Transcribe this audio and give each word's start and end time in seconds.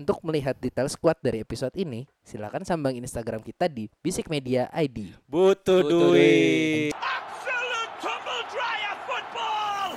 untuk 0.00 0.24
melihat 0.24 0.56
detail 0.56 0.88
squad 0.88 1.20
dari 1.20 1.44
episode 1.44 1.76
ini, 1.76 2.08
silakan 2.24 2.64
sambang 2.64 2.96
Instagram 2.96 3.44
kita 3.44 3.68
di 3.68 3.92
Bisik 4.00 4.32
Media 4.32 4.72
ID. 4.72 5.12
Butuh 5.28 5.84
Butuh 5.84 6.16
duit. 6.16 6.96
Absolute 6.96 7.92
tumble 8.00 8.42
dryer 8.48 8.96
football! 9.04 9.88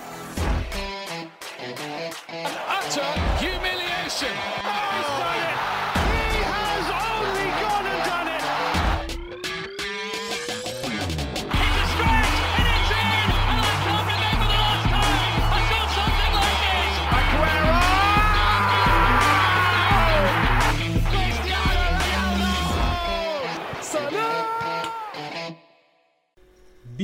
utter 2.67 3.11
humiliation. 3.39 4.62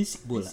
Bisik 0.00 0.24
bola. 0.24 0.48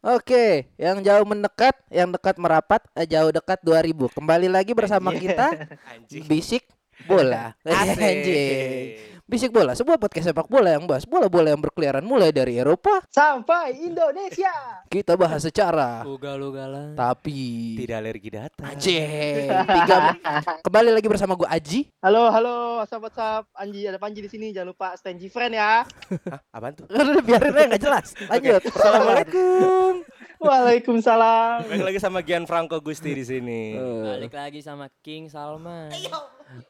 Oke, 0.00 0.72
yang 0.80 1.04
jauh 1.04 1.26
mendekat, 1.28 1.76
yang 1.92 2.08
dekat 2.08 2.40
merapat, 2.40 2.80
eh, 2.96 3.04
jauh 3.04 3.28
dekat 3.28 3.60
2000. 3.60 4.08
Kembali 4.08 4.48
lagi 4.48 4.72
bersama 4.72 5.12
kita. 5.12 5.68
Bisik 6.30 6.64
Bola. 7.04 7.52
Asik. 7.68 8.00
Anjing. 8.08 9.17
Bisik 9.28 9.52
Bola, 9.52 9.76
sebuah 9.76 10.00
podcast 10.00 10.32
sepak 10.32 10.48
bola 10.48 10.72
yang 10.72 10.88
bahas 10.88 11.04
bola-bola 11.04 11.52
yang 11.52 11.60
berkeliaran 11.60 12.00
mulai 12.00 12.32
dari 12.32 12.56
Eropa. 12.56 13.04
sampai 13.12 13.76
Indonesia. 13.76 14.48
Kita 14.88 15.20
bahas 15.20 15.44
secara 15.44 16.00
Ugal-ugalan. 16.00 16.96
tapi 16.96 17.76
Tidak 17.76 17.92
alergi 17.92 18.32
data. 18.32 18.64
Anjing. 18.64 19.52
Tiga 19.52 20.16
Kembali 20.64 20.96
lagi 20.96 21.08
bersama 21.12 21.36
gue 21.36 21.44
Aji. 21.44 21.92
Halo, 22.00 22.32
halo, 22.32 22.80
sahabat 22.88 23.12
sahab 23.12 23.44
Anji, 23.52 23.84
ada 23.84 24.00
Panji 24.00 24.24
di 24.24 24.32
sini. 24.32 24.48
Jangan 24.48 24.72
lupa 24.72 24.96
stand 24.96 25.20
friend 25.28 25.60
ya. 25.60 25.84
Hah, 25.84 26.40
apaan 26.48 26.72
tuh? 26.72 26.88
Udah 26.88 27.20
biarin 27.20 27.52
aja 27.52 27.68
nggak 27.68 27.82
jelas. 27.84 28.16
Lanjut. 28.32 28.64
Assalamualaikum. 28.64 29.92
Waalaikumsalam. 30.40 31.68
Balik 31.68 31.84
lagi 31.84 32.00
sama 32.00 32.24
Gianfranco 32.24 32.80
Gusti 32.80 33.12
di 33.12 33.28
sini. 33.28 33.76
Balik 33.76 34.32
lagi 34.32 34.64
sama 34.64 34.88
King 35.04 35.28
Salman. 35.28 35.92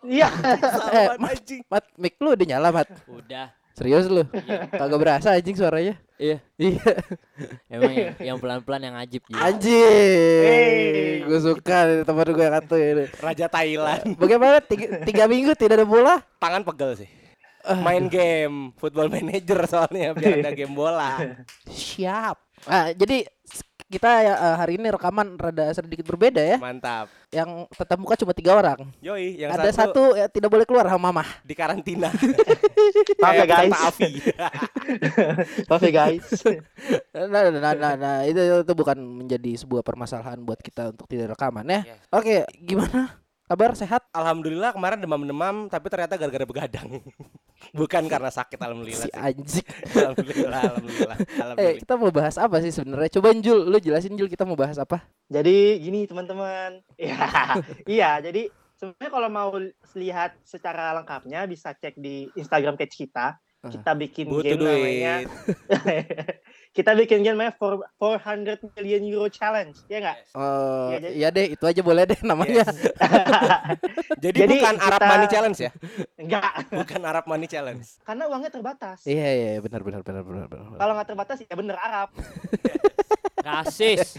Iya. 0.04 0.28
Eh, 0.98 1.06
Mat, 1.20 1.32
anjing? 1.36 1.60
Mat, 1.68 1.84
mic 2.00 2.14
lu 2.18 2.32
udah 2.34 2.46
nyala, 2.46 2.68
Mat. 2.72 2.88
Udah. 3.06 3.52
Serius 3.78 4.10
lu? 4.10 4.26
Kagak 4.74 4.98
berasa 4.98 5.38
anjing 5.38 5.54
suaranya. 5.54 5.94
Iya. 6.18 6.42
Iya. 6.58 6.82
Emang 7.74 7.92
yang, 7.94 8.10
yang 8.18 8.36
pelan-pelan 8.42 8.82
yang 8.90 8.96
ajib 8.98 9.22
gitu. 9.22 9.38
Anjing. 9.38 11.30
Gue 11.30 11.38
suka 11.38 12.02
teman 12.02 12.26
gue 12.26 12.42
yang 12.42 12.54
kata 12.58 12.74
ini. 12.74 13.04
Raja 13.22 13.46
Thailand. 13.46 14.02
Bagaimana 14.22 14.58
tiga, 14.58 14.86
tiga 15.06 15.24
minggu 15.30 15.54
tidak 15.54 15.78
ada 15.78 15.86
bola? 15.86 16.18
Tangan 16.42 16.66
pegel 16.66 16.98
sih. 16.98 17.10
Main 17.68 18.10
game 18.10 18.72
Football 18.80 19.12
Manager 19.12 19.60
soalnya 19.70 20.16
biar 20.16 20.42
ada 20.42 20.50
game 20.56 20.74
bola. 20.74 21.22
Siap. 21.70 22.36
Ah, 22.66 22.90
jadi 22.96 23.28
kita 23.88 24.10
ya, 24.20 24.34
eh, 24.36 24.56
hari 24.60 24.76
ini 24.76 24.92
rekaman 24.92 25.40
rada 25.40 25.72
sedikit 25.72 26.04
berbeda 26.04 26.44
ya. 26.44 26.60
Mantap. 26.60 27.08
Yang 27.32 27.72
tetap 27.72 27.96
muka 27.96 28.20
cuma 28.20 28.36
tiga 28.36 28.52
orang. 28.52 28.84
Yoi, 29.00 29.40
yang 29.40 29.52
ada 29.52 29.72
satu, 29.72 30.12
ya, 30.12 30.28
tidak 30.28 30.52
boleh 30.52 30.68
keluar 30.68 30.84
sama 30.88 31.08
mama. 31.08 31.24
di 31.40 31.56
karantina. 31.56 32.12
Maaf 33.24 33.34
ya 33.34 33.46
guys. 33.48 33.72
Maaf 35.68 35.82
ya 35.82 35.92
guys. 35.92 36.26
Nah, 37.18 37.26
nah, 37.50 37.50
nah, 37.50 37.74
nah, 37.74 37.94
nah, 37.98 38.18
itu, 38.24 38.38
itu 38.38 38.72
bukan 38.78 38.94
menjadi 38.96 39.58
sebuah 39.58 39.82
permasalahan 39.82 40.38
buat 40.38 40.62
kita 40.62 40.94
untuk 40.94 41.10
tidak 41.10 41.34
rekaman 41.34 41.66
ya. 41.66 41.80
Yes. 41.82 42.00
Oke, 42.14 42.36
gimana? 42.62 43.18
Kabar 43.48 43.72
sehat? 43.72 44.04
Alhamdulillah 44.12 44.76
kemarin 44.76 45.00
demam-demam 45.00 45.72
tapi 45.72 45.88
ternyata 45.88 46.20
gara-gara 46.20 46.44
begadang. 46.44 47.00
Bukan 47.78 48.04
karena 48.06 48.28
sakit 48.28 48.54
Si 48.54 48.64
alhamdulillah. 48.64 49.08
sih. 49.08 49.12
anjing. 49.16 49.66
Alhamdulillah, 49.98 50.60
alhamdulillah. 50.68 51.16
Eh, 51.16 51.40
Alhamdulillah. 51.40 51.80
kita 51.80 51.94
mau 51.96 52.10
bahas 52.12 52.36
apa 52.36 52.56
sih 52.60 52.70
sebenarnya? 52.70 53.10
Coba 53.18 53.32
Jul, 53.34 53.66
lu 53.66 53.78
jelasin 53.80 54.14
Jul 54.14 54.28
kita 54.28 54.44
mau 54.44 54.54
bahas 54.54 54.76
apa? 54.76 55.00
Jadi 55.26 55.80
gini 55.80 56.04
teman-teman. 56.04 56.84
Iya. 57.00 57.18
Iya, 57.88 58.10
jadi 58.20 58.42
sebenarnya 58.76 59.10
kalau 59.10 59.28
mau 59.32 59.50
lihat 59.96 60.36
secara 60.44 60.92
lengkapnya 60.94 61.48
bisa 61.48 61.72
cek 61.72 61.96
di 61.96 62.28
Instagram 62.36 62.76
page 62.76 62.94
kita. 62.94 63.40
Kita 63.60 63.90
bikin 63.92 64.26
Butuh 64.26 64.46
game 64.46 64.62
namanya 64.62 65.14
duit. 65.18 65.28
kita 66.76 66.94
bikin 66.94 67.20
game 67.20 67.34
namanya 67.34 67.50
for 67.52 67.82
400 67.98 68.62
million 68.72 69.02
euro 69.04 69.26
challenge. 69.26 69.82
Ya 69.86 69.98
enggak? 69.98 70.16
Eh, 70.22 70.30
Iya, 70.30 70.98
jadi- 71.00 71.14
iya 71.16 71.28
deh, 71.28 71.46
itu 71.52 71.64
aja 71.66 71.82
boleh 71.82 72.02
deh 72.04 72.20
namanya. 72.22 72.62
Jadi, 74.18 74.38
Jadi 74.40 74.54
bukan 74.56 74.74
Arab 74.78 74.98
kita- 74.98 75.08
Money 75.08 75.26
Challenge 75.28 75.58
ya? 75.60 75.70
Enggak, 76.16 76.42
Bukan 76.72 77.00
Arab 77.02 77.24
Money 77.26 77.46
Challenge. 77.46 77.86
karena 78.04 78.24
uangnya 78.26 78.50
terbatas. 78.50 78.98
Iya, 79.02 79.26
iya, 79.28 79.48
iya, 79.52 79.60
benar 79.60 79.82
benar 79.82 80.00
benar 80.02 80.22
benar. 80.22 80.46
benar. 80.46 80.74
Kalau 80.76 80.92
nggak 80.94 81.08
terbatas 81.08 81.36
ya 81.40 81.54
bener 81.54 81.76
Arab. 81.76 82.08
Rasis. 83.48 84.14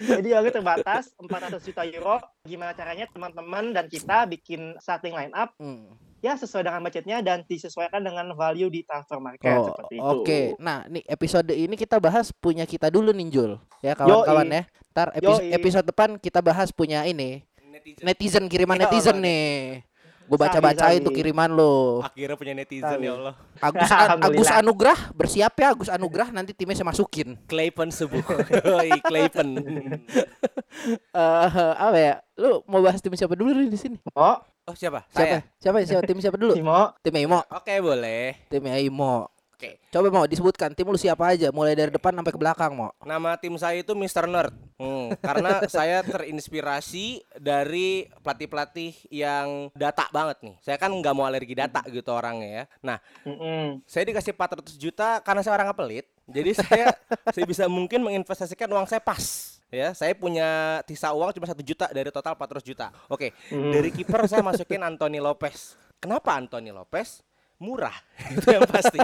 Jadi 0.00 0.28
uangnya 0.28 0.52
terbatas 0.52 1.14
400 1.16 1.58
juta 1.60 1.82
euro. 1.84 2.18
Gimana 2.42 2.72
caranya 2.72 3.06
teman-teman 3.06 3.70
dan 3.70 3.86
kita 3.86 4.26
bikin 4.26 4.74
starting 4.78 5.12
line 5.12 5.30
up 5.32 5.54
Hmm. 5.56 5.94
Ya 6.18 6.34
sesuai 6.34 6.62
dengan 6.62 6.80
budgetnya 6.80 7.18
dan 7.20 7.42
disesuaikan 7.42 8.00
dengan 8.00 8.26
value 8.32 8.68
di 8.68 8.82
transfer 8.82 9.18
market 9.18 9.50
Oh, 9.52 9.70
seperti 9.70 9.94
itu. 9.94 10.04
oke. 10.04 10.40
Nah, 10.58 10.82
nih 10.86 11.02
episode 11.04 11.50
ini 11.50 11.74
kita 11.74 11.96
bahas 11.96 12.30
punya 12.32 12.62
kita 12.62 12.88
dulu 12.88 13.10
nih 13.10 13.28
Jul. 13.28 13.52
Ya 13.78 13.92
kawan-kawan 13.92 14.46
ya. 14.48 14.62
Ntar 14.90 15.08
epi- 15.12 15.26
Yoi. 15.28 15.50
episode 15.52 15.86
depan 15.86 16.16
kita 16.16 16.38
bahas 16.38 16.68
punya 16.68 17.04
ini 17.04 17.46
Netizen. 17.62 18.02
netizen 18.02 18.44
kiriman 18.46 18.74
Ya 18.74 18.82
netizen 18.84 19.14
Allah. 19.14 19.24
nih. 19.24 19.50
Gue 20.28 20.36
baca-bacain 20.36 21.00
Sabi, 21.00 21.00
tuh 21.00 21.08
sabi. 21.08 21.18
kiriman 21.24 21.48
lo. 21.48 22.04
Akhirnya 22.04 22.36
punya 22.36 22.52
netizen 22.52 22.84
Tahu. 22.84 23.00
ya 23.00 23.12
Allah. 23.14 23.34
Agus 23.56 23.88
Agus. 23.88 24.48
Anugrah 24.52 24.98
bersiap 25.14 25.56
ya 25.56 25.72
Agus 25.72 25.88
Anugrah 25.88 26.28
nanti 26.28 26.52
timnya 26.52 26.76
saya 26.76 26.84
masukin. 26.84 27.40
Clayton. 27.46 27.88
Yoi, 27.88 28.92
Clayton. 29.00 29.48
Eh 31.10 31.48
apa 31.74 31.96
ya? 31.96 32.14
Lu 32.36 32.62
mau 32.64 32.78
bahas 32.78 33.00
tim 33.00 33.12
siapa 33.12 33.32
dulu 33.32 33.50
nih 33.50 33.68
di 33.68 33.78
sini? 33.78 33.96
Oh, 34.12 34.36
Oh 34.68 34.76
siapa? 34.76 35.08
Siapa? 35.08 35.24
Saya. 35.24 35.38
Siapa? 35.56 35.78
Siapa 35.88 36.02
tim 36.04 36.20
siapa 36.20 36.36
dulu? 36.36 36.52
Timo, 36.52 36.92
Tim 37.00 37.16
Imo. 37.16 37.40
Oke 37.48 37.80
boleh. 37.80 38.36
Tim 38.52 38.68
Imo. 38.68 39.32
Oke. 39.58 39.82
Coba 39.90 40.06
mau 40.14 40.22
disebutkan 40.22 40.70
tim 40.70 40.86
lu 40.86 40.94
siapa 40.94 41.34
aja 41.34 41.50
mulai 41.50 41.74
dari 41.74 41.90
depan 41.90 42.14
sampai 42.14 42.30
ke 42.30 42.38
belakang 42.38 42.78
mau. 42.78 42.94
Nama 43.02 43.34
tim 43.40 43.58
saya 43.58 43.82
itu 43.82 43.90
Mr. 43.90 44.30
Nerd. 44.30 44.54
Hmm, 44.78 45.10
karena 45.18 45.58
saya 45.74 46.04
terinspirasi 46.06 47.26
dari 47.42 48.06
pelatih-pelatih 48.22 49.10
yang 49.10 49.72
data 49.74 50.06
banget 50.14 50.38
nih. 50.46 50.56
Saya 50.62 50.78
kan 50.78 50.94
nggak 50.94 51.10
mau 51.10 51.26
alergi 51.26 51.58
data 51.58 51.82
gitu 51.90 52.06
orangnya 52.14 52.46
ya. 52.46 52.64
Nah, 52.86 52.98
Mm-mm. 53.26 53.82
saya 53.82 54.06
dikasih 54.06 54.30
400 54.30 54.78
juta 54.78 55.18
karena 55.26 55.42
saya 55.42 55.58
orang 55.58 55.74
pelit. 55.74 56.06
Jadi 56.30 56.54
saya 56.54 56.94
saya 57.34 57.42
bisa 57.42 57.66
mungkin 57.66 58.04
menginvestasikan 58.06 58.70
uang 58.70 58.86
saya 58.86 59.02
pas. 59.02 59.57
Ya, 59.68 59.92
saya 59.92 60.16
punya 60.16 60.80
sisa 60.84 61.12
uang 61.12 61.28
cuma 61.30 61.44
satu 61.44 61.60
juta 61.60 61.84
dari 61.88 62.08
total 62.08 62.32
400 62.32 62.64
juta. 62.64 62.88
Oke, 63.06 63.36
Hmm. 63.48 63.68
dari 63.68 63.92
kiper 63.92 64.24
saya 64.24 64.40
masukin 64.40 64.80
Anthony 64.80 65.20
Lopez. 65.20 65.76
Kenapa 65.98 66.32
Anthony 66.32 66.72
Lopez? 66.72 67.20
Murah. 67.58 67.92
Itu 68.32 68.48
yang 68.48 68.64
pasti. 68.64 68.96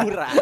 Murah. 0.00 0.32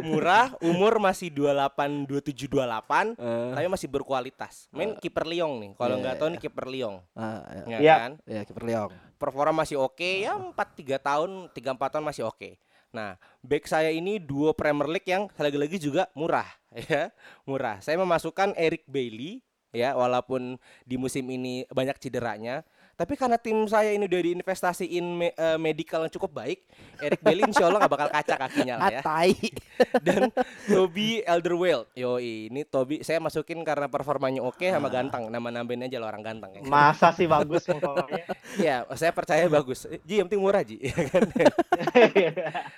Murah, 0.00 0.46
umur 0.62 0.96
masih 0.96 1.28
28, 1.28 2.06
27, 2.06 2.46
28, 2.46 3.18
tapi 3.52 3.66
masih 3.66 3.90
berkualitas. 3.90 4.70
Main 4.70 4.94
kiper 4.94 5.26
Lyon 5.26 5.52
nih. 5.58 5.70
Kalau 5.74 5.92
Iya, 5.92 6.00
nggak 6.00 6.14
iya, 6.14 6.20
tahu 6.22 6.28
nih 6.30 6.40
kiper 6.40 6.66
Lyon. 6.66 6.94
Ah, 7.12 7.42
ya. 7.50 7.62
Ya 7.66 7.78
Iya. 7.78 7.94
kan? 7.98 8.12
ya 8.24 8.40
kiper 8.42 8.62
Leong. 8.62 8.90
performa 9.16 9.64
masih 9.64 9.80
oke 9.80 10.20
ya 10.22 10.36
4 10.36 10.52
3 10.76 10.96
tahun 10.98 11.48
3 11.50 11.72
4 11.72 11.88
tahun 11.90 12.04
masih 12.04 12.24
oke. 12.24 12.56
Nah, 12.94 13.18
back 13.42 13.66
saya 13.66 13.90
ini 13.90 14.22
duo 14.22 14.54
Premier 14.54 14.88
League 14.88 15.08
yang 15.08 15.28
lagi-lagi 15.36 15.76
juga 15.80 16.08
murah 16.14 16.46
ya, 16.90 17.10
murah. 17.48 17.82
Saya 17.82 17.98
memasukkan 18.00 18.54
Eric 18.56 18.86
Bailey 18.86 19.42
ya 19.74 19.92
walaupun 19.92 20.56
di 20.88 20.96
musim 20.96 21.26
ini 21.28 21.68
banyak 21.68 21.98
cederanya, 22.00 22.64
tapi 22.96 23.14
karena 23.14 23.36
tim 23.36 23.68
saya 23.68 23.92
ini 23.92 24.08
udah 24.08 24.20
diinvestasiin 24.24 25.04
me- 25.04 25.36
eh, 25.36 25.58
medical 25.60 26.02
yang 26.02 26.12
cukup 26.12 26.32
baik, 26.32 26.64
Eric 26.98 27.20
Bailey 27.20 27.44
insya 27.44 27.68
Allah 27.68 27.84
nggak 27.84 27.92
bakal 27.92 28.08
kaca 28.08 28.34
kakinya 28.40 28.74
lah 28.80 28.88
ya. 28.88 29.00
Atai. 29.04 29.32
Dan 30.06 30.32
Toby 30.64 31.20
Alderweireld, 31.22 31.92
yo 31.92 32.16
ini 32.16 32.64
Toby 32.64 33.04
saya 33.04 33.20
masukin 33.20 33.60
karena 33.60 33.86
performanya 33.86 34.40
oke 34.40 34.64
sama 34.64 34.88
ganteng, 34.88 35.28
nama 35.28 35.52
nambahin 35.52 35.84
aja 35.84 36.00
lo 36.00 36.08
orang 36.08 36.24
ganteng 36.24 36.56
ya. 36.56 36.60
Masa 36.64 37.12
sih 37.12 37.28
bagus 37.28 37.68
pokoknya. 37.68 38.24
Ya, 38.56 38.88
saya 38.96 39.12
percaya 39.12 39.44
bagus. 39.52 39.84
Ji, 40.08 40.16
yang 40.16 40.32
penting 40.32 40.40
murah, 40.40 40.64
Ji. 40.64 40.80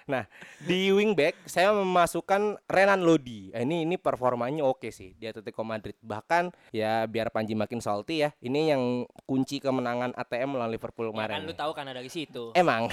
Nah, 0.09 0.25
di 0.59 0.91
wingback 0.91 1.37
saya 1.45 1.71
memasukkan 1.71 2.59
Renan 2.67 3.05
Lodi. 3.05 3.53
Eh, 3.53 3.63
ini 3.63 3.85
ini 3.85 3.95
performanya 3.95 4.65
oke 4.65 4.89
sih 4.89 5.15
di 5.15 5.29
Atletico 5.29 5.63
Madrid. 5.63 5.95
Bahkan 6.01 6.51
ya 6.73 7.05
biar 7.05 7.29
Panji 7.29 7.53
makin 7.55 7.79
salty 7.79 8.25
ya. 8.25 8.31
Ini 8.41 8.75
yang 8.75 8.83
kunci 9.29 9.61
kemenangan 9.61 10.08
ATM 10.13 10.49
melawan 10.51 10.69
Liverpool 10.69 11.07
Ya 11.07 11.13
kemarin. 11.13 11.35
kan 11.35 11.43
lu 11.43 11.55
tahu 11.55 11.73
kan 11.73 11.85
ada 11.85 11.99
di 11.99 12.09
situ. 12.09 12.53
Emang. 12.53 12.87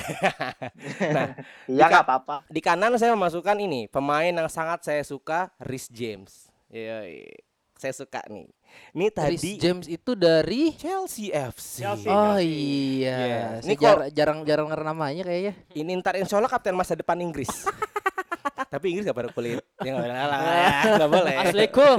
nah, 1.16 1.36
Iya 1.66 1.84
nggak 1.86 2.04
apa-apa. 2.04 2.36
di 2.46 2.60
kanan 2.60 2.96
saya 2.96 3.12
memasukkan 3.12 3.58
ini 3.58 3.86
pemain 3.86 4.28
yang 4.28 4.48
sangat 4.48 4.82
saya 4.82 5.02
suka, 5.02 5.52
Rhys 5.58 5.88
James. 5.88 6.50
Yoi. 6.68 7.30
Saya 7.76 7.92
suka 7.92 8.24
nih. 8.26 8.48
Ini 8.92 9.06
Rhys 9.08 9.16
tadi 9.38 9.52
James 9.58 9.86
itu 9.86 10.12
dari 10.14 10.72
Chelsea 10.74 11.28
FC. 11.30 11.84
Chelsea. 11.84 12.08
Oh 12.08 12.36
Chelsea. 12.36 12.48
iya, 12.48 13.16
Iya. 13.16 13.40
Saya 13.60 13.62
Ini 13.62 13.74
kok- 13.74 13.84
jar- 13.84 14.10
jarang-jarang 14.10 14.68
denger 14.68 14.82
namanya 14.82 15.24
kayaknya. 15.24 15.54
Ini 15.72 15.92
ntar 16.00 16.16
insya 16.16 16.36
Allah 16.36 16.48
kapten 16.48 16.72
masa 16.72 16.94
depan 16.94 17.20
Inggris. 17.20 17.48
tapi 18.72 18.92
Inggris 18.92 19.06
gak 19.06 19.16
pada 19.16 19.30
kulit. 19.30 19.60
Ya 19.80 19.92
nggak 19.92 20.04
boleh. 20.04 20.16
Nggak 20.96 21.10
boleh. 21.12 21.36
Asliku. 21.38 21.90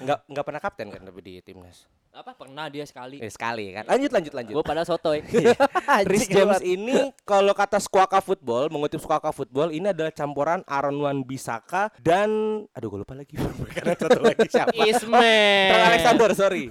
Nggak 0.00 0.18
nggak 0.26 0.44
pernah 0.44 0.60
kapten 0.60 0.86
kan 0.88 1.00
tapi 1.02 1.20
di 1.20 1.34
timnas. 1.40 1.84
Apa 2.12 2.36
pernah 2.36 2.68
dia 2.68 2.84
sekali? 2.84 3.24
Eh, 3.24 3.32
sekali 3.32 3.72
kan. 3.72 3.88
Lanjut 3.88 4.12
lanjut 4.12 4.32
lanjut. 4.36 4.52
Gue 4.60 4.64
pada 4.68 4.84
sotoy. 4.84 5.24
Rhys 6.12 6.28
James 6.28 6.60
ini 6.60 7.08
kalau 7.24 7.56
kata 7.56 7.80
Squawka 7.80 8.20
Football, 8.20 8.68
mengutip 8.68 9.00
Squawka 9.00 9.32
Football, 9.32 9.72
ini 9.72 9.96
adalah 9.96 10.12
campuran 10.12 10.60
Aaron 10.68 11.00
Wan 11.00 11.24
Bisaka 11.24 11.88
dan 11.96 12.28
aduh 12.76 12.92
gue 12.92 13.00
lupa 13.00 13.16
lagi 13.16 13.32
karena 13.80 13.96
satu 13.96 14.20
lagi 14.20 14.44
siapa? 14.44 14.76
Ismail. 14.76 15.68
Trent 15.72 15.84
Alexander, 15.88 16.30
sorry. 16.36 16.64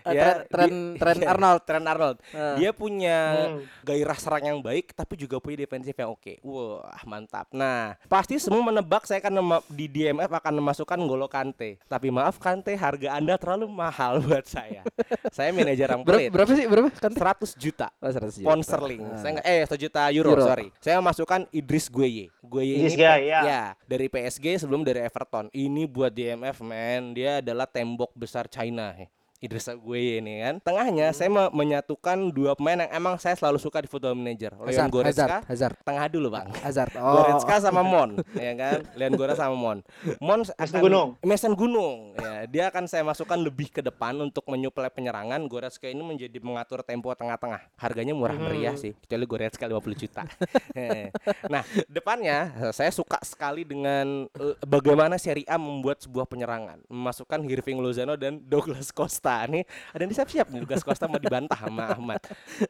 Trent- 0.00 0.44
Trent- 0.48 0.96
Trent 0.96 1.20
iya, 1.20 1.28
Arnold. 1.28 1.60
Trent 1.68 1.86
Arnold. 1.86 2.16
Dia 2.56 2.70
punya 2.72 3.18
Hmm. 3.36 3.60
gairah 3.84 4.16
serang 4.16 4.48
yang 4.48 4.58
baik 4.64 4.96
tapi 4.96 5.20
juga 5.20 5.36
punya 5.44 5.60
defensif 5.60 5.92
yang 5.92 6.08
oke. 6.08 6.40
Wah, 6.40 7.04
mantap. 7.04 7.52
Nah, 7.52 8.00
pasti 8.08 8.40
semua 8.40 8.64
menebak 8.64 9.04
saya 9.04 9.20
akan 9.20 9.60
di 9.68 9.92
DMF 9.92 10.32
akan 10.32 10.56
memasukkan 10.56 10.96
Golo 11.04 11.28
Kante. 11.28 11.76
Tapi 11.84 12.08
maaf 12.08 12.40
Kante, 12.40 12.72
harga 12.72 13.20
Anda 13.20 13.36
terlalu 13.36 13.68
mahal 13.68 14.24
buat 14.24 14.48
saya. 14.48 14.85
Saya 15.30 15.50
manajer 15.50 15.88
yang 15.88 16.02
pelit. 16.02 16.30
berapa 16.30 16.50
sih? 16.52 16.66
Berapa? 16.66 16.88
Kan 16.92 17.12
100 17.12 17.54
juta 17.54 17.88
Oh, 17.96 18.08
100 18.08 18.36
juta. 18.36 18.46
pound 18.46 18.62
sterling. 18.62 19.02
Ah. 19.02 19.18
Saya 19.18 19.32
eh 19.42 19.62
1 19.62 19.76
juta 19.76 20.00
euro, 20.10 20.30
Euro. 20.32 20.44
sorry. 20.44 20.68
Saya 20.78 20.98
masukkan 20.98 21.44
Idris 21.50 21.86
Gueye. 21.86 22.28
Gueye 22.40 22.74
ini 22.78 22.90
Gueye, 22.92 23.26
ya. 23.26 23.40
ya, 23.42 23.62
dari 23.84 24.06
PSG 24.06 24.58
sebelum 24.58 24.82
dari 24.82 25.02
Everton. 25.02 25.50
Ini 25.50 25.84
buat 25.84 26.10
DMF 26.10 26.62
man, 26.62 27.12
dia 27.12 27.38
adalah 27.38 27.66
tembok 27.66 28.10
besar 28.12 28.46
China. 28.46 28.94
Eh. 29.38 29.44
Idris 29.44 29.68
Gueye 29.76 30.18
ini 30.18 30.40
kan. 30.40 30.54
Tengahnya 30.60 31.10
Hmm. 31.10 31.16
saya 31.16 31.28
me- 31.28 31.52
menyatukan 31.52 32.30
dua 32.30 32.54
pemain 32.54 32.78
yang 32.78 32.90
emang 32.90 33.14
saya 33.16 33.34
selalu 33.34 33.56
suka 33.56 33.78
di 33.78 33.88
Football 33.88 34.16
Manager. 34.16 34.56
Leon 34.56 34.66
Hazard, 34.66 34.90
Goretzka. 34.90 35.22
Hazard, 35.22 35.44
Hazard, 35.46 35.76
Tengah 35.82 36.06
dulu, 36.08 36.28
Bang. 36.30 36.48
Hazard. 36.56 36.92
Oh. 36.98 37.20
Goretzka 37.20 37.60
sama 37.60 37.82
Mon, 37.82 38.10
ya 38.32 38.52
kan? 38.54 38.78
Leon 38.94 39.14
Goretzka 39.14 39.44
sama 39.44 39.54
Mon. 39.54 39.78
Mon 40.18 40.40
akan 40.42 40.80
Gunung. 40.80 41.08
Mason 41.20 41.52
Gunung. 41.52 42.16
Ya, 42.16 42.48
dia 42.48 42.64
akan 42.66 42.88
saya 42.88 43.02
masukkan 43.02 43.36
lebih 43.36 43.68
ke 43.68 43.80
depan 43.80 44.16
untuk 44.16 44.42
menyuplai 44.46 44.88
penyerangan. 44.88 45.38
Goretzka 45.44 45.86
ini 45.86 46.00
menjadi 46.00 46.38
mengatur 46.40 46.80
tempo 46.80 47.12
tengah-tengah. 47.12 47.68
Harganya 47.76 48.16
murah 48.16 48.34
meriah 48.34 48.72
sih, 48.74 48.96
kecuali 48.96 49.24
Goretzka 49.26 49.66
50 49.66 49.94
juta. 49.94 50.22
Eh, 50.76 51.08
nah, 51.48 51.64
depannya 51.88 52.52
saya 52.70 52.92
suka 52.92 53.16
sekali 53.24 53.64
dengan 53.64 54.28
eh, 54.28 54.54
bagaimana 54.60 55.16
Serie 55.16 55.48
A 55.48 55.56
membuat 55.56 55.98
sebuah 55.98 56.28
penyerangan, 56.28 56.84
memasukkan 56.86 57.40
Hirving 57.42 57.80
Lozano 57.80 58.12
dan 58.14 58.38
Douglas 58.38 58.92
Costa. 58.92 59.25
Nih, 59.46 59.66
ada 59.90 60.00
yang 60.00 60.14
siap-siap 60.14 60.46
nih 60.48 60.62
Douglas 60.62 60.86
Costa 60.86 61.04
mau 61.04 61.18
dibantah 61.18 61.58
sama 61.58 61.90
Ahmad. 61.90 62.20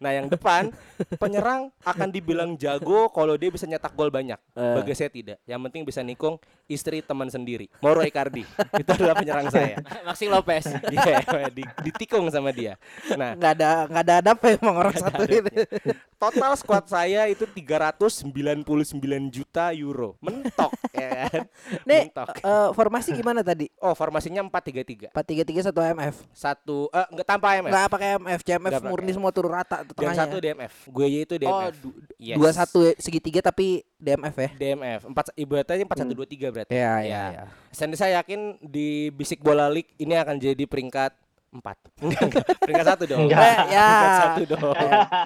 Nah, 0.00 0.10
yang 0.10 0.26
depan 0.26 0.72
penyerang 1.16 1.68
akan 1.84 2.08
dibilang 2.08 2.56
jago 2.56 3.12
kalau 3.12 3.36
dia 3.36 3.52
bisa 3.52 3.64
nyetak 3.64 3.92
gol 3.92 4.08
banyak. 4.08 4.40
Eh. 4.56 4.74
Bagi 4.80 4.96
saya 4.96 5.12
tidak. 5.12 5.38
Yang 5.44 5.60
penting 5.68 5.82
bisa 5.84 6.00
nikung 6.00 6.40
istri 6.66 6.98
teman 7.00 7.28
sendiri. 7.28 7.68
Mauro 7.78 8.02
Icardi. 8.02 8.42
Itu 8.74 8.90
adalah 8.90 9.14
penyerang 9.14 9.48
saya. 9.52 9.78
Maxi 10.06 10.26
Lopez. 10.26 10.64
Iya, 10.88 11.20
di, 11.52 11.62
ditikung 11.84 12.26
sama 12.32 12.50
dia. 12.50 12.80
Nah, 13.14 13.36
Nggak 13.36 13.52
ada 13.60 13.70
nggak 13.86 14.02
ada 14.02 14.14
ada 14.24 14.30
apa 14.32 14.46
emang 14.56 14.76
orang 14.80 14.96
satu 14.96 15.22
itu. 15.28 15.50
total 16.16 16.52
squad 16.56 16.84
saya 16.88 17.28
itu 17.28 17.44
399 17.44 18.96
juta 19.28 19.70
euro. 19.76 20.16
Mentok 20.24 20.72
ya 20.90 21.28
kan? 21.28 21.42
Nih, 21.84 22.08
Mentok. 22.08 22.28
eh, 22.40 22.68
formasi 22.72 23.10
gimana 23.12 23.40
tadi? 23.44 23.68
Oh, 23.78 23.92
formasinya 23.92 24.40
4-3-3. 24.46 25.12
4-3-3 25.12 25.66
satu 25.70 25.80
MF. 25.82 26.16
Satu 26.46 26.78
eh 26.88 27.06
enggak 27.08 27.26
tanpa 27.26 27.46
MF. 27.56 27.68
Nggak 27.68 27.86
pakai 27.88 28.08
MF, 28.16 28.40
CMF 28.40 28.72
pakai. 28.72 28.86
murni 28.86 29.10
semua 29.10 29.30
turun 29.30 29.50
rata 29.50 29.76
tuh 29.80 29.92
Dan 29.92 29.98
tengahnya. 30.06 30.20
satu 30.22 30.36
DMF. 30.38 30.72
Gue 30.86 31.06
itu 31.10 31.34
DMF. 31.34 31.50
Oh, 31.50 31.68
du- 31.72 31.96
Yes. 32.16 32.36
dua 32.36 32.50
satu 32.50 32.80
segitiga 32.96 33.40
tapi 33.40 33.82
DMF 33.96 34.36
ya. 34.36 34.50
DMF. 34.54 35.00
Empat 35.04 35.34
ibaratnya 35.34 35.82
4123 35.82 36.48
berarti. 36.48 36.70
Iya, 36.70 36.94
iya, 37.00 37.10
Ya. 37.10 37.24
iya. 37.28 37.44
Dan 37.70 37.90
saya 37.92 38.18
yakin 38.18 38.40
di 38.62 38.88
Bisik 39.10 39.40
Bola 39.40 39.66
League 39.66 39.92
ini 39.96 40.14
akan 40.14 40.36
jadi 40.36 40.64
peringkat 40.64 41.12
4. 41.58 42.04
Enggak, 42.04 42.22
enggak. 42.22 42.46
Peringkat 42.62 42.86
satu 42.86 43.04
dong. 43.10 43.20
Enggak. 43.26 43.42
Eh, 43.42 43.56
ya. 43.74 43.88
Peringkat 43.90 44.22
satu 44.22 44.42
dong. 44.54 44.76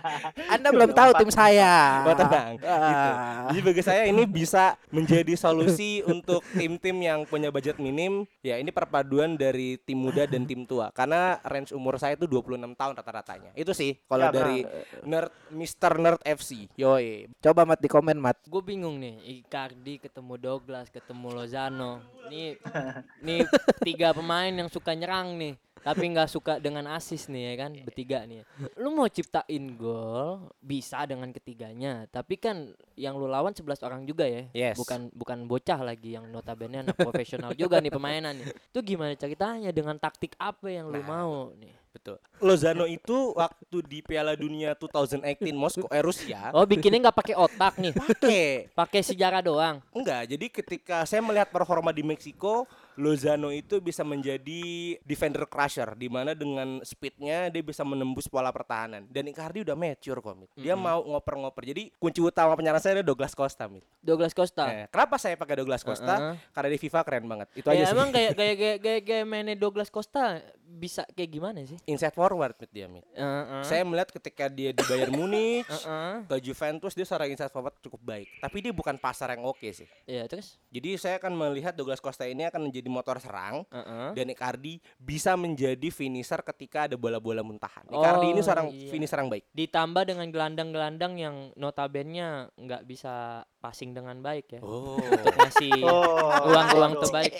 Anda 0.56 0.68
belum 0.72 0.90
tahu 0.96 1.10
tim 1.20 1.30
saya. 1.30 1.74
Oh, 2.08 2.16
tenang. 2.16 2.50
Gitu. 2.56 2.66
Ah. 2.66 3.48
Jadi 3.52 3.60
bagi 3.60 3.82
saya 3.84 4.02
ini 4.08 4.22
bisa 4.24 4.64
menjadi 4.88 5.32
solusi 5.36 6.00
untuk 6.06 6.40
tim-tim 6.56 6.96
yang 7.02 7.28
punya 7.28 7.52
budget 7.52 7.76
minim. 7.76 8.24
Ya, 8.40 8.56
ini 8.56 8.72
perpaduan 8.72 9.36
dari 9.36 9.76
tim 9.82 10.00
muda 10.00 10.24
dan 10.24 10.48
tim 10.48 10.64
tua. 10.64 10.88
Karena 10.94 11.36
range 11.44 11.76
umur 11.76 12.00
saya 12.00 12.16
itu 12.16 12.24
26 12.24 12.56
tahun 12.74 12.92
rata-ratanya. 12.96 13.52
Itu 13.52 13.76
sih 13.76 14.00
kalau 14.08 14.30
Ya, 14.30 14.32
dari 14.32 14.58
Nerd 15.02 15.32
Mr. 15.50 15.92
Nerd 15.98 16.20
FC. 16.22 16.70
Yoi. 16.78 17.26
Coba 17.42 17.66
Mat 17.66 17.82
di 17.82 17.88
komen 17.90 18.18
Mat. 18.20 18.38
Gue 18.46 18.62
bingung 18.62 19.00
nih, 19.02 19.42
Icardi 19.42 19.98
ketemu 19.98 20.38
Douglas, 20.38 20.92
ketemu 20.92 21.28
Lozano. 21.34 22.04
Nih, 22.30 22.56
nih 23.26 23.42
tiga 23.82 24.14
pemain 24.14 24.52
yang 24.52 24.70
suka 24.70 24.94
nyerang 24.94 25.34
nih, 25.34 25.58
tapi 25.80 26.04
nggak 26.12 26.28
suka 26.28 26.56
dengan 26.60 26.86
asis 26.92 27.28
nih 27.32 27.42
ya 27.52 27.54
kan, 27.66 27.70
bertiga 27.84 28.18
nih. 28.28 28.44
Lu 28.76 28.92
mau 28.92 29.08
ciptain 29.08 29.64
gol 29.76 30.50
bisa 30.60 31.02
dengan 31.08 31.32
ketiganya, 31.32 32.04
tapi 32.08 32.36
kan 32.36 32.72
yang 32.94 33.16
lu 33.16 33.26
lawan 33.26 33.56
11 33.56 33.80
orang 33.86 34.02
juga 34.04 34.28
ya. 34.28 34.46
Yes. 34.52 34.76
Bukan 34.76 35.12
bukan 35.16 35.48
bocah 35.48 35.80
lagi 35.80 36.16
yang 36.16 36.28
notabene 36.28 36.84
anak 36.84 36.96
profesional 37.00 37.56
juga 37.56 37.80
nih 37.80 37.92
pemainan 37.92 38.36
nih. 38.36 38.46
Itu 38.72 38.80
gimana 38.84 39.16
ceritanya 39.16 39.70
dengan 39.72 39.96
taktik 39.96 40.36
apa 40.36 40.68
yang 40.68 40.92
lu 40.92 41.00
mau 41.02 41.52
nih? 41.56 41.80
Betul. 41.90 42.22
Lozano 42.38 42.86
itu 42.86 43.34
waktu 43.34 43.82
di 43.82 43.98
Piala 44.00 44.38
Dunia 44.38 44.78
2018 44.78 45.50
Moskow 45.50 45.90
eh 45.90 45.98
Rusia 45.98 46.54
Oh, 46.54 46.62
bikinnya 46.62 47.10
nggak 47.10 47.18
pakai 47.18 47.34
otak 47.34 47.82
nih. 47.82 47.92
pakai 47.98 48.70
Pakai 48.70 49.00
sejarah 49.02 49.42
doang. 49.42 49.82
Enggak, 49.90 50.30
jadi 50.30 50.46
ketika 50.48 51.02
saya 51.02 51.18
melihat 51.18 51.50
performa 51.50 51.90
di 51.90 52.06
Meksiko, 52.06 52.64
Lozano 52.94 53.48
itu 53.48 53.78
bisa 53.78 54.02
menjadi 54.02 54.60
defender 55.00 55.44
crusher 55.44 55.94
di 55.94 56.06
mana 56.06 56.32
dengan 56.32 56.82
speednya 56.82 57.46
dia 57.46 57.60
bisa 57.60 57.82
menembus 57.82 58.26
pola 58.26 58.50
pertahanan. 58.50 59.06
Dan 59.06 59.26
Icardi 59.26 59.62
udah 59.62 59.74
mature 59.74 60.18
kok, 60.18 60.34
Mit. 60.34 60.50
Dia 60.54 60.74
mau 60.74 61.00
ngoper-ngoper. 61.00 61.62
Jadi 61.64 61.94
kunci 61.96 62.18
utama 62.18 62.54
penyerang 62.54 62.78
saya 62.78 62.98
adalah 62.98 63.08
Douglas 63.08 63.32
Costa, 63.32 63.66
Mit. 63.66 63.84
Douglas 64.00 64.32
Costa. 64.32 64.64
Eh, 64.66 64.86
kenapa 64.88 65.16
saya 65.16 65.34
pakai 65.34 65.54
Douglas 65.56 65.82
Costa? 65.82 66.14
Uh-uh. 66.14 66.34
Karena 66.50 66.68
di 66.68 66.78
FIFA 66.78 67.00
keren 67.02 67.26
banget. 67.26 67.48
Itu 67.54 67.66
Ya, 67.66 67.72
aja 67.72 67.84
sih. 67.86 67.94
emang 67.94 68.08
kayak 68.10 68.32
kayak 68.38 68.56
kayak 68.56 68.78
kayak, 68.80 69.02
kayak 69.04 69.24
mainnya 69.24 69.54
Douglas 69.54 69.88
Costa 69.88 70.40
bisa 70.70 71.02
kayak 71.10 71.30
gimana 71.30 71.58
sih? 71.62 71.74
Inside 71.84 72.14
forward 72.14 72.54
Mit 72.54 72.70
dia, 72.70 72.86
Mit. 72.86 73.02
Heeh. 73.10 73.62
Saya 73.62 73.82
melihat 73.82 74.08
ketika 74.10 74.46
dia 74.46 74.70
di 74.70 74.82
Bayern 74.82 75.10
Munich, 75.10 75.66
Heeh. 75.74 76.24
ke 76.24 76.36
Juventus 76.40 76.94
dia 76.94 77.02
secara 77.02 77.26
inside 77.26 77.50
forward 77.50 77.74
cukup 77.80 77.98
baik. 78.00 78.30
Tapi 78.38 78.56
dia 78.60 78.70
bukan 78.70 78.94
pasar 78.94 79.34
yang 79.34 79.42
oke 79.42 79.66
sih. 79.66 79.90
Iya, 80.04 80.24
terus? 80.24 80.56
Jadi 80.70 80.94
saya 80.94 81.18
akan 81.18 81.34
melihat 81.34 81.74
Douglas 81.74 81.98
Costa 81.98 82.24
ini 82.24 82.44
akan 82.44 82.70
menjadi 82.70 82.86
motor 82.86 83.18
serang 83.18 83.66
Heeh. 83.66 84.14
dan 84.14 84.26
Icardi 84.26 84.78
bisa 84.96 85.34
menjadi 85.34 85.88
finisher 85.88 86.38
ketika 86.44 86.86
ada 86.86 86.94
bola-bola 86.94 87.42
muntahan. 87.42 87.84
Icardi 87.86 88.30
ini 88.30 88.38
Oh, 88.38 88.46
seorang 88.46 88.68
iya. 88.70 88.88
finisher 88.88 89.18
yang 89.18 89.28
baik. 89.28 89.44
Ditambah 89.50 90.02
dengan 90.04 90.26
gelandang-gelandang 90.28 91.12
yang 91.16 91.36
notabene 91.54 92.20
nggak 92.54 92.82
bisa 92.84 93.42
passing 93.60 93.92
dengan 93.92 94.16
baik 94.18 94.56
ya. 94.56 94.60
Oh. 94.64 94.96
Untuk 94.96 95.36
ngasih 95.36 95.70
Oh, 95.86 96.48
uang-uang 96.48 96.92
aduh. 96.96 97.02
terbaik. 97.04 97.32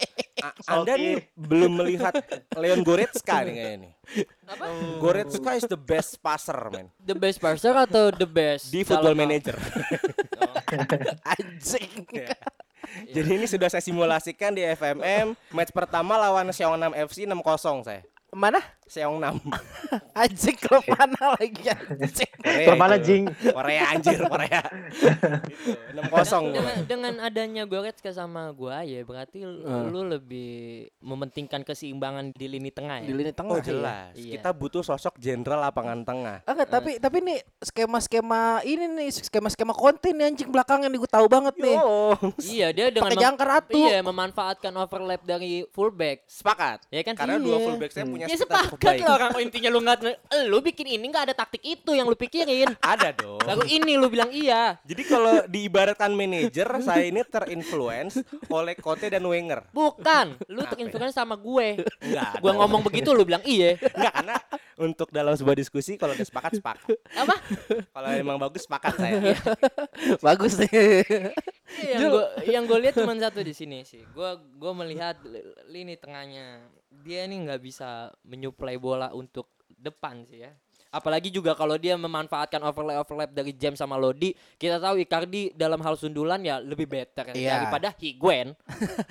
Anda 0.65 0.93
Oke. 0.95 1.01
nih 1.01 1.15
belum 1.37 1.73
melihat 1.81 2.15
Leon 2.57 2.81
Goretzka 2.81 3.45
nih 3.45 3.53
kayaknya 3.57 3.77
nih. 3.81 3.93
Apa? 4.49 4.65
Goretzka 4.97 5.51
is 5.53 5.65
the 5.65 5.77
best 5.77 6.21
passer, 6.21 6.57
man. 6.69 6.89
The 7.01 7.17
best 7.17 7.41
passer 7.41 7.73
atau 7.73 8.09
the 8.09 8.25
best? 8.25 8.69
Di 8.69 8.85
Football 8.85 9.17
Manager. 9.17 9.57
Anjing. 11.37 12.05
Ya. 12.13 12.33
Jadi 13.13 13.31
ini 13.37 13.47
sudah 13.47 13.69
saya 13.69 13.85
simulasikan 13.85 14.51
di 14.51 14.65
FMM 14.65 15.37
match 15.53 15.71
pertama 15.71 16.17
lawan 16.17 16.49
Seongnam 16.51 16.93
FC 16.97 17.29
6-0 17.29 17.87
saya. 17.87 18.03
Mana? 18.31 18.63
Seongnam. 18.87 19.39
Anjing 20.19 20.59
klub 20.59 20.83
mana 20.85 21.39
lagi 21.39 21.63
anjing. 21.71 22.31
Klub 22.43 22.75
mana. 22.75 22.97
Jing? 22.99 23.25
Korea 23.31 23.83
anjir, 23.91 24.19
Korea. 24.19 24.63
Gitu, 25.61 25.77
6-0. 25.95 26.51
dengan, 26.51 26.77
dengan 26.87 27.15
adanya 27.23 27.63
Goretzka 27.65 28.11
sama 28.11 28.51
gua 28.51 28.83
ya 28.83 29.03
berarti 29.03 29.43
lu, 29.43 29.63
lu 29.89 30.01
lebih 30.09 30.51
mementingkan 30.99 31.63
keseimbangan 31.63 32.33
di 32.33 32.47
lini 32.47 32.71
tengah 32.71 33.03
ya. 33.03 33.07
Di 33.07 33.15
lini 33.15 33.31
tengah. 33.31 33.55
Oh 33.55 33.63
jelas, 33.63 34.15
Iya. 34.15 34.39
kita 34.39 34.51
butuh 34.51 34.83
sosok 34.83 35.15
jenderal 35.17 35.63
lapangan 35.63 36.03
tengah. 36.03 36.43
Ah, 36.43 36.53
enggak, 36.53 36.69
tapi 36.69 36.91
tapi 36.99 37.19
nih 37.21 37.39
skema-skema 37.61 38.43
ini 38.65 38.85
nih 38.89 39.09
skema-skema 39.13 39.71
konten 39.71 40.13
nih 40.13 40.27
anjing 40.29 40.49
belakangan 40.51 40.89
nih 40.89 40.99
gue 40.99 41.11
tahu 41.11 41.27
banget 41.27 41.55
nih. 41.57 41.77
Oh, 41.79 42.15
Iya, 42.41 42.69
dia 42.71 42.87
dengan 42.91 43.15
jangkar 43.15 43.49
atu. 43.63 43.79
Iya, 43.79 44.03
memanfaatkan 44.03 44.73
overlap 44.75 45.23
dari 45.23 45.63
fullback. 45.71 46.27
sepakat. 46.27 46.91
Ya 46.91 47.03
kan? 47.03 47.15
Karena 47.15 47.37
Iya. 47.39 47.45
dua 47.45 47.59
fullback 47.61 47.91
saya 47.93 48.05
punya 48.05 48.20
waktunya 48.21 48.37
Ya 48.37 48.37
sepakat 48.37 48.95
lah 49.01 49.15
orang 49.17 49.33
intinya 49.41 49.71
lu 49.73 49.81
nggak 49.81 49.99
lu 50.51 50.59
bikin 50.61 50.87
ini 50.97 51.05
nggak 51.09 51.25
ada 51.31 51.35
taktik 51.37 51.63
itu 51.65 51.91
yang 51.97 52.07
lu 52.09 52.17
pikirin. 52.19 52.77
Ada 52.93 53.15
dong. 53.15 53.41
Lalu 53.47 53.65
ini 53.81 53.93
lu 53.97 54.11
bilang 54.11 54.29
iya. 54.35 54.77
Jadi 54.85 55.03
kalau 55.07 55.47
diibaratkan 55.47 56.11
manajer, 56.13 56.67
saya 56.83 57.07
ini 57.07 57.23
terinfluence 57.25 58.21
oleh 58.51 58.75
Conte 58.77 59.07
dan 59.07 59.23
Wenger. 59.25 59.71
Bukan, 59.71 60.37
lu 60.51 60.67
terinfluence 60.67 61.17
sama 61.17 61.39
gue. 61.39 61.81
Enggak. 62.03 62.33
Gua 62.43 62.53
dong. 62.53 62.59
ngomong 62.65 62.81
begitu 62.85 63.15
lu 63.15 63.23
bilang 63.25 63.43
iya. 63.47 63.79
enggak 63.95 64.13
karena 64.21 64.37
untuk 64.81 65.09
dalam 65.13 65.37
sebuah 65.37 65.57
diskusi 65.57 65.95
kalau 66.01 66.17
udah 66.17 66.27
sepakat 66.27 66.53
sepakat. 66.59 66.97
Apa? 67.15 67.37
Kalau 67.93 68.09
emang 68.17 68.37
bagus 68.41 68.65
sepakat 68.65 68.95
saya. 68.97 69.21
Bagus 70.27 70.57
nih. 70.61 71.05
Iya, 71.71 71.97
yang 71.97 72.11
gue 72.11 72.25
yang 72.51 72.63
gue 72.67 72.79
lihat 72.83 72.95
cuma 72.99 73.15
satu 73.15 73.41
di 73.45 73.55
sini 73.55 73.87
sih. 73.87 74.03
Gue 74.11 74.41
gue 74.59 74.73
melihat 74.75 75.21
li- 75.23 75.47
lini 75.71 75.95
tengahnya 75.95 76.67
dia 76.91 77.25
ini 77.25 77.47
nggak 77.47 77.61
bisa 77.63 78.11
menyuplai 78.23 78.77
bola 78.77 79.15
untuk 79.15 79.47
depan 79.71 80.27
sih 80.27 80.43
ya. 80.43 80.53
Apalagi 80.91 81.31
juga 81.31 81.55
kalau 81.55 81.79
dia 81.79 81.95
memanfaatkan 81.95 82.59
overlap 82.67 83.07
overlap 83.07 83.31
dari 83.31 83.55
James 83.55 83.79
sama 83.79 83.95
Lodi, 83.95 84.35
kita 84.59 84.83
tahu 84.83 84.99
Icardi 84.99 85.55
dalam 85.55 85.79
hal 85.87 85.95
sundulan 85.95 86.43
ya 86.43 86.59
lebih 86.59 86.91
better 86.91 87.31
Iya. 87.31 87.63
daripada 87.63 87.95
Higuain. 87.95 88.59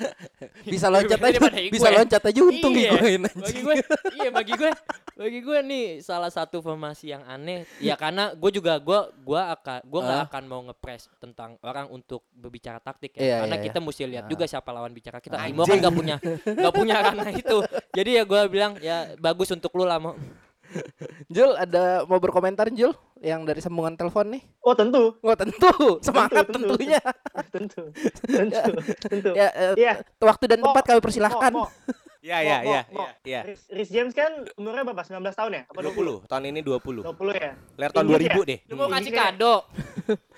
Bisa 0.68 0.92
loncat 0.92 1.20
aja, 1.24 1.40
bisa 1.72 1.88
loncat 1.88 2.20
aja 2.20 2.40
untung 2.44 2.76
iya. 2.76 2.92
Higuain 3.00 3.24
Bagi 3.24 3.40
anjing. 3.40 3.64
gue, 3.64 3.76
iya 4.20 4.30
bagi 4.30 4.54
gue, 4.60 4.72
bagi 5.20 5.44
gue 5.44 5.60
nih 5.62 5.86
salah 6.00 6.32
satu 6.32 6.64
formasi 6.64 7.12
yang 7.12 7.28
aneh. 7.28 7.68
Ya 7.78 7.94
karena 7.94 8.32
gue 8.32 8.52
juga 8.56 8.80
gue 8.80 9.00
gue 9.20 9.36
akan 9.36 9.84
gue 9.84 10.00
nggak 10.00 10.16
Ah. 10.18 10.28
akan 10.32 10.44
mau 10.48 10.62
ngepres 10.64 11.12
tentang 11.20 11.60
orang 11.60 11.92
untuk 11.92 12.24
berbicara 12.32 12.80
taktik 12.80 13.12
ya. 13.14 13.22
Iya, 13.22 13.36
karena 13.44 13.58
iya, 13.60 13.66
kita 13.68 13.78
mesti 13.78 14.04
lihat 14.08 14.26
Ah. 14.26 14.32
juga 14.32 14.48
siapa 14.48 14.72
lawan 14.72 14.96
bicara 14.96 15.20
kita. 15.20 15.36
Imo 15.44 15.68
kan 15.68 15.76
nggak 15.76 15.92
punya 15.92 16.16
nggak 16.46 16.72
punya 16.74 16.96
ranah 17.06 17.30
itu. 17.30 17.58
Jadi 17.92 18.10
ya 18.16 18.24
gue 18.24 18.42
bilang 18.48 18.80
ya 18.80 19.12
bagus 19.20 19.52
untuk 19.52 19.76
lu 19.76 19.84
lah 19.84 20.00
mau. 20.00 20.16
Jul 21.28 21.58
ada 21.58 22.06
mau 22.06 22.22
berkomentar 22.22 22.70
Jul 22.70 22.94
yang 23.20 23.42
dari 23.42 23.58
sambungan 23.58 23.98
telepon 23.98 24.38
nih? 24.38 24.44
Oh 24.62 24.72
tentu, 24.72 25.18
Oh 25.20 25.34
tentu, 25.34 25.68
semangat 26.06 26.46
tentu. 26.48 26.78
tentunya. 26.78 27.02
tentu, 27.50 27.90
tentu, 28.24 28.70
tentu. 29.02 29.32
Ya, 29.40 29.50
eh, 29.52 29.74
Iya. 29.76 29.94
waktu 30.22 30.46
dan 30.46 30.62
Mo, 30.62 30.70
tempat 30.70 30.84
kami 30.86 31.02
persilahkan. 31.02 31.52
Mo, 31.52 31.66
Mo, 31.66 31.68
Iya 32.20 32.38
iya 32.44 32.58
iya 32.62 32.82
iya. 32.92 33.10
iya. 33.24 33.42
Rhys- 33.48 33.88
James 33.90 34.12
kan 34.12 34.28
umurnya 34.60 34.84
berapa? 34.84 35.08
19 35.08 35.24
tahun 35.32 35.52
ya? 35.56 35.64
Apa 35.66 35.80
20. 35.80 36.28
Tahun 36.28 36.44
ini 36.44 36.60
20. 36.60 37.00
20 37.00 37.16
ya? 37.32 37.52
Lihat 37.80 37.92
tahun 37.96 38.06
Inggris 38.06 38.28
2000 38.36 38.50
deh. 38.52 38.60
Lu 38.68 38.76
mau 38.76 38.88
kasih 38.90 39.12
kayak- 39.12 39.40
kado? 39.40 39.56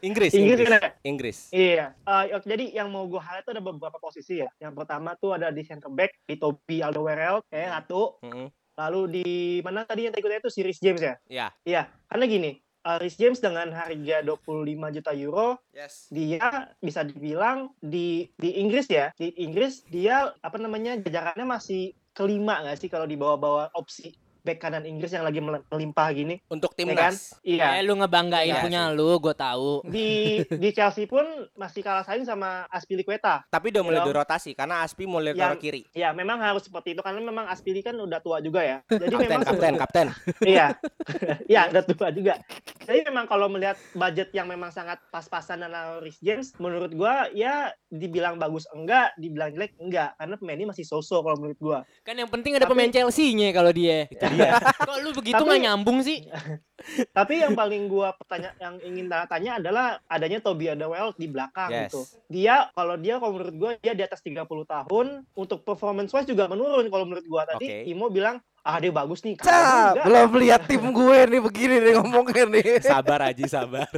Inggris, 0.00 0.30
Inggris 0.32 0.58
Inggris. 0.58 0.70
ya? 0.72 0.90
Inggris. 1.04 1.38
Iya. 1.50 1.86
Eh, 1.94 2.24
ok, 2.34 2.44
jadi 2.44 2.64
yang 2.74 2.88
mau 2.88 3.06
gue 3.06 3.20
highlight 3.20 3.44
itu 3.44 3.52
ada 3.52 3.62
beberapa 3.62 3.98
posisi 3.98 4.34
ya. 4.40 4.48
Yang 4.58 4.72
pertama 4.76 5.14
tuh 5.14 5.30
ada 5.30 5.48
di 5.48 5.62
center 5.62 5.90
back 5.90 6.10
di 6.24 6.34
Toby 6.34 6.80
Alderweireld 6.80 7.46
kayak 7.46 7.70
satu. 7.80 8.18
Mm-mm. 8.22 8.48
Lalu 8.74 9.00
di 9.12 9.28
mana 9.60 9.84
tadi 9.84 10.08
yang 10.08 10.14
tadi 10.14 10.24
itu 10.26 10.48
si 10.48 10.64
Rhys 10.64 10.80
James 10.80 10.98
ya? 10.98 11.14
Iya. 11.28 11.46
Iya. 11.62 11.82
Karena 12.08 12.24
gini, 12.24 12.50
Rhys 12.84 13.20
James 13.20 13.38
dengan 13.38 13.68
harga 13.76 14.24
25 14.24 14.96
juta 14.96 15.12
euro 15.12 15.60
Yes. 15.76 16.08
dia 16.08 16.72
bisa 16.80 17.04
dibilang 17.04 17.72
di 17.80 18.32
di 18.40 18.56
Inggris 18.60 18.88
ya 18.88 19.12
di 19.20 19.32
Inggris 19.36 19.84
dia 19.88 20.32
apa 20.40 20.56
namanya 20.56 20.96
jajarannya 20.96 21.44
masih 21.44 21.92
kelima 22.16 22.64
nggak 22.64 22.78
sih 22.80 22.88
kalau 22.88 23.04
di 23.04 23.20
bawah-bawah 23.20 23.70
opsi 23.76 24.16
back 24.42 24.58
kanan 24.58 24.82
Inggris 24.82 25.10
yang 25.10 25.22
lagi 25.22 25.38
mel- 25.38 25.64
melimpah 25.66 26.08
gini 26.10 26.40
Untuk 26.46 26.72
ya 26.72 26.84
kan 26.88 27.12
timnas. 27.12 27.36
iya 27.40 27.76
Eh 27.76 27.82
lu 27.82 27.94
ngebanggain 27.94 28.48
Iya 28.50 28.60
punya 28.60 28.80
lu, 28.88 29.16
gue 29.16 29.32
tahu. 29.32 29.84
di 29.84 30.08
di 30.42 30.68
Chelsea 30.70 31.04
pun 31.04 31.22
masih 31.52 31.80
kalah 31.80 32.02
saing 32.02 32.22
sama 32.22 32.64
Aspilicueta 32.66 33.44
Tapi 33.46 33.68
udah 33.70 33.82
mulai 33.82 33.98
Iya. 33.98 34.06
dirotasi 34.06 34.50
karena 34.52 34.80
Aspi 34.80 35.04
mulai 35.04 35.32
taruh 35.32 35.56
kiri. 35.56 35.84
ya 35.92 36.10
memang 36.10 36.38
harus 36.38 36.62
seperti 36.62 36.92
itu 36.92 37.00
karena 37.00 37.20
memang 37.20 37.46
Aspili 37.46 37.80
kan 37.80 37.94
udah 37.94 38.18
tua 38.18 38.40
juga 38.40 38.60
ya 38.60 38.78
jadi 38.90 39.08
Kapten, 39.10 39.24
memang 39.26 39.40
kapten, 39.42 39.74
kapten. 39.76 40.06
iya 40.42 40.66
iya 41.52 41.60
udah 41.66 41.82
tua 41.84 42.08
juga 42.10 42.40
jadi 42.82 43.04
memang 43.04 43.24
kalau 43.24 43.46
melihat 43.46 43.76
budget 43.92 44.32
yang 44.32 44.46
memang 44.46 44.70
sangat 44.70 44.96
pas-pasan 45.10 45.60
dengan 45.60 46.00
Rhys 46.00 46.18
James 46.18 46.52
menurut 46.56 46.90
gua 46.90 47.28
ya 47.30 47.68
dibilang 47.86 48.36
bagus 48.36 48.64
enggak 48.70 49.12
dibilang 49.16 49.50
jelek 49.50 49.76
enggak 49.76 50.14
karena 50.14 50.34
pemain 50.34 50.56
ini 50.56 50.66
masih 50.66 50.84
so-so 50.84 51.20
kalau 51.20 51.36
menurut 51.36 51.58
gua 51.58 51.78
Kan 52.00 52.16
yang 52.16 52.28
penting 52.28 52.54
ada 52.54 52.64
Tapi- 52.64 52.72
pemain 52.72 52.90
Chelsea-nya 52.90 53.50
kalau 53.50 53.70
dia. 53.70 54.06
Itu 54.06 54.24
dia. 54.30 54.54
Kok 54.88 54.96
lu 55.00 55.10
begitu 55.12 55.36
Tapi- 55.36 55.46
nggak 55.46 55.62
nyambung 55.62 55.98
sih? 56.00 56.18
Tapi 57.18 57.34
yang 57.38 57.52
paling 57.52 57.86
gua 57.86 58.14
pertanya 58.14 58.56
yang 58.56 58.80
ingin 58.80 59.06
tanya, 59.06 59.26
tanya 59.26 59.50
adalah 59.58 59.86
adanya 60.06 60.38
Toby 60.38 60.70
Alderweireld 60.70 61.14
di 61.14 61.26
belakang 61.26 61.68
Yes. 61.68 61.90
gitu. 61.90 62.00
Dia 62.26 62.70
kalau 62.72 62.94
dia 62.94 63.18
kalau 63.18 63.32
menurut 63.34 63.54
gua 63.54 63.70
dia 63.76 63.92
di 63.92 64.00
atas 64.00 64.20
30 64.20 64.46
tahun 64.46 65.06
untuk 65.30 65.60
performance 65.60 66.10
wise 66.10 66.24
juga 66.24 66.46
menurun 66.46 66.86
kalau 66.86 67.04
menurut 67.04 67.26
gua. 67.26 67.44
Tadi 67.44 67.66
Oke. 67.66 67.76
Imo 67.86 68.08
bilang 68.08 68.38
ah 68.60 68.76
dia 68.76 68.88
bagus 68.88 69.20
nih. 69.20 69.36
Cah, 69.36 69.96
belum 69.98 70.36
lihat 70.36 70.64
tim 70.68 70.84
gue 70.86 71.18
nih 71.26 71.40
begini 71.40 71.76
nih 71.80 71.92
ngomongnya 71.96 72.44
nih. 72.46 72.68
Sabar 72.78 73.24
Aji, 73.24 73.44
sabar. 73.44 73.88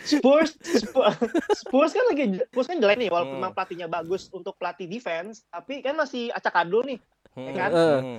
Spurs, 0.00 0.54
Spurs 0.62 1.18
Spurs 1.58 1.90
kan 1.90 2.04
lagi 2.06 2.38
Spurs 2.46 2.66
kan 2.66 2.78
jelek 2.78 2.94
nih 2.96 3.10
walaupun 3.10 3.36
Hmm. 3.36 3.42
memang 3.42 3.52
pelatihnya 3.52 3.84
bagus 3.86 4.30
untuk 4.30 4.54
pelatih 4.54 4.86
defense, 4.86 5.42
tapi 5.46 5.82
kan 5.82 5.98
masih 5.98 6.30
acak 6.30 6.54
adul 6.56 6.86
nih. 6.86 7.02
Hmm, 7.34 7.50
kan? 7.52 7.70
hmm. 7.74 8.18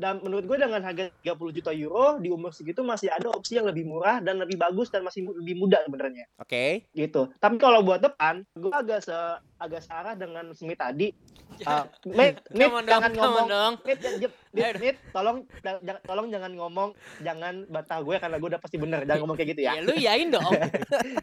Dan 0.00 0.24
menurut 0.24 0.48
gue 0.48 0.56
dengan 0.56 0.80
harga 0.80 1.12
30 1.20 1.56
juta 1.60 1.70
euro 1.76 2.16
di 2.16 2.32
umur 2.32 2.56
segitu 2.56 2.80
masih 2.80 3.12
ada 3.12 3.28
opsi 3.28 3.60
yang 3.60 3.68
lebih 3.68 3.84
murah 3.84 4.24
dan 4.24 4.40
lebih 4.40 4.56
bagus 4.56 4.88
dan 4.88 5.04
masih 5.04 5.28
lebih 5.28 5.60
muda 5.60 5.76
sebenarnya. 5.84 6.24
Oke. 6.40 6.88
gitu. 6.96 7.28
Tapi 7.36 7.60
kalau 7.60 7.84
buat 7.84 8.00
depan, 8.00 8.40
gue 8.56 8.72
agak 8.72 9.04
se 9.04 9.16
agak 9.60 9.84
searah 9.84 10.16
dengan 10.16 10.50
Smith 10.56 10.80
tadi. 10.80 11.12
Uh, 11.60 11.84
Mit, 12.08 12.40
Mit, 12.56 12.72
dong, 12.72 12.88
jangan 12.88 13.12
ngomong. 13.12 13.46
dong. 13.46 13.72
Mit, 13.84 14.00
Mit, 14.80 14.96
tolong, 15.12 15.44
tolong 16.08 16.26
jangan 16.32 16.52
ngomong, 16.56 16.90
jangan 17.20 17.68
bantah 17.68 18.00
gue 18.00 18.16
karena 18.16 18.36
gue 18.40 18.48
udah 18.56 18.62
pasti 18.62 18.76
bener. 18.80 19.04
Jangan 19.04 19.20
ngomong 19.22 19.36
kayak 19.36 19.50
gitu 19.54 19.62
ya. 19.68 19.76
Ya 19.76 19.82
lu 19.84 19.92
yain 19.94 20.28
dong. 20.34 20.50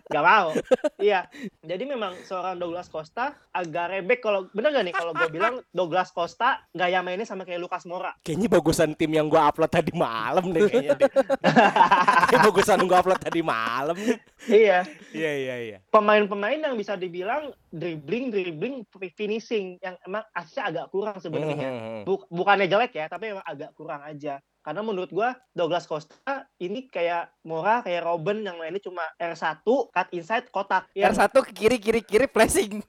Gak 0.07 0.23
mau. 0.23 0.53
iya. 1.01 1.25
Jadi 1.65 1.83
memang 1.89 2.13
seorang 2.23 2.61
Douglas 2.61 2.87
Costa 2.87 3.33
agak 3.49 3.97
rebek 3.97 4.21
kalau 4.21 4.45
bener 4.53 4.69
gak 4.71 4.85
nih 4.85 4.95
kalau 4.95 5.11
gue 5.17 5.29
bilang 5.33 5.59
Douglas 5.73 6.13
Costa 6.13 6.61
gaya 6.69 7.01
mainnya 7.01 7.25
sama 7.25 7.41
kayak 7.41 7.59
Lucas 7.59 7.83
Moura. 7.89 8.13
Kayaknya 8.21 8.47
bagusan 8.53 8.93
tim 8.93 9.11
yang 9.11 9.25
gua 9.27 9.49
upload 9.49 9.73
tadi 9.73 9.91
malam 9.91 10.53
deh 10.53 10.69
kayaknya 10.69 10.95
deh. 10.95 11.09
Kayak 12.29 12.41
bagusan 12.51 12.79
gua 12.85 12.99
upload 13.01 13.19
tadi 13.19 13.41
malam. 13.41 13.97
iya. 14.45 14.85
Iya 15.11 15.31
iya 15.33 15.55
iya. 15.57 15.77
Pemain-pemain 15.89 16.59
yang 16.59 16.75
bisa 16.77 16.93
dibilang 16.93 17.49
dribbling, 17.71 18.31
dribbling, 18.31 18.75
finishing 19.15 19.75
yang 19.83 19.95
emang 20.07 20.23
aslinya 20.31 20.63
agak 20.71 20.85
kurang 20.91 21.17
sebenarnya. 21.19 21.69
Hmm, 21.69 21.79
hmm, 21.79 21.91
hmm. 21.91 22.03
Buk- 22.07 22.29
bukannya 22.31 22.67
jelek 22.71 22.93
ya, 22.95 23.05
tapi 23.11 23.35
memang 23.35 23.45
agak 23.45 23.71
kurang 23.75 24.01
aja. 24.03 24.39
Karena 24.63 24.83
menurut 24.83 25.07
gua 25.15 25.31
Douglas 25.55 25.87
Costa 25.87 26.43
ini 26.59 26.91
kayak 26.91 27.31
Mora, 27.47 27.79
kayak 27.79 28.03
Robin 28.03 28.43
yang 28.43 28.59
mainnya 28.59 28.83
cuma 28.83 29.03
R1 29.15 29.63
cut 29.63 30.07
inside 30.11 30.51
kotak. 30.51 30.91
Yang, 30.91 31.15
R1 31.15 31.35
ke 31.47 31.51
kiri 31.55 31.77
kiri 31.79 32.01
kiri 32.03 32.27
flashing. 32.27 32.83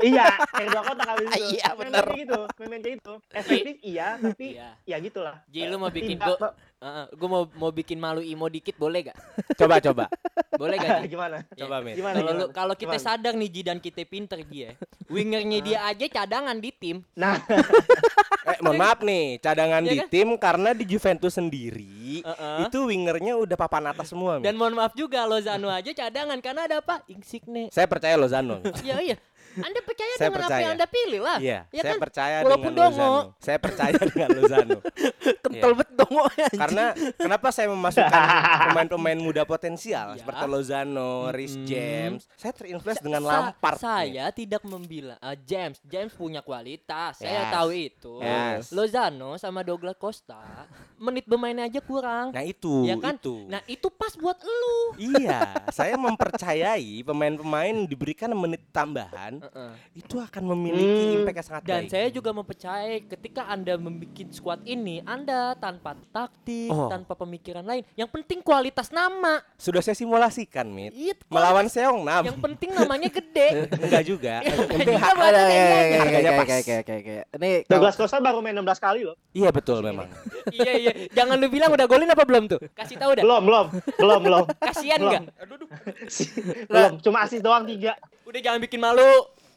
Iya, 0.00 0.26
kayak 0.48 0.68
dua 0.70 0.82
kotak 0.82 1.06
habis 1.08 1.26
itu. 1.28 1.44
Iya, 1.54 1.68
bener. 1.74 2.02
kayak 2.02 2.18
gitu, 2.18 2.40
main-main 2.56 2.80
kayak 2.80 2.94
gitu. 2.98 3.14
Efektif 3.30 3.76
iya, 3.82 4.08
tapi 4.16 4.46
Iya. 4.56 4.68
ya 4.84 4.96
gitulah. 4.98 5.36
Ji 5.46 5.60
lu 5.66 5.76
mau 5.76 5.88
bikin 5.88 6.16
gua 6.18 6.54
gue 7.14 7.28
mau 7.30 7.46
mau 7.54 7.70
bikin 7.70 7.94
malu 7.94 8.18
Imo 8.18 8.50
dikit 8.50 8.74
boleh 8.74 9.06
gak? 9.06 9.18
Coba 9.54 9.78
coba. 9.78 10.04
Boleh 10.58 10.82
gak 10.82 11.06
gimana? 11.06 11.46
Coba 11.54 11.78
Mit. 11.78 11.94
Gimana? 11.94 12.18
Kalau 12.18 12.46
kalau 12.50 12.74
kita 12.74 12.98
Gimana? 12.98 13.06
sadar 13.06 13.32
nih 13.38 13.50
Ji 13.54 13.60
dan 13.62 13.78
kita 13.78 14.02
pinter 14.02 14.42
dia. 14.42 14.74
Wingernya 15.06 15.58
dia 15.62 15.78
aja 15.86 16.06
cadangan 16.10 16.58
di 16.58 16.70
tim. 16.74 17.06
Nah, 17.14 17.38
Eh, 18.42 18.58
mohon 18.58 18.74
maaf 18.74 18.98
nih, 19.06 19.38
cadangan 19.38 19.86
Iya 19.86 19.90
di 19.94 19.98
kan? 20.02 20.08
tim 20.10 20.28
karena 20.34 20.74
di 20.74 20.82
Juventus 20.82 21.30
sendiri 21.30 22.26
itu 22.58 22.78
wingernya 22.90 23.38
udah 23.38 23.54
papan 23.54 23.94
atas 23.94 24.10
semua. 24.10 24.42
Dan 24.42 24.58
mohon 24.58 24.74
maaf 24.74 24.98
juga 24.98 25.22
Lozano 25.22 25.70
aja 25.70 25.94
cadangan 25.94 26.42
karena 26.42 26.66
ada 26.66 26.82
apa? 26.82 27.06
Insigne. 27.06 27.70
saya 27.70 27.86
percaya 27.86 28.18
Lozano. 28.18 28.58
Mit. 28.58 28.74
Ya 28.82 28.98
iya. 28.98 29.16
Anda 29.54 29.80
percaya 29.80 30.12
Saya 30.12 30.18
dengan 30.22 30.32
apa 30.32 30.38
percaya. 30.40 30.62
yang 30.62 30.72
Anda 30.72 30.86
pilih 30.86 31.20
lah. 31.20 31.38
Iya, 31.38 31.60
Ya 31.68 31.80
saya 31.80 31.92
kan? 31.92 32.00
percaya 32.00 32.36
Walaupun 32.40 32.70
dengan 32.70 32.80
dongo. 32.80 32.96
Lozano. 33.02 33.36
Saya 33.36 33.58
percaya 33.58 33.92
dengan 34.00 34.28
Lozano. 34.32 34.78
Kental 35.44 35.70
Iya. 35.70 35.78
bet 35.78 35.90
dong 35.92 36.14
anjing. 36.18 36.58
Karena 36.58 36.84
kenapa 37.14 37.48
saya 37.50 37.68
memasukkan 37.68 38.22
pemain-pemain 38.66 39.18
muda 39.18 39.42
potensial 39.42 40.06
Iya. 40.10 40.18
seperti 40.20 40.44
Lozano, 40.46 41.12
Rhys 41.28 41.54
Mm-mm. 41.54 41.66
James. 41.66 42.20
Saya 42.34 42.52
terinfluence 42.52 43.00
dengan 43.00 43.20
Sa- 43.20 43.28
Lampard. 43.28 43.76
nih. 43.76 43.82
Saya 43.82 44.24
tidak 44.30 44.62
membilang 44.62 45.18
ah, 45.18 45.36
James, 45.36 45.76
James 45.82 46.12
punya 46.12 46.40
kualitas. 46.40 47.18
Saya 47.18 47.42
Yes. 47.42 47.52
tahu 47.52 47.68
itu. 47.70 48.14
Yes. 48.18 48.62
Lozano 48.70 49.36
sama 49.36 49.60
Douglas 49.60 49.96
Costa 49.96 50.40
menit 50.96 51.26
bermainnya 51.26 51.66
aja 51.66 51.80
kurang. 51.80 52.30
Nah 52.30 52.42
itu, 52.42 52.84
Ya 52.84 52.94
kan? 52.96 53.18
itu. 53.18 53.44
Nah, 53.46 53.58
itu 53.66 53.90
pas 53.90 54.14
buat 54.14 54.38
lu. 54.38 54.76
Iya, 54.96 55.66
saya 55.68 55.98
mempercayai 55.98 57.02
pemain-pemain 57.02 57.74
diberikan 57.84 58.30
menit 58.32 58.62
tambahan 58.70 59.41
Heeh. 59.42 59.72
itu 59.98 60.16
akan 60.16 60.42
memiliki 60.48 60.86
Hmm. 60.86 61.16
impact 61.18 61.36
yang 61.36 61.46
sangat 61.46 61.62
Dan 61.64 61.82
baik. 61.82 61.90
saya 61.90 62.06
juga 62.08 62.30
mempercayai 62.30 62.96
ketika 63.06 63.42
Anda 63.44 63.74
membuat 63.74 64.30
squad 64.30 64.62
ini, 64.62 65.02
Anda 65.02 65.58
tanpa 65.58 65.98
taktik, 66.08 66.70
Oh. 66.70 66.86
tanpa 66.86 67.18
pemikiran 67.18 67.60
lain, 67.60 67.82
yang 67.92 68.06
penting 68.06 68.38
kualitas 68.38 68.88
nama. 68.88 69.42
Sudah 69.56 69.82
saya 69.82 69.92
simulasikan, 69.92 70.70
Mit. 70.70 70.94
Iya, 70.94 71.18
Melawan 71.26 71.66
Seong 71.66 72.00
Nam. 72.00 72.22
yang 72.22 72.38
penting 72.38 72.70
namanya 72.70 73.10
gede. 73.10 73.66
Enggak 73.82 74.02
juga. 74.04 74.34
Ya, 74.40 74.54
ya, 74.54 74.62
ya, 75.90 76.20
ya, 76.22 76.32
kayak 76.62 76.84
kayak. 76.86 77.24
Ini 77.34 77.50
Douglas 77.66 77.98
Costa 77.98 78.22
baru 78.22 78.38
main 78.38 78.54
16 78.54 78.78
kali 78.78 79.02
loh. 79.02 79.18
Iya 79.32 79.50
betul 79.50 79.82
memang. 79.82 80.06
iya 80.50 80.72
iya, 80.78 80.92
jangan 81.10 81.34
lu 81.34 81.50
bilang 81.50 81.72
udah 81.72 81.86
golin 81.86 82.06
apa 82.06 82.22
belum 82.22 82.46
tuh? 82.46 82.60
Kasih 82.72 82.94
tahu 82.94 83.18
dah. 83.18 83.24
Belum, 83.24 83.42
belum. 83.42 83.66
Belum, 83.98 84.20
belum. 84.22 84.44
Kasihan 84.60 84.98
enggak? 85.00 85.22
belum. 86.70 86.92
Cuma 87.02 87.26
asis 87.26 87.42
doang 87.42 87.66
tiga. 87.66 87.98
Udah 88.22 88.40
jangan 88.40 88.60
bikin 88.62 88.80
malu. 88.80 89.12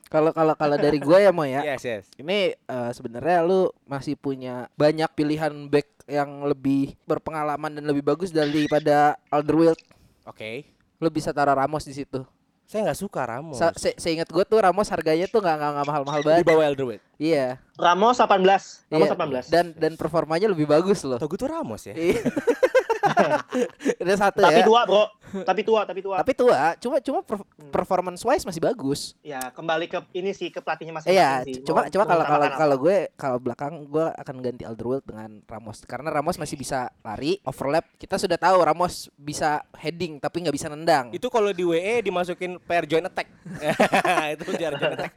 kalau 0.05 0.29
kalau 0.31 0.53
kalau 0.53 0.77
dari 0.77 1.01
gue 1.01 1.17
ya 1.17 1.33
mau 1.33 1.43
ya. 1.43 1.65
Yes, 1.65 1.81
yes. 1.81 2.03
Ini 2.15 2.53
eh, 2.55 2.91
sebenarnya 2.93 3.41
lu 3.41 3.73
masih 3.89 4.13
punya 4.15 4.69
banyak 4.77 5.09
pilihan 5.17 5.51
back 5.65 6.05
yang 6.05 6.45
lebih 6.45 6.93
berpengalaman 7.09 7.81
dan 7.81 7.83
lebih 7.89 8.05
bagus 8.05 8.29
daripada 8.29 9.17
Alderweireld. 9.33 9.81
Oke. 10.29 10.69
Lu 11.01 11.09
bisa 11.09 11.33
taruh 11.33 11.57
Ramos 11.57 11.83
di 11.83 11.93
situ. 11.97 12.21
Saya 12.65 12.89
nggak 12.89 12.97
suka 12.97 13.21
Ramos. 13.25 13.57
Sa 13.61 13.73
se 13.77 13.93
seingat 13.97 14.25
gue 14.29 14.41
tuh 14.45 14.57
Ramos 14.57 14.89
harganya 14.89 15.29
tuh 15.29 15.37
nggak 15.41 15.57
nggak 15.57 15.85
mahal-mahal 15.85 16.21
Di 16.21 16.25
banget. 16.25 16.45
bawah 16.45 16.65
Elderwood. 16.65 17.01
Iya. 17.21 17.61
Ramos 17.77 18.17
18. 18.17 18.89
Ramos 18.89 19.09
iya. 19.09 19.17
18. 19.49 19.53
Dan 19.53 19.65
dan 19.77 19.93
performanya 19.97 20.49
lebih 20.49 20.65
bagus 20.69 21.01
loh. 21.05 21.17
Tau 21.21 21.29
gue 21.29 21.37
tuh 21.37 21.49
Ramos 21.49 21.81
ya. 21.85 21.93
Ada 24.03 24.15
satu 24.29 24.39
tapi 24.43 24.61
ya. 24.61 24.65
tua, 24.67 24.81
Bro. 24.85 25.05
Tapi 25.43 25.61
tua, 25.65 25.81
tapi 25.83 25.99
tua. 25.99 26.15
Tapi 26.21 26.33
tua, 26.37 26.59
cuma 26.79 26.97
cuma 27.01 27.19
per- 27.25 27.47
performance 27.73 28.21
wise 28.23 28.45
masih 28.45 28.61
bagus. 28.61 29.17
Ya, 29.25 29.51
kembali 29.51 29.89
ke 29.89 29.99
ini 30.15 30.31
sih 30.31 30.53
ke 30.53 30.61
pelatihnya 30.61 30.95
masing-masing 30.95 31.17
Iya, 31.51 31.63
cuma 31.65 31.89
cuma 31.89 32.03
kalau 32.07 32.23
kalau 32.23 32.47
kalau 32.55 32.75
gue 32.79 32.97
kalau 33.17 33.37
belakang 33.41 33.73
gue 33.89 34.07
akan 34.15 34.35
ganti 34.39 34.63
Alderweireld 34.63 35.05
dengan 35.07 35.31
Ramos 35.49 35.83
karena 35.83 36.09
Ramos 36.13 36.37
masih 36.39 36.55
bisa 36.55 36.93
lari, 37.01 37.41
overlap. 37.43 37.89
Kita 37.99 38.15
sudah 38.15 38.37
tahu 38.39 38.63
Ramos 38.63 39.09
bisa 39.17 39.65
heading 39.75 40.21
tapi 40.21 40.45
nggak 40.45 40.55
bisa 40.55 40.67
nendang. 40.71 41.11
Itu 41.11 41.27
kalau 41.27 41.51
di 41.51 41.65
WE 41.65 42.05
dimasukin 42.05 42.61
pair 42.63 42.85
joint 42.87 43.09
attack. 43.09 43.27
itu 44.37 44.43
jar 44.55 44.77
joint 44.77 44.95
attack. 44.95 45.13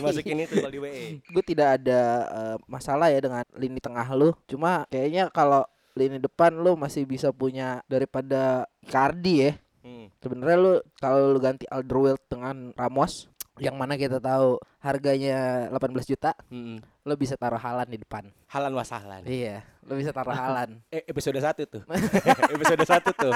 Dimasukin 0.00 0.46
itu 0.48 0.58
kalau 0.58 0.72
di 0.72 0.80
E. 0.80 0.84
WE. 0.84 1.02
gue 1.22 1.44
tidak 1.44 1.80
ada 1.80 2.00
eh, 2.26 2.56
masalah 2.66 3.12
ya 3.12 3.20
dengan 3.20 3.44
lini 3.54 3.78
tengah 3.78 4.06
lu. 4.16 4.34
Cuma 4.48 4.88
kayaknya 4.88 5.28
kalau 5.30 5.62
lini 5.92 6.18
depan 6.18 6.56
lu 6.56 6.72
masih 6.74 7.04
bisa 7.04 7.28
punya 7.30 7.80
daripada 7.86 8.64
Icardi 8.80 9.34
ya. 9.48 9.52
Hmm. 9.82 10.06
Sebenarnya 10.22 10.56
lu 10.58 10.72
kalau 10.96 11.34
lu 11.34 11.38
ganti 11.42 11.66
Alderweireld 11.66 12.22
dengan 12.30 12.70
Ramos 12.78 13.26
yang 13.60 13.76
mana 13.76 14.00
kita 14.00 14.16
tahu 14.16 14.56
harganya 14.80 15.68
18 15.68 16.08
juta, 16.08 16.32
Hmm. 16.48 16.80
lu 17.04 17.14
bisa 17.20 17.36
taruh 17.36 17.60
Halan 17.60 17.84
di 17.84 18.00
depan. 18.00 18.32
Halan 18.48 18.72
wasalan. 18.72 19.22
Iya, 19.28 19.60
lu 19.84 20.00
bisa 20.00 20.08
taruh 20.08 20.32
Halan. 20.32 20.80
Eh, 20.94 21.04
episode 21.04 21.36
1 21.36 21.68
tuh. 21.68 21.84
episode 22.56 22.80
1 22.80 23.12
tuh. 23.12 23.34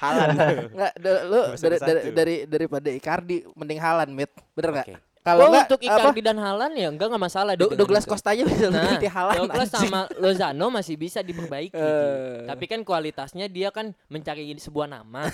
Halan. 0.00 0.28
Enggak, 0.72 0.92
Episode 0.96 1.76
dari, 1.76 1.78
dari 1.84 2.00
satu. 2.00 2.16
dari 2.16 2.36
daripada 2.48 2.88
Icardi 2.88 3.44
mending 3.52 3.80
Halan, 3.82 4.08
Mit. 4.16 4.32
Bener 4.56 4.70
enggak? 4.72 4.86
Oke. 4.88 5.07
Kalau 5.28 5.40
Oh, 5.40 5.48
enggak 5.50 5.66
untuk 5.68 5.80
apa? 5.80 5.92
Icardi 6.00 6.22
dan 6.22 6.38
Halan 6.38 6.72
ya 6.72 6.88
enggak 6.88 7.06
enggak 7.06 7.22
masalah 7.22 7.52
Do- 7.52 7.68
Douglas 7.70 8.02
itu. 8.02 8.10
Costa 8.10 8.28
aja 8.30 8.42
bisa 8.42 8.66
Nah, 8.66 8.84
ganti 8.88 9.08
Halan. 9.08 9.34
Douglas 9.38 9.68
anjing. 9.68 9.80
sama 9.86 10.00
Lozano 10.16 10.66
masih 10.70 10.94
bisa 10.96 11.20
diperbaiki. 11.20 11.76
Eh. 11.80 12.44
Tapi 12.46 12.64
kan 12.66 12.80
kualitasnya 12.80 13.44
dia 13.46 13.68
kan 13.68 13.92
mencari 14.06 14.48
sebuah 14.56 14.88
nama. 14.88 15.28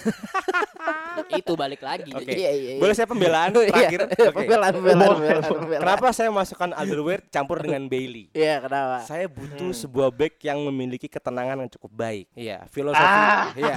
itu 1.32 1.52
balik 1.54 1.80
lagi. 1.80 2.10
Oke. 2.10 2.26
Iya, 2.26 2.50
iya, 2.50 2.70
iya. 2.72 2.80
Boleh 2.82 2.92
saya 2.92 3.06
pembelaan 3.06 3.50
Iya, 3.54 3.68
terakhir? 3.68 4.00
iya, 4.04 4.26
Oke. 4.26 4.36
Pembelaan, 4.36 4.72
pembelaan, 4.74 5.08
pembelaan, 5.14 5.42
pembelaan. 5.48 5.82
Kenapa 5.82 6.06
saya 6.10 6.30
masukkan 6.30 6.70
Alderweireld 6.72 7.26
campur 7.28 7.56
dengan 7.60 7.82
Bailey? 7.86 8.26
Iya, 8.32 8.58
kenapa? 8.60 8.96
Saya 9.04 9.26
butuh 9.26 9.70
sebuah 9.72 10.10
back 10.10 10.42
yang 10.42 10.58
memiliki 10.64 11.06
ketenangan 11.06 11.56
yang 11.56 11.70
cukup 11.70 11.92
baik. 11.92 12.26
Iya, 12.34 12.66
filosofi. 12.68 13.06
Ah. 13.06 13.46
Iya, 13.54 13.76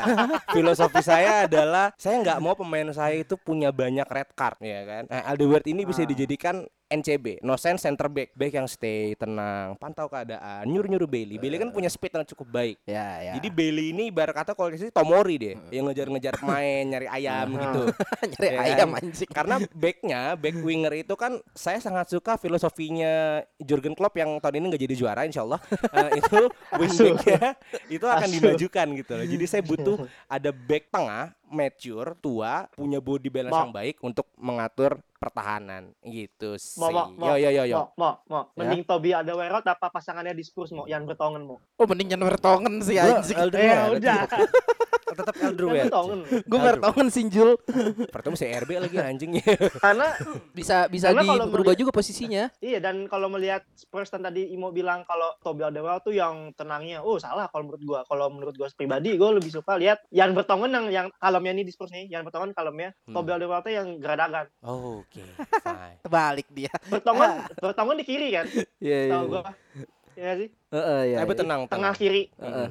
filosofi 0.50 1.02
saya 1.02 1.46
adalah 1.46 1.94
saya 1.96 2.18
nggak 2.20 2.40
mau 2.40 2.54
pemain 2.54 2.90
saya 2.90 3.16
itu 3.16 3.36
punya 3.36 3.70
banyak 3.70 4.06
red 4.06 4.30
card, 4.34 4.58
ya 4.60 4.82
kan. 4.84 5.04
Nah, 5.06 5.22
Alderweireld 5.28 5.68
ini 5.68 5.82
bisa 5.84 6.02
Ah. 6.02 6.07
Dijadikan 6.08 6.64
NCB, 6.88 7.44
no 7.44 7.60
sense 7.60 7.84
center 7.84 8.08
back, 8.08 8.32
back 8.32 8.56
yang 8.56 8.64
stay 8.64 9.12
tenang, 9.20 9.76
pantau 9.76 10.08
keadaan, 10.08 10.64
nyuruh 10.64 10.88
nyuruh 10.88 11.10
Bailey. 11.10 11.36
Bailey 11.36 11.60
kan 11.60 11.70
punya 11.76 11.92
speed 11.92 12.16
yang 12.16 12.24
cukup 12.24 12.48
baik. 12.48 12.80
Ya, 12.88 13.20
ya. 13.20 13.34
Jadi 13.36 13.48
Bailey 13.52 13.92
ini 13.92 14.08
ibarat 14.08 14.32
kata 14.32 14.56
kalau 14.56 14.72
sini 14.72 14.88
Tomori 14.96 15.36
deh, 15.36 15.56
yang 15.68 15.92
ngejar-ngejar 15.92 16.40
pemain, 16.40 16.84
nyari 16.88 17.08
ayam 17.12 17.48
gitu. 17.60 17.82
nyari 18.40 18.56
Ya 18.56 18.62
ayam 18.64 18.90
kan? 18.96 19.04
anjing. 19.04 19.30
Karena 19.30 19.56
backnya, 19.76 20.22
back 20.40 20.56
winger 20.64 20.94
itu 20.96 21.14
kan 21.20 21.44
saya 21.52 21.84
sangat 21.84 22.08
suka 22.08 22.40
filosofinya 22.40 23.44
Jurgen 23.60 23.92
Klopp 23.92 24.16
yang 24.16 24.40
tahun 24.40 24.64
ini 24.64 24.66
nggak 24.72 24.84
jadi 24.88 24.96
juara, 24.96 25.22
insya 25.28 25.44
Allah 25.44 25.60
Eh, 25.92 26.24
itu 26.24 26.40
wing 26.80 26.94
backnya 26.96 27.50
itu 27.92 28.06
akan 28.08 28.30
dimajukan 28.32 28.88
gitu 28.96 29.12
loh. 29.12 29.26
Jadi 29.28 29.46
saya 29.46 29.64
butuh 29.64 29.98
ada 30.40 30.50
back 30.56 30.88
tengah 30.88 31.36
mature, 31.48 32.16
tua, 32.20 32.68
punya 32.76 33.00
body 33.00 33.28
balance 33.32 33.56
Mo. 33.56 33.62
yang 33.68 33.74
baik 33.76 33.96
untuk 34.04 34.28
mengatur 34.36 35.00
pertahanan 35.18 35.96
gitu 36.06 36.60
sih. 36.62 36.77
Mau, 36.78 36.90
mau, 36.94 37.08
mau, 37.18 37.28
Yo 37.34 37.50
yo 37.50 37.50
yo 37.50 37.64
yo. 37.66 37.78
Mau, 37.78 37.90
mau, 37.98 38.14
mau. 38.30 38.44
Ya. 38.54 38.70
Mending 38.70 38.82
Toby 38.86 39.10
Alderweireld 39.18 39.66
apa 39.66 39.90
pasangannya 39.90 40.38
di 40.38 40.46
Spurs 40.46 40.70
mau? 40.70 40.86
Yang 40.86 41.10
Bertongen 41.14 41.50
mau? 41.50 41.58
Oh, 41.82 41.86
mending 41.90 42.14
jangan 42.14 42.30
Vertonghen 42.30 42.76
sih 42.86 43.02
anjing. 43.02 43.38
Ya 43.58 43.90
udah. 43.90 44.20
Tetap 45.08 45.34
Yang 45.34 45.48
Alderweireld. 45.48 45.86
Bertongen. 45.86 46.20
Gue 46.44 46.60
Vertonghen 46.60 47.08
sinjul. 47.08 47.50
Pertama 48.08 48.36
CRB 48.36 48.70
lagi 48.78 48.98
anjing. 48.98 49.32
Karena 49.78 50.08
Bisa 50.52 50.86
bisa 50.86 51.10
Karena 51.10 51.24
di 51.24 51.30
kalau 51.30 51.46
berubah 51.48 51.72
melihat- 51.72 51.80
juga 51.80 51.92
posisinya. 51.92 52.44
Iya 52.60 52.80
dan 52.80 53.06
kalau 53.06 53.28
melihat 53.28 53.64
Spurs 53.74 54.08
kan 54.08 54.20
tadi 54.20 54.50
Imo 54.50 54.70
bilang 54.70 55.04
kalau 55.04 55.32
Toby 55.40 55.64
Alderweireld 55.64 56.02
tuh 56.02 56.12
yang 56.12 56.36
tenangnya, 56.54 57.00
oh 57.00 57.16
salah 57.16 57.48
kalau 57.48 57.66
menurut 57.66 57.82
gua. 57.82 58.00
Kalau 58.04 58.28
menurut 58.28 58.54
gua 58.54 58.68
pribadi, 58.70 59.16
gua 59.16 59.32
lebih 59.34 59.50
suka 59.50 59.76
lihat 59.76 60.04
Yan 60.10 60.32
Bertongen 60.32 60.70
yang 60.70 60.86
yang 60.88 61.08
kalemnya 61.16 61.52
ini 61.54 61.64
di 61.64 61.72
Spurs 61.72 61.90
nih, 61.90 62.10
Yan 62.10 62.22
Bertongen 62.22 62.52
kalemnya, 62.52 62.92
Hmm. 63.06 63.14
Toby 63.14 63.32
Alderweireld 63.32 63.64
tuh 63.64 63.74
yang 63.74 63.88
geradagan. 63.98 64.46
Oke, 64.60 65.24
fine. 65.58 65.98
Terbalik 66.00 66.48
dia. 66.50 66.74
Bertongen, 66.86 67.32
Bertongen 67.64 67.96
di 67.96 68.06
kiri 68.06 68.30
kan, 68.32 68.46
Iya, 68.78 69.00
iya. 69.02 69.14
tahu 69.14 69.24
gua. 69.30 69.44
Iya 70.14 70.32
sih, 70.36 70.50
Heeh, 70.68 71.02
iya. 71.08 71.18
Tapi 71.20 71.34
tenang, 71.34 71.62
tengah 71.64 71.94
tenang. 71.94 71.96
kiri. 71.96 72.24
Heeh. 72.36 72.68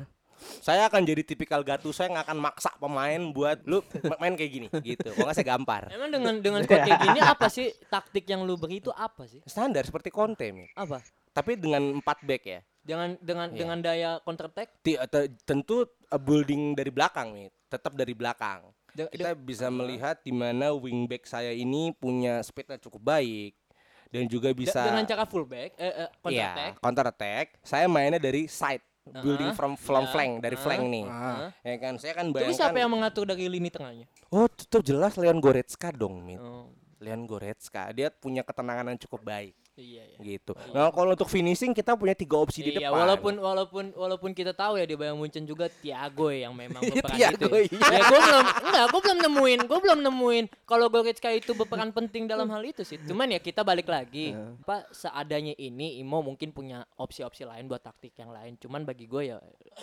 Saya 0.58 0.86
akan 0.86 1.02
jadi 1.02 1.22
tipikal 1.22 1.60
Gattuso 1.60 2.00
yang 2.00 2.16
akan 2.16 2.36
maksa 2.38 2.70
pemain 2.76 3.20
buat 3.28 3.62
lu 3.62 3.80
main 4.16 4.32
kayak 4.32 4.50
gini 4.50 4.66
gitu. 4.80 5.10
Kalau 5.10 5.26
nggak 5.26 5.36
saya 5.36 5.48
gampar. 5.48 5.88
Emang 5.88 6.08
dengan 6.08 6.34
dengan 6.38 6.60
squad 6.60 6.82
kayak 6.82 7.00
gini 7.02 7.20
apa 7.20 7.46
sih 7.46 7.66
taktik 7.86 8.24
yang 8.24 8.42
lu 8.42 8.54
beri 8.54 8.78
itu 8.78 8.90
apa 8.90 9.24
sih? 9.24 9.40
Standar 9.42 9.82
seperti 9.82 10.08
Conte, 10.08 10.48
Mi. 10.50 10.66
Apa? 10.72 11.00
Tapi 11.30 11.54
dengan 11.54 11.82
4 11.98 12.02
back 12.22 12.42
ya. 12.44 12.60
Dengan 12.80 13.18
dengan 13.18 13.48
Iya. 13.48 13.58
dengan 13.58 13.78
daya 13.80 14.10
counter 14.20 14.46
attack 14.46 14.78
Ti- 14.80 15.00
te- 15.06 15.34
tentu 15.42 15.82
uh, 15.82 16.16
building 16.16 16.72
dari 16.72 16.88
belakang 16.88 17.34
nih, 17.34 17.48
tetap 17.66 17.92
dari 17.92 18.14
belakang. 18.14 18.70
De- 18.90 19.10
Kita 19.10 19.34
bisa 19.34 19.66
melihat 19.68 20.16
di 20.18 20.30
mana 20.30 20.70
wingback 20.70 21.24
saya 21.24 21.50
ini 21.50 21.90
punya 21.92 22.40
speednya 22.40 22.78
cukup 22.78 23.02
baik 23.04 23.58
dan 24.06 24.24
juga 24.24 24.54
bisa 24.54 24.86
dengan 24.86 25.02
cara 25.04 25.26
fullback 25.26 25.74
eh, 25.74 26.06
eh, 26.06 26.08
counter 26.16 26.30
Iya, 26.32 26.48
attack. 26.48 26.72
counter 26.78 27.06
attack. 27.06 27.46
Saya 27.60 27.84
mainnya 27.86 28.16
dari 28.16 28.46
side, 28.46 28.86
building 29.06 29.50
from 29.52 29.72
from 29.74 30.02
Iya. 30.02 30.10
flank, 30.10 30.32
dari 30.40 30.54
Uh-huh. 30.54 30.64
flank 30.66 30.82
nih. 30.84 31.04
Heeh. 31.04 31.48
Ya 31.62 31.76
kan, 31.78 31.94
saya 31.96 32.12
kan 32.12 32.26
Tapi 32.26 32.34
bayangkan. 32.36 32.58
siapa 32.58 32.76
yang 32.76 32.90
mengatur 32.90 33.24
dari 33.24 33.46
lini 33.46 33.70
tengahnya? 33.70 34.06
Oh, 34.28 34.46
tetap 34.46 34.82
jelas 34.82 35.14
Leon 35.14 35.38
Goretzka 35.38 35.90
dong, 35.90 36.20
Mit. 36.20 36.38
Oh, 36.38 36.70
Leon 36.98 37.22
Goretzka, 37.24 37.92
dia 37.92 38.08
punya 38.08 38.42
ketenangan 38.42 38.88
yang 38.88 38.98
cukup 38.98 39.22
baik 39.22 39.54
iya 39.76 40.02
iya. 40.08 40.18
gitu. 40.20 40.52
Nah, 40.72 40.88
kalau 40.90 41.12
untuk 41.12 41.28
finishing 41.28 41.76
kita 41.76 41.92
punya 41.94 42.16
tiga 42.16 42.36
opsi 42.40 42.64
di 42.64 42.76
Iya, 42.76 42.88
depan. 42.88 42.96
walaupun 42.96 43.34
walaupun 43.36 43.84
walaupun 43.92 44.30
kita 44.32 44.56
tahu 44.56 44.80
ya 44.80 44.84
di 44.88 44.96
Bayern 44.96 45.20
Munchen 45.20 45.44
juga 45.44 45.68
Thiago 45.68 46.32
yang 46.32 46.56
memang 46.56 46.80
berperan 46.90 47.16
Thiago, 47.16 47.52
itu. 47.60 47.76
Ya, 47.76 47.88
iya. 47.92 48.00
gue 48.08 48.20
belum 48.20 48.44
enggak, 48.66 48.84
gue 48.88 49.00
belum 49.04 49.18
nemuin, 49.28 49.60
gue 49.68 49.78
belum 49.84 49.98
nemuin 50.04 50.44
kalau 50.64 50.86
Goretzka 50.88 51.28
itu 51.30 51.52
berperan 51.52 51.92
penting 51.92 52.24
dalam 52.24 52.48
hal 52.50 52.62
itu 52.64 52.82
sih. 52.82 52.96
Cuman 53.04 53.30
ya 53.32 53.40
kita 53.40 53.62
balik 53.62 53.86
lagi. 53.86 54.32
Apa 54.66 54.88
seadanya 54.90 55.54
ini 55.56 56.00
Imo 56.02 56.20
mungkin 56.24 56.50
punya 56.50 56.82
opsi-opsi 56.98 57.46
lain 57.46 57.70
buat 57.70 57.84
taktik 57.84 58.16
yang 58.18 58.34
lain. 58.34 58.58
Cuman 58.58 58.82
bagi 58.82 59.06
gue 59.06 59.30
ya 59.30 59.38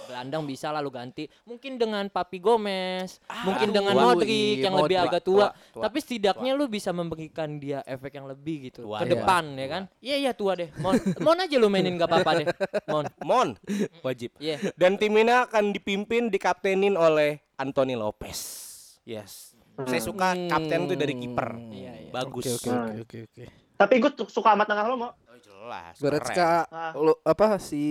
gelandang 0.09 0.43
bisa 0.43 0.73
lalu 0.73 0.89
ganti. 0.89 1.23
Mungkin 1.45 1.77
dengan 1.77 2.09
Papi 2.09 2.41
Gomez, 2.41 3.21
mungkin 3.45 3.69
aduh, 3.71 3.75
dengan 3.77 3.93
tua, 3.95 4.03
Modric 4.11 4.29
iya, 4.59 4.65
yang 4.67 4.75
lebih 4.81 4.97
agak 4.99 5.21
tua. 5.23 5.53
Tua, 5.53 5.79
tua, 5.79 5.83
Tapi 5.87 5.97
setidaknya 6.01 6.51
lu 6.57 6.65
bisa 6.67 6.89
memberikan 6.91 7.49
dia 7.61 7.79
efek 7.85 8.17
yang 8.17 8.27
lebih 8.27 8.69
gitu 8.71 8.89
Tua, 8.89 9.01
ke 9.01 9.05
iya. 9.07 9.13
depan 9.15 9.43
ya 9.55 9.67
kan. 9.69 9.82
Iya 9.99 10.15
iya 10.19 10.31
tua 10.31 10.53
deh. 10.53 10.69
Mon, 10.77 10.93
Mon 11.19 11.37
aja 11.37 11.55
lu 11.55 11.67
mainin 11.67 11.95
gak 11.95 12.07
apa-apa 12.07 12.31
deh. 12.35 12.47
Mon. 12.85 13.05
Mon 13.21 13.49
wajib. 14.01 14.33
Iya. 14.37 14.59
Dan 14.73 14.95
tim 14.95 15.13
ini 15.13 15.29
akan 15.29 15.71
dipimpin 15.71 16.27
dikaptenin 16.27 16.93
oleh 16.93 17.41
Anthony 17.55 17.93
Lopez. 17.93 18.39
Yes. 19.03 19.53
Saya 19.75 19.99
suka 19.99 20.37
kapten 20.47 20.85
tuh 20.85 20.93
dari 20.93 21.13
kiper. 21.13 21.49
Iya, 21.67 21.91
iya. 21.99 22.11
Bagus. 22.11 22.45
Oke, 22.45 22.69
oke, 22.69 22.69
oke, 22.69 22.99
oke, 23.01 23.17
oke. 23.25 23.45
Tapi 23.73 23.93
gue 23.97 24.11
suka 24.27 24.53
amat 24.53 24.69
tengah 24.69 24.85
lo 24.85 24.95
mau. 24.95 25.11
Oh, 25.23 25.37
jelas. 25.37 25.97
Goretzka 25.97 26.69
Ah. 26.69 26.93
lu 26.93 27.17
apa 27.19 27.57
si. 27.57 27.81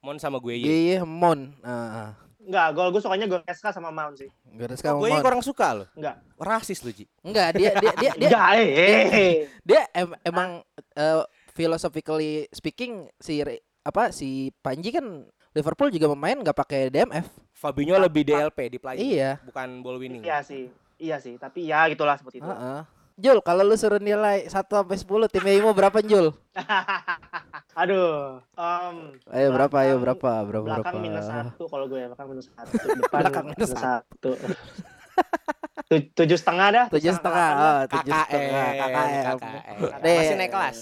Mon 0.00 0.16
sama 0.16 0.38
gue 0.38 0.56
Geye 0.56 1.02
Mon. 1.02 1.52
Nah, 1.60 2.16
Enggak, 2.40 2.66
gol 2.72 2.88
gue 2.88 3.02
sukanya 3.02 3.26
Goretzka 3.26 3.68
sama 3.68 3.90
Mount 3.90 4.16
sih. 4.16 4.30
Goretzka 4.48 4.94
Gue 4.94 5.10
Mount. 5.10 5.18
kurang 5.20 5.42
suka 5.42 5.76
loh. 5.76 5.88
Enggak. 5.92 6.22
Rasis 6.38 6.78
lu, 6.80 6.94
Ji. 6.94 7.04
Enggak, 7.20 7.52
dia 7.52 7.74
dia 7.74 7.92
dia 7.92 8.12
dia, 8.14 8.28
Enggak, 8.30 8.48
eh, 8.54 8.68
eh. 8.70 9.34
dia 9.60 9.82
em- 9.92 10.18
emang 10.22 10.50
eh, 10.94 11.22
philosophically 11.56 12.44
speaking 12.52 13.08
si 13.16 13.40
Re- 13.40 13.64
apa 13.80 14.12
si 14.12 14.52
Panji 14.60 14.92
kan 14.92 15.24
Liverpool 15.56 15.88
juga 15.88 16.12
pemain 16.12 16.36
nggak 16.36 16.52
pakai 16.52 16.92
DMF. 16.92 17.32
Fabinho 17.56 17.96
lebih 17.96 18.28
DLP 18.28 18.58
di 18.68 18.76
play. 18.76 19.00
Iya. 19.00 19.40
Bukan 19.40 19.80
ball 19.80 19.96
winning. 19.96 20.20
Iya 20.20 20.44
sih. 20.44 20.68
Iya 20.96 21.16
sih, 21.16 21.40
tapi 21.40 21.64
ya 21.64 21.88
gitulah 21.88 22.20
seperti 22.20 22.40
itu. 22.40 22.48
Heeh. 22.48 22.84
Jul, 23.16 23.40
kalau 23.40 23.64
lu 23.64 23.72
suruh 23.72 23.96
nilai 23.96 24.44
1 24.44 24.52
sampai 24.52 24.96
10 25.00 25.32
timnya 25.32 25.56
Imo 25.56 25.72
berapa, 25.72 26.04
Jul? 26.04 26.36
Aduh. 27.80 28.44
em, 28.52 28.96
Ayo 29.32 29.48
berapa? 29.56 29.76
Ayo 29.80 29.96
berapa? 29.96 30.30
Berapa 30.44 30.64
Belakang 30.64 31.00
berapa? 31.00 31.00
minus 31.00 31.24
satu 31.24 31.64
kalau 31.64 31.88
gue 31.88 32.04
ya, 32.04 32.12
belakang 32.12 32.28
minus 32.28 32.52
satu. 32.52 32.76
Depan 33.00 33.20
Belakang 33.24 33.46
minus 33.48 33.70
minus 33.72 33.80
satu. 33.80 34.30
Tu- 35.86 36.10
tujuh 36.12 36.34
setengah 36.34 36.68
dah. 36.68 36.86
Tujuh 36.90 37.14
setengah, 37.14 37.48
delapan 37.48 37.62
oh, 37.62 37.80
tujuh 37.86 38.10
setengah, 38.12 38.68
KKM. 38.74 39.22
KKM. 39.22 39.78
Deh. 40.02 40.18
Masih 40.18 40.34
naik 40.34 40.50
kelas. 40.50 40.78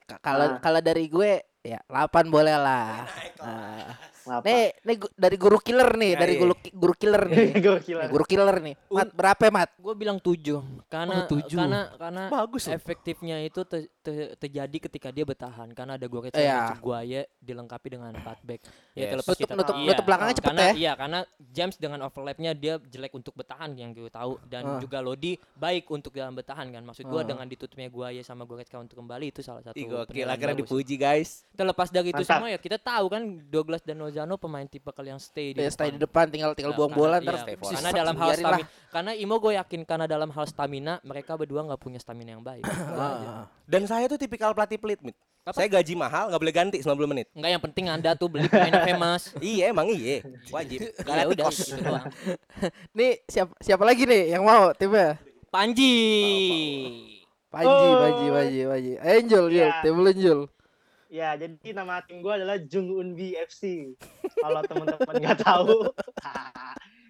K- 0.00 0.20
kalau 0.24 0.46
Ah. 0.48 0.58
kalau 0.58 0.80
dari 0.80 1.04
gue 1.06 1.32
ya 1.60 1.80
8 1.92 2.32
boleh 2.32 2.56
lah. 2.56 3.04
Nah, 3.36 3.92
Apa? 4.26 4.42
nih, 4.42 4.64
nih 4.82 4.96
gu- 4.98 5.14
dari 5.14 5.36
guru 5.36 5.58
killer 5.58 5.90
nih, 5.92 6.10
Ya, 6.10 6.18
dari 6.18 6.32
iya. 6.32 6.40
guru 6.40 6.54
guru 6.72 6.94
killer 6.94 7.22
nih. 7.24 7.36
Gue 7.56 7.78
gila. 7.80 8.02
Nih, 8.02 8.10
guru 8.10 8.24
killer 8.24 8.56
nih. 8.58 8.74
Mat, 8.88 9.08
berapa, 9.10 9.44
Mat? 9.48 9.70
Gue 9.76 9.94
bilang 9.94 10.18
tujuh 10.18 10.60
karena 10.86 11.14
Oh, 11.16 11.28
tujuh. 11.28 11.56
karena 11.56 11.80
karena 11.92 12.22
Bagus 12.26 12.62
loh. 12.64 12.74
efektifnya 12.74 13.36
itu 13.40 13.62
te- 13.62 13.88
te- 14.00 14.34
terjadi 14.36 14.76
ketika 14.82 15.08
dia 15.08 15.22
bertahan 15.22 15.70
karena 15.70 15.94
ada 15.94 16.06
Goretzka 16.06 16.36
Iya. 16.36 16.74
dan 16.74 16.78
Guaye 16.78 17.22
dilengkapi 17.38 17.88
dengan 17.88 18.10
empat 18.12 18.38
back. 18.40 18.60
Yes. 18.92 19.12
terlepas 19.12 19.28
Nutup- 19.28 19.42
kita 19.42 19.54
nutup- 19.54 19.68
tahu- 19.70 19.86
nutup 19.86 20.04
belakangnya 20.04 20.34
cepet 20.34 20.48
karena, 20.48 20.62
ya. 20.62 20.72
Iya, 20.74 20.92
karena 20.96 21.18
James 21.46 21.76
dengan 21.76 22.00
overlapnya 22.02 22.50
dia 22.52 22.74
jelek 22.78 23.12
untuk 23.12 23.32
bertahan 23.32 23.70
yang 23.72 23.92
gue 23.92 24.08
tahu 24.08 24.40
dan 24.44 24.62
Ah. 24.66 24.78
juga 24.78 24.98
Lodi 24.98 25.36
baik 25.52 25.84
untuk 25.88 26.10
dalam 26.10 26.32
bertahan 26.32 26.66
kan. 26.66 26.82
Maksud 26.82 27.04
gue 27.04 27.20
Ah. 27.20 27.26
dengan 27.26 27.44
ditutupnya 27.44 27.86
Guaye 27.86 28.20
sama 28.20 28.42
Goretzka 28.42 28.76
untuk 28.76 28.96
kembali 28.96 29.28
itu 29.28 29.40
salah 29.40 29.60
satu 29.60 29.76
Ih, 29.76 29.86
gokil. 29.86 30.26
Akhirnya 30.26 30.56
dipuji, 30.56 30.96
guys. 30.96 31.44
Terlepas 31.52 31.88
dari 31.88 32.08
itu 32.08 32.16
Mantap. 32.18 32.32
semua 32.34 32.48
ya 32.48 32.56
kita 32.56 32.76
tahu 32.76 33.06
kan 33.06 33.22
Douglas 33.46 33.80
dan 33.80 34.00
Lozano 34.16 34.40
pemain 34.40 34.64
tipe 34.64 34.88
yang 35.04 35.20
stay 35.20 35.52
di 35.52 35.60
Ya, 35.60 35.68
stay 35.68 35.92
di 35.92 36.00
depan. 36.00 36.24
depan 36.24 36.32
tinggal 36.32 36.50
tinggal 36.56 36.72
Nah, 36.72 36.78
buang 36.80 36.88
karena- 36.88 37.04
bola 37.04 37.16
iya, 37.20 37.26
ntar 37.28 37.36
stay 37.36 37.54
karena 37.60 37.90
dalam 37.92 38.16
hal 38.16 38.24
lah. 38.24 38.36
stamina 38.40 38.66
karena 38.88 39.12
Imo 39.12 39.36
gue 39.36 39.52
yakin 39.52 39.80
karena 39.84 40.06
dalam 40.08 40.30
hal 40.32 40.44
stamina 40.48 40.94
mereka 41.04 41.36
berdua 41.36 41.60
nggak 41.62 41.76
punya 41.76 42.00
stamina 42.00 42.32
yang 42.32 42.40
baik. 42.40 42.64
Ah. 42.96 43.44
Dan 43.68 43.84
saya 43.84 44.08
tuh 44.08 44.16
tipikal 44.16 44.56
pelatih 44.56 44.80
pelit, 44.80 45.04
Mit. 45.04 45.12
Apa? 45.44 45.52
Saya 45.52 45.68
gaji 45.68 45.92
mahal, 45.94 46.32
nggak 46.32 46.40
boleh 46.40 46.54
ganti 46.56 46.78
90 46.80 47.04
menit. 47.06 47.26
Enggak 47.30 47.50
yang 47.52 47.62
penting 47.62 47.84
anda 47.86 48.10
tuh 48.16 48.26
beli 48.26 48.48
pemain 48.48 48.72
yang 48.72 48.88
famous 48.88 49.22
iya, 49.44 49.68
emang 49.68 49.92
iya. 49.92 50.24
Wajib. 50.48 50.80
ya 51.06 51.24
udah 51.28 51.46
gitu 51.52 51.76
doang. 51.76 52.08
Nih 52.98 53.20
siapa 53.28 53.52
siapa 53.60 53.84
lagi 53.84 54.08
nih 54.08 54.32
yang 54.32 54.42
mau 54.42 54.72
timnya? 54.72 55.20
Panji 55.52 55.92
Panji, 57.46 57.68
Oh. 57.68 58.00
Panji, 58.00 58.26
Panji, 58.28 58.60
Panji. 58.64 58.92
Ayo 58.98 59.18
Jul, 59.22 59.46
Jul, 59.48 59.60
Iya. 59.60 59.80
tim 59.84 59.96
lu 59.96 60.12
Jul. 60.12 60.40
Ya, 61.08 61.34
jadi 61.34 61.54
nama 61.72 62.02
tim 62.02 62.18
gue 62.18 62.32
adalah 62.32 62.58
Jung 62.60 62.90
Unbi 62.90 63.36
FC. 63.36 63.94
Kalau 64.36 64.60
teman-teman 64.60 65.14
nggak 65.16 65.38
tahu, 65.38 65.86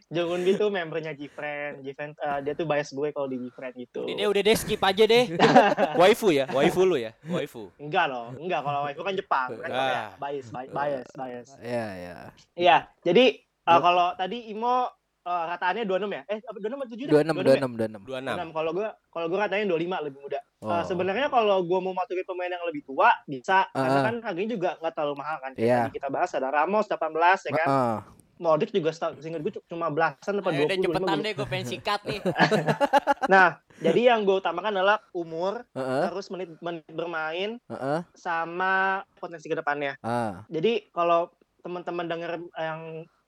Jung 0.06 0.30
Unbi 0.30 0.52
itu 0.52 0.66
membernya 0.68 1.12
Gfriend. 1.12 1.80
Gfriend 1.80 2.12
eh, 2.14 2.38
dia 2.40 2.52
tuh 2.52 2.62
bias 2.62 2.90
gue 2.90 3.08
kalau 3.10 3.24
di 3.24 3.40
Gfriend 3.40 3.74
gitu. 3.74 4.04
udah 4.04 4.14
deh 4.14 4.28
udah 4.28 4.42
deh 4.42 4.54
skip 4.54 4.78
aja 4.78 5.02
deh 5.02 5.24
Waifu 6.00 6.28
ya, 6.30 6.46
waifu 6.48 6.84
lu 6.84 6.94
ya, 6.94 7.10
waifu. 7.26 7.72
Enggak 7.76 8.06
loh, 8.06 8.30
enggak 8.36 8.60
kalau 8.60 8.84
itu 8.86 9.02
kan 9.02 9.14
Jepang. 9.14 9.48
Kan 9.56 9.70
Ah. 9.70 9.88
ya, 9.88 10.04
bias, 10.16 10.46
bias, 10.48 10.70
bias, 10.70 11.08
bias. 11.12 11.48
Iya, 11.58 11.86
iya. 11.96 12.16
Iya, 12.54 12.76
jadi 13.02 13.24
eh, 13.42 13.66
Dua- 13.66 13.82
kalau 13.82 14.08
tadi 14.14 14.38
Imo 14.46 14.86
eh, 15.24 15.44
rataannya 15.48 15.82
26 15.82 16.06
ya? 16.12 16.22
Eh, 16.28 16.38
apa 16.38 16.58
26 16.60 16.78
atau 16.78 16.94
7? 16.94 17.08
26 17.10 17.32
26 17.34 17.74
26. 17.74 18.06
26. 18.06 18.54
26. 18.54 18.54
Kalau 18.54 18.70
gua 18.70 18.88
kalau 19.10 19.26
gua 19.26 19.38
katanya 19.42 19.64
25 19.72 20.06
lebih 20.06 20.20
muda. 20.20 20.38
Eh, 20.56 20.64
Oh. 20.64 20.82
sebenarnya 20.82 21.28
kalau 21.28 21.60
gua 21.62 21.84
mau 21.84 21.92
masukin 21.92 22.24
pemain 22.24 22.48
yang 22.48 22.64
lebih 22.64 22.80
tua 22.82 23.12
bisa 23.28 23.68
karena 23.70 23.98
Ah. 24.00 24.04
kan 24.08 24.14
harganya 24.24 24.50
juga 24.50 24.70
nggak 24.80 24.92
terlalu 24.96 25.14
mahal 25.20 25.36
kan. 25.38 25.50
Kayak 25.52 25.68
Iya. 25.68 25.78
tadi 25.82 25.92
kita 26.00 26.08
bahas 26.08 26.30
ada 26.32 26.48
Ramos 26.48 26.86
18 26.88 27.44
ya 27.44 27.52
kan. 27.54 27.68
Heeh. 27.68 27.96
Modric 28.36 28.68
juga 28.68 28.92
seingat 28.92 29.40
gue 29.40 29.52
cuma 29.64 29.88
belasan 29.88 30.36
20 30.36 30.68
udah 30.68 30.76
25 30.76 30.92
cepetan 31.00 31.18
deh 31.24 31.32
gue 31.32 31.46
pengen 31.48 31.66
sikat 31.66 32.00
nih 32.04 32.20
Nah, 33.32 33.48
jadi 33.80 34.12
yang 34.12 34.28
gue 34.28 34.36
utamakan 34.36 34.76
adalah 34.76 35.00
umur, 35.10 35.64
Heeh. 35.72 36.04
terus 36.08 36.28
menit 36.28 36.52
menit 36.60 36.84
bermain 36.88 37.56
Heeh. 37.58 38.00
sama 38.12 39.00
potensi 39.16 39.48
ke 39.48 39.56
depannya. 39.56 39.96
Ah. 40.00 40.44
Jadi 40.48 40.88
kalau 40.92 41.32
teman-teman 41.60 42.06
denger 42.06 42.32
yang 42.54 42.80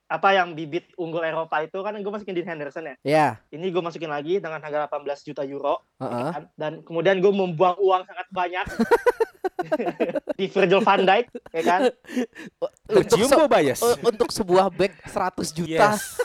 apa 0.09 0.29
yang 0.33 0.57
bibit 0.57 0.89
unggul 0.97 1.21
Eropa 1.21 1.61
itu 1.61 1.77
kan 1.79 1.93
gue 1.93 2.09
masukin 2.09 2.33
di 2.33 2.41
Henderson 2.41 2.81
ya. 2.83 2.95
Ya. 3.05 3.27
Ini 3.49 3.69
gue 3.69 3.79
masukin 3.79 4.09
lagi 4.09 4.41
dengan 4.41 4.57
harga 4.57 4.89
18 4.89 5.05
juta 5.23 5.45
euro 5.45 5.85
Heeh. 6.01 6.29
kan? 6.33 6.43
dan 6.57 6.73
kemudian 6.81 7.21
gue 7.21 7.29
membuang 7.29 7.77
uang 7.77 8.03
sangat 8.03 8.25
banyak 8.31 8.67
di 10.39 10.47
Virgil 10.47 10.81
van 10.81 11.05
Dijk 11.05 11.27
ya 11.53 11.63
kan. 11.63 11.81
Untuk 12.89 13.21
se- 13.21 13.49
bias. 13.49 13.81
untuk 14.01 14.29
sebuah 14.31 14.73
back 14.73 14.97
100 15.07 15.53
juta. 15.53 15.93
Yes. 15.93 16.17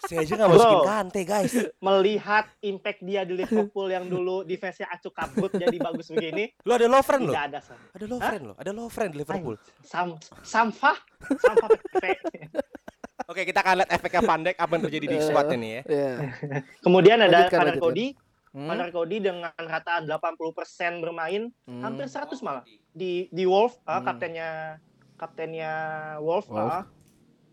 Saya 0.00 0.24
aja 0.24 0.32
nggak 0.34 0.50
masukin 0.50 0.74
Bro. 0.74 0.88
kante, 0.88 1.20
guys. 1.22 1.52
Melihat 1.86 2.48
impact 2.60 2.98
dia 2.98 3.22
di 3.22 3.36
Liverpool 3.36 3.86
yang 3.86 4.08
dulu 4.08 4.42
defense-nya 4.42 4.90
acuk 4.90 5.14
kabut 5.14 5.52
jadi 5.52 5.76
bagus 5.78 6.10
begini, 6.10 6.50
Lu 6.64 6.72
ada 6.72 6.88
low 6.88 6.98
friend 6.98 7.28
lo. 7.28 7.32
ada 7.32 7.62
Sam. 7.62 7.78
Ada 7.94 8.04
low 8.08 8.18
friend 8.18 8.42
lo. 8.42 8.54
Ada 8.58 8.70
low 8.72 8.88
friend 8.88 9.10
di 9.12 9.22
Liverpool. 9.22 9.54
Sam 9.84 10.16
sampah, 10.42 10.98
sampah 11.36 11.68
PP. 11.94 12.26
Oke, 13.30 13.46
kita 13.46 13.62
akan 13.62 13.74
lihat 13.78 13.90
efeknya 13.94 14.22
Pandek 14.26 14.56
apa 14.58 14.72
yang 14.74 14.82
terjadi 14.84 15.06
di 15.06 15.16
squad 15.26 15.48
ini 15.54 15.68
ya. 15.78 15.82
Iya. 15.86 16.12
Kemudian 16.82 17.18
ada 17.22 17.30
Lanjutkan, 17.30 17.50
Connor 17.54 17.66
lanjutkan. 17.70 17.86
Cody, 17.86 18.06
Hmm. 18.50 18.66
Connor 18.66 18.90
Cody 18.90 19.16
dengan 19.22 19.54
rataan 19.54 20.10
80% 20.10 20.98
bermain, 20.98 21.54
Hmm. 21.70 21.82
hampir 21.86 22.10
100 22.10 22.42
malah 22.42 22.66
di 22.90 23.30
di 23.30 23.46
Wolf, 23.46 23.78
ah, 23.86 24.02
Hmm. 24.02 24.10
kaptennya 24.10 24.48
kaptennya 25.14 25.72
Wolf, 26.18 26.50
Wolf. 26.50 26.58
ah, 26.58 26.82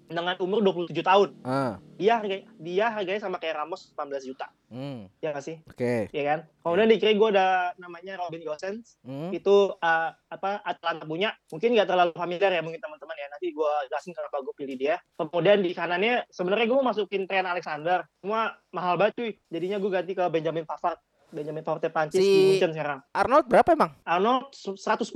dengan 0.08 0.36
umur 0.40 0.64
27 0.64 0.96
tahun. 1.04 1.30
Ah. 1.44 1.76
Dia 2.00 2.20
harga 2.24 2.38
dia 2.58 2.86
harganya 2.88 3.22
sama 3.22 3.38
kayak 3.38 3.60
Ramos 3.60 3.92
18 3.92 4.24
juta. 4.24 4.48
Hmm. 4.72 5.12
Ya 5.20 5.36
nggak 5.36 5.44
sih? 5.44 5.60
Oke. 5.68 6.08
Ya 6.16 6.24
kan? 6.24 6.40
Kemudian 6.64 6.88
di 6.88 6.98
kiri 7.00 7.20
gue 7.20 7.30
ada 7.36 7.76
namanya 7.76 8.16
Robin 8.20 8.44
Gosens. 8.44 9.00
Hmm. 9.04 9.36
Itu 9.36 9.76
ah, 9.84 10.16
apa 10.32 10.64
Atlanta 10.64 11.04
punya. 11.04 11.36
Mungkin 11.52 11.76
nggak 11.76 11.88
terlalu 11.88 12.12
familiar 12.16 12.52
ya 12.56 12.64
mungkin 12.64 12.80
teman-teman 12.80 13.16
ya. 13.20 13.28
Nanti 13.28 13.52
gue 13.52 13.72
jelasin 13.92 14.16
kenapa 14.16 14.40
gue 14.40 14.56
pilih 14.56 14.76
dia. 14.80 14.96
Kemudian 15.20 15.60
di 15.60 15.72
kanannya 15.76 16.24
sebenarnya 16.32 16.66
gue 16.72 16.78
mau 16.80 16.88
masukin 16.92 17.28
Trent 17.28 17.48
Alexander. 17.48 18.08
Cuma 18.24 18.56
mahal 18.72 18.96
banget 18.96 19.14
cuy. 19.20 19.32
Jadinya 19.52 19.78
gue 19.78 19.92
ganti 19.92 20.12
ke 20.16 20.24
Benjamin 20.32 20.64
Pavard. 20.64 21.00
Benjamin 21.28 21.60
Pavard 21.60 21.84
Prancis 21.92 22.24
Si- 22.24 22.24
di 22.24 22.42
Munchen 22.56 22.72
sekarang. 22.72 23.00
Arnold 23.12 23.46
berapa 23.52 23.70
emang? 23.76 23.92
Arnold 24.08 24.56
110. 24.56 25.12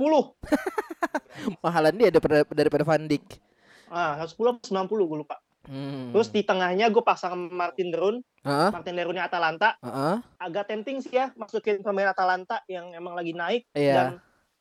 Mahalan 1.64 1.94
dia 1.96 2.12
daripada 2.12 2.44
daripada 2.52 2.84
Van 2.84 3.04
Dijk. 3.08 3.51
Ah, 3.92 4.16
110 4.24 4.56
atau 4.56 4.64
90 4.64 5.04
gue 5.04 5.18
lupa. 5.20 5.36
Hmm. 5.68 6.10
Terus 6.10 6.32
di 6.32 6.42
tengahnya 6.42 6.90
gue 6.90 7.04
pasang 7.04 7.36
Martin 7.52 7.92
Derun. 7.92 8.16
Heeh. 8.42 8.70
Martin 8.72 8.96
Derunnya 8.98 9.28
Atalanta. 9.28 9.78
Heeh. 9.84 10.16
Agak 10.40 10.72
tempting 10.72 10.98
sih 11.04 11.14
ya 11.14 11.30
masukin 11.38 11.84
pemain 11.84 12.10
Atalanta 12.10 12.64
yang 12.66 12.90
emang 12.96 13.14
lagi 13.14 13.36
naik. 13.36 13.68
Iya. 13.76 13.94
Dan 13.94 14.08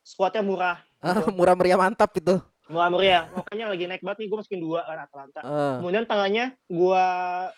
squadnya 0.03 0.43
murah. 0.45 0.77
Ah, 1.01 1.25
murah 1.33 1.55
meriah 1.57 1.79
mantap 1.79 2.13
itu. 2.19 2.37
Murah 2.69 2.91
meriah. 2.93 3.23
Makanya 3.33 3.65
lagi 3.73 3.85
naik 3.89 4.03
banget 4.05 4.17
nih 4.21 4.27
gue 4.29 4.37
masukin 4.37 4.61
dua 4.61 4.85
kan 4.85 4.99
Atalanta. 5.01 5.39
Heeh. 5.41 5.73
Kemudian 5.81 6.05
tengahnya 6.05 6.45
gua 6.69 7.05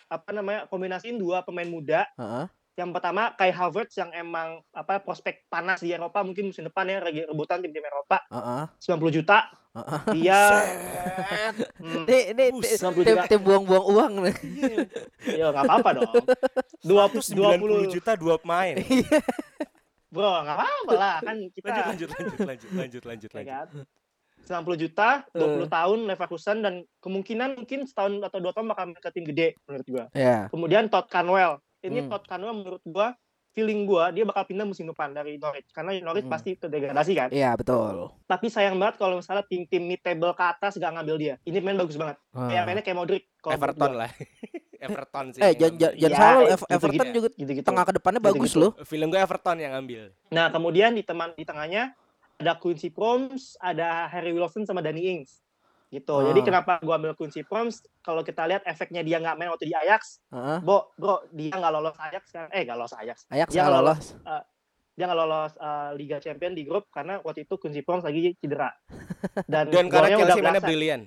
apa 0.08 0.30
namanya 0.32 0.64
kombinasiin 0.70 1.20
dua 1.20 1.44
pemain 1.44 1.68
muda. 1.68 2.08
Heeh. 2.16 2.46
Yang 2.74 2.90
pertama 2.90 3.30
Kai 3.32 3.54
Havertz 3.54 3.94
yang 3.94 4.10
emang 4.10 4.58
apa 4.70 4.98
prospek 4.98 5.46
panas 5.46 5.78
di 5.78 5.94
Eropa 5.94 6.20
mungkin 6.20 6.50
musim 6.50 6.66
depan 6.66 6.82
ya 6.84 6.98
lagi 6.98 7.22
rebutan 7.22 7.62
tim-tim 7.62 7.80
Eropa 7.80 8.18
Heeh. 8.26 8.62
90 8.82 9.14
juta. 9.14 9.38
Heeh. 9.72 10.00
Dia 10.12 10.40
hmm, 11.78 12.04
Ini 12.04 12.18
tim, 12.34 12.54
90 12.58 13.06
tim, 13.06 13.16
tim 13.28 13.40
buang-buang 13.40 13.84
uang 13.86 14.12
nih. 14.22 14.34
ya 15.38 15.46
nggak 15.50 15.64
apa-apa 15.64 15.90
dong. 15.94 16.14
20 16.82 17.22
90 17.22 17.86
20 17.86 17.94
juta 17.94 18.12
dua 18.14 18.34
pemain. 18.36 18.74
bro 20.10 20.42
nggak 20.42 20.56
apa-apa 20.56 20.92
lah 20.94 21.16
kan 21.20 21.36
kita 21.50 21.66
Lanjut, 21.90 22.08
lanjut, 22.10 22.10
lanjut, 22.10 22.38
lanjut, 22.40 22.70
lanjut, 22.72 23.02
lanjut, 23.04 23.30
ya 23.30 23.36
lanjut. 23.36 23.50
kan. 23.50 23.68
90 24.44 24.76
juta, 24.76 25.08
20 25.32 25.40
Eh. 25.64 25.70
tahun 25.72 25.98
Leverkusen 26.04 26.56
dan 26.60 26.74
kemungkinan 27.00 27.56
mungkin 27.56 27.88
setahun 27.88 28.20
atau 28.20 28.38
dua 28.38 28.52
tahun 28.52 28.66
bakal 28.68 28.92
ke 28.92 29.08
tim 29.10 29.24
gede 29.24 29.48
menurut 29.64 29.86
gua. 29.88 30.04
Ya. 30.12 30.50
Kemudian 30.50 30.86
Todd 30.86 31.08
Canwell. 31.08 31.62
Ini 31.84 32.00
Hmm. 32.00 32.08
Todd 32.08 32.24
Canwell 32.24 32.56
menurut 32.56 32.80
gua 32.82 33.12
feeling 33.50 33.84
gua 33.84 34.08
dia 34.08 34.24
bakal 34.24 34.42
pindah 34.44 34.64
musim 34.64 34.82
depan 34.84 35.12
dari 35.12 35.36
Norwich 35.36 35.68
karena 35.70 35.94
Norwich 36.00 36.24
Hmm. 36.24 36.32
pasti 36.32 36.50
terdegradasi 36.54 37.12
kan. 37.14 37.28
Iya, 37.30 37.54
betul. 37.54 38.10
Tapi 38.24 38.46
sayang 38.48 38.74
banget 38.74 38.96
kalau 38.96 39.20
misalnya 39.20 39.44
tim-tim 39.44 39.78
mid 39.80 40.00
table 40.00 40.32
ke 40.32 40.42
atas 40.42 40.74
gak 40.74 40.90
ngambil 40.90 41.16
dia. 41.16 41.34
Ini 41.42 41.60
main 41.60 41.76
bagus 41.76 41.94
banget. 41.94 42.16
Kayak 42.30 42.56
Ah. 42.56 42.64
mainnya 42.64 42.82
kayak 42.82 42.96
Modric 42.96 43.24
Everton 43.44 43.92
gua. 43.92 44.00
lah. 44.00 44.10
Everton 44.84 45.26
sih. 45.30 45.40
Eh, 45.40 45.52
jangan 45.54 45.74
jangan 45.76 45.94
Iya, 45.94 46.08
salah. 46.10 46.48
Ev- 46.50 46.68
Everton 46.68 47.08
juga 47.10 47.28
Gitu-gitu. 47.32 47.64
tengah 47.64 47.84
ke 47.84 47.92
depannya 47.94 48.18
Gitu-gitu. 48.18 48.36
bagus 48.40 48.52
loh. 48.54 48.72
Film 48.82 49.08
gue 49.08 49.16
Everton 49.18 49.56
yang 49.56 49.72
ngambil. 49.72 50.02
Nah, 50.28 50.46
kemudian 50.48 50.90
di 50.90 51.00
teman 51.00 51.30
di 51.32 51.44
tengahnya 51.44 51.92
ada 52.34 52.52
Quincy 52.54 52.88
Promes, 52.88 53.54
ada 53.58 54.08
Harry 54.08 54.32
Wilson 54.32 54.64
sama 54.64 54.80
Danny 54.80 55.06
Ings. 55.06 55.43
Gitu. 55.94 56.18
Oh. 56.18 56.26
Jadi 56.26 56.42
kenapa 56.42 56.82
gua 56.82 56.98
ambil 56.98 57.14
kunci 57.14 57.46
Proms? 57.46 57.86
Kalau 58.02 58.26
kita 58.26 58.42
lihat 58.50 58.66
efeknya 58.66 59.06
dia 59.06 59.22
nggak 59.22 59.38
main 59.38 59.50
waktu 59.54 59.70
di 59.70 59.74
Ajax, 59.78 60.18
Heeh. 60.34 60.58
Bo, 60.66 60.90
bro, 60.98 61.22
dia 61.30 61.54
nggak 61.54 61.72
lolos 61.72 61.96
Ajax 62.02 62.34
kan? 62.34 62.50
Eh, 62.50 62.66
nggak 62.66 62.76
lolos 62.76 62.94
Ajax. 62.98 63.30
Ajax 63.30 63.48
Dia 63.54 63.62
nggak 63.62 63.70
nggak 63.70 63.78
lolos. 63.78 64.06
Dia 64.94 65.04
nggak 65.10 65.18
lolos 65.18 65.52
eh, 65.58 65.90
Liga 65.98 66.18
Champion 66.18 66.52
di 66.54 66.62
grup 66.66 66.90
karena 66.90 67.18
waktu 67.22 67.46
itu 67.46 67.54
kunci 67.58 67.80
Proms 67.86 68.02
lagi 68.02 68.34
cedera. 68.38 68.70
Dan, 69.50 69.70
Dan 69.70 69.86
karena 69.90 70.14
golnya 70.14 70.16
udah 70.18 70.26
Chelsea 70.34 70.42
mana 70.42 70.60
brilian. 70.62 71.00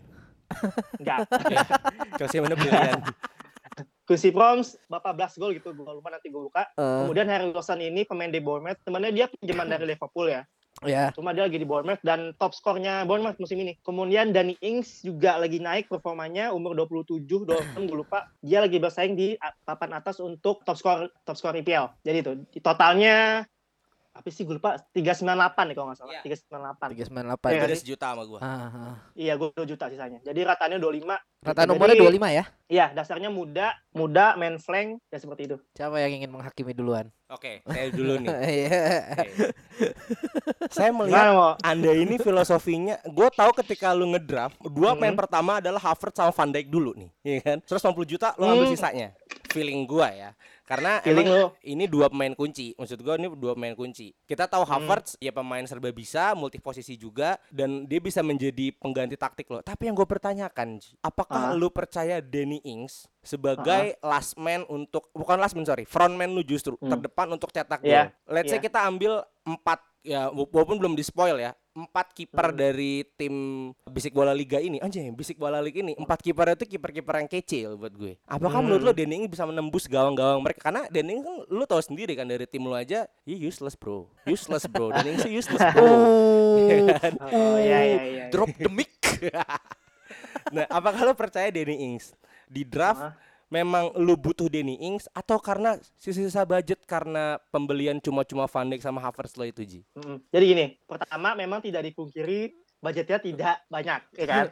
Enggak. 1.00 1.20
Chelsea 2.20 2.40
mana 2.40 2.56
brilian. 2.56 3.00
kunci 4.08 4.32
Proms, 4.32 4.80
bapak 4.88 5.12
belas 5.20 5.34
gol 5.36 5.52
gitu. 5.56 5.76
Gua 5.76 5.96
lupa 5.96 6.12
nanti 6.12 6.32
gua 6.32 6.48
buka. 6.48 6.64
Eh, 6.76 7.00
Kemudian 7.04 7.28
Harry 7.28 7.48
Wilson 7.52 7.80
ini 7.84 8.08
pemain 8.08 8.32
di 8.32 8.40
Bournemouth. 8.40 8.80
Temannya 8.84 9.12
dia 9.12 9.28
pinjaman 9.28 9.68
dari 9.68 9.86
Liverpool 9.88 10.32
ya. 10.32 10.48
Ya. 10.86 11.10
Cuma 11.16 11.34
dia 11.34 11.48
lagi 11.48 11.58
di 11.58 11.66
Bournemouth 11.66 12.04
dan 12.06 12.36
top 12.38 12.54
skornya 12.54 13.08
Bournemouth 13.08 13.40
musim 13.42 13.58
ini. 13.64 13.74
Kemudian 13.82 14.36
Danny 14.36 14.54
Ings 14.62 15.02
juga 15.02 15.42
lagi 15.42 15.58
naik 15.58 15.90
performanya 15.90 16.54
umur 16.54 16.78
27, 16.78 17.26
26 17.26 17.90
gue 17.90 17.98
lupa. 17.98 18.30
Dia 18.46 18.62
lagi 18.62 18.78
bersaing 18.78 19.18
di 19.18 19.34
papan 19.66 19.98
atas 19.98 20.22
untuk 20.22 20.62
top 20.62 20.78
skor 20.78 21.10
top 21.26 21.38
skor 21.40 21.56
IPL. 21.58 21.98
Jadi 22.06 22.18
itu 22.22 22.32
totalnya 22.62 23.48
apa 24.18 24.28
sih 24.28 24.42
gue 24.42 24.56
lupa 24.56 24.82
398 24.92 25.30
nih 25.64 25.76
kalau 25.78 25.88
nggak 25.88 26.00
salah. 26.00 26.14
Iya. 26.14 26.22
398. 26.26 26.90
398. 27.08 27.48
Iya, 27.48 27.62
Beda 27.62 27.70
sih. 27.70 27.82
sejuta 27.82 28.06
sama 28.10 28.24
gua. 28.26 28.40
Ah, 28.40 28.50
ah. 28.68 28.96
Iya, 29.14 29.34
gue 29.36 29.48
2 29.54 29.64
juta 29.64 29.86
sisanya. 29.88 30.20
Jadi 30.22 30.40
ratanya 30.42 30.78
25. 30.78 31.16
Rata 31.38 31.54
Jadi- 31.56 31.70
nomornya 31.70 31.96
25 31.96 32.30
ya. 32.30 32.44
Iya, 32.68 32.86
dasarnya 32.92 33.30
muda, 33.30 33.68
muda, 33.92 34.36
main 34.36 34.58
flank, 34.58 35.00
ya 35.08 35.18
seperti 35.18 35.46
itu. 35.46 35.56
Siapa 35.72 35.96
yang 35.98 36.18
ingin 36.18 36.30
menghakimi 36.30 36.74
duluan? 36.74 37.08
Oke, 37.28 37.62
saya 37.64 37.88
dulu 37.90 38.18
nih. 38.18 38.28
Iya. 38.58 38.82
Saya 40.68 40.92
melihat? 40.92 41.56
Anda 41.62 41.92
ini 41.94 42.18
filosofinya, 42.18 43.00
gue 43.04 43.28
tahu 43.30 43.52
ketika 43.56 43.92
lu 43.92 44.10
ngedraft, 44.10 44.58
dua 44.66 44.92
Hmm. 44.92 45.00
pemain 45.00 45.16
pertama 45.18 45.52
adalah 45.58 45.80
Havertz 45.80 46.18
sama 46.18 46.32
Van 46.32 46.50
Dijk 46.50 46.68
dulu 46.68 46.92
nih, 46.94 47.10
ya 47.22 47.40
kan? 47.42 47.58
150 47.64 48.04
juta 48.06 48.34
lu 48.36 48.46
ambil 48.46 48.66
Hmm. 48.66 48.74
sisanya. 48.74 49.08
Feeling 49.58 49.82
gua 49.84 50.08
ya. 50.10 50.30
Karena 50.64 51.00
Feeling 51.00 51.26
emang 51.26 51.50
ini 51.64 51.86
dua 51.86 52.06
pemain 52.08 52.32
kunci. 52.32 52.76
Maksud 52.76 53.00
gua 53.00 53.16
ini 53.16 53.32
dua 53.32 53.56
pemain 53.56 53.74
kunci. 53.74 54.14
Kita 54.24 54.46
tahu 54.46 54.62
Hmm. 54.62 54.74
Havertz 54.78 55.18
ya 55.18 55.32
pemain 55.32 55.64
serba 55.64 55.90
bisa, 55.90 56.32
multi 56.32 56.60
posisi 56.60 56.94
juga 56.94 57.42
dan 57.50 57.84
dia 57.84 57.98
bisa 57.98 58.22
menjadi 58.22 58.70
pengganti 58.74 59.16
taktik 59.16 59.48
lo. 59.48 59.60
Tapi 59.60 59.88
yang 59.88 59.96
gue 59.96 60.06
pertanyakan, 60.06 60.78
apakah 61.00 61.52
Ah. 61.52 61.56
lu 61.56 61.68
percaya 61.68 62.20
Danny 62.20 62.60
Ings 62.62 63.08
sebagai 63.22 63.96
last 64.02 64.36
man 64.36 64.68
untuk 64.68 65.08
bukan 65.12 65.36
last 65.36 65.54
man 65.54 65.64
sorry, 65.64 65.84
front 65.84 66.14
man 66.14 66.30
lu 66.30 66.42
justru 66.42 66.76
Hmm. 66.78 66.90
terdepan 66.90 67.28
untuk 67.30 67.50
cetak 67.50 67.80
gol. 67.80 67.88
Iya, 67.88 68.12
Let's 68.26 68.48
say 68.48 68.60
iya. 68.60 68.66
kita 68.66 68.84
ambil 68.84 69.24
empat 69.42 69.80
ya 70.02 70.28
wa- 70.28 70.46
walaupun 70.46 70.78
belum 70.78 70.94
di 70.94 71.04
spoil 71.04 71.36
ya 71.36 71.52
empat 71.78 72.10
kiper 72.10 72.50
Hmm. 72.50 72.58
dari 72.58 73.06
tim 73.14 73.34
bisik 73.86 74.10
bola 74.10 74.34
liga 74.34 74.58
ini 74.58 74.82
anjing 74.82 75.14
bisik 75.14 75.38
bola 75.38 75.62
liga 75.62 75.78
ini 75.78 75.94
empat 75.94 76.20
kiper 76.20 76.58
itu 76.58 76.66
kiper-kiper 76.66 77.14
yang 77.16 77.30
kecil 77.30 77.78
buat 77.78 77.94
gue 77.94 78.18
apakah 78.26 78.58
Hmm. 78.58 78.66
menurut 78.66 78.82
lo 78.82 78.92
Danny 78.92 79.22
Ings 79.22 79.30
bisa 79.30 79.46
menembus 79.46 79.86
gawang-gawang 79.86 80.42
mereka 80.42 80.66
karena 80.66 80.90
Danny 80.90 81.14
Ings 81.14 81.24
kan 81.24 81.36
lu 81.48 81.64
tahu 81.64 81.78
sendiri 81.80 82.18
kan 82.18 82.26
dari 82.26 82.50
tim 82.50 82.66
lu 82.66 82.74
aja 82.74 83.06
ya 83.06 83.38
useless 83.38 83.78
bro 83.78 84.10
useless 84.26 84.66
bro 84.66 84.90
Danny 84.96 85.14
Ings 85.14 85.22
tuh 85.22 85.30
useless 85.32 85.64
bro 85.70 85.86
Ya 86.58 86.98
kan? 86.98 87.14
Oh, 87.22 87.56
iya, 87.56 87.80
iya, 87.86 88.02
iya. 88.02 88.24
drop 88.34 88.50
the 88.52 88.66
mic 88.68 88.90
nah 90.56 90.66
apakah 90.68 91.04
lo 91.04 91.14
percaya 91.14 91.54
Danny 91.54 91.78
Ings 91.86 92.18
di 92.48 92.64
draft 92.64 93.04
Hah? 93.04 93.14
Memang 93.48 93.96
lu 93.96 94.16
butuh 94.20 94.52
Danny 94.52 94.76
Ings 94.80 95.08
atau 95.16 95.40
karena 95.40 95.80
sisa-sisa 95.96 96.44
budget 96.44 96.84
karena 96.84 97.40
pembelian 97.52 98.00
cuma-cuma 98.04 98.48
Van 98.48 98.68
Dijk 98.68 98.84
sama 98.84 99.00
Havertz 99.00 99.40
lo 99.40 99.48
itu 99.48 99.64
Ji 99.64 99.80
Mm-mm. 99.96 100.20
Jadi 100.30 100.46
gini, 100.46 100.66
pertama 100.84 101.34
memang 101.34 101.64
tidak 101.64 101.88
dipungkiri 101.88 102.52
budgetnya 102.78 103.18
tidak 103.18 103.58
banyak, 103.74 104.02
ya 104.14 104.26
kan? 104.30 104.46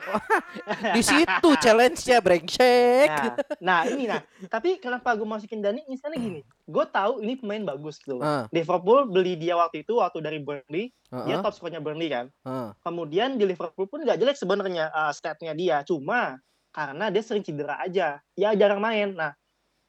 Di 0.97 1.01
situ 1.05 1.49
challenge-nya 1.61 2.17
brengsek. 2.25 3.09
Nah, 3.09 3.37
nah 3.61 3.79
ini 3.85 4.09
nah. 4.09 4.21
Tapi 4.49 4.81
kenapa 4.81 5.13
gue 5.13 5.27
masukin 5.27 5.61
Dani? 5.61 5.85
Misalnya 5.85 6.17
gini, 6.17 6.41
gue 6.41 6.85
tahu 6.89 7.21
ini 7.21 7.37
pemain 7.37 7.61
bagus 7.61 8.01
gitu. 8.01 8.17
Ah, 8.25 8.49
Liverpool 8.49 9.05
beli 9.05 9.37
dia 9.37 9.53
waktu 9.53 9.85
itu 9.85 10.01
waktu 10.01 10.25
dari 10.25 10.41
Burnley, 10.41 10.89
dia 11.29 11.37
ah, 11.37 11.43
top 11.45 11.53
skornya 11.53 11.77
Burnley 11.77 12.09
kan. 12.09 12.25
ah. 12.49 12.73
Kemudian 12.81 13.37
di 13.37 13.45
Liverpool 13.45 13.85
pun 13.85 14.01
nggak 14.01 14.17
jelek 14.17 14.37
sebenarnya 14.41 14.89
uh, 14.89 15.13
statnya 15.13 15.53
dia, 15.53 15.85
cuma 15.85 16.41
karena 16.75 17.07
dia 17.07 17.23
sering 17.23 17.39
cedera 17.39 17.79
aja, 17.79 18.19
ya 18.35 18.49
jarang 18.51 18.83
main. 18.83 19.15
Nah, 19.15 19.31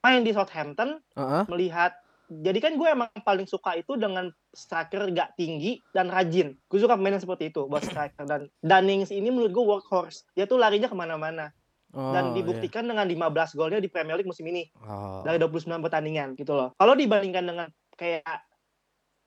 main 0.07 0.22
di 0.22 0.31
Southampton 0.31 1.03
Ah, 1.18 1.42
ah. 1.42 1.44
melihat 1.51 1.90
jadi 2.27 2.59
kan 2.59 2.75
gue 2.75 2.88
emang 2.90 3.11
paling 3.22 3.46
suka 3.46 3.79
itu 3.79 3.94
dengan 3.94 4.31
striker 4.51 5.11
gak 5.14 5.35
tinggi 5.35 5.79
dan 5.90 6.11
rajin. 6.11 6.55
Gue 6.66 6.79
suka 6.79 6.94
pemain 6.94 7.14
yang 7.14 7.22
seperti 7.22 7.51
itu 7.51 7.66
buat 7.66 7.83
striker 7.90 8.22
dan 8.27 8.46
Dannings 8.62 9.11
ini 9.11 9.31
menurut 9.31 9.51
gue 9.51 9.64
workhorse. 9.66 10.27
Dia 10.35 10.46
tuh 10.46 10.62
larinya 10.62 10.87
ke 10.87 10.94
mana-mana 10.94 11.51
Oh, 11.96 12.11
dan 12.12 12.35
iya. 12.35 12.42
dibuktikan 12.42 12.83
dengan 12.85 13.07
15 13.07 13.55
golnya 13.57 13.79
di 13.79 13.87
Premier 13.87 14.18
League 14.18 14.27
musim 14.29 14.44
ini 14.51 14.66
Oh. 14.85 15.22
dari 15.22 15.38
29 15.38 15.79
pertandingan 15.81 16.35
gitu 16.35 16.53
loh. 16.53 16.75
Kalau 16.77 16.99
dibandingkan 16.99 17.46
dengan 17.46 17.68
kayak 17.94 18.27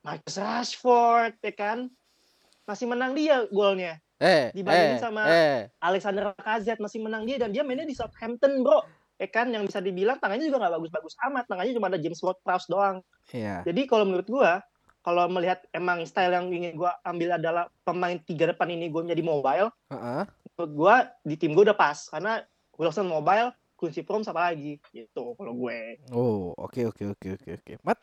Marcus 0.04 0.36
Rashford 0.38 1.40
ya 1.40 1.54
kan 1.56 1.88
masih 2.68 2.86
menang 2.86 3.16
dia 3.16 3.48
golnya. 3.50 3.98
Eh, 4.20 4.52
dibandingin 4.52 5.00
eh, 5.00 5.02
sama- 5.02 5.28
eh. 5.32 5.60
Alexander 5.80 6.36
Lacazette 6.36 6.84
masih 6.84 7.00
menang 7.00 7.24
dia 7.24 7.40
dan 7.40 7.56
dia 7.56 7.64
mainnya 7.64 7.88
di 7.88 7.96
Southampton 7.96 8.60
bro. 8.62 8.84
Ya 9.20 9.28
kan 9.28 9.52
yang 9.52 9.68
bisa 9.68 9.80
dibilang 9.80 10.20
tangannya 10.20 10.48
juga 10.48 10.64
nggak 10.64 10.74
bagus-bagus 10.80 11.16
amat. 11.28 11.44
Tangannya 11.48 11.74
cuma 11.76 11.88
ada 11.92 12.00
James 12.00 12.20
Ward-Prowse 12.20 12.68
doang. 12.68 13.00
Iya. 13.32 13.64
Jadi 13.64 13.88
kalau 13.88 14.04
menurut 14.08 14.28
gua, 14.28 14.64
kalau 15.04 15.28
melihat 15.32 15.64
emang 15.72 16.04
style 16.04 16.36
yang 16.36 16.48
ingin 16.52 16.76
gua 16.76 17.00
ambil 17.04 17.40
adalah 17.40 17.72
pemain 17.88 18.20
tiga 18.20 18.52
depan 18.52 18.68
ini 18.72 18.92
gua 18.92 19.08
menjadi 19.08 19.24
mobile, 19.24 19.72
Heeh. 19.92 20.24
menurut 20.56 20.74
gua 20.76 20.96
di 21.24 21.36
tim 21.40 21.52
gua 21.56 21.72
udah 21.72 21.78
pas 21.80 22.08
karena 22.12 22.44
Wilson 22.80 23.12
mobile, 23.12 23.52
kunci 23.76 24.04
prom 24.04 24.24
apa 24.24 24.52
lagi 24.52 24.80
gitu 24.92 25.36
kalau 25.36 25.56
gue. 25.56 26.00
Oh, 26.12 26.52
oke 26.56 26.92
oke 26.92 27.16
oke 27.16 27.28
oke 27.40 27.50
oke. 27.60 27.74
Mat. 27.84 28.00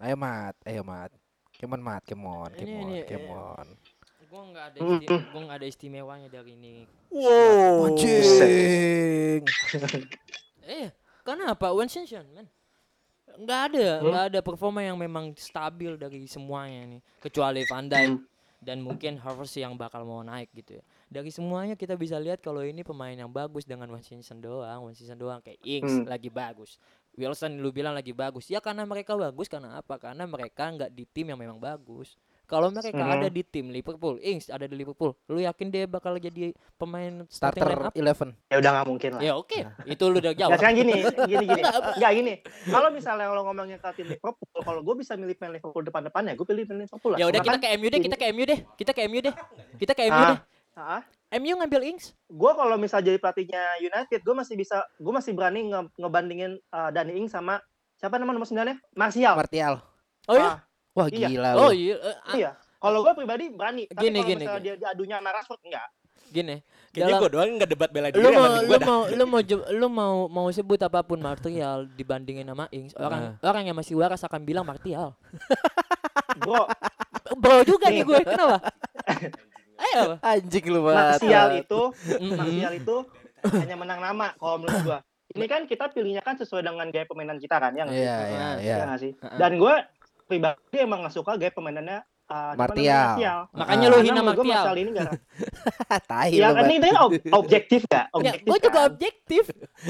Ayo 0.00 0.16
Mat, 0.16 0.56
ayo 0.64 0.80
Mat. 0.84 1.12
Kemon 1.52 1.84
Mat, 1.84 2.00
kemon, 2.08 2.48
kemon, 2.56 2.88
ini, 2.96 3.04
kemon. 3.04 3.66
Gua 4.30 4.46
nggak 4.46 4.64
ada 4.64 4.78
Mm, 4.78 4.90
isti- 4.96 5.26
gua 5.28 5.40
nggak 5.42 5.58
ada 5.58 5.66
istimewanya 5.68 6.28
dari 6.30 6.54
ini. 6.54 6.86
Wow. 7.10 7.90
Anjing. 7.90 9.42
Eh, 10.62 10.86
kenapa 11.20 11.74
Wensenshan, 11.74 12.22
man? 12.30 12.46
Nggak 13.32 13.60
ada, 13.68 13.86
Hmm? 13.98 14.06
nggak 14.06 14.24
ada 14.30 14.38
performa 14.40 14.80
yang 14.80 14.94
memang 14.94 15.34
stabil 15.34 15.98
dari 15.98 16.26
semuanya 16.26 16.86
nih, 16.88 17.00
kecuali 17.18 17.66
Van 17.66 17.90
Dijk 17.90 18.06
Hmm. 18.08 18.22
dan 18.60 18.78
mungkin 18.78 19.18
Havertz 19.18 19.56
yang 19.56 19.74
bakal 19.74 20.06
mau 20.06 20.22
naik 20.22 20.46
gitu 20.52 20.78
ya. 20.78 20.84
Dari 21.08 21.30
semuanya 21.30 21.74
kita 21.74 21.94
bisa 21.94 22.14
lihat 22.16 22.38
kalau 22.38 22.62
ini 22.62 22.82
pemain 22.82 23.10
yang 23.12 23.26
bagus 23.28 23.66
dengan 23.66 23.90
Wensenshan 23.90 24.38
doang, 24.38 24.86
Wensenshan 24.86 25.18
doang 25.18 25.42
kayak 25.42 25.58
Ings 25.60 25.90
Hmm. 25.90 26.06
lagi 26.06 26.30
bagus. 26.30 26.78
Wilson 27.12 27.58
lu 27.58 27.74
bilang 27.74 27.92
lagi 27.92 28.14
bagus. 28.14 28.46
Ya 28.46 28.62
karena 28.62 28.86
mereka 28.86 29.18
bagus 29.18 29.50
karena 29.50 29.74
apa? 29.74 29.98
Karena 29.98 30.22
mereka 30.24 30.70
nggak 30.70 30.90
di 30.90 31.02
tim 31.04 31.26
yang 31.26 31.40
memang 31.40 31.58
bagus. 31.58 32.14
Kalau 32.50 32.66
mereka 32.68 32.98
Mhm. 32.98 33.14
ada 33.14 33.28
di 33.28 33.42
tim 33.42 33.66
Liverpool, 33.68 34.18
Ings 34.18 34.50
ada 34.50 34.66
di 34.66 34.74
Liverpool, 34.74 35.14
lu 35.24 35.38
yakin 35.38 35.70
dia 35.70 35.86
bakal 35.86 36.18
jadi 36.18 36.50
pemain 36.74 37.22
starting 37.24 37.62
Starter 37.62 37.78
line 37.78 37.86
up? 37.86 37.94
11. 37.94 38.34
Ya 38.44 38.56
udah 38.58 38.70
nggak 38.72 38.86
mungkin 38.88 39.10
lah. 39.14 39.20
Ya 39.22 39.32
oke, 39.32 39.54
itu 39.86 40.04
lu 40.04 40.18
udah 40.18 40.32
Ya 40.32 40.38
jawab. 40.40 40.58
sekarang 40.58 40.76
gini, 40.76 40.94
gini 41.24 41.44
gini. 41.46 41.62
Enggak 41.62 42.12
gini. 42.12 42.34
Kalau 42.66 42.88
misalnya 42.90 43.30
lo 43.30 43.42
ngomongnya 43.44 43.78
ke 43.78 43.88
tim 43.94 44.10
Liverpool, 44.10 44.34
kalau 44.58 44.80
gue 44.80 44.94
bisa 44.96 45.14
milih 45.14 45.32
pemain 45.32 45.54
Liverpool 45.54 45.84
depan-depannya, 45.84 46.34
gue 46.34 46.42
pilih 46.44 46.66
pemain 46.66 46.82
Liverpool 46.82 47.14
lah. 47.14 47.18
Ya 47.18 47.26
udah 47.28 47.38
kita 47.38 47.52
kan, 47.52 47.62
ke 47.62 47.68
MU 47.72 47.86
deh, 47.86 48.00
kita 48.02 48.16
ke 48.16 48.24
MU 48.28 48.44
deh. 48.44 48.58
Kita 48.74 48.90
ke 48.90 49.00
MU 49.04 49.20
deh. 49.20 49.34
Kita 49.76 49.92
ke 49.94 50.02
MU 50.04 50.18
Ah. 50.18 50.28
deh. 50.28 50.40
ah, 50.72 51.02
MU 51.32 51.54
ngambil 51.54 51.82
Ings. 51.86 52.16
gue 52.26 52.52
kalau 52.52 52.74
misal 52.74 52.98
jadi 52.98 53.16
pelatihnya 53.16 53.62
United, 53.80 54.18
gue 54.18 54.34
masih 54.34 54.54
bisa, 54.54 54.80
gue 54.96 55.12
masih 55.12 55.30
berani 55.30 55.66
nge- 55.66 55.92
ngebandingin 55.94 56.52
uh, 56.68 56.90
Danny 56.90 57.14
Ings 57.16 57.30
sama 57.30 57.62
siapa 57.94 58.16
nama 58.16 58.32
nomor 58.32 58.42
sembilannya? 58.44 58.80
Martial. 58.92 59.34
Martial. 59.36 59.74
Oh 60.24 60.34
iya. 60.34 60.48
Ah, 60.48 60.56
Wah 60.90 61.06
Iya. 61.06 61.28
gila 61.28 61.50
Oh 61.54 61.68
lu. 61.68 61.76
iya. 61.76 61.96
ah, 62.00 62.34
iya. 62.34 62.50
Kalau 62.76 62.98
gue 63.00 63.12
pribadi 63.14 63.44
berani. 63.48 63.84
Tapi 63.86 64.00
Gini, 64.00 64.16
kalau 64.16 64.28
gini, 64.28 64.40
misalnya 64.40 64.56
gini. 64.56 64.66
dia 64.66 64.74
diadunya 64.80 65.16
sama 65.16 65.30
Rashford 65.30 65.60
enggak. 65.62 65.88
Gini. 66.30 66.56
Kayaknya 66.90 67.06
Dalam- 67.08 67.20
gue 67.20 67.30
doang 67.30 67.48
nggak 67.52 67.70
debat 67.70 67.90
bela 67.90 68.08
diri 68.08 68.18
Lu 68.18 68.28
sama 68.28 68.38
mau 68.40 68.50
lu 68.60 68.70
dah. 68.72 68.80
mau 68.80 69.00
lu 69.06 69.24
mau 69.26 69.40
lu 69.70 69.86
mau 69.88 70.14
mau 70.28 70.46
sebut 70.48 70.80
apa 70.80 71.00
pun 71.00 71.18
Martial 71.18 71.78
dibandingin 71.88 72.42
sama 72.44 72.66
Ings, 72.70 72.94
orang 72.96 73.38
orang 73.40 73.62
yang 73.64 73.76
masih 73.76 73.94
waras 73.94 74.20
akan 74.20 74.42
bilang 74.42 74.62
Martial. 74.62 75.14
Bro, 76.40 76.66
Bro 77.36 77.56
juga 77.64 77.86
nih 77.88 78.02
gue. 78.02 78.20
Kenapa? 78.22 78.58
Ayo. 79.86 80.20
Anjing 80.20 80.66
lu 80.66 80.80
Mat. 80.82 81.16
Martial 81.16 81.48
itu, 81.56 81.80
Mm-mm. 82.12 82.36
Martial 82.36 82.72
itu 82.74 82.96
hanya 83.50 83.76
menang 83.76 84.00
nama 84.00 84.26
kalau 84.34 84.56
menurut 84.58 84.80
gue. 84.82 84.98
Ini 85.30 85.46
kan 85.46 85.62
kita 85.64 85.88
pilihnya 85.88 86.20
kan 86.20 86.34
sesuai 86.34 86.60
dengan 86.60 86.90
gaya 86.90 87.06
permainan 87.06 87.38
kita 87.38 87.56
kan, 87.56 87.70
ya 87.70 87.86
nggak 87.86 87.94
sih? 87.94 88.02
Iya, 88.02 88.16
iya, 88.18 88.34
Nah, 88.36 88.54
iya. 88.58 88.76
Ya 88.76 88.96
sih? 88.96 89.12
Heeh. 89.14 89.38
Dan 89.38 89.52
gue 89.56 89.74
pribadi 90.30 90.76
emang 90.78 91.02
nggak 91.02 91.12
suka 91.12 91.34
gaya 91.34 91.50
permainannya 91.50 91.98
uh, 92.24 92.54
siapa 92.54 92.56
Martial. 92.56 93.06
namanya? 93.10 93.34
Makanya 93.52 93.82
Ah. 93.82 93.90
lu 93.90 93.96
hina 93.98 94.12
menurut 94.16 94.38
Martial. 94.38 94.54
Martial 94.54 94.76
ini 94.78 94.90
nggak 94.92 95.10
Tai 96.10 96.30
ya 96.30 96.48
kan 96.50 96.64
ini 96.64 96.88
ob- 96.96 97.34
objektif 97.36 97.80
gak? 97.84 98.06
Ya, 98.06 98.14
Objektif 98.14 98.46
gue 98.46 98.58
juga 98.60 98.70
kan? 98.72 98.88
objektif. 98.88 99.44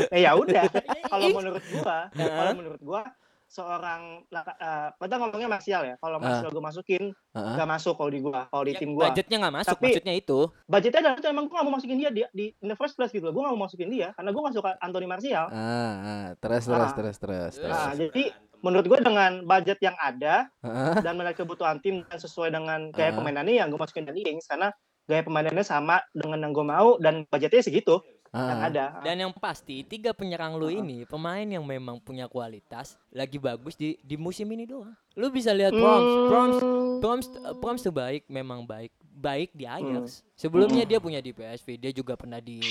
Eh, 0.08 0.20
ya 0.24 0.30
udah. 0.32 0.64
Kalau 1.12 1.22
Ings- 1.22 1.36
menurut 1.36 1.64
gua, 1.70 1.96
Heeh. 2.10 2.32
kalau 2.32 2.52
menurut 2.56 2.80
gua 2.80 3.02
seorang 3.44 4.22
uh, 4.30 4.88
kita 4.94 5.16
ngomongnya 5.16 5.50
Martial 5.50 5.82
ya. 5.84 5.94
Kalau 5.96 6.16
Martial 6.16 6.48
gue 6.48 6.62
masukin 6.62 7.02
Heeh. 7.10 7.54
nggak 7.58 7.68
masuk 7.68 7.94
kalau 7.94 8.08
di 8.08 8.20
gua, 8.22 8.46
kalau 8.46 8.62
di 8.62 8.72
Ya, 8.72 8.78
tim 8.78 8.90
gua. 8.94 9.04
budgetnya 9.04 9.36
nggak 9.36 9.54
masuk, 9.56 9.74
Tapi- 9.74 9.84
maksudnya 9.90 10.14
itu. 10.14 10.38
Budgetnya 10.64 11.00
adalah 11.02 11.16
itu 11.18 11.28
emang 11.28 11.44
gua 11.44 11.54
nggak 11.56 11.66
mau 11.66 11.74
masukin 11.74 11.96
dia 11.98 12.10
di, 12.10 12.22
di 12.30 12.44
in 12.54 12.68
the 12.68 12.78
first 12.78 12.94
place 12.94 13.10
gitu 13.10 13.20
loh. 13.22 13.34
Gua 13.34 13.42
nggak 13.44 13.54
mau 13.54 13.66
masukin 13.66 13.90
dia 13.90 14.14
karena 14.14 14.30
gua 14.30 14.40
nggak 14.44 14.56
suka 14.56 14.70
Anthony 14.78 15.04
Martial. 15.04 15.44
Ah, 15.46 15.58
ah, 15.98 16.26
terus 16.36 16.62
terus 16.64 16.78
Ah. 16.80 16.94
terus 16.94 17.16
terus 17.18 17.52
terus. 17.52 17.68
Nah, 17.68 17.90
jadi 17.92 18.24
menurut 18.60 18.86
gue 18.86 19.00
dengan 19.00 19.42
budget 19.42 19.78
yang 19.80 19.96
ada 19.96 20.48
Heeh. 20.60 20.94
dan 21.00 21.12
melihat 21.14 21.40
kebutuhan 21.40 21.78
tim 21.78 22.04
dan 22.04 22.16
sesuai 22.16 22.50
dengan 22.50 22.88
gaya 22.90 23.10
Ah. 23.10 23.16
permainannya 23.16 23.56
yang 23.56 23.68
gue 23.68 23.76
masukin 23.76 24.04
Danny 24.04 24.22
Ings 24.22 24.44
karena 24.44 24.70
gaya 25.04 25.20
permainannya 25.20 25.62
sama 25.62 25.98
dengan 26.10 26.38
yang 26.40 26.52
gue 26.52 26.62
mau 26.62 26.94
dan 26.96 27.26
budgetnya 27.26 27.62
segitu 27.62 27.98
yang 28.30 28.60
Ah. 28.62 28.68
ada. 28.70 28.84
Dan 29.02 29.16
yang 29.18 29.32
pasti 29.32 29.82
tiga 29.82 30.14
penyerang 30.14 30.54
lu 30.54 30.68
ini 30.68 31.02
pemain 31.02 31.42
yang 31.42 31.66
memang 31.66 31.98
punya 31.98 32.24
kualitas 32.24 32.94
lagi 33.10 33.36
bagus 33.36 33.74
di 33.74 33.98
di 33.98 34.14
musim 34.14 34.46
ini 34.48 34.64
doang. 34.64 34.94
Lu 35.14 35.28
bisa 35.28 35.50
lihat 35.50 35.72
Proms, 35.72 36.10
Proms, 36.30 36.56
Hmm. 36.56 36.98
Proms, 37.02 37.26
eh, 37.28 37.54
Proms 37.58 37.80
tuh 37.80 37.90
baik, 37.90 38.30
memang 38.30 38.62
baik, 38.62 38.94
baik 39.02 39.50
di 39.50 39.66
Hmm. 39.66 39.74
Ajax. 39.98 40.22
Sebelumnya 40.34 40.86
dia 40.86 40.96
punya 40.96 41.18
di 41.18 41.32
PSV, 41.32 41.74
dia 41.74 41.90
juga 41.90 42.14
pernah 42.14 42.38
di 42.38 42.62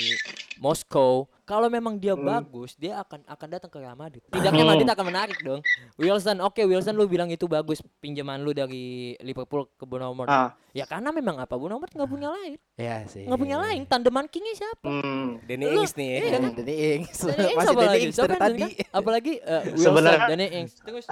Moskow. 0.60 1.26
Kalau 1.42 1.66
memang 1.66 1.98
dia 1.98 2.14
Hmm. 2.14 2.30
bagus, 2.30 2.78
dia 2.78 2.94
akan 2.96 3.26
akan 3.26 3.48
datang 3.50 3.68
ke 3.68 3.80
Real 3.80 3.96
Madrid. 3.96 4.22
Tidaknya 4.24 4.62
Madrid 4.64 4.86
akan 4.86 5.02
menarik 5.04 5.38
dong. 5.42 5.66
Wilson, 5.96 6.38
oke 6.40 6.62
Wilson 6.62 6.94
lu 6.94 7.08
bilang 7.08 7.26
itu 7.26 7.48
bagus 7.48 7.82
pinjaman 7.98 8.38
lu 8.38 8.54
dari 8.54 9.18
Liverpool 9.18 9.66
ke 9.68 9.82
Bournemouth. 9.82 10.30
Ah. 10.30 10.54
Ya 10.70 10.86
karena 10.86 11.10
memang 11.10 11.42
apa 11.42 11.58
Bournemouth 11.58 11.90
nggak 11.90 12.06
punya 12.06 12.30
lain, 12.30 12.62
Ya 12.76 13.02
sih. 13.04 13.26
nggak 13.26 13.40
punya 13.40 13.58
lain. 13.58 13.82
Tandeman 13.84 14.30
kingnya 14.30 14.54
siapa? 14.54 14.86
Hmm. 14.86 15.42
Danny 15.42 15.66
Ings 15.74 15.94
nih 15.96 16.08
ya. 16.08 16.20
iya 16.20 16.30
kan? 16.30 16.42
Danny 16.54 16.76
Ings. 16.78 17.18
Danny 17.18 17.42
Ings 17.42 17.58
Masih 17.58 17.66
apa 17.66 17.74
Danny 17.74 17.90
lagi? 17.90 18.04
Ings 18.06 18.18
dari 18.20 18.36
tadi. 18.38 18.62
kan? 18.62 18.70
Apalagi 18.94 19.34
uh, 19.42 19.62
Wilson, 19.66 19.82
Sebenarnya- 19.82 20.30
Danny 20.30 20.48
Ings. 20.54 20.74
Terus 20.78 21.06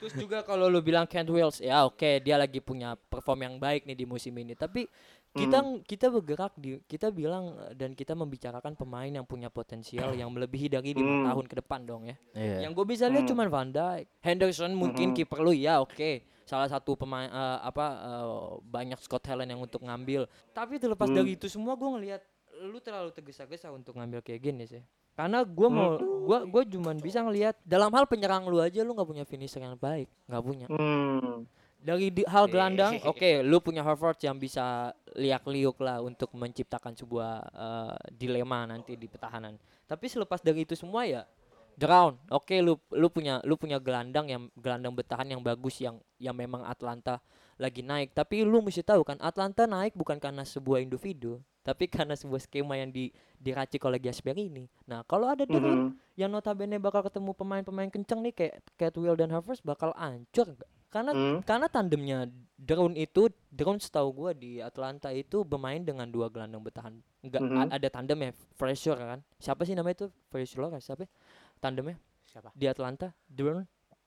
terus 0.00 0.12
juga 0.16 0.38
kalau 0.40 0.66
lu 0.66 0.80
bilang 0.80 1.04
Kent 1.04 1.28
Wills, 1.28 1.60
ya 1.60 1.84
oke 1.84 2.10
dia 2.18 2.40
lagi 2.40 2.58
punya 2.58 2.96
perform 2.96 3.44
yang 3.44 3.54
baik 3.58 3.84
nih 3.84 3.94
di 3.94 4.06
musim 4.06 4.32
ini. 4.34 4.56
Tapi 4.56 4.88
kita 5.32 5.58
kita 5.82 6.06
bergerak 6.08 6.52
di 6.54 6.76
kita 6.84 7.08
bilang 7.08 7.56
uh, 7.56 7.72
dan 7.72 7.96
kita 7.96 8.12
membicarakan 8.12 8.76
pemain 8.76 9.08
yang 9.08 9.24
punya 9.24 9.48
potensial 9.48 10.12
yang 10.20 10.28
melebihi 10.28 10.68
dari 10.68 10.92
lima 10.92 11.24
Hmm. 11.24 11.26
tahun 11.26 11.44
ke 11.48 11.54
depan 11.58 11.80
dong 11.82 12.02
ya. 12.04 12.16
Iya. 12.32 12.68
Yang 12.68 12.72
gue 12.76 12.86
bisa 12.86 13.04
lihat 13.08 13.24
Hmm. 13.24 13.30
cuman 13.32 13.46
Van 13.48 13.68
Dijk, 13.68 14.04
Henderson 14.20 14.72
mungkin 14.72 15.06
Hmm. 15.10 15.16
kiper 15.16 15.40
lu 15.40 15.52
ya 15.52 15.80
oke. 15.80 16.10
Salah 16.44 16.68
satu 16.68 16.92
pemain 16.94 17.26
eh, 17.26 17.58
apa 17.62 17.86
eh, 17.96 18.28
banyak 18.62 19.00
Scott 19.00 19.24
Helen 19.24 19.48
yang 19.48 19.60
untuk 19.60 19.80
ngambil. 19.80 20.28
Tapi 20.52 20.76
terlepas 20.76 21.08
Hmm. 21.08 21.16
dari 21.16 21.32
itu 21.34 21.48
semua 21.48 21.72
gue 21.74 21.88
ngelihat 21.88 22.20
lu 22.62 22.76
terlalu 22.78 23.10
tergesa-gesa 23.10 23.72
untuk 23.72 23.96
ngambil 23.96 24.20
kayak 24.20 24.40
gini 24.42 24.68
sih. 24.68 24.82
Karena 25.12 25.44
gue 25.44 25.68
mau 25.68 25.96
gua 26.24 26.44
gua 26.44 26.62
cuman 26.62 26.96
bisa 26.96 27.20
ngelihat 27.20 27.56
dalam 27.64 27.92
hal 27.92 28.04
penyerang 28.04 28.48
lu 28.48 28.60
aja 28.60 28.80
lu 28.80 28.92
nggak 28.92 29.04
punya 29.04 29.24
finisher 29.24 29.60
yang 29.60 29.76
baik, 29.76 30.08
nggak 30.24 30.42
punya. 30.42 30.66
Hmm. 30.68 31.44
Dari 31.82 32.14
di, 32.14 32.22
hal 32.22 32.46
gelandang, 32.46 33.02
oke, 33.10 33.42
lu 33.42 33.58
punya 33.58 33.82
Harvard 33.82 34.14
yang 34.22 34.38
bisa 34.38 34.94
liak-liuk 35.18 35.82
lah 35.82 35.98
untuk 35.98 36.30
menciptakan 36.32 36.94
sebuah 36.94 37.30
eh, 37.50 37.94
dilema 38.14 38.70
nanti 38.70 38.94
di 38.94 39.10
pertahanan. 39.10 39.58
Tapi 39.90 40.06
selepas 40.06 40.38
dari 40.40 40.62
itu 40.62 40.78
semua 40.78 41.02
ya 41.04 41.26
drown. 41.74 42.16
Oke, 42.30 42.62
lu 42.62 42.78
lu 42.94 43.08
punya 43.10 43.42
lu 43.42 43.58
punya 43.58 43.82
gelandang 43.82 44.30
yang 44.30 44.42
gelandang 44.54 44.94
bertahan 44.94 45.26
yang 45.26 45.42
bagus 45.42 45.82
yang 45.82 45.98
yang 46.22 46.36
memang 46.38 46.62
Atlanta 46.62 47.18
lagi 47.58 47.82
naik. 47.82 48.14
Tapi 48.14 48.46
lu 48.46 48.62
mesti 48.62 48.86
tahu 48.86 49.02
kan 49.02 49.18
Atlanta 49.20 49.66
naik 49.66 49.98
bukan 49.98 50.16
karena 50.22 50.46
sebuah 50.46 50.80
individu, 50.80 51.42
tapi 51.66 51.88
karena 51.90 52.14
sebuah 52.14 52.46
skema 52.46 52.78
yang 52.78 52.94
di 52.94 53.10
diracik 53.36 53.82
oleh 53.84 53.98
Gasperini. 53.98 54.70
Nah, 54.86 55.02
kalau 55.02 55.28
ada 55.28 55.42
drown 55.48 55.90
Hmm. 55.90 55.90
yang 56.14 56.30
notabene 56.30 56.78
bakal 56.78 57.02
ketemu 57.02 57.34
pemain-pemain 57.34 57.90
kenceng 57.90 58.20
nih 58.22 58.32
kayak 58.32 58.54
Catwell 58.78 59.18
dan 59.18 59.32
Havertz 59.34 59.64
bakal 59.64 59.90
ancur? 59.98 60.54
Karena 60.92 61.10
Hmm. 61.10 61.40
karena 61.42 61.66
tandemnya 61.66 62.18
Drone 62.54 62.94
itu 62.94 63.26
Drone 63.48 63.80
setahu 63.80 64.12
gua 64.12 64.30
di 64.30 64.60
Atlanta 64.60 65.08
itu 65.08 65.42
bermain 65.42 65.80
dengan 65.80 66.06
dua 66.06 66.28
gelandang 66.28 66.60
bertahan 66.60 66.94
enggak 67.18 67.40
Mhm. 67.40 67.72
ada 67.72 67.88
tandemnya 67.88 68.30
Fraser 68.52 68.94
kan 68.94 69.18
siapa 69.36 69.64
sih 69.64 69.72
namanya 69.72 69.96
itu 69.98 70.06
Fraser 70.28 70.62
siapa 70.78 71.02
ya? 71.02 71.10
tandemnya 71.58 71.96
Siapa? 72.22 72.52
di 72.52 72.66
Atlanta 72.66 73.10
Drone 73.24 73.64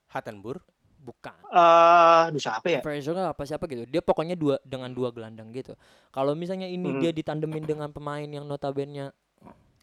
Hattenburg. 0.08 0.62
bukan 0.96 1.36
Eh, 1.46 2.20
aduh 2.26 2.40
siapa 2.40 2.66
ya? 2.68 2.80
Fraser 2.80 3.14
apa 3.14 3.42
siapa 3.42 3.66
gitu 3.66 3.84
dia 3.84 4.00
pokoknya 4.00 4.34
dua 4.34 4.56
dengan 4.64 4.88
dua 4.88 5.10
gelandang 5.10 5.52
gitu 5.52 5.76
kalau 6.08 6.32
misalnya 6.32 6.66
ini 6.66 6.88
Mhm. 6.88 6.98
dia 6.98 7.12
ditandemin 7.12 7.62
dengan 7.62 7.90
pemain 7.90 8.24
yang 8.24 8.42
notabene 8.42 9.12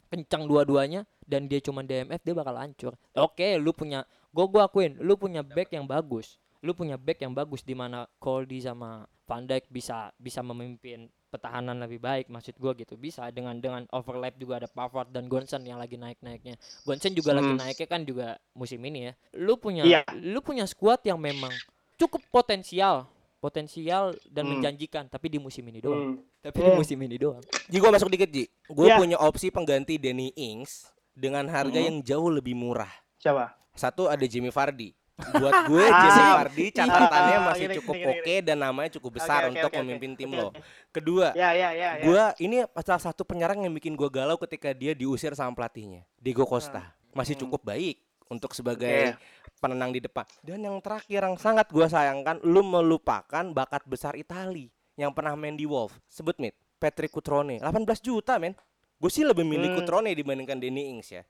kencang 0.09 0.45
dua-duanya 0.45 1.05
dan 1.23 1.45
dia 1.45 1.57
cuma 1.57 1.81
DMF 1.81 2.21
dia 2.21 2.33
bakal 2.33 2.53
hancur 2.53 2.93
oke 3.13 3.47
lu 3.57 3.71
punya 3.71 4.03
gua 4.29 4.45
gua 4.45 4.61
akuin 4.65 4.97
lu 4.99 5.13
punya 5.13 5.41
back 5.41 5.71
yang 5.71 5.85
bagus 5.85 6.37
lu 6.63 6.71
punya 6.71 6.95
back 6.95 7.19
yang 7.19 7.35
bagus 7.35 7.61
di 7.61 7.75
mana 7.75 8.07
Coldy 8.17 8.57
sama 8.57 9.03
Van 9.23 9.43
Dijk 9.43 9.67
bisa 9.67 10.15
bisa 10.15 10.39
memimpin 10.39 11.11
pertahanan 11.27 11.75
lebih 11.75 11.99
baik 11.99 12.29
maksud 12.29 12.55
gua 12.55 12.71
gitu 12.71 12.95
bisa 12.95 13.27
dengan 13.29 13.57
dengan 13.57 13.83
overlap 13.91 14.37
juga 14.37 14.63
ada 14.63 14.69
Pavard 14.69 15.09
dan 15.09 15.27
Gonsen 15.27 15.65
yang 15.65 15.75
lagi 15.75 15.97
naik-naiknya 15.97 16.55
Gonsen 16.83 17.11
juga 17.11 17.35
lagi 17.35 17.51
Hmm. 17.51 17.59
naiknya 17.59 17.87
kan 17.89 18.01
juga 18.01 18.27
musim 18.53 18.79
ini 18.79 19.09
ya 19.09 19.13
lu 19.35 19.57
punya 19.57 19.83
Iya. 19.83 20.01
lu 20.15 20.39
punya 20.39 20.63
squad 20.63 21.03
yang 21.03 21.17
memang 21.17 21.51
cukup 21.97 22.23
potensial 22.29 23.09
potensial 23.37 24.15
dan 24.29 24.47
Hmm. 24.47 24.55
menjanjikan 24.55 25.09
tapi 25.09 25.27
di 25.27 25.35
musim 25.35 25.67
ini 25.67 25.83
doang 25.83 26.15
Hmm. 26.15 26.23
tapi 26.39 26.57
di 26.59 26.69
Hmm. 26.69 26.79
musim 26.79 26.97
ini 26.97 27.17
doang 27.19 27.43
Ji 27.67 27.77
gua 27.77 27.91
masuk 27.91 28.07
dikit 28.07 28.29
Ji. 28.29 28.45
Gue 28.69 28.87
Iya. 28.87 28.95
punya 28.95 29.17
opsi 29.19 29.49
pengganti 29.49 29.97
Danny 29.97 30.31
Ings 30.33 30.87
dengan 31.11 31.43
harga 31.47 31.75
Mhm. 31.75 31.85
yang 31.85 31.97
jauh 32.03 32.29
lebih 32.29 32.53
murah. 32.53 32.91
Siapa? 33.17 33.51
Satu 33.73 34.05
ada 34.05 34.23
Jimmy 34.23 34.47
Vardy. 34.47 34.93
Buat 35.13 35.69
gue 35.69 35.85
Ah. 35.85 36.01
Jamie 36.03 36.33
Vardy 36.33 36.65
catatannya 36.73 37.37
Ah, 37.37 37.43
masih 37.47 37.67
cukup 37.77 37.95
oke 38.01 38.35
dan 38.41 38.57
namanya 38.57 38.89
cukup 38.91 39.11
besar 39.15 39.45
Oke, 39.45 39.45
oke, 39.45 39.55
untuk 39.55 39.69
oke. 39.69 39.79
memimpin 39.79 40.11
tim 40.17 40.31
lo. 40.31 40.49
Kedua, 40.89 41.31
Ya, 41.31 41.53
ya, 41.53 41.69
ya, 41.69 41.89
ya. 41.97 42.03
gua 42.03 42.23
ini 42.37 42.65
salah 42.79 43.03
satu 43.03 43.21
penyerang 43.21 43.61
yang 43.61 43.71
bikin 43.71 43.93
gua 43.93 44.09
galau 44.09 44.41
ketika 44.41 44.73
dia 44.73 44.91
diusir 44.91 45.33
sama 45.33 45.53
pelatihnya, 45.53 46.01
Diego 46.17 46.43
Costa. 46.43 46.97
Masih 47.11 47.37
Hmm. 47.37 47.45
cukup 47.45 47.61
baik 47.63 48.01
untuk 48.25 48.57
sebagai 48.57 49.13
Oke. 49.13 49.21
penenang 49.59 49.93
di 49.93 50.01
depan. 50.01 50.25
Dan 50.41 50.59
yang 50.59 50.81
terakhir 50.81 51.21
yang 51.21 51.37
sangat 51.37 51.69
gua 51.69 51.85
sayangkan, 51.85 52.41
lu 52.41 52.65
melupakan 52.65 53.45
bakat 53.47 53.85
besar 53.85 54.17
Itali 54.17 54.73
yang 54.95 55.13
pernah 55.13 55.37
main 55.37 55.53
di 55.53 55.69
Wolf. 55.69 55.93
Sebut 56.09 56.37
mit, 56.37 56.57
Patrick 56.77 57.13
Cutrone, 57.13 57.61
18 57.61 58.01
juta 58.01 58.41
men. 58.41 58.57
Gue 58.97 59.11
sih 59.11 59.21
lebih 59.21 59.43
milih 59.43 59.69
Hmm. 59.69 59.77
Cutrone 59.77 60.09
dibandingkan 60.11 60.57
Danny 60.57 60.89
Ings 60.89 61.11
ya. 61.11 61.21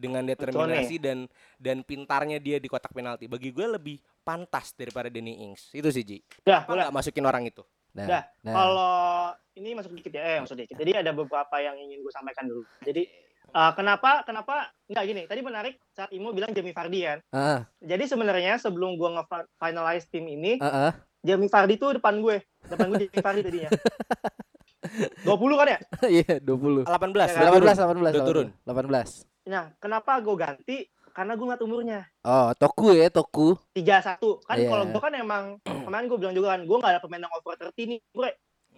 Dengan 0.00 0.24
determinasi 0.24 0.96
dan 0.96 1.28
dan 1.60 1.84
pintarnya 1.84 2.40
dia 2.40 2.56
di 2.56 2.66
kotak 2.66 2.90
penalti. 2.90 3.28
Bagi 3.28 3.52
gue 3.52 3.66
lebih 3.68 3.96
pantas 4.24 4.72
daripada 4.72 5.12
Danny 5.12 5.44
Ings. 5.44 5.68
Itu 5.70 5.92
sih 5.92 6.00
Ji. 6.00 6.18
Dah, 6.40 6.64
Kenapa 6.64 6.66
boleh. 6.66 6.82
nggak 6.88 6.96
masukin 6.96 7.24
orang 7.28 7.44
itu? 7.44 7.60
Nah, 7.90 8.06
Dah, 8.06 8.22
nah. 8.40 8.54
Kalau 8.54 8.96
ini 9.58 9.74
masuk 9.74 9.92
dikit 9.92 10.12
ya, 10.14 10.22
eh 10.24 10.38
masuk 10.40 10.56
dikit. 10.56 10.78
Jadi 10.78 10.96
ada 10.96 11.10
beberapa 11.10 11.56
yang 11.58 11.76
ingin 11.76 12.00
gue 12.00 12.12
sampaikan 12.14 12.48
dulu. 12.48 12.62
Jadi 12.80 13.02
eh, 13.50 13.72
kenapa 13.74 14.22
kenapa 14.22 14.72
enggak 14.86 15.04
gini? 15.04 15.22
Tadi 15.28 15.40
menarik 15.42 15.74
saat 15.90 16.08
Imo 16.10 16.30
bilang 16.30 16.54
Jamie 16.54 16.72
Vardy 16.72 17.00
kan. 17.04 17.18
Ah, 17.28 17.66
Jadi 17.82 18.08
sebenarnya 18.08 18.56
sebelum 18.56 18.94
gue 18.94 19.10
nge-finalize 19.10 20.06
tim 20.06 20.24
ini, 20.24 20.56
ah, 20.62 20.88
ah. 20.88 20.92
Jamie 21.20 21.50
Vardy 21.50 21.76
tuh 21.76 21.98
depan 21.98 22.22
gue. 22.22 22.40
Depan 22.64 22.88
gue 22.88 23.04
Jamie 23.04 23.20
Vardy 23.20 23.40
tadinya. 23.42 23.70
20 25.26 25.28
kan 25.60 25.68
ya? 25.68 25.78
Iya, 26.08 26.32
20. 26.40 26.86
18. 26.88 26.88
Ya, 26.88 27.50
udah 27.52 27.74
18, 27.74 27.76
turun. 27.76 28.00
18, 28.00 28.14
Udah 28.14 28.24
turun. 28.24 28.48
18. 28.64 29.29
Nah, 29.46 29.72
kenapa 29.78 30.20
gue 30.20 30.36
ganti? 30.36 30.76
Karena 31.10 31.34
gue 31.34 31.42
ngeliat 31.42 31.62
umurnya. 31.62 32.00
Oh, 32.22 32.52
Toku 32.54 32.92
ya, 32.92 33.08
Toku. 33.08 33.56
31. 33.74 34.40
Kan 34.44 34.56
Iya. 34.56 34.68
kalau 34.68 34.84
gue 34.86 35.00
kan 35.00 35.12
emang 35.12 35.44
kemarin 35.86 36.06
gue 36.06 36.18
bilang 36.18 36.34
juga 36.34 36.48
kan, 36.54 36.60
gue 36.62 36.76
nggak 36.76 36.92
ada 36.92 37.00
pemain 37.02 37.22
yang 37.22 37.32
over 37.32 37.54
30 37.56 37.74
nih, 37.88 38.00
gue 38.00 38.28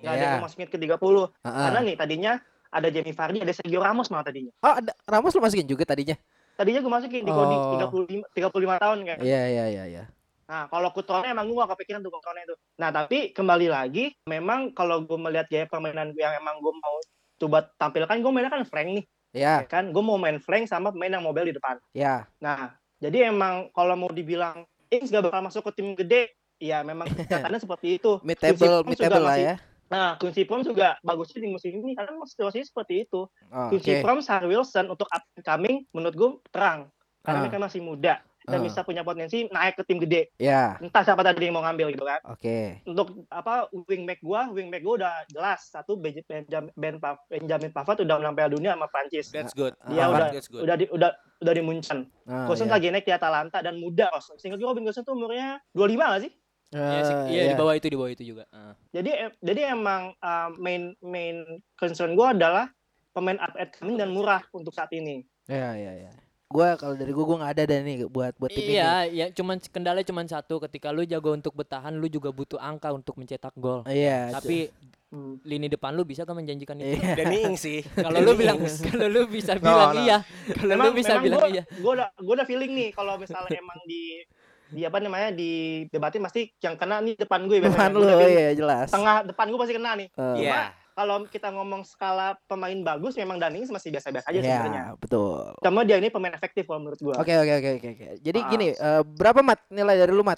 nggak 0.00 0.12
ada 0.12 0.16
Iya. 0.16 0.30
yang 0.32 0.44
masukin 0.44 0.68
ke 0.68 0.78
30. 0.78 1.28
Ah, 1.42 1.48
ah. 1.48 1.62
Karena 1.68 1.80
nih 1.82 1.96
tadinya 1.96 2.32
ada 2.72 2.88
Jamie 2.88 3.12
Vardy, 3.12 3.38
ada 3.38 3.52
Sergio 3.52 3.80
Ramos 3.80 4.08
malah 4.08 4.24
tadinya. 4.24 4.52
Oh, 4.64 4.74
ada 4.74 4.92
Ramos 5.04 5.34
lu 5.34 5.40
masukin 5.40 5.68
juga 5.68 5.84
tadinya. 5.84 6.16
Tadinya 6.52 6.80
gue 6.80 6.92
masukin 6.92 7.20
di 7.20 7.30
Oh. 7.30 7.44
35 7.76 8.24
35 8.32 8.76
tahun 8.80 8.98
kan. 9.04 9.16
Iya, 9.20 9.42
iya, 9.50 9.64
iya, 9.68 9.84
iya. 9.86 10.04
Nah, 10.42 10.68
kalau 10.68 10.88
Kutrone 10.90 11.24
emang 11.26 11.48
gue 11.48 11.56
gak 11.56 11.70
kepikiran 11.76 12.00
tuh 12.00 12.12
Kutrone 12.12 12.44
itu. 12.44 12.54
Nah, 12.76 12.88
tapi 12.88 13.32
kembali 13.32 13.68
lagi, 13.68 14.12
memang 14.26 14.72
kalau 14.72 15.00
gue 15.00 15.16
melihat 15.16 15.48
gaya 15.48 15.64
permainan 15.64 16.12
gue 16.12 16.20
yang 16.20 16.32
emang 16.34 16.60
gue 16.60 16.72
mau 16.72 16.96
coba 17.36 17.66
tampilkan, 17.74 18.20
gue 18.20 18.30
mainnya 18.30 18.52
kan 18.52 18.62
Frank 18.62 18.88
nih, 18.90 19.04
Ya, 19.32 19.60
ya 19.60 19.66
kan? 19.66 19.90
Gue 19.90 20.00
mau 20.00 20.16
main 20.16 20.36
Frank 20.38 20.64
sama 20.66 20.88
pemain 20.88 21.08
yang 21.10 21.24
mobile 21.24 21.48
di 21.48 21.56
depan. 21.56 21.80
ya. 21.90 22.28
Nah, 22.38 22.72
jadi 22.98 23.28
emang 23.28 23.72
kalau 23.72 23.96
mau 23.96 24.08
dibilang 24.08 24.62
Ings 24.86 25.08
gak 25.08 25.24
bakal 25.24 25.40
masuk 25.40 25.64
ke 25.66 25.80
tim 25.80 25.96
gede, 25.96 26.28
ya 26.58 26.80
memang 26.82 27.08
kelihatannya 27.48 27.58
seperti 27.58 27.96
itu. 27.96 28.20
Mid 28.20 28.36
table, 28.36 28.84
mid 28.84 28.94
table 28.94 29.18
lah 29.18 29.34
masih- 29.34 29.48
ya. 29.48 29.54
Nah, 29.88 30.16
Quincy 30.16 30.44
Promes 30.44 30.64
juga 30.64 30.96
bagusnya 31.00 31.36
di 31.38 31.48
musim 31.48 31.68
ini 31.74 31.92
karena 31.92 32.16
situasinya 32.22 32.64
seperti 32.64 33.04
itu. 33.04 33.28
Oh, 33.50 33.68
Quincy 33.68 33.92
Oke. 33.92 34.00
Promes, 34.00 34.24
Harry 34.26 34.48
Wilson 34.48 34.88
untuk 34.88 35.04
up 35.06 35.20
and 35.30 35.40
coming 35.42 35.84
menurut 35.90 36.12
gue 36.12 36.30
terang. 36.48 36.88
Karena 37.20 37.36
Ah. 37.36 37.42
mereka 37.44 37.58
masih 37.58 37.80
muda. 37.80 38.24
Dan 38.44 38.58
Ah. 38.58 38.64
bisa 38.64 38.80
punya 38.80 39.00
potensi 39.00 39.46
naik 39.46 39.74
ke 39.74 39.82
tim 39.82 39.98
gede. 39.98 40.30
Ya, 40.36 40.76
Entah 40.76 41.00
siapa 41.00 41.20
tadi 41.20 41.44
yang 41.44 41.54
mau 41.54 41.62
ngambil 41.62 41.90
gitu 41.90 42.02
kan. 42.02 42.20
oke. 42.24 42.82
Untuk 42.84 43.06
apa 43.28 43.54
wingback 43.84 44.18
gua, 44.20 44.48
wingback 44.48 44.80
gua 44.80 44.94
udah 44.98 45.12
jelas 45.26 45.66
satu 45.66 45.94
Benj- 45.94 46.24
Benjam- 46.24 46.72
Ben 46.72 46.96
Pa- 46.96 47.22
Benjamin 47.26 47.70
Pavard 47.70 47.98
udah 47.98 48.16
menang 48.16 48.34
Piala 48.34 48.50
Dunia 48.50 48.72
sama 48.72 48.86
Prancis. 48.86 49.28
That's 49.28 49.52
good. 49.52 49.74
Dia 49.86 50.02
Ah, 50.02 50.10
udah 50.10 50.28
That's 50.30 50.46
good. 50.46 50.62
udah 50.62 50.74
di, 50.74 50.86
udah 50.86 51.10
udah 51.38 51.52
di 51.52 51.62
Munchen. 51.62 52.06
Ah, 52.24 52.44
Gosens 52.44 52.66
iya. 52.66 52.74
lagi 52.74 52.86
naik 52.88 53.02
di 53.02 53.12
Atalanta 53.12 53.58
dan 53.58 53.76
muda. 53.76 54.10
Sehingga 54.36 54.54
juga 54.54 54.70
Robin 54.70 54.84
Gosens 54.84 55.02
tuh 55.02 55.12
umurnya 55.12 55.58
25 55.70 56.06
gak 56.08 56.22
sih? 56.22 56.32
Iya, 56.72 57.00
sih, 57.02 57.12
Eh, 57.12 57.24
iya 57.28 57.40
iya. 57.42 57.50
di 57.50 57.54
bawah 57.54 57.74
itu 57.74 57.84
di 57.84 57.94
bawah 57.94 58.08
itu 58.10 58.24
juga. 58.24 58.48
Ah. 58.48 58.72
Jadi 58.90 59.10
em- 59.12 59.36
jadi 59.38 59.60
emang 59.70 60.16
uh, 60.16 60.48
main 60.56 60.96
main 60.98 61.44
concern 61.74 62.12
gua 62.12 62.32
adalah 62.32 62.72
pemain 63.10 63.36
up 63.36 63.52
and 63.54 63.68
coming 63.70 63.94
dan 63.94 64.08
murah 64.08 64.40
untuk 64.50 64.72
saat 64.72 64.88
ini. 64.90 65.20
Iya, 65.44 65.70
iya, 65.74 65.92
iya. 65.98 66.12
Gua 66.52 66.76
kalau 66.76 66.94
dari 66.94 67.10
gua 67.10 67.24
gua 67.24 67.36
nggak 67.40 67.52
ada 67.52 67.64
dan 67.66 67.80
nih 67.82 67.96
buat 68.06 68.36
buat 68.36 68.48
tim 68.48 68.60
ini. 68.62 68.76
Iya, 68.76 68.92
ya 69.08 69.26
cuman 69.32 69.56
kendalanya 69.64 70.04
cuman 70.04 70.26
satu 70.26 70.60
ketika 70.60 70.92
lu 70.92 71.02
jago 71.02 71.32
untuk 71.32 71.52
bertahan 71.52 71.92
lu 71.92 72.06
juga 72.06 72.28
butuh 72.28 72.60
angka 72.60 72.92
untuk 72.92 73.16
mencetak 73.16 73.56
gol. 73.56 73.82
Iya. 73.84 74.30
Tapi 74.30 74.68
Hmm. 75.08 75.36
lini 75.44 75.68
depan 75.68 75.92
lu 75.92 76.04
bisa 76.04 76.24
kan 76.24 76.32
menjanjikan 76.32 76.72
itu. 76.78 76.96
Iya. 76.96 77.28
Ings 77.44 77.60
sih. 77.60 77.84
Kalau 77.84 78.16
lu 78.18 78.32
bilang 78.32 78.56
kalau 78.82 79.06
lu 79.06 79.28
bisa 79.28 79.52
No, 79.54 79.60
bilang 79.62 79.92
no. 79.92 80.00
iya, 80.00 80.18
kalau 80.50 80.72
lu 80.78 80.90
bisa 80.94 81.12
bilang 81.18 81.36
gua, 81.38 81.48
iya. 81.50 81.64
gua 81.76 81.92
udah 81.94 82.08
gua 82.16 82.34
udah 82.36 82.46
feeling 82.48 82.72
nih 82.72 82.88
kalau 82.92 83.16
misalnya 83.16 83.52
emang 83.54 83.76
di 83.84 84.24
di 84.72 84.88
apa 84.88 84.96
namanya 84.98 85.28
di 85.28 85.50
debatin 85.86 86.24
pasti 86.24 86.48
yang 86.58 86.80
kena 86.80 87.04
nih 87.04 87.12
depan 87.14 87.44
gue 87.44 87.60
Depan 87.60 87.92
biasanya. 87.92 88.16
lu 88.16 88.24
iya 88.26 88.50
jelas. 88.56 88.88
Tengah 88.88 89.16
depan 89.28 89.52
gue 89.52 89.60
pasti 89.60 89.74
kena 89.76 89.90
nih. 90.00 90.08
Eh, 90.08 90.48
Iya. 90.48 90.72
Kalau 90.92 91.24
kita 91.24 91.48
ngomong 91.48 91.82
skala 91.82 92.36
pemain 92.44 92.76
bagus 92.76 93.16
memang 93.16 93.40
Danings 93.40 93.72
masih 93.72 93.88
biasa-biasa 93.88 94.28
aja 94.28 94.36
Iya, 94.36 94.44
sebenarnya. 94.44 94.84
betul. 95.00 95.56
Cuma 95.58 95.80
dia 95.82 95.96
ini 95.96 96.12
pemain 96.12 96.32
efektif 96.32 96.68
kalau 96.68 96.84
menurut 96.84 97.00
gua. 97.00 97.14
Oke, 97.16 97.32
oke, 97.32 97.52
oke, 97.54 97.70
oke, 97.76 97.88
oke. 97.90 98.06
Jadi 98.20 98.38
Ah. 98.38 98.48
gini, 98.48 98.68
eh, 98.70 99.00
berapa 99.02 99.40
mat 99.40 99.60
nilai 99.68 99.96
dari 99.96 100.12
lu 100.12 100.20
mat? 100.20 100.36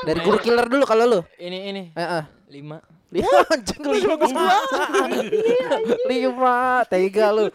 Dari 0.00 0.20
guru 0.20 0.36
killer 0.36 0.64
dulu 0.64 0.84
kalau 0.84 1.04
lu. 1.04 1.20
Ini 1.36 1.58
ini 1.66 1.82
Heeh. 1.92 2.24
lima. 2.52 2.80
Lima 3.10 3.26
anjing 3.50 3.82
lima 3.82 4.14
Lima 6.06 6.56
Tega 6.86 7.34
lu 7.34 7.50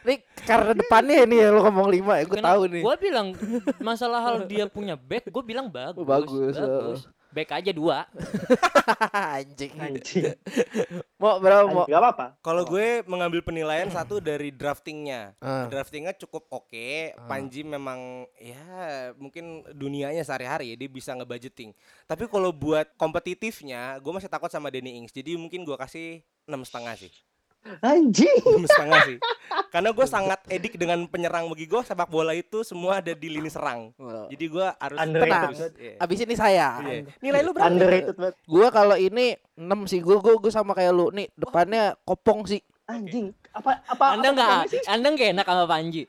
Nih 0.00 0.24
karena 0.48 0.72
depannya 0.72 1.28
ini 1.28 1.44
ya 1.44 1.52
lu 1.52 1.60
ngomong 1.60 1.92
lima 1.92 2.16
ya 2.16 2.24
Gue 2.24 2.40
tahu 2.40 2.62
nih 2.72 2.80
Gua 2.80 2.96
bilang 2.96 3.36
masalah 3.76 4.24
hal 4.24 4.48
dia 4.48 4.64
punya 4.64 4.96
back, 4.96 5.28
gue 5.28 5.44
bilang 5.44 5.68
bagus. 5.68 6.08
Bagus, 6.08 6.54
bagus. 6.56 7.00
Back 7.36 7.52
aja 7.52 7.68
dua. 7.68 8.08
Anjing 9.36 9.76
Anjing. 9.76 10.32
Mau 11.20 11.36
berapa 11.36 11.68
mau 11.68 11.84
Gak 11.84 12.00
apa-apa. 12.00 12.26
Kalau 12.40 12.64
gue 12.64 13.04
mengambil 13.04 13.44
penilaian 13.44 13.92
satu 13.92 14.24
dari 14.24 14.48
draftingnya. 14.48 15.36
Ah. 15.44 15.68
Draftingnya 15.68 16.16
cukup 16.16 16.48
oke. 16.48 17.12
Panji 17.28 17.60
memang 17.60 18.24
ya 18.40 19.12
mungkin 19.20 19.68
dunianya 19.76 20.24
sehari-hari 20.24 20.72
ya, 20.72 20.76
dia 20.80 20.88
bisa 20.88 21.12
ngebudgeting. 21.12 21.76
Tapi 22.08 22.24
kalau 22.24 22.56
buat 22.56 22.88
kompetitifnya, 22.96 24.00
gue 24.00 24.12
masih 24.16 24.32
takut 24.32 24.48
sama 24.48 24.72
Danny 24.72 24.96
Ings. 24.96 25.12
Jadi 25.12 25.36
mungkin 25.36 25.68
gue 25.68 25.76
kasih 25.76 26.24
enam 26.48 26.64
setengah 26.64 26.96
sih. 26.96 27.12
Anjing. 27.80 28.40
Enam 28.46 28.66
setengah 28.66 29.00
sih. 29.04 29.18
Karena 29.68 29.90
gue 29.92 30.06
sangat 30.06 30.40
edik 30.48 30.74
dengan 30.76 31.04
penyerang 31.04 31.48
bagi 31.48 31.66
gue 31.66 31.80
sepak 31.80 32.08
bola 32.08 32.32
itu 32.32 32.62
semua 32.62 32.98
ada 33.04 33.12
di 33.12 33.28
lini 33.28 33.50
serang. 33.50 33.92
Jadi 34.30 34.44
gue 34.46 34.66
harus 34.66 34.98
banget. 34.98 35.72
Iya. 35.76 35.94
Abis 36.00 36.18
ini 36.22 36.34
saya 36.34 36.68
Iya. 36.80 37.04
Nilai 37.20 37.40
lu 37.44 37.50
berapa? 37.52 37.68
Underrated 37.68 38.16
banget. 38.16 38.34
Gue 38.44 38.66
kalau 38.70 38.96
ini 38.96 39.36
6 39.56 39.90
sih 39.90 40.00
Gue 40.00 40.16
gue 40.20 40.34
gue 40.36 40.52
sama 40.52 40.72
kayak 40.72 40.92
lu 40.92 41.08
Nih 41.12 41.28
depannya 41.34 41.96
kopong 42.04 42.44
sih 42.44 42.60
Anjing. 42.86 43.34
Apa 43.50 43.82
apa 43.84 44.04
Anda 44.14 44.28
nggak? 44.30 44.86
Anda 44.86 45.06
nggak 45.12 45.28
enak 45.34 45.46
sama 45.46 45.64
Panji. 45.66 46.02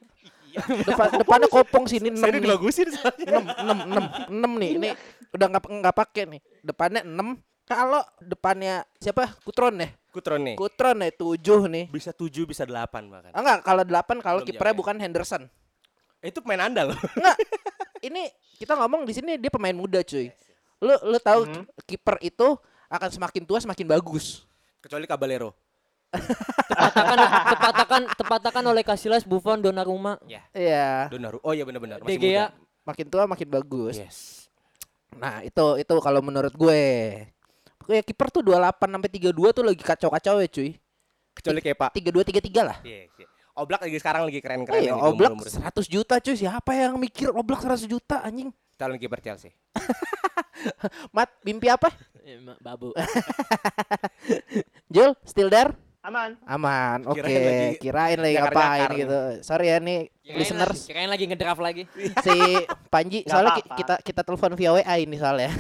Depan, 0.90 1.08
Depannya 1.22 1.48
kopong 1.50 1.86
sih 1.86 1.98
Ini 2.02 2.10
6 2.14 2.22
Saya 2.22 2.32
nih 2.34 2.42
dibagusin 2.42 2.88
soalnya. 2.90 3.26
6 3.62 4.32
6 4.32 4.34
6 4.34 4.42
6 4.48 4.62
nih 4.62 4.72
Ini 4.82 4.90
udah 5.34 5.48
nggak 5.54 5.64
nggak 5.86 5.96
pakai 5.96 6.24
nih 6.26 6.42
Depannya 6.66 7.02
6 7.06 7.68
Kalau 7.68 8.00
depannya 8.24 8.88
siapa? 8.96 9.28
Kutron 9.44 9.76
ya? 9.76 9.92
Kutron 10.18 10.42
nih. 10.44 10.56
Kutron 10.56 10.98
ya 10.98 11.12
7 11.12 11.38
nih 11.70 11.86
Bisa 11.88 12.10
7 12.10 12.28
bisa 12.44 12.66
8 12.66 12.74
bahkan. 13.06 13.32
Ah, 13.32 13.40
enggak, 13.40 13.58
kalau 13.62 13.84
8 13.84 14.18
kalau 14.20 14.42
kipernya 14.42 14.74
ya. 14.74 14.80
bukan 14.80 14.96
Henderson. 14.98 15.46
Itu 16.20 16.42
pemain 16.42 16.66
andal 16.66 16.92
loh. 16.92 17.00
Ini 18.00 18.30
kita 18.58 18.74
ngomong 18.74 19.06
di 19.06 19.14
sini 19.14 19.38
dia 19.38 19.48
pemain 19.48 19.72
muda, 19.72 20.02
cuy. 20.02 20.34
Lu 20.78 20.94
lu 21.04 21.18
tahu 21.18 21.46
Hmm. 21.46 21.66
ki- 21.82 21.94
kiper 21.94 22.18
itu 22.24 22.48
akan 22.88 23.10
semakin 23.12 23.44
tua 23.44 23.58
semakin 23.60 23.86
bagus. 23.88 24.46
Kecuali 24.78 25.06
Caballero. 25.06 25.54
Tepatakan 26.68 27.18
tepatakan 27.48 28.02
tepatakan 28.16 28.64
oleh 28.64 28.82
Casillas, 28.82 29.22
Buffon, 29.22 29.60
Donnarumma. 29.60 30.18
Iya, 30.24 31.08
Donaru. 31.08 31.38
Oh 31.42 31.52
iya 31.52 31.62
benar-benar. 31.62 32.00
Masih 32.00 32.16
De 32.16 32.22
Gea. 32.24 32.46
makin 32.82 33.06
tua 33.06 33.24
makin 33.26 33.48
bagus. 33.48 33.96
muda. 33.96 34.08
Yes. 34.08 34.20
Nah, 35.14 35.42
itu 35.42 35.66
itu 35.78 35.94
kalau 36.00 36.22
menurut 36.22 36.52
gue. 36.52 36.84
Kayak 37.88 38.04
kiper 38.04 38.28
tuh 38.30 38.44
28 38.44 38.60
sampai 38.90 39.10
32 39.10 39.32
tuh 39.52 39.64
lagi 39.64 39.80
kacau-kacau 39.82 40.36
ya, 40.38 40.48
cuy. 40.48 40.72
Kecuali 41.32 41.60
Kepa. 41.62 41.88
32 41.90 42.28
33 42.28 42.62
lah. 42.62 42.78
Iya, 42.82 43.08
iya. 43.08 43.28
Oblak 43.54 43.82
lagi 43.82 43.98
sekarang 43.98 44.30
lagi 44.30 44.38
keren-keren 44.38 44.78
Iya, 44.80 44.94
Oblak 44.94 45.34
100 45.40 45.64
juta 45.88 46.18
cuy. 46.18 46.36
Siapa 46.36 46.72
yang 46.74 46.98
mikir 46.98 47.32
Oblak 47.32 47.62
100 47.62 47.86
juta 47.86 48.22
anjing? 48.22 48.54
calon 48.80 48.98
kiper 48.98 49.18
Chelsea. 49.20 49.50
Mat, 51.10 51.30
mimpi 51.42 51.66
apa? 51.66 51.90
Eh, 52.22 52.38
Babu. 52.60 52.94
Jul, 54.94 55.16
still 55.24 55.48
there? 55.48 55.74
Aman. 56.02 56.40
Aman. 56.46 57.04
Oke, 57.04 57.20
Kirain 57.20 57.44
lagi 57.44 57.68
kirain 57.82 58.18
lagi 58.18 58.36
ngapain 58.38 58.90
gitu. 58.96 59.18
Sorry 59.42 59.68
ya 59.68 59.78
nih 59.78 60.08
Kirain 60.18 60.40
listeners. 60.40 60.72
lagi- 60.72 60.88
Kirain 60.88 61.10
lagi 61.10 61.26
ngedraft 61.28 61.62
lagi. 61.62 61.84
si 62.26 62.36
Panji 62.88 63.20
soalnya 63.28 63.52
ki- 63.54 63.64
apa-apa. 63.66 63.78
kita 63.78 63.96
kita 64.02 64.22
telepon 64.24 64.54
via 64.54 64.72
WA 64.72 64.96
ini 64.98 65.16
soalnya. 65.16 65.52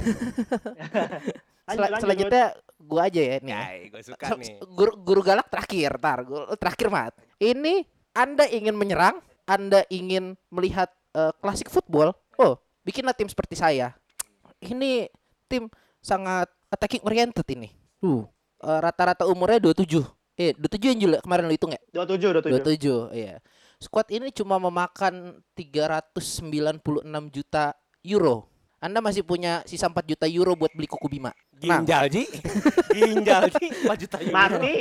Sel- 1.67 1.83
lanjut, 1.83 1.99
selanjutnya 1.99 2.45
gua 2.79 3.01
aja 3.11 3.21
ya 3.21 3.35
nih. 3.43 3.51
Ya, 3.51 3.61
gue 3.91 4.01
suka 4.07 4.25
nih. 4.39 4.55
Guru, 4.63 4.91
guru 5.03 5.21
galak 5.21 5.47
terakhir, 5.51 5.91
tar. 5.99 6.19
Guru- 6.23 6.47
terakhir 6.55 6.87
mat. 6.87 7.13
Ini 7.43 7.83
Anda 8.15 8.47
ingin 8.47 8.75
menyerang, 8.79 9.19
Anda 9.43 9.83
ingin 9.91 10.39
melihat 10.47 10.87
eh, 11.11 11.33
klasik 11.43 11.67
football. 11.67 12.15
Oh, 12.39 12.55
bikinlah 12.87 13.11
tim 13.11 13.27
seperti 13.27 13.59
saya. 13.59 13.91
Ini 14.63 15.11
tim 15.51 15.67
sangat 15.99 16.47
attacking 16.71 17.03
oriented 17.03 17.45
ini. 17.51 17.69
Uh, 17.99 18.23
eh, 18.63 18.79
rata-rata 18.79 19.27
umurnya 19.27 19.59
27. 19.59 20.07
Eh, 20.37 20.53
27 20.53 20.93
yang 20.93 20.99
juga 21.01 21.17
kemarin 21.25 21.49
lu 21.49 21.53
hitung 21.57 21.73
ya? 21.73 21.81
27, 21.91 22.45
27. 22.45 23.09
27, 23.11 23.17
iya. 23.17 23.35
Squad 23.81 24.09
ini 24.13 24.29
cuma 24.33 24.61
memakan 24.61 25.41
396 25.57 27.33
juta 27.33 27.73
euro. 28.05 28.49
Anda 28.77 29.01
masih 29.01 29.25
punya 29.25 29.65
sisa 29.65 29.89
4 29.89 30.05
juta 30.05 30.25
euro 30.29 30.53
buat 30.53 30.69
beli 30.69 30.85
kuku 30.85 31.09
Bima. 31.09 31.33
Nah. 31.65 31.81
Ginjal 31.81 32.05
Ji. 32.13 32.23
Ginjal 32.97 33.49
Ji 33.49 33.65
4 33.73 34.01
juta 34.05 34.17
euro. 34.21 34.33
Mati. 34.37 34.75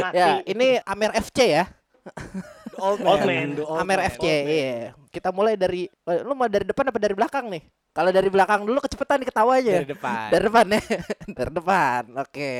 Mati. 0.00 0.16
Ya, 0.16 0.40
ini 0.48 0.80
Amer 0.88 1.12
FC 1.20 1.38
ya. 1.52 1.64
The 2.72 2.78
Old 2.80 3.04
Old 3.04 3.28
man. 3.28 3.28
man. 3.28 3.48
The 3.60 3.64
old 3.68 3.78
Amer 3.82 3.98
man. 4.00 4.08
FC, 4.16 4.24
iya. 4.24 4.96
Kita 5.12 5.32
mulai 5.36 5.56
dari 5.60 5.84
eh, 5.84 6.20
lu 6.24 6.32
mau 6.32 6.48
dari 6.48 6.64
depan 6.64 6.88
apa 6.88 6.96
dari 6.96 7.12
belakang 7.12 7.52
nih? 7.52 7.62
Kalau 7.92 8.10
dari 8.12 8.28
belakang 8.28 8.60
dulu 8.64 8.78
kecepatan 8.80 9.20
nih 9.20 9.28
ketawa 9.28 9.52
aja. 9.56 9.74
Dari 9.80 9.88
depan. 9.88 10.26
Dari 10.32 10.44
depan 10.48 10.64
ya. 10.68 10.80
dari 11.36 11.52
depan. 11.52 12.02
Oke. 12.20 12.52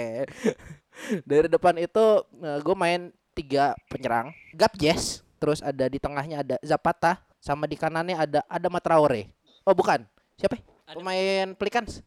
dari 1.29 1.49
depan 1.53 1.75
itu 1.77 2.05
gue 2.41 2.77
main 2.77 3.13
tiga 3.37 3.77
penyerang. 3.89 4.33
Gapjes, 4.57 5.21
terus 5.41 5.61
ada 5.61 5.89
di 5.89 6.01
tengahnya 6.01 6.41
ada 6.41 6.57
Zapata, 6.65 7.21
sama 7.41 7.69
di 7.69 7.77
kanannya 7.77 8.17
ada 8.17 8.41
ada 8.49 8.69
Matraore. 8.73 9.29
Oh 9.69 9.77
bukan, 9.77 10.09
siapa? 10.37 10.55
ya? 10.57 10.63
Pemain 10.95 11.49
Pelicans. 11.57 12.05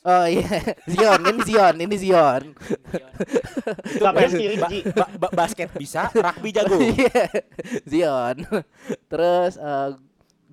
Oh 0.00 0.24
iya, 0.24 0.40
Zion, 0.92 1.20
ini 1.28 1.40
Zion, 1.44 1.74
ini 1.76 1.96
Zion. 2.00 2.56
Itu 3.84 4.00
apa 4.00 4.24
yang 4.24 4.32
kiri, 4.32 4.56
Ji? 4.72 4.78
Ba- 4.96 5.12
ba- 5.12 5.34
basket 5.44 5.68
bisa, 5.76 6.08
rugby 6.16 6.56
jago. 6.56 6.80
Iya, 6.96 7.28
Zion. 7.84 8.36
Terus 9.12 9.60
eh 9.60 9.90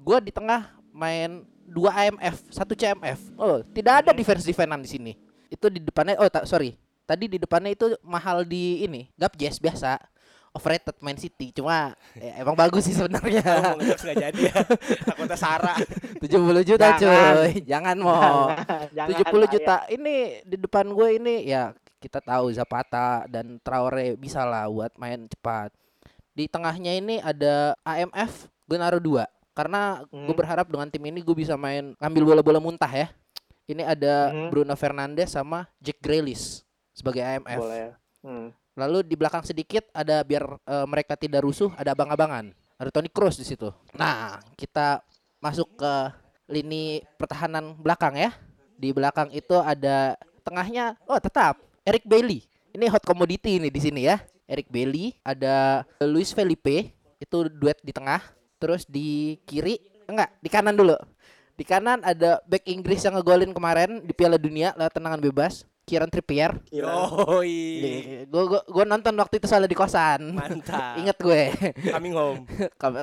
gua 0.03 0.19
di 0.19 0.35
tengah 0.35 0.67
main 0.91 1.47
dua 1.63 1.95
AMF, 1.95 2.43
satu 2.51 2.75
CMF. 2.75 3.19
Oh, 3.39 3.63
tidak 3.71 4.03
ada 4.03 4.11
defense 4.11 4.43
defensean 4.43 4.83
di 4.83 4.89
sini. 4.91 5.13
Itu 5.47 5.71
di 5.71 5.79
depannya 5.79 6.19
oh 6.19 6.27
tak 6.27 6.43
sorry. 6.43 6.75
Tadi 7.07 7.31
di 7.31 7.39
depannya 7.39 7.71
itu 7.71 7.95
mahal 8.03 8.43
di 8.43 8.83
ini, 8.83 9.07
Gapjes 9.15 9.63
biasa. 9.63 9.95
Overrated 10.57 10.97
Man 10.99 11.15
City, 11.15 11.53
cuma 11.53 11.93
ya, 12.13 12.41
emang 12.41 12.53
bagus 12.53 12.83
sih 12.83 12.93
sebenarnya. 12.93 13.45
Nggak 13.77 14.15
jadi 14.17 14.41
ya. 14.49 14.57
Takutnya 15.05 15.37
Sarah. 15.37 15.77
70 16.25 16.33
juta 16.65 16.97
Jangan. 16.97 16.97
cuy. 16.97 17.51
Jangan 17.61 17.97
mau. 17.97 18.49
Jangan, 18.89 19.07
70 19.21 19.23
bahaya. 19.23 19.47
juta. 19.47 19.75
Ini 19.87 20.15
di 20.41 20.57
depan 20.57 20.89
gue 20.89 21.07
ini 21.15 21.45
ya 21.45 21.71
kita 21.97 22.17
tahu 22.19 22.49
Zapata 22.51 23.25
dan 23.25 23.57
Traore 23.59 24.13
bisa 24.13 24.41
lah 24.41 24.65
buat 24.65 24.89
main 24.95 25.25
cepat. 25.27 25.69
Di 26.33 26.45
tengahnya 26.45 26.93
ini 26.93 27.17
ada 27.17 27.73
AMF, 27.81 28.45
gue 28.65 28.77
naruh 28.77 28.99
dua. 28.99 29.25
Karena 29.53 30.05
gue 30.05 30.21
Hmm. 30.21 30.33
berharap 30.35 30.65
dengan 30.65 30.85
tim 30.85 31.01
ini 31.01 31.17
gue 31.17 31.33
bisa 31.33 31.53
main 31.53 31.97
ngambil 31.97 32.23
bola-bola 32.27 32.57
muntah 32.57 32.89
ya. 32.89 33.09
Ini 33.65 33.83
ada 33.83 34.29
Hmm. 34.29 34.49
Bruno 34.49 34.73
Fernandes 34.73 35.31
sama 35.31 35.65
Jack 35.77 35.97
Grealish 35.99 36.61
sebagai 36.93 37.19
AMF. 37.19 37.57
Boleh. 37.57 37.85
Hmm. 38.21 38.49
Lalu 38.77 39.01
di 39.01 39.17
belakang 39.17 39.41
sedikit 39.41 39.89
ada 39.89 40.21
biar 40.21 40.45
eh, 40.61 40.85
mereka 40.85 41.17
tidak 41.17 41.41
rusuh 41.41 41.73
ada 41.73 41.97
abang-abangan. 41.97 42.53
Ada 42.77 42.93
Toni 42.93 43.09
Kroos 43.09 43.41
di 43.41 43.45
situ. 43.45 43.73
Nah, 43.97 44.37
kita 44.53 45.01
masuk 45.41 45.81
ke 45.81 45.93
lini 46.45 47.01
pertahanan 47.17 47.73
belakang 47.73 48.13
ya. 48.13 48.29
Di 48.77 48.93
belakang 48.93 49.33
itu 49.33 49.57
ada 49.57 50.13
tengahnya 50.45 50.93
oh 51.09 51.17
tetap 51.17 51.57
Eric 51.81 52.05
Bailey. 52.05 52.45
Ini 52.77 52.85
hot 52.93 53.01
commodity 53.01 53.57
ini 53.57 53.73
di 53.73 53.81
sini 53.81 54.05
ya. 54.05 54.21
Eric 54.47 54.69
Bailey, 54.71 55.17
ada 55.25 55.83
Luis 56.05 56.31
Felipe 56.31 56.93
itu 57.19 57.37
duet 57.49 57.81
di 57.81 57.91
tengah. 57.91 58.21
Terus 58.61 58.85
di 58.85 59.41
kiri 59.43 59.81
enggak, 60.05 60.37
di 60.39 60.49
kanan 60.53 60.77
dulu. 60.77 60.95
Di 61.57 61.65
kanan 61.65 62.05
ada 62.05 62.39
back 62.45 62.63
Inggris 62.69 63.01
yang 63.01 63.17
ngegolin 63.17 63.49
kemarin 63.51 64.05
di 64.05 64.13
Piala 64.13 64.37
Dunia 64.37 64.77
lewat 64.77 64.93
tendangan 64.93 65.17
bebas, 65.17 65.65
Kieran 65.87 66.11
Trippier. 66.11 66.51
Yoi. 66.67 68.27
Gue 68.27 68.43
gua, 68.43 68.61
gua 68.67 68.83
nonton 68.83 69.15
waktu 69.15 69.39
itu 69.39 69.47
soalnya 69.47 69.71
di 69.71 69.79
kosan. 69.79 70.35
Mantap. 70.35 70.97
Ingat 70.99 71.15
gue. 71.15 71.43
Coming 71.95 72.11
home. 72.11 72.43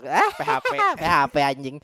Ah, 0.05 0.28
PHP. 0.37 0.74
PHP 1.01 1.37
anjing. 1.41 1.76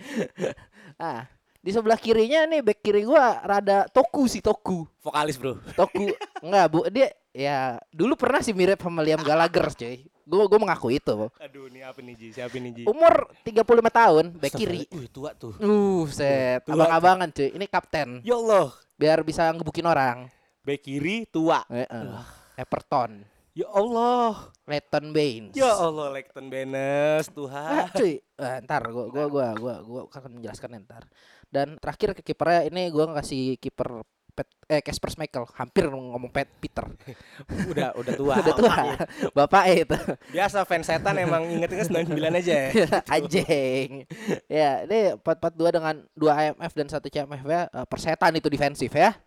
ah, 1.01 1.25
di 1.65 1.73
sebelah 1.73 1.97
kirinya 1.97 2.45
nih 2.45 2.61
back 2.61 2.85
kiri 2.85 3.09
gua 3.09 3.41
rada 3.41 3.89
Toku 3.89 4.29
sih 4.29 4.45
Toku. 4.45 4.85
Vokalis, 5.01 5.41
Bro. 5.41 5.57
Toku 5.73 6.13
enggak 6.45 6.65
Bu, 6.69 6.85
dia 6.93 7.09
ya 7.33 7.81
dulu 7.89 8.13
pernah 8.21 8.45
sih 8.45 8.53
mirip 8.53 8.85
sama 8.85 9.01
Liam 9.01 9.25
Gallagher, 9.25 9.73
cuy. 9.73 10.05
Gue 10.31 10.45
gue 10.47 10.59
mengaku 10.63 10.95
itu. 10.95 11.27
Aduh, 11.43 11.67
ini 11.67 11.83
apa 11.83 11.99
nih, 11.99 12.15
Ji? 12.15 12.29
Siapa 12.31 12.55
nih, 12.55 12.71
Ji? 12.71 12.83
Umur 12.87 13.35
35 13.43 13.67
tahun, 13.91 14.25
back 14.39 14.55
kiri. 14.55 14.87
Wih, 14.95 15.11
tua 15.11 15.35
tuh. 15.35 15.59
Uh, 15.59 16.07
set. 16.07 16.63
Abang-abangan 16.71 17.35
cuy. 17.35 17.51
Ini 17.51 17.67
kapten. 17.67 18.23
Ya 18.23 18.39
Allah. 18.39 18.71
Biar 18.95 19.27
bisa 19.27 19.51
ngebukin 19.51 19.91
orang. 19.91 20.31
Back 20.61 20.81
kiri 20.85 21.25
tua. 21.27 21.65
Eh, 21.73 21.89
eh. 21.89 22.21
Everton. 22.57 23.25
Ya 23.57 23.67
Allah. 23.73 24.53
Leighton 24.71 25.11
Baines. 25.11 25.53
Ya 25.59 25.75
Allah, 25.75 26.15
Lekton 26.15 26.47
Benes, 26.47 27.27
Ah, 27.27 27.35
Tuhan. 27.35 27.85
cuy, 27.91 28.15
Eh, 28.23 28.57
ntar 28.65 28.87
gua 28.89 29.11
gua 29.11 29.27
gua 29.27 29.47
gua 29.59 29.75
gua 29.83 30.01
akan 30.07 30.39
menjelaskan 30.39 30.81
ntar. 30.87 31.11
Dan 31.51 31.75
terakhir 31.77 32.15
ke 32.15 32.23
kipernya 32.23 32.71
ini 32.71 32.89
gua 32.89 33.11
ngasih 33.19 33.59
kiper 33.59 34.07
Pet, 34.31 34.47
eh 34.71 34.79
Casper 34.79 35.11
Schmeichel 35.11 35.43
hampir 35.59 35.91
ngomong 35.91 36.31
Pet 36.31 36.47
Peter. 36.63 36.87
Udah, 37.75 37.91
udah 37.99 38.15
tua. 38.15 38.35
Udah 38.39 38.55
tua. 38.55 38.77
Bapak 39.43 39.65
itu. 39.75 39.99
Biasa 40.31 40.63
fans 40.63 40.87
setan 40.87 41.19
emang 41.19 41.51
inget-inget 41.51 41.91
99 41.91 42.39
aja 42.39 42.55
ya. 42.55 42.69
Anjing. 43.19 44.07
ya, 44.47 44.87
ini 44.87 45.19
442 45.19 45.75
dengan 45.75 45.95
2 46.15 46.43
IMF 46.47 46.73
dan 46.79 46.87
1 46.87 47.11
CMF 47.11 47.43
ya. 47.43 47.63
Eh, 47.75 47.87
persetan 47.91 48.39
itu 48.39 48.47
defensif 48.47 48.95
ya. 48.95 49.19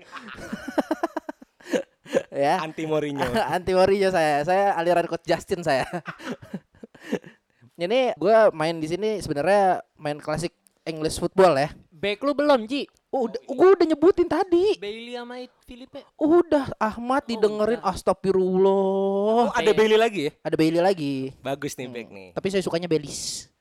Ya. 2.34 2.60
Anti 2.60 2.84
Mourinho. 2.90 3.22
Anti 3.56 3.72
Mourinho 3.78 4.10
saya. 4.10 4.42
Saya 4.44 4.74
aliran 4.76 5.06
coach 5.06 5.26
Justin 5.26 5.62
saya. 5.62 5.86
Ini 7.84 8.14
gua 8.16 8.54
main 8.54 8.78
di 8.78 8.88
sini 8.88 9.18
sebenarnya 9.20 9.82
main 9.98 10.22
klasik 10.22 10.54
English 10.86 11.18
football 11.18 11.58
ya. 11.58 11.70
Back 11.94 12.20
lu 12.22 12.36
belum, 12.36 12.68
Ji? 12.68 12.84
Oh, 13.14 13.30
udah, 13.30 13.40
gua 13.48 13.70
udah 13.78 13.88
nyebutin 13.88 14.28
tadi. 14.28 14.76
Bailey 14.82 15.16
sama 15.16 15.40
Filipe. 15.64 16.04
Udah 16.20 16.74
Ahmad 16.82 17.24
didengerin 17.30 17.80
astagfirullah. 17.80 19.48
Oh, 19.48 19.54
ada 19.56 19.72
Bailey 19.72 19.96
lagi 19.96 20.28
ya? 20.28 20.32
Ada 20.44 20.56
Bailey 20.60 20.82
lagi. 20.84 21.16
Bagus 21.40 21.78
nih 21.80 21.88
back 21.88 22.08
nih. 22.12 22.30
Tapi 22.36 22.48
saya 22.52 22.62
sukanya 22.66 22.92
Belis. 22.92 23.54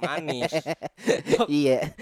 Manis. 0.00 0.52
iya. 1.52 1.92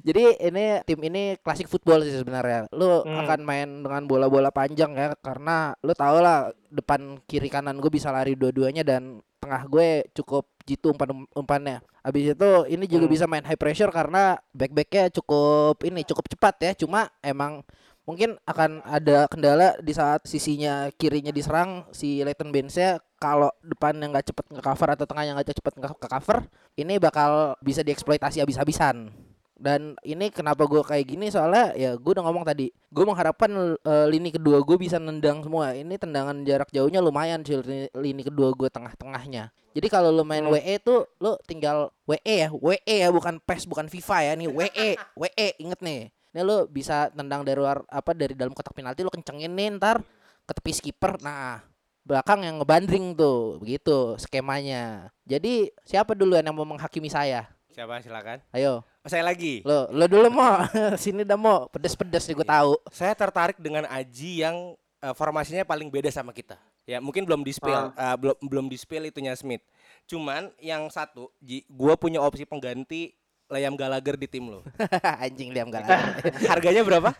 Jadi 0.00 0.40
ini 0.40 0.64
tim 0.82 1.00
ini 1.04 1.22
klasik 1.38 1.70
football 1.70 2.02
sih 2.02 2.16
sebenarnya. 2.16 2.66
Lu 2.74 3.04
Hmm. 3.04 3.22
akan 3.22 3.40
main 3.44 3.68
dengan 3.84 4.02
bola-bola 4.08 4.50
panjang 4.50 4.96
ya 4.96 5.14
karena 5.20 5.76
lu 5.84 5.92
tau 5.94 6.18
lah 6.18 6.50
depan 6.72 7.20
kiri 7.28 7.46
kanan 7.46 7.78
gue 7.78 7.92
bisa 7.92 8.10
lari 8.10 8.34
dua-duanya 8.34 8.82
dan 8.82 9.22
tengah 9.38 9.68
gue 9.68 10.08
cukup 10.16 10.48
jitu 10.64 10.90
umpan 10.90 11.28
umpannya. 11.36 11.78
Habis 12.00 12.34
itu 12.34 12.50
ini 12.72 12.84
juga 12.88 13.06
Hmm. 13.06 13.14
bisa 13.14 13.24
main 13.28 13.44
high 13.44 13.60
pressure 13.60 13.92
karena 13.92 14.40
back-backnya 14.56 15.12
cukup 15.12 15.78
ini 15.84 16.02
cukup 16.02 16.24
cepat 16.32 16.54
ya. 16.64 16.72
Cuma 16.74 17.12
emang 17.20 17.60
mungkin 18.04 18.36
akan 18.44 18.84
ada 18.84 19.24
kendala 19.32 19.80
di 19.80 19.96
saat 19.96 20.28
sisinya 20.28 20.92
kirinya 20.92 21.32
diserang 21.32 21.88
si 21.88 22.20
Leighton 22.20 22.52
Baines-nya 22.52 23.00
kalau 23.16 23.48
depannya 23.64 24.12
nggak 24.12 24.28
cepet 24.28 24.44
nge 24.52 24.60
cover 24.60 24.88
atau 24.92 25.08
tengahnya 25.08 25.32
nggak 25.32 25.56
cepet 25.56 25.74
nge 25.80 25.88
cover 26.12 26.44
ini 26.76 27.00
bakal 27.00 27.56
bisa 27.64 27.80
dieksploitasi 27.80 28.44
habis-habisan 28.44 29.08
dan 29.64 29.96
ini 30.04 30.28
kenapa 30.28 30.68
gue 30.68 30.84
kayak 30.84 31.08
gini? 31.08 31.32
Soalnya 31.32 31.72
ya 31.72 31.96
gue 31.96 32.12
udah 32.12 32.20
ngomong 32.20 32.44
tadi 32.44 32.68
gue 32.68 33.04
mengharapkan 33.08 33.48
eh, 33.80 34.06
lini 34.12 34.28
kedua 34.28 34.60
gue 34.60 34.76
bisa 34.76 35.00
nendang 35.00 35.40
semua. 35.40 35.72
Ini 35.72 35.96
tendangan 35.96 36.36
jarak 36.44 36.68
jauhnya 36.68 37.00
lumayan 37.00 37.40
sih 37.40 37.56
lini, 37.64 37.88
lini 37.96 38.22
kedua 38.28 38.52
gue 38.52 38.68
tengah-tengahnya. 38.68 39.48
Jadi 39.72 39.88
kalau 39.88 40.12
lu 40.12 40.20
main 40.20 40.44
Hmm. 40.44 40.52
WE 40.52 40.76
tuh 40.84 41.08
lu 41.16 41.32
tinggal 41.48 41.88
WE 42.04 42.20
ya 42.44 42.52
WE 42.52 42.84
ya 42.84 43.08
bukan 43.08 43.40
PES 43.40 43.64
bukan 43.64 43.88
FIFA 43.88 44.18
ya. 44.20 44.32
Nih 44.36 44.52
WE 44.52 44.88
WE 45.16 45.48
inget 45.56 45.80
nih. 45.80 46.12
Ini 46.12 46.40
lu 46.44 46.68
bisa 46.68 47.08
tendang 47.16 47.40
dari 47.40 47.56
luar 47.56 47.80
apa 47.88 48.12
dari 48.12 48.36
dalam 48.36 48.52
kotak 48.52 48.76
penalti 48.76 49.00
lu 49.00 49.08
kencengin 49.08 49.48
nih 49.48 49.80
ntar 49.80 50.04
ke 50.44 50.52
tepi 50.52 50.72
skipper. 50.76 51.24
Nah 51.24 51.64
belakang 52.04 52.44
yang 52.44 52.60
ngebandring 52.60 53.16
tuh 53.16 53.56
begitu 53.64 54.12
skemanya. 54.20 55.08
Jadi 55.24 55.72
siapa 55.88 56.12
dulu 56.12 56.36
yang 56.36 56.52
mau 56.52 56.68
menghakimi 56.68 57.08
saya? 57.08 57.48
Siapa? 57.72 57.98
Silakan? 58.04 58.38
ayo 58.54 58.86
saya 59.04 59.20
lagi. 59.20 59.60
lo 59.62 59.88
lo 59.92 60.04
dulu 60.08 60.28
mau 60.32 60.64
sini 61.02 61.22
dah 61.28 61.36
mau 61.36 61.68
pedes-pedes 61.68 62.24
nih 62.24 62.34
gue 62.40 62.46
tahu 62.48 62.72
Saya 62.88 63.12
tertarik 63.12 63.60
dengan 63.60 63.84
Aji 63.86 64.40
yang 64.44 64.72
eh, 65.04 65.14
formasinya 65.14 65.62
paling 65.64 65.92
beda 65.92 66.08
sama 66.08 66.32
kita. 66.32 66.56
Ya, 66.84 67.00
mungkin 67.00 67.24
belum 67.24 67.40
di 67.40 67.52
spill, 67.52 67.92
eh, 67.96 68.16
belum 68.20 68.36
belum 68.44 68.66
di 68.68 68.76
spill 68.76 69.08
itunya 69.08 69.32
Smith. 69.36 69.64
Cuman 70.04 70.52
yang 70.60 70.84
satu, 70.92 71.32
Ji, 71.40 71.64
gua 71.68 71.96
punya 71.96 72.20
opsi 72.20 72.44
pengganti 72.44 73.16
Liam 73.48 73.76
Gallagher 73.76 74.16
di 74.16 74.28
tim 74.28 74.48
lo. 74.48 74.60
anjing 75.24 75.52
liam 75.52 75.68
gak 75.68 75.84
Harganya 76.52 76.80
berapa? 76.84 77.12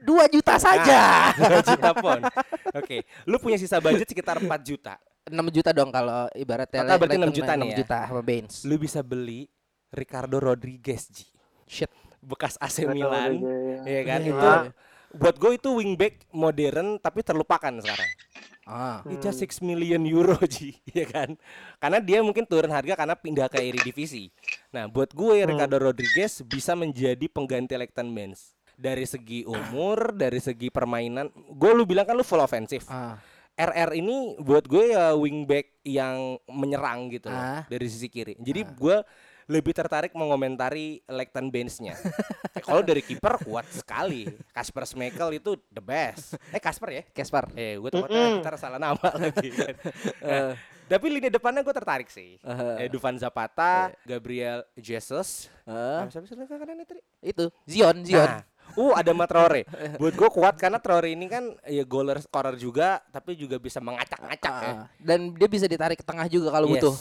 dua 0.00 0.24
juta 0.32 0.56
saja 0.56 1.28
Nah, 1.36 1.60
2 1.60 1.70
juta 1.76 1.88
pon. 1.92 2.24
Oke, 2.72 3.04
lu 3.28 3.36
punya 3.36 3.60
sisa 3.60 3.76
budget 3.84 4.08
sekitar 4.08 4.40
4 4.40 4.48
juta. 4.64 4.96
6 5.28 5.36
juta 5.52 5.70
dong 5.76 5.92
kalau 5.92 6.24
ibaratnya 6.32 6.80
Total 6.82 6.96
berarti 6.96 7.18
Leighton 7.20 7.30
6 7.30 7.38
juta 7.38 7.52
nih 7.52 7.68
6 7.68 7.70
ya. 7.70 7.76
juta 7.84 7.98
sama 8.08 8.22
Baines 8.24 8.54
Lu 8.64 8.74
bisa 8.80 9.04
beli 9.04 9.46
Ricardo 9.90 10.38
Rodriguez, 10.38 11.10
Ji. 11.10 11.26
shit 11.64 11.90
Bekas 12.20 12.58
AC 12.58 12.84
Milan. 12.84 13.40
Iya 13.82 14.00
kan? 14.04 14.20
Iya. 14.20 14.30
Itu 14.30 14.48
buat 15.10 15.34
gue 15.34 15.52
itu 15.56 15.70
wingback 15.72 16.22
modern 16.30 16.98
tapi 16.98 17.20
terlupakan 17.20 17.72
sekarang. 17.74 18.10
ah 18.62 19.02
Itu 19.02 19.18
just 19.24 19.40
6 19.40 19.58
million 19.60 19.98
euro 20.04 20.36
Ji, 20.46 20.76
ya 20.86 21.02
kan? 21.04 21.34
Karena 21.76 21.98
dia 21.98 22.20
mungkin 22.20 22.44
turun 22.44 22.70
harga 22.70 22.94
karena 22.94 23.16
pindah 23.16 23.48
ke 23.48 23.58
Eredivisie. 23.58 24.30
Nah, 24.70 24.86
buat 24.86 25.10
gue 25.10 25.42
Ricardo 25.42 25.80
Rodriguez 25.80 26.44
bisa 26.44 26.74
menjadi 26.74 27.26
pengganti 27.26 27.74
Leighton 27.74 28.10
Baines. 28.10 28.54
Dari 28.76 29.04
segi 29.04 29.42
umur, 29.42 30.14
dari 30.14 30.38
segi 30.38 30.68
permainan, 30.68 31.28
gue 31.32 31.70
lu 31.72 31.82
bilang 31.84 32.04
kan 32.04 32.14
lu 32.14 32.22
full 32.22 32.40
offensive. 32.40 32.86
ah 32.86 33.18
RR 33.50 33.92
ini 33.92 34.40
buat 34.40 34.64
gue 34.64 34.96
ya 34.96 35.12
wingback 35.12 35.84
yang 35.84 36.40
menyerang 36.48 37.12
gitu 37.12 37.28
loh, 37.28 37.36
Ah. 37.36 37.62
dari 37.68 37.92
sisi 37.92 38.08
kiri. 38.08 38.32
Jadi 38.40 38.64
gue 38.64 38.96
lebih 39.50 39.74
tertarik 39.74 40.14
mengomentari 40.14 41.02
Leighton 41.04 41.50
Baines-nya. 41.50 41.98
Eh, 42.50 42.58
Kalau 42.58 42.82
dari 42.82 42.98
kiper 42.98 43.38
kuat 43.40 43.62
sekali. 43.70 44.26
Kasper 44.50 44.82
Schmeichel 44.82 45.38
itu 45.38 45.54
the 45.70 45.78
best. 45.78 46.34
Eh 46.50 46.58
Kasper 46.58 46.90
ya? 46.90 47.02
Casper 47.08 47.46
Eh, 47.54 47.78
gue 47.78 47.86
takutnya 47.88 48.42
ntar 48.42 48.54
salah 48.56 48.74
nama 48.76 48.98
lagi. 49.16 49.48
kan. 49.50 49.74
Nah, 50.20 50.50
tapi 50.90 51.06
lini 51.08 51.30
depannya 51.30 51.62
gue 51.62 51.70
tertarik 51.70 52.10
sih. 52.10 52.36
Eh. 52.36 52.76
Eh, 52.76 52.88
Dufan 52.88 53.14
Zapata, 53.14 53.94
Gabriel 54.02 54.66
Jesus. 54.74 55.46
Ah, 55.62 56.02
siapa 56.06 56.26
sih 56.26 56.34
kanannya 56.34 56.82
tadi? 56.82 56.98
itu 57.20 57.46
Zion 57.64 58.02
Zion 58.02 58.26
Nah, 58.26 58.42
uh 58.74 58.98
ada 58.98 59.14
Mat 59.14 59.30
Traore. 59.30 59.62
Buat 59.94 60.14
gue 60.16 60.28
kuat 60.32 60.54
karena 60.56 60.82
Traore 60.82 61.14
ini 61.14 61.26
kan 61.26 61.54
ya 61.62 61.86
goaler 61.86 62.18
scorer 62.18 62.58
juga, 62.58 62.98
tapi 63.08 63.38
juga 63.38 63.56
bisa 63.56 63.78
mengacak-ngacak 63.78 64.54
ya. 64.58 64.72
Ah, 64.74 64.86
dan 64.98 65.30
dia 65.32 65.46
bisa 65.46 65.70
ditarik 65.70 65.96
ke 65.96 66.04
tengah 66.04 66.26
juga 66.26 66.50
kalau 66.50 66.66
Yes. 66.66 66.82
butuh 66.82 66.96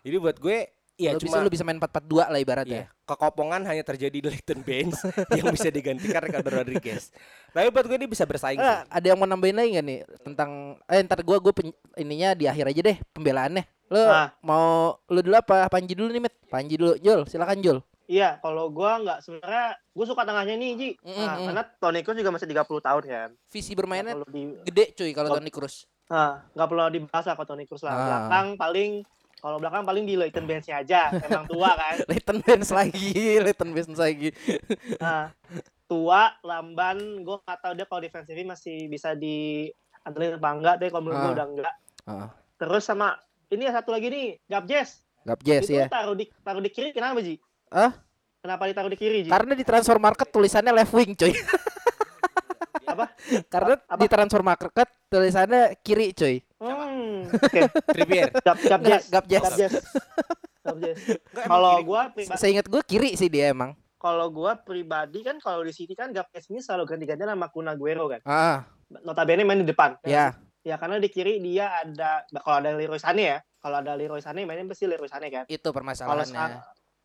Jadi 0.00 0.16
buat 0.16 0.38
gue 0.38 0.58
ya 0.96 1.12
Lu 1.12 1.18
bisa 1.18 1.28
cuma 1.28 1.44
lu 1.44 1.48
bisa 1.48 1.60
main 1.60 1.76
4-4-2 1.76 2.24
lah 2.26 2.38
ibaratnya 2.38 2.80
ya, 2.82 2.86
kekopongan 3.04 3.62
hanya 3.62 3.80
terjadi 3.82 4.16
di 4.16 4.24
Leighton 4.24 4.60
Baines 4.60 4.96
yang 5.36 5.48
bisa 5.50 5.68
digantikan 5.68 6.18
Ricardo 6.18 6.50
Rodriguez. 6.50 7.12
Tapi 7.50 7.68
buat 7.68 7.84
gue 7.84 7.96
ini 7.96 8.04
bisa 8.06 8.24
bersaing 8.24 8.56
Ah, 8.56 8.82
sih. 8.82 8.88
ada 8.90 9.06
yang 9.06 9.16
mau 9.16 9.24
nambahin 9.24 9.54
lagi 9.54 9.70
gak 9.72 9.84
nih 9.84 9.98
tentang 10.22 10.50
eh 10.82 11.00
ntar 11.02 11.20
gua 11.20 11.36
gua 11.36 11.52
pen- 11.52 11.72
ininya 11.94 12.32
di 12.32 12.44
akhir 12.44 12.64
aja 12.66 12.80
deh 12.82 12.96
pembelaannya. 13.10 13.64
Lu 13.86 14.02
Ah. 14.02 14.32
mau 14.40 14.66
lu 15.06 15.20
dulu 15.20 15.36
apa 15.36 15.68
Panji 15.68 15.92
dulu 15.92 16.08
nih, 16.10 16.22
Mit? 16.22 16.34
Panji 16.46 16.74
dulu. 16.74 16.96
Jul, 16.96 17.22
silakan 17.24 17.60
Jul. 17.60 17.78
Iya, 18.06 18.38
kalau 18.38 18.68
gua 18.68 18.96
nggak 18.98 19.18
sebenarnya 19.20 19.66
gua 19.90 20.04
suka 20.04 20.22
tengahnya 20.22 20.54
nih, 20.54 20.70
Ji. 20.74 20.90
Mm, 21.00 21.10
Nah, 21.12 21.34
mm. 21.34 21.44
karena 21.44 21.62
Toni 21.76 22.00
Kroos 22.00 22.16
juga 22.16 22.30
masih 22.30 22.46
30 22.46 22.78
tahun 22.80 23.02
kan. 23.04 23.28
Visi 23.46 23.72
bermainnya 23.72 24.14
di 24.26 24.42
gede 24.62 24.84
cuy 24.92 25.10
kalau. 25.10 25.28
Toni 25.32 25.50
Kroos. 25.50 25.84
nah, 26.06 26.46
nggak 26.50 26.66
perlu 26.66 26.86
dibahas 26.88 27.24
lah 27.24 27.34
kalau 27.34 27.48
Toni 27.48 27.64
Kroos 27.64 27.82
lah. 27.82 27.90
Ah. 27.90 27.98
Belakang 28.00 28.46
paling 28.54 28.90
kalau 29.46 29.62
belakang 29.62 29.86
paling 29.86 30.02
di 30.02 30.18
Leighton 30.18 30.42
Baines-nya 30.42 30.82
aja. 30.82 31.14
Emang 31.22 31.46
tua 31.46 31.70
kan. 31.72 32.02
Leighton 32.10 32.42
Baines 32.42 32.66
lagi, 32.68 33.14
Leighton 33.38 33.70
Baines 33.70 33.94
lagi. 33.94 34.34
Nah, 34.98 35.30
tua, 35.86 36.34
lamban, 36.42 36.98
gue 37.22 37.36
nggak 37.38 37.58
tahu 37.62 37.72
dia 37.72 37.86
kalau 37.86 38.02
defensifnya 38.02 38.42
masih 38.48 38.90
bisa 38.90 39.14
di 39.14 39.70
andelin 40.02 40.34
apa 40.34 40.50
enggak 40.50 40.74
deh 40.82 40.88
kalau 40.90 41.02
menurut 41.06 41.18
gue 41.20 41.30
Ah. 41.30 41.36
udah 41.38 41.46
enggak. 41.46 41.74
Heeh. 42.04 42.28
Terus 42.56 42.82
sama 42.82 43.14
ini 43.46 43.62
ya 43.62 43.72
satu 43.72 43.94
lagi 43.94 44.10
nih, 44.10 44.26
Gabjes. 44.44 45.06
Gap 45.22 45.42
Jess 45.42 45.66
itu 45.66 45.74
ya. 45.76 45.86
taruh 45.86 46.14
di 46.14 46.26
taruh 46.42 46.58
di 46.58 46.70
kiri 46.70 46.90
kenapa, 46.90 47.18
Ji? 47.18 47.38
Ah? 47.66 47.94
Kenapa 48.38 48.66
ditaruh 48.66 48.86
di 48.86 48.94
kiri, 48.94 49.26
Ji? 49.26 49.30
Karena 49.30 49.54
di 49.54 49.62
transfer 49.62 49.98
market 49.98 50.26
tulisannya 50.26 50.70
left 50.70 50.90
wing, 50.90 51.14
coy. 51.14 51.30
Apa? 52.96 53.06
Karena 53.52 53.74
Apa? 53.84 54.00
di 54.00 54.06
transfer 54.08 54.40
market 54.40 54.88
tulisannya 55.12 55.76
kiri, 55.84 56.16
coy. 56.16 56.40
Hmm. 56.56 57.28
Oke. 57.28 57.60
Trippier. 57.92 58.32
Gap 58.40 58.58
gap 58.64 58.80
Kalau 61.46 61.72
gua 61.84 62.10
Saya 62.34 62.58
ingat 62.58 62.66
gue 62.66 62.82
kiri 62.82 63.14
sih 63.14 63.28
dia 63.28 63.52
emang. 63.52 63.76
kalau 63.96 64.30
gua 64.30 64.54
pribadi 64.54 65.24
kan 65.26 65.40
kalau 65.42 65.66
di 65.66 65.74
City 65.74 65.96
kan 65.98 66.14
Gap 66.14 66.30
Jess 66.30 66.46
ini 66.46 66.62
selalu 66.62 66.94
ganti-ganti 66.94 67.26
sama 67.26 67.50
Kun 67.50 67.66
Aguero 67.66 68.06
kan. 68.06 68.22
Ah, 68.22 68.62
Notabene 69.02 69.42
main 69.42 69.58
di 69.58 69.66
depan. 69.66 69.98
ya. 70.06 70.30
Ya 70.62 70.78
karena 70.78 70.98
di 71.02 71.10
kiri 71.10 71.42
dia 71.42 71.82
ada 71.82 72.22
kalau 72.42 72.62
ada 72.62 72.70
Leroy 72.74 73.02
Sané 73.02 73.24
ya. 73.34 73.38
Kalau 73.58 73.82
ada 73.82 73.98
Leroy 73.98 74.22
Sané 74.22 74.46
mainnya 74.46 74.66
pasti 74.70 74.86
Leroy 74.86 75.10
Sané 75.10 75.26
kan. 75.32 75.44
Itu 75.50 75.74
permasalahannya. 75.74 76.38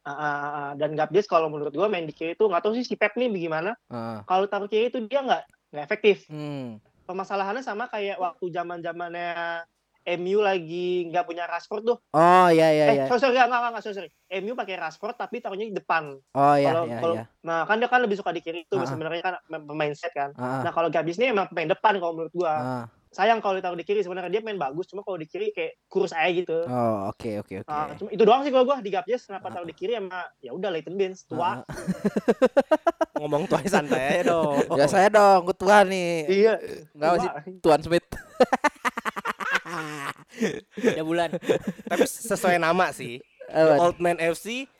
Ah, 0.02 0.10
ah, 0.10 0.14
ah, 0.14 0.50
ah. 0.54 0.70
dan 0.78 0.94
Gabjes 0.94 1.26
kalau 1.26 1.50
menurut 1.50 1.74
gua 1.74 1.89
main 1.89 2.06
di 2.06 2.14
kiri 2.14 2.38
itu 2.38 2.46
nggak 2.46 2.62
tahu 2.62 2.74
sih 2.78 2.86
si 2.86 2.94
Pep 2.94 3.18
nih 3.18 3.34
bagaimana. 3.34 3.74
Ah. 3.89 4.22
Kalau 4.30 4.46
taruh 4.46 4.70
kiri 4.70 4.94
itu 4.94 5.02
dia 5.10 5.26
nggak 5.26 5.42
nggak 5.72 5.86
efektif. 5.88 6.28
Hmm. 6.28 6.78
Permasalahannya 7.08 7.64
sama 7.64 7.88
kayak 7.88 8.20
waktu 8.20 8.46
zaman 8.52 8.80
zamannya 8.84 9.64
MU 10.02 10.42
lagi 10.42 11.08
nggak 11.10 11.26
punya 11.26 11.46
Rashford 11.46 11.84
tuh. 11.86 11.98
Oh, 12.14 12.48
iya 12.50 12.74
iya 12.74 12.86
eh, 12.90 12.96
iya. 12.98 13.06
sorry, 13.06 13.22
sorry, 13.22 13.38
nggak, 13.38 13.50
nggak, 13.50 13.84
sorry, 13.84 13.96
sorry. 13.96 14.10
MU 14.42 14.54
pakai 14.58 14.76
Rashford 14.78 15.16
tapi 15.18 15.38
taruhnya 15.40 15.70
di 15.70 15.76
depan. 15.78 16.18
Oh, 16.34 16.56
iya 16.58 16.74
kalau, 16.74 16.84
iya 16.90 16.98
kalau, 16.98 17.16
iya. 17.16 17.26
Nah, 17.46 17.60
kan 17.70 17.78
dia 17.78 17.90
kan 17.90 18.02
lebih 18.02 18.18
suka 18.18 18.34
di 18.34 18.42
kiri 18.42 18.66
itu 18.66 18.76
Ah, 18.78 18.84
ah. 18.86 18.90
sebenarnya 18.90 19.22
kan 19.22 19.34
pemain 19.50 19.94
set 19.94 20.12
kan. 20.14 20.34
Ah, 20.38 20.66
Nah, 20.66 20.72
kalau 20.74 20.90
Gabjes 20.90 21.22
ini 21.22 21.30
emang 21.30 21.48
pemain 21.54 21.70
depan 21.70 22.02
kalau 22.02 22.14
menurut 22.18 22.34
gua. 22.34 22.54
ah. 22.54 22.86
Sayang 23.12 23.43
kalau 23.43 23.59
ditaruh 23.59 23.76
di 23.76 23.84
kiri 23.84 23.99
sebenarnya 23.99 24.32
dia 24.32 24.39
main 24.39 24.55
bagus, 24.55 24.88
cuma 24.88 25.03
kalau 25.03 25.20
di 25.20 25.28
kiri 25.28 25.51
kayak 25.51 25.84
kurus 25.91 26.16
aja 26.16 26.32
gitu. 26.32 26.64
Oh, 26.64 27.12
oke 27.12 27.43
oke 27.43 27.53
oke. 27.59 27.68
Ah, 27.68 27.91
cuma 27.99 28.07
itu 28.07 28.24
doang 28.24 28.39
sih 28.47 28.55
kalau 28.55 28.64
gua 28.64 28.80
di 28.80 28.88
Gabjes 28.88 29.28
kenapa 29.28 29.51
taruh 29.51 29.68
di 29.68 29.76
kiri 29.76 29.99
sama 29.99 30.32
ya 30.39 30.55
udah 30.55 30.72
Leighton 30.72 30.95
Baines 30.95 31.28
tua. 31.28 31.59
Ah, 31.59 31.68
Ngomong 33.20 33.51
tuh 33.51 33.59
santai 33.68 34.24
aja 34.24 34.32
dong. 34.32 34.64
Ya 34.80 34.88
saya 34.88 35.12
dong, 35.12 35.43
gue 35.43 35.55
tua 35.59 35.84
nih. 35.84 36.24
Iya. 36.26 36.53
Enggak 36.95 37.12
tua. 37.12 37.20
sih 37.20 37.30
Tuan 37.59 37.80
Smith. 37.84 38.07
Ada 40.80 41.03
bulan. 41.12 41.30
Tapi 41.91 42.03
sesuai 42.07 42.64
nama 42.64 42.95
sih. 42.95 43.20
The 43.51 43.76
Apa? 43.76 43.84
Old 43.91 43.99
Man 43.99 44.24
FC 44.24 44.72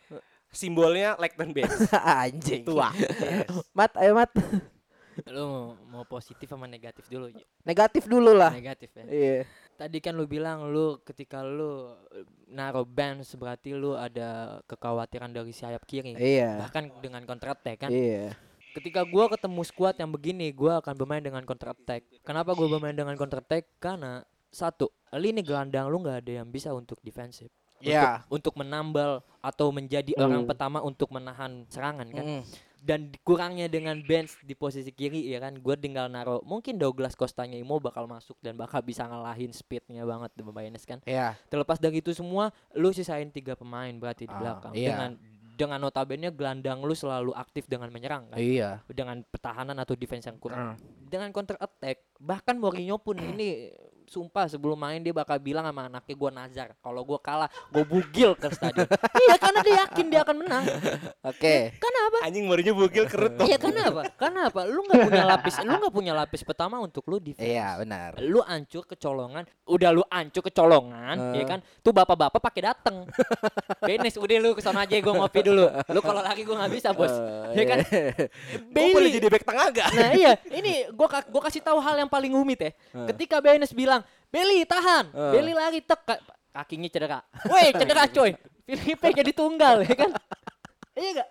simbolnya 0.56 1.20
Leighton 1.20 1.52
Baines. 1.52 1.92
Anjing. 1.92 2.64
Tua. 2.64 2.96
Yes. 2.96 3.52
Mat, 3.76 3.92
ayo 4.00 4.16
Mat. 4.16 4.32
Lu 5.30 5.44
mau, 5.46 5.66
mau 5.90 6.04
positif 6.08 6.50
sama 6.50 6.66
negatif 6.66 7.06
dulu? 7.12 7.30
Negatif 7.62 8.10
dulu 8.10 8.32
lah. 8.34 8.56
Negatif 8.56 8.90
ya. 8.96 9.06
Iya. 9.06 9.38
Tadi 9.78 9.98
kan 9.98 10.14
lu 10.14 10.26
bilang 10.30 10.70
lu 10.70 11.02
ketika 11.02 11.42
lu 11.42 11.94
eh, 12.14 12.26
naruh 12.50 12.86
band 12.86 13.26
berarti 13.38 13.74
lu 13.74 13.98
ada 13.98 14.62
kekhawatiran 14.66 15.30
dari 15.34 15.54
sayap 15.54 15.86
kiri. 15.86 16.18
Iya. 16.18 16.66
Bahkan 16.70 17.02
dengan 17.02 17.22
counter 17.26 17.54
attack 17.54 17.88
kan. 17.88 17.90
Iya. 17.94 18.34
Ketika 18.72 19.04
gua 19.04 19.28
ketemu 19.28 19.62
squad 19.68 20.00
yang 20.00 20.08
begini, 20.16 20.48
gua 20.56 20.80
akan 20.80 20.96
bermain 20.96 21.20
dengan 21.20 21.44
counter 21.44 21.76
attack. 21.76 22.08
Kenapa 22.24 22.56
gua 22.56 22.72
bermain 22.72 22.96
dengan 22.96 23.20
counter 23.20 23.44
attack? 23.44 23.68
Karena 23.84 24.24
satu, 24.48 24.92
lini 25.16 25.44
gelandang 25.44 25.92
lu 25.92 26.00
nggak 26.00 26.24
ada 26.24 26.32
yang 26.44 26.48
bisa 26.48 26.72
untuk 26.72 27.00
defensif. 27.04 27.52
Iya. 27.82 28.24
Untuk, 28.30 28.54
untuk 28.54 28.64
menambal 28.64 29.26
atau 29.42 29.74
menjadi 29.74 30.14
Hmm. 30.16 30.24
orang 30.30 30.44
pertama 30.46 30.80
untuk 30.86 31.10
menahan 31.10 31.66
serangan 31.68 32.08
kan. 32.14 32.26
Mm. 32.26 32.44
Dan 32.82 33.14
kurangnya 33.22 33.70
dengan 33.70 34.02
bench 34.02 34.42
di 34.42 34.58
posisi 34.58 34.90
kiri 34.90 35.30
ya 35.30 35.38
kan, 35.38 35.62
gue 35.62 35.76
tinggal 35.78 36.10
naro 36.10 36.42
mungkin 36.42 36.82
Douglas 36.82 37.14
Costanya 37.14 37.54
Imo 37.54 37.78
bakal 37.78 38.10
masuk 38.10 38.42
dan 38.42 38.58
bakal 38.58 38.82
bisa 38.82 39.06
ngalahin 39.06 39.54
speednya 39.54 40.02
banget 40.02 40.34
di 40.34 40.42
kan. 40.90 41.00
Iya. 41.06 41.38
Terlepas 41.46 41.78
dari 41.78 42.02
itu 42.02 42.10
semua, 42.18 42.50
lu 42.74 42.90
sisain 42.90 43.30
tiga 43.30 43.54
pemain 43.54 43.94
berarti 43.94 44.26
di 44.26 44.34
Ah, 44.34 44.40
belakang 44.42 44.74
iya. 44.74 44.90
dengan 44.98 45.12
dengan 45.62 45.78
notabene 45.78 46.34
gelandang 46.34 46.82
lu 46.82 46.98
selalu 46.98 47.38
aktif 47.38 47.70
dengan 47.70 47.94
menyerang 47.94 48.34
kan. 48.34 48.42
Iya. 48.42 48.82
Dengan 48.90 49.22
pertahanan 49.22 49.78
atau 49.78 49.94
defense 49.94 50.26
yang 50.26 50.42
kurang. 50.42 50.74
Mm. 50.74 50.78
Dengan 51.06 51.30
counter 51.30 51.62
attack, 51.62 52.02
bahkan 52.18 52.58
Mourinho 52.58 52.98
pun 52.98 53.22
ini 53.22 53.70
sumpah 54.12 54.44
sebelum 54.44 54.76
main 54.76 55.00
dia 55.00 55.16
bakal 55.16 55.40
bilang 55.40 55.64
sama 55.64 55.88
anaknya 55.88 56.16
gua 56.20 56.32
Nazar, 56.36 56.76
kalau 56.84 57.08
gua 57.08 57.16
kalah, 57.16 57.48
gua 57.72 57.88
bugil 57.88 58.36
ke 58.36 58.52
stadion. 58.52 58.84
iya, 59.24 59.40
karena 59.40 59.60
dia 59.64 59.76
yakin 59.88 60.06
dia 60.12 60.20
akan 60.28 60.36
menang. 60.36 60.64
Oke. 61.32 61.72
Kenapa? 61.80 62.18
Anjing 62.28 62.44
Mourinho 62.44 62.76
bugil 62.76 63.08
kerut. 63.08 63.40
Iya 63.40 63.56
kenapa? 63.56 64.12
Kenapa? 64.20 64.68
Lu 64.68 64.84
nggak 64.84 65.08
punya 65.08 65.24
lapis, 65.24 65.56
lu 65.64 65.72
nggak 65.72 65.94
punya 65.96 66.12
lapis 66.12 66.42
pertama 66.44 66.76
untuk 66.84 67.08
lu 67.08 67.24
defense. 67.24 67.48
Iya, 67.48 67.80
benar. 67.80 68.20
Lu 68.20 68.44
ancur 68.44 68.84
kecolongan, 68.84 69.48
udah 69.64 69.90
lu 69.96 70.04
ancur 70.12 70.44
kecolongan, 70.44 71.16
Eh. 71.32 71.40
ya 71.40 71.46
kan? 71.48 71.60
Tuh 71.80 71.96
bapak-bapak 71.96 72.44
pakai 72.44 72.68
dateng. 72.68 73.08
Benes, 73.88 74.20
udah 74.20 74.36
lu 74.44 74.52
ke 74.52 74.62
sana 74.62 74.84
aja 74.84 75.00
gua 75.00 75.24
ngopi 75.24 75.40
dulu. 75.40 75.72
Lu 75.88 76.00
kalau 76.04 76.20
lagi 76.20 76.44
gua 76.44 76.60
nggak 76.60 76.74
bisa 76.76 76.92
bos, 76.92 77.16
ya 77.56 77.64
kan? 77.64 77.80
Gua 78.76 78.88
boleh 78.92 79.10
jadi 79.10 79.28
back 79.32 79.48
tengah 79.48 79.68
gak? 79.72 79.88
Nah 79.96 80.12
iya, 80.12 80.32
ini 80.52 80.92
gua 80.92 81.08
ka- 81.08 81.28
gua 81.32 81.48
kasih 81.48 81.64
tahu 81.64 81.80
hal 81.80 81.96
yang 81.96 82.12
paling 82.12 82.36
rumit 82.36 82.60
ya. 82.60 82.72
Ketika 83.16 83.40
Benes 83.40 83.72
bilang, 83.72 84.01
Beli 84.32 84.64
tahan, 84.64 85.12
Eh. 85.12 85.32
Beli 85.34 85.52
lari 85.52 85.80
tek, 85.80 86.00
ka- 86.02 86.24
kakinya 86.54 86.88
cedera. 86.88 87.20
Woi 87.52 87.70
cedera 87.72 88.08
coy, 88.08 88.32
Filipe 88.64 89.08
jadi 89.14 89.32
tunggal, 89.32 89.84
ya 89.84 89.96
kan? 89.96 90.12
Iya 90.92 91.24
gak? 91.24 91.30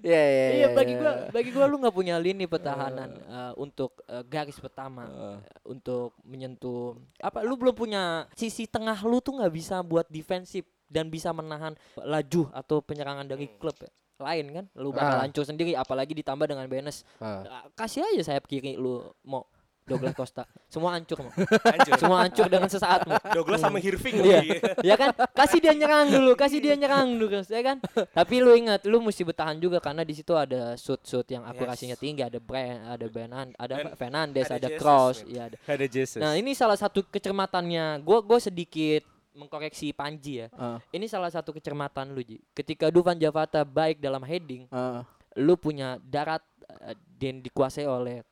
Iya, 0.00 0.22
iya. 0.24 0.46
Iya 0.50 0.66
bagi 0.72 0.96
gua 0.96 1.12
bagi 1.28 1.50
gua 1.52 1.68
lu 1.68 1.76
nggak 1.76 1.92
punya 1.92 2.16
lini 2.16 2.48
pertahanan 2.48 3.20
eh, 3.20 3.52
untuk 3.54 4.00
eh, 4.02 4.24
garis 4.24 4.56
pertama 4.56 5.04
eh, 5.04 5.38
untuk 5.62 6.16
menyentuh 6.24 6.96
apa 7.20 7.44
lu 7.44 7.54
belum 7.54 7.76
punya 7.76 8.24
sisi 8.32 8.64
tengah 8.64 8.96
lu 9.04 9.20
tuh 9.20 9.36
nggak 9.36 9.52
bisa 9.52 9.84
buat 9.84 10.08
defensif 10.08 10.64
dan 10.88 11.12
bisa 11.12 11.28
menahan 11.30 11.76
laju 12.00 12.48
atau 12.48 12.80
penyerangan 12.80 13.28
dari 13.28 13.52
klub 13.52 13.76
ya. 13.76 13.92
lain 14.18 14.46
kan 14.50 14.64
lu 14.72 14.88
bakal 14.90 15.14
Ah. 15.14 15.22
hancur 15.22 15.44
sendiri 15.44 15.76
apalagi 15.76 16.16
ditambah 16.16 16.48
dengan 16.48 16.64
Benes. 16.64 17.04
Ah, 17.20 17.44
kasih 17.76 18.02
aja 18.02 18.24
sayap 18.24 18.48
kiri 18.48 18.72
lu 18.72 19.04
mau 19.20 19.44
Douglas 19.88 20.12
Costa. 20.12 20.44
Semua 20.68 20.92
hancur 20.94 21.16
Hancur. 21.64 21.96
semua 21.96 22.18
hancur 22.22 22.46
dengan 22.46 22.68
sesaat 22.68 23.08
mau 23.08 23.16
Douglas 23.32 23.58
sama 23.58 23.80
Hirving 23.80 24.20
Iya. 24.20 24.40
ya 24.84 24.94
kan? 24.94 25.16
Kasih 25.32 25.58
dia 25.58 25.72
nyerang 25.72 26.12
dulu 26.12 26.36
kasih 26.36 26.60
dia 26.60 26.76
nyerang 26.76 27.16
dulu 27.16 27.40
ya 27.40 27.62
kan? 27.64 27.80
Tapi 28.12 28.34
lu 28.38 28.52
ingat 28.52 28.84
lu 28.84 29.00
mesti 29.00 29.24
bertahan 29.24 29.56
juga 29.56 29.80
karena 29.80 30.04
di 30.04 30.12
situ 30.12 30.36
ada 30.36 30.76
shoot 30.76 31.00
shoot 31.02 31.24
yang 31.26 31.42
akurasinya 31.42 31.96
Yes. 31.96 32.02
tinggi 32.04 32.20
ada 32.20 32.36
Brand 32.36 32.80
ada 32.84 33.06
Benan 33.08 33.46
ada 33.56 33.74
Dan 33.80 33.96
Fernandes 33.96 34.46
ada 34.46 34.60
ada, 34.60 34.68
Jesus, 34.68 34.78
Cross 34.78 35.16
ya 35.24 35.48
ada 35.48 35.56
Ada 35.64 35.86
Jesus. 35.88 36.20
nah 36.20 36.36
ini 36.36 36.52
salah 36.52 36.76
satu 36.76 37.00
kecermatannya. 37.02 38.04
Gua 38.04 38.20
gua 38.20 38.36
sedikit 38.36 39.02
mengkoreksi 39.32 39.94
Panji 39.94 40.42
ya. 40.42 40.50
Ah, 40.52 40.82
ini 40.90 41.06
salah 41.06 41.30
satu 41.30 41.54
kecermatan 41.54 42.10
lu 42.10 42.20
Ji. 42.20 42.42
Ketika 42.52 42.90
Dufan 42.90 43.14
Javata 43.14 43.62
baik 43.62 44.02
dalam 44.02 44.20
heading 44.26 44.66
ah. 44.68 45.06
lu 45.38 45.54
punya 45.54 45.96
darat 46.02 46.42
eh, 46.82 46.98
dan 47.16 47.38
dikuasai 47.38 47.86
oleh 47.86 48.26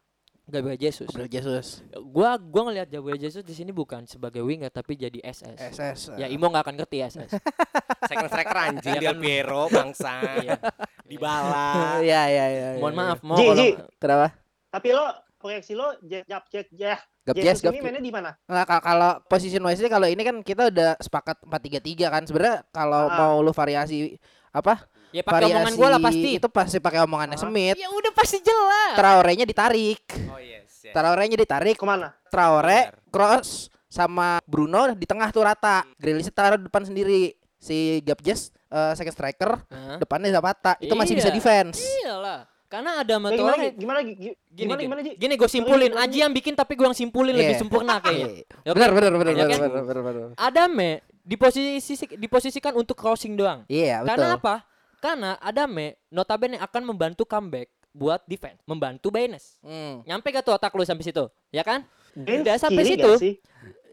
Gabriel 0.46 0.78
Jesus 0.78 1.10
Gabriel 1.10 1.26
Jesus. 1.28 1.82
gua 2.06 2.38
gua 2.38 2.70
ngelihat 2.70 2.86
Gabriel 2.88 3.18
Jesus 3.18 3.42
di 3.42 3.50
sini 3.50 3.70
bukan 3.70 4.06
sebagai 4.06 4.40
winger 4.40 4.70
tapi 4.70 4.94
jadi 4.94 5.18
SS 5.20 5.58
SS. 5.74 5.98
ya 6.14 6.26
Imo 6.26 6.46
nggak 6.46 6.62
akan 6.62 6.74
ngerti 6.76 7.02
SS 7.02 7.30
Second 8.08 8.30
striker 8.30 8.54
anjing 8.56 8.92
Iya 8.92 9.00
Del 9.00 9.08
kan? 9.08 9.16
Piero 9.18 9.62
bangsa. 9.74 10.12
Iya. 10.38 10.54
Dibala. 11.02 11.98
Iya, 11.98 12.22
iya, 12.26 12.44
iya. 12.46 12.68
Mohon 12.78 12.92
iya. 12.92 13.00
maaf, 13.00 13.18
mau 13.20 13.34
Ji, 13.34 13.46
kalau. 13.46 13.66
Kenapa? 13.98 14.26
Tapi 14.70 14.88
lo 14.90 15.06
proyeksi 15.36 15.72
lo 15.74 15.86
jap 16.02 16.44
jap 16.46 16.66
ya. 16.70 16.94
Gap 17.26 17.34
Jesus 17.34 17.58
yes, 17.58 17.58
gap 17.60 17.74
ini 17.74 17.82
mainnya 17.82 17.98
di 17.98 18.14
mana? 18.14 18.30
Ka- 18.46 18.78
kalau 18.78 19.18
position 19.26 19.66
wise 19.66 19.82
kalau 19.86 20.06
ini 20.06 20.22
kan 20.22 20.38
kita 20.40 20.70
udah 20.70 20.94
sepakat 20.98 21.42
4-3-3 21.42 22.06
kan. 22.06 22.22
Sebenarnya 22.22 22.62
kalau 22.70 23.10
Ah. 23.10 23.18
mau 23.18 23.42
lu 23.42 23.50
variasi 23.50 24.14
apa? 24.54 24.86
Ya 25.10 25.22
pakai 25.22 25.46
omongan 25.46 25.62
variasi 25.64 25.76
gua 25.76 25.88
lah 25.88 26.00
pasti. 26.00 26.30
Itu 26.34 26.48
pasti 26.48 26.76
pakai 26.78 27.00
omongannya 27.02 27.34
Ah. 27.34 27.42
Smith. 27.42 27.76
Ya 27.76 27.88
udah 27.88 28.12
pasti 28.12 28.38
jelas. 28.40 28.94
Traorenya 28.94 29.44
ditarik. 29.44 30.02
Oh 30.26 30.38
yes. 30.38 30.82
yes. 30.82 30.92
Traorenya 30.92 31.36
ditarik. 31.36 31.74
Ke 31.74 31.84
mana? 31.84 32.14
Traore, 32.26 32.90
Benar. 32.90 33.08
Cross 33.08 33.48
sama 33.86 34.38
Bruno 34.42 34.92
di 34.92 35.04
tengah 35.04 35.30
tuh 35.30 35.42
rata. 35.42 35.86
Grealish 35.96 36.28
taruh 36.28 36.56
depan 36.56 36.82
sendiri. 36.82 37.32
Si 37.56 37.98
Gapjes 38.00 38.52
eh, 38.66 38.92
second 38.94 39.10
striker, 39.12 39.50
Hah? 39.64 39.96
depannya 39.96 40.30
Zapata. 40.30 40.76
Itu 40.76 40.92
masih 40.92 41.14
bisa 41.14 41.28
Iya. 41.28 41.34
defense. 41.34 41.80
Iyalah. 42.04 42.46
Karena 42.66 42.98
ada 42.98 43.14
Nah, 43.16 43.30
gimana 43.30 43.62
gimana 43.70 43.98
gi- 44.02 44.18
gi- 44.18 44.36
Gini, 44.50 44.66
gimana 44.66 44.74
gini, 44.74 44.84
gimana 44.84 45.00
Ji? 45.00 45.12
gini 45.16 45.34
gue 45.34 45.48
simpulin. 45.48 45.86
Gimana, 45.88 46.02
Aji 46.04 46.18
yang 46.20 46.32
bikin 46.32 46.52
tapi 46.52 46.74
gue 46.74 46.82
yang 46.84 46.94
simpulin 46.94 47.30
lebih 47.32 47.54
Iya. 47.54 47.62
sempurna 47.62 47.94
kayaknya. 47.96 48.26
Iya. 48.28 48.42
Oke? 48.66 48.74
Benar, 48.74 48.90
benar, 48.92 49.12
benar, 49.14 49.32
Ya 49.32 49.38
benar, 49.38 49.48
kan? 49.48 49.60
benar, 49.62 49.84
benar, 49.84 50.02
benar. 50.04 50.28
Adame 50.36 50.90
diposisi 51.22 51.78
diposisikan 52.12 52.72
untuk 52.72 52.94
crossing 52.94 53.34
doang. 53.34 53.62
Iya, 53.66 54.02
betul. 54.02 54.10
Karena 54.12 54.28
apa? 54.34 54.54
Karena 54.98 55.36
Adame 55.38 56.00
notabene 56.08 56.56
akan 56.56 56.82
membantu 56.84 57.22
comeback 57.22 57.68
buat 57.90 58.20
defense, 58.24 58.60
membantu 58.62 59.08
Baines. 59.08 59.56
Hmm. 59.60 60.04
Nyampe 60.04 60.28
gak 60.30 60.42
tuh 60.42 60.52
otak 60.52 60.70
lu 60.70 60.82
sampai 60.82 61.02
situ? 61.02 61.24
Ya 61.48 61.60
kan? 61.60 61.84
Baines 62.12 62.42
Udah 62.42 62.56
sampai 62.58 62.82
kiri 62.82 62.90
situ. 62.94 63.12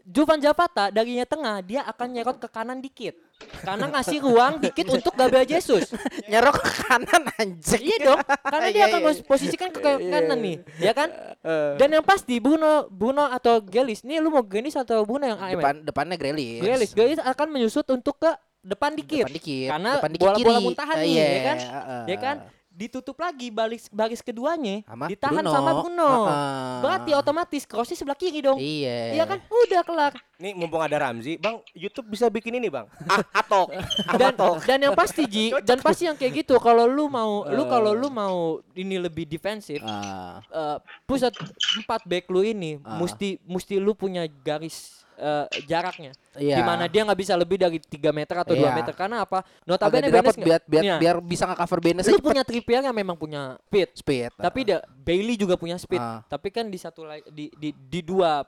Juvan 0.04 0.36
Zapata 0.36 0.92
darinya 0.92 1.24
tengah 1.24 1.64
dia 1.64 1.80
akan 1.82 2.08
nyerot 2.12 2.36
ke 2.36 2.44
kanan 2.44 2.76
dikit. 2.76 3.16
Karena 3.64 3.88
ngasih 3.88 4.20
ruang 4.20 4.60
dikit 4.60 4.84
untuk 4.86 5.16
Gabriel 5.16 5.48
Jesus. 5.48 5.88
Nyerok 6.30 6.60
ke 6.60 6.70
kanan 6.82 7.22
anjing. 7.34 7.80
Iya 7.82 7.96
dong, 8.04 8.20
karena 8.20 8.68
dia 8.68 8.76
Iya, 8.76 8.86
akan 8.86 9.00
iya. 9.00 9.06
pos- 9.06 9.24
posisikan 9.24 9.68
ke 9.72 9.80
Iya. 9.80 9.96
kanan 10.12 10.38
nih, 10.38 10.56
ya 10.78 10.92
kan? 10.92 11.08
Eh, 11.40 11.72
Dan 11.76 11.88
yang 11.90 12.04
pasti 12.04 12.36
Bruno 12.36 12.84
Bruno 12.86 13.24
atau 13.24 13.64
Gelis, 13.64 14.04
nih 14.04 14.20
lu 14.20 14.28
mau 14.28 14.44
Gelis 14.44 14.76
atau 14.76 15.02
Bruno 15.02 15.24
yang 15.24 15.40
AM? 15.40 15.56
depan 15.56 15.74
depannya 15.82 16.16
Grealish. 16.16 16.60
Gelis, 16.60 16.90
Gelis 16.92 17.18
akan 17.18 17.48
menyusut 17.48 17.88
untuk 17.88 18.16
ke 18.18 18.28
depan 18.64 18.90
dikit. 18.92 19.22
Depan 19.22 19.36
dikit. 19.36 19.68
Karena 19.68 19.90
depan 19.94 20.10
dikit 20.10 20.24
bola-bola 20.24 20.40
kiri. 20.56 20.64
muntahan 20.64 20.96
Eh, 20.96 21.02
nih, 21.02 21.12
iya, 21.12 21.24
ya 21.26 21.40
kan? 21.40 21.56
heeh. 21.60 22.02
Ya 22.06 22.18
kan? 22.18 22.36
Ditutup 22.74 23.14
lagi 23.14 23.54
baris 23.54 23.86
baris 23.86 24.18
keduanya, 24.18 24.82
Sama 24.82 25.06
ditahan 25.06 25.38
Bruno. 25.38 25.54
sama 25.54 25.70
Bruno. 25.78 26.10
Heeh. 26.26 26.78
Berarti 26.82 27.10
otomatis 27.14 27.62
crossnya 27.62 27.94
sebelah 27.94 28.18
kiri 28.18 28.42
dong. 28.42 28.58
Iya. 28.58 29.14
Iya 29.14 29.24
kan? 29.24 29.38
Udah 29.46 29.80
kelar. 29.80 30.12
Nih 30.34 30.50
mumpung 30.52 30.82
ada 30.82 30.98
Ramzi, 30.98 31.38
Bang, 31.38 31.62
YouTube 31.70 32.10
bisa 32.10 32.26
bikin 32.26 32.50
ini, 32.52 32.66
Bang. 32.66 32.90
Ah, 33.06 33.22
atok. 33.32 33.78
Dan 34.10 34.34
atok. 34.34 34.66
dan 34.66 34.78
yang 34.80 34.90
pasti 34.92 35.22
Ji, 35.22 35.54
dan 35.70 35.78
pasti 35.78 36.10
yang 36.10 36.18
kayak 36.18 36.42
gitu 36.42 36.58
kalau 36.58 36.82
lu 36.84 37.06
mau 37.06 37.46
lu 37.46 37.62
kalau 37.64 37.94
lu 37.94 38.10
mau 38.10 38.36
ini 38.74 38.98
lebih 38.98 39.22
defensif, 39.22 39.78
Ah. 39.80 40.42
eh, 40.42 40.76
pusat 41.06 41.30
empat 41.78 42.02
back 42.02 42.26
lu 42.26 42.42
ini 42.42 42.82
Ah. 42.82 42.98
mesti 42.98 43.38
mesti 43.44 43.78
lu 43.78 43.94
punya 43.94 44.26
garis 44.26 45.03
eh, 45.16 45.46
jaraknya. 45.64 46.12
Iya. 46.34 46.56
Di 46.58 46.62
mana 46.62 46.84
dia 46.84 47.02
nggak 47.02 47.16
bisa 47.16 47.34
lebih 47.34 47.56
dari 47.56 47.78
3 47.78 48.10
meter 48.10 48.36
atau 48.36 48.52
2 48.52 48.60
Iya. 48.60 48.74
meter 48.74 48.92
karena 48.92 49.22
apa? 49.22 49.42
Notabene 49.62 50.08
Benes 50.08 50.34
biar 50.34 50.60
biar, 50.64 50.82
Iya. 50.82 50.96
biar 50.98 51.16
bisa 51.18 51.44
nge-cover 51.46 51.80
Benes 51.80 52.04
lu 52.04 52.18
punya 52.18 52.42
Trippier 52.42 52.82
yang 52.82 52.92
memang 52.92 53.14
punya 53.14 53.56
speed. 53.66 53.88
speed. 53.94 54.30
Tapi 54.34 54.60
dia 54.62 54.78
Bailey 54.90 55.34
juga 55.34 55.54
punya 55.54 55.76
speed. 55.76 56.02
Ah. 56.02 56.20
Tapi 56.24 56.48
kan 56.48 56.66
di 56.66 56.78
satu 56.78 57.06
di 57.30 57.50
di, 57.54 57.70
di 57.70 58.00
dua 58.00 58.42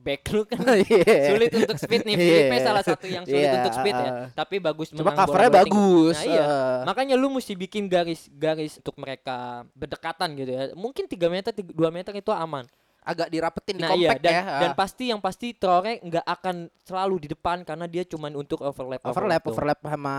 back 0.00 0.32
lu 0.32 0.48
kan 0.48 0.64
Iya. 0.88 1.28
sulit 1.28 1.50
untuk 1.52 1.76
speed 1.76 2.02
nih. 2.08 2.16
Iya. 2.16 2.24
Filipe 2.24 2.56
salah 2.64 2.80
satu 2.80 3.04
yang 3.04 3.24
sulit 3.28 3.44
Iya, 3.44 3.52
untuk 3.60 3.74
speed 3.76 3.92
ya. 3.94 4.08
ah. 4.08 4.26
Tapi 4.32 4.56
bagus 4.56 4.88
Cuma 4.90 5.12
covernya 5.12 5.52
bagus. 5.52 6.16
Nah, 6.16 6.24
iya. 6.24 6.40
eh. 6.40 6.78
Makanya 6.88 7.14
lu 7.20 7.28
mesti 7.28 7.52
bikin 7.52 7.84
garis-garis 7.84 8.80
untuk 8.80 8.96
mereka 8.96 9.68
berdekatan 9.76 10.32
gitu 10.34 10.50
ya. 10.50 10.62
Mungkin 10.72 11.04
3 11.04 11.28
meter, 11.28 11.52
2 11.52 11.76
meter 11.92 12.12
itu 12.16 12.32
aman. 12.32 12.64
Agak 13.02 13.28
dirapetin 13.28 13.74
di 13.74 13.80
Nah 13.80 13.90
iya 13.90 14.12
compact 14.12 14.20
dan, 14.20 14.32
ya. 14.32 14.42
dan 14.58 14.70
ah. 14.70 14.76
pasti 14.76 15.04
yang 15.08 15.20
pasti 15.20 15.46
Traore 15.52 15.98
nggak 16.00 16.20
akan 16.22 16.56
selalu 16.80 17.14
di 17.18 17.28
depan 17.30 17.62
karena 17.62 17.84
dia 17.84 18.02
cuman 18.02 18.32
untuk 18.34 18.60
overlap 18.60 19.00
overlap 19.02 19.40
doang. 19.40 19.50
overlap 19.50 19.78
sama 19.80 20.14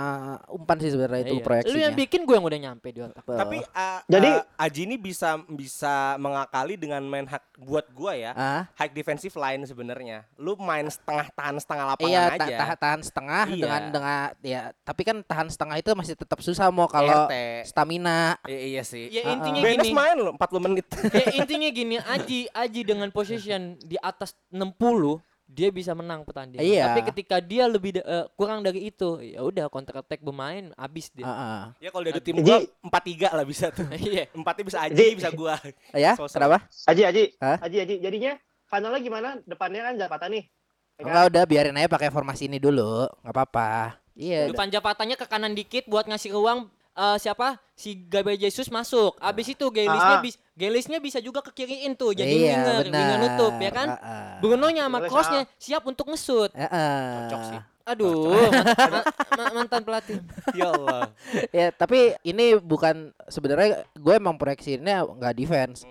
umpan 0.47 0.77
sih 0.77 0.89
sebenarnya 0.89 1.21
itu 1.23 1.36
Iya. 1.36 1.43
proyeksinya. 1.43 1.71
Lu 1.71 1.79
yang 1.79 1.93
bikin 1.93 2.21
gue 2.21 2.34
yang 2.34 2.43
udah 2.43 2.59
nyampe 2.59 2.88
di 2.89 2.99
otak. 2.99 3.21
Tapi 3.21 3.57
uh, 3.61 3.99
Jadi- 4.03 4.34
uh, 4.36 4.43
Aji 4.57 4.82
ini 4.84 4.95
bisa 4.95 5.29
bisa 5.47 5.93
mengakali 6.17 6.73
dengan 6.75 7.01
main 7.03 7.25
hak 7.25 7.41
buat 7.59 7.86
gua 7.91 8.13
ya. 8.13 8.32
ah, 8.34 8.63
High 8.75 8.89
defensive 8.91 9.34
line 9.36 9.61
sebenarnya. 9.63 10.25
Lu 10.36 10.55
main 10.55 10.86
setengah 10.86 11.29
tahan 11.29 11.55
setengah 11.57 11.86
lapangan 11.88 12.09
iya 12.09 12.21
aja. 12.27 12.38
ta- 12.39 12.49
tahan, 12.51 12.77
tahan 12.77 13.01
setengah 13.01 13.45
Iya. 13.47 13.57
dengan 13.59 13.82
dengan 13.91 14.27
ya 14.41 14.61
tapi 14.82 15.01
kan 15.03 15.17
tahan 15.21 15.47
setengah 15.47 15.75
itu 15.77 15.89
masih 15.93 16.13
tetap 16.15 16.39
susah 16.39 16.69
mau 16.69 16.88
kalau 16.88 17.29
stamina. 17.63 18.38
Iya, 18.43 18.59
iya 18.71 18.82
sih. 18.82 19.05
Ya 19.07 19.29
intinya 19.29 19.61
Benes 19.61 19.86
gini. 19.86 19.93
main 19.93 20.15
loh 20.15 20.34
40 20.34 20.61
menit. 20.61 20.86
ya 21.11 21.25
intinya 21.36 21.69
gini, 21.69 21.95
Aji 22.13 22.39
Aji 22.47 22.70
dengan 22.82 23.11
position 23.11 23.76
di 23.84 23.99
atas 23.99 24.34
60 24.47 25.19
dia 25.51 25.67
bisa 25.67 25.91
menang 25.91 26.24
pertandingan. 26.24 26.63
Iya. 26.63 26.88
Tapi 26.88 27.01
ketika 27.11 27.43
dia 27.43 27.67
lebih 27.67 27.99
da- 27.99 28.07
eh, 28.07 28.26
kurang 28.39 28.63
dari 28.63 28.88
itu, 28.88 29.19
ya 29.19 29.43
udah 29.43 29.67
counter 29.67 29.99
attack 29.99 30.24
bermain 30.24 30.72
habis 30.80 31.11
dia. 31.11 31.28
Ah, 31.28 31.36
ah. 31.36 31.63
ya 31.84 31.91
kalau 31.91 32.07
dari 32.07 32.24
tim 32.24 32.39
gua 32.39 32.63
4-3 32.88 33.36
lah 33.36 33.43
bisa 33.43 33.67
tuh. 33.67 33.84
Iya. 33.99 34.32
Empatnya 34.32 34.63
bisa 34.63 34.80
Aji, 34.80 35.05
bisa 35.19 35.30
gua. 35.36 35.59
Ya, 35.91 36.15
Sosok. 36.15 36.39
kenapa? 36.39 36.57
Aji, 36.88 37.03
Aji, 37.03 37.24
Hah? 37.43 37.57
Aji, 37.67 37.78
Aji. 37.84 37.95
Jadinya 37.99 38.32
finalnya 38.72 39.01
gimana? 39.03 39.30
Depannya 39.43 39.82
kan 39.91 39.93
Zapata 39.99 40.26
nih. 40.32 40.47
Ya 40.47 41.01
kan? 41.03 41.05
Enggak 41.11 41.24
udah 41.36 41.43
biarin 41.43 41.76
aja 41.76 41.89
pakai 41.91 42.09
formasi 42.15 42.47
ini 42.47 42.55
dulu, 42.55 43.11
nggak 43.19 43.36
apa-apa. 43.36 43.99
Iya. 44.15 44.55
Depan 44.55 44.72
jabatannya 44.72 45.19
ke 45.19 45.28
kanan 45.28 45.51
dikit 45.51 45.84
buat 45.91 46.07
ngasih 46.07 46.32
ruang 46.32 46.72
eh, 46.94 47.18
siapa 47.18 47.48
si 47.72 48.04
Gabriel 48.04 48.38
Jesus 48.39 48.68
masuk. 48.68 49.16
Abis 49.18 49.48
itu 49.50 49.66
Gelisnya 49.68 50.18
Ah. 50.18 50.22
bis 50.22 50.36
Gelisnya 50.52 50.98
bisa 50.98 51.18
juga 51.18 51.42
ke 51.42 51.52
kiriin 51.54 51.94
tuh 51.94 52.12
jadi 52.12 52.30
Iya, 52.30 52.54
winger, 52.54 52.76
winger 52.84 53.02
benar. 53.08 53.20
nutup 53.20 53.54
ya 53.58 53.72
kan. 53.72 53.88
Ah, 53.89 53.98
ah. 53.98 54.32
Bruno-nya 54.38 54.84
sama 54.86 55.00
crossnya 55.04 55.42
siap 55.56 55.84
untuk 55.84 56.06
ngesut. 56.06 56.52
Ah, 56.52 56.66
ah. 56.66 57.06
Cocok 57.24 57.42
sih. 57.48 57.60
Aduh, 57.84 58.30
ma- 58.94 59.08
ma- 59.34 59.54
mantan 59.56 59.82
pelatih. 59.82 60.22
Ya 60.52 60.70
Allah. 60.70 61.10
ya 61.52 61.68
tapi 61.72 62.14
ini 62.22 62.56
bukan 62.56 63.10
sebenarnya 63.26 63.88
gue 63.92 64.14
emang 64.14 64.38
proyeksinya 64.38 65.02
nggak 65.04 65.34
defense 65.36 65.84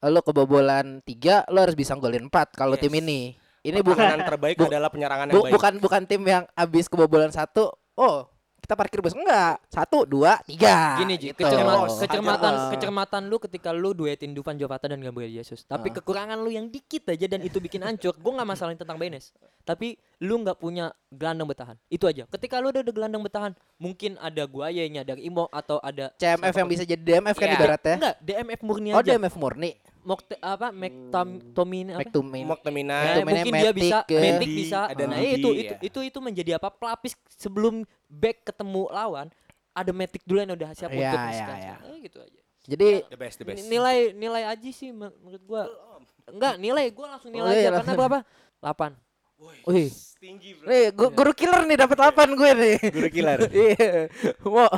lo 0.00 0.20
kebobolan 0.20 1.00
tiga 1.00 1.44
lo 1.48 1.60
harus 1.60 1.72
bisa 1.72 1.92
golin 1.94 2.28
empat 2.28 2.52
kalau 2.52 2.76
tim 2.76 2.88
Yes. 2.90 3.00
ini 3.00 3.20
ini 3.62 3.80
bukan 3.80 4.20
terbaik 4.22 4.56
bu- 4.56 4.68
adalah 4.68 4.88
penyerangan 4.88 5.26
yang 5.26 5.34
bu- 5.34 5.44
baik. 5.44 5.52
bukan 5.52 5.72
bukan 5.80 6.02
tim 6.04 6.20
yang 6.22 6.44
abis 6.52 6.84
kebobolan 6.86 7.28
satu 7.28 7.72
oh 7.94 8.28
kita 8.64 8.74
parkir 8.74 8.98
bus 8.98 9.12
enggak 9.12 9.60
satu 9.68 10.02
dua 10.02 10.40
tiga 10.42 10.96
Gini 10.96 11.14
Ji, 11.14 11.30
gitu. 11.30 11.44
kecerma- 11.44 11.84
Bos, 11.84 12.00
kecermatan 12.00 12.52
kecermatan 12.72 13.22
lu 13.26 13.36
ketika 13.38 13.70
lu 13.70 13.92
duetin 13.92 14.32
Dufan 14.32 14.56
Jovata 14.56 14.88
dan 14.88 14.98
Gabriel 14.98 15.28
Jesus. 15.30 15.62
Tapi 15.62 15.92
Ah. 15.92 15.94
kekurangan 15.94 16.40
lu 16.40 16.48
yang 16.48 16.66
dikit 16.66 17.04
aja 17.06 17.26
dan 17.26 17.40
itu 17.40 17.58
bikin 17.58 17.84
hancur. 17.84 18.16
Gue 18.16 18.32
nggak 18.32 18.48
masalahin 18.48 18.74
tentang 18.74 18.96
Benes. 18.96 19.36
Tapi 19.62 19.94
lu 20.18 20.40
nggak 20.40 20.56
punya 20.56 20.88
gelandang 21.08 21.44
bertahan. 21.44 21.76
Itu 21.86 22.04
aja. 22.04 22.24
Ketika 22.26 22.56
lu 22.58 22.70
udah 22.70 22.80
ada 22.80 22.90
gelandang 22.90 23.20
bertahan, 23.20 23.52
mungkin 23.76 24.16
ada 24.16 24.42
Guayanya 24.44 25.04
dari 25.04 25.24
Imo 25.24 25.44
atau 25.48 25.76
ada 25.78 26.08
CMF 26.16 26.54
yang 26.54 26.68
bisa 26.70 26.82
jadi 26.82 27.00
DMF 27.00 27.36
kan 27.36 27.46
Iya. 27.46 27.56
ibaratnya 27.56 27.94
Enggak, 27.94 28.16
DMF 28.18 28.60
murni 28.62 28.88
oh 28.90 28.98
aja. 28.98 29.08
DMF 29.10 29.34
murni 29.34 29.70
Mokte, 30.04 30.36
apa 30.38 30.68
McTominay 30.68 31.96
apa? 31.96 32.00
McTominay 32.04 32.44
Moktemina. 32.44 32.92
Nah, 32.92 33.02
McTominay, 33.02 33.32
mungkin 33.40 33.52
dia 33.56 33.72
bisa, 33.72 33.98
Matic, 34.04 34.12
ya. 34.12 34.20
Matic 34.20 34.48
bisa. 34.52 34.80
Ada 34.92 35.04
nah, 35.08 35.18
itu, 35.18 35.48
itu 35.56 35.72
ya. 35.72 35.78
itu 35.80 35.98
itu 36.04 36.18
menjadi 36.20 36.50
apa? 36.60 36.68
Pelapis 36.68 37.12
sebelum 37.32 37.74
back 38.06 38.44
ketemu 38.44 38.82
lawan, 38.92 39.26
ada 39.72 39.90
Matic 39.90 40.22
dulu 40.22 40.38
yang 40.38 40.52
udah 40.52 40.70
siap 40.76 40.92
Iya, 40.92 40.98
untuk 41.08 41.18
iya, 41.18 41.24
nge-scan. 41.26 41.56
iya. 41.58 41.74
Eh, 41.88 41.96
gitu 42.04 42.18
aja. 42.20 42.40
jadi 42.64 42.88
The 43.08 43.18
best, 43.18 43.36
the 43.40 43.44
best. 43.44 43.64
Nilai 43.64 43.96
nilai 44.12 44.42
aja 44.44 44.68
sih 44.70 44.92
men- 44.92 45.16
menurut 45.20 45.42
gua. 45.44 45.62
Enggak, 46.24 46.54
nilai 46.56 46.84
gua 46.92 47.06
langsung 47.16 47.32
nilai 47.32 47.48
Oh, 47.48 47.56
iya, 47.56 47.68
aja 47.68 47.80
karena 47.80 47.92
berapa? 47.96 48.18
8. 48.60 48.92
Wih 49.66 49.90
Tinggi, 50.14 50.56
bro. 50.56 50.64
nih 50.64 50.84
gu- 50.88 51.12
guru 51.12 51.32
killer 51.32 51.62
nih 51.62 51.76
dapat 51.76 51.96
8 52.00 52.32
gue 52.32 52.50
nih 52.54 52.76
Guru 52.88 53.08
killer. 53.08 53.38
iya 53.68 54.08
mau 54.42 54.72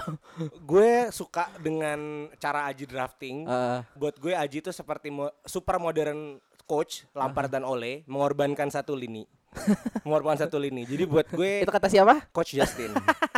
gue 0.58 0.90
suka 1.08 1.46
dengan 1.56 1.98
cara 2.36 2.66
Aji 2.66 2.82
drafting. 2.82 3.46
Ah. 3.46 3.86
Buat 3.94 4.18
gue 4.18 4.34
Aji 4.34 4.58
itu 4.58 4.70
seperti 4.70 5.06
mo- 5.08 5.30
super 5.42 5.78
modern 5.78 6.42
coach 6.66 7.06
Lampard 7.12 7.46
dan 7.48 7.62
Ole 7.62 8.02
mengorbankan 8.04 8.66
satu 8.66 8.92
lini. 8.92 9.22
mengorbankan 10.07 10.46
satu 10.46 10.57
lini. 10.61 10.84
Jadi 10.84 11.04
buat 11.09 11.26
gue 11.32 11.64
itu 11.64 11.72
kata 11.72 11.88
siapa 11.88 12.28
coach 12.30 12.54
Justin 12.54 12.92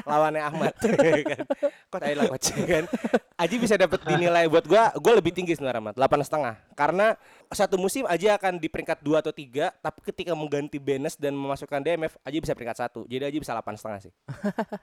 lawannya 0.05 0.43
Ahmad 0.43 0.75
kan. 1.31 1.45
Coach 1.89 2.05
Aila 2.05 2.23
coach 2.27 2.49
kan. 2.73 2.85
Aji 3.39 3.57
bisa 3.63 3.79
dapat 3.79 4.03
dinilai 4.03 4.51
buat 4.51 4.67
gue 4.67 4.83
gue 4.99 5.13
lebih 5.15 5.31
tinggi 5.31 5.55
sebenarnya 5.55 5.79
Ahmad, 5.79 5.95
delapan 5.95 6.19
setengah. 6.27 6.55
Karena 6.75 7.15
satu 7.55 7.79
musim 7.79 8.05
Aji 8.05 8.29
akan 8.29 8.59
di 8.59 8.67
peringkat 8.67 8.99
dua 9.01 9.23
atau 9.23 9.31
tiga, 9.31 9.71
tapi 9.79 10.03
ketika 10.05 10.35
mengganti 10.35 10.77
Benes 10.83 11.15
dan 11.15 11.33
memasukkan 11.39 11.81
DMF, 11.81 12.19
Aji 12.27 12.39
bisa 12.43 12.53
peringkat 12.53 12.77
satu. 12.83 13.07
Jadi 13.07 13.23
Aji 13.31 13.39
bisa 13.39 13.55
delapan 13.55 13.75
setengah 13.79 14.01
sih. 14.03 14.13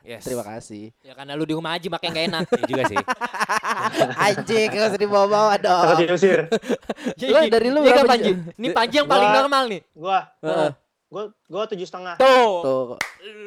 Yes. 0.06 0.24
terima 0.26 0.46
kasih 0.46 0.94
Ya 1.04 1.14
karena 1.18 1.34
lu 1.38 1.46
di 1.46 1.54
rumah 1.54 1.76
aja 1.78 1.88
makanya 1.92 2.12
enggak 2.12 2.26
enak. 2.32 2.44
Iya 2.56 2.66
juga 2.66 2.84
sih. 2.88 2.98
anjing 4.16 4.68
gak 4.72 4.90
usah 4.94 5.02
dibawa-bawa 5.02 5.54
dong 5.60 6.06
diusir. 6.06 6.40
Lu 7.20 7.40
dari 7.50 7.70
lu 7.70 7.80
Iya 7.84 8.02
berapa, 8.02 8.02
kan, 8.06 8.12
Panji? 8.18 8.32
Ji? 8.32 8.54
Ini 8.62 8.68
Panji 8.72 8.96
yang 9.02 9.10
paling 9.10 9.30
normal 9.34 9.64
nih. 9.68 9.82
Gua, 9.92 10.20
Heeh. 10.42 10.70
Gua, 11.16 11.34
gua 11.46 11.64
tujuh 11.66 11.84
setengah. 11.84 12.16
Tuh. 12.16 12.54
tuh 12.62 12.84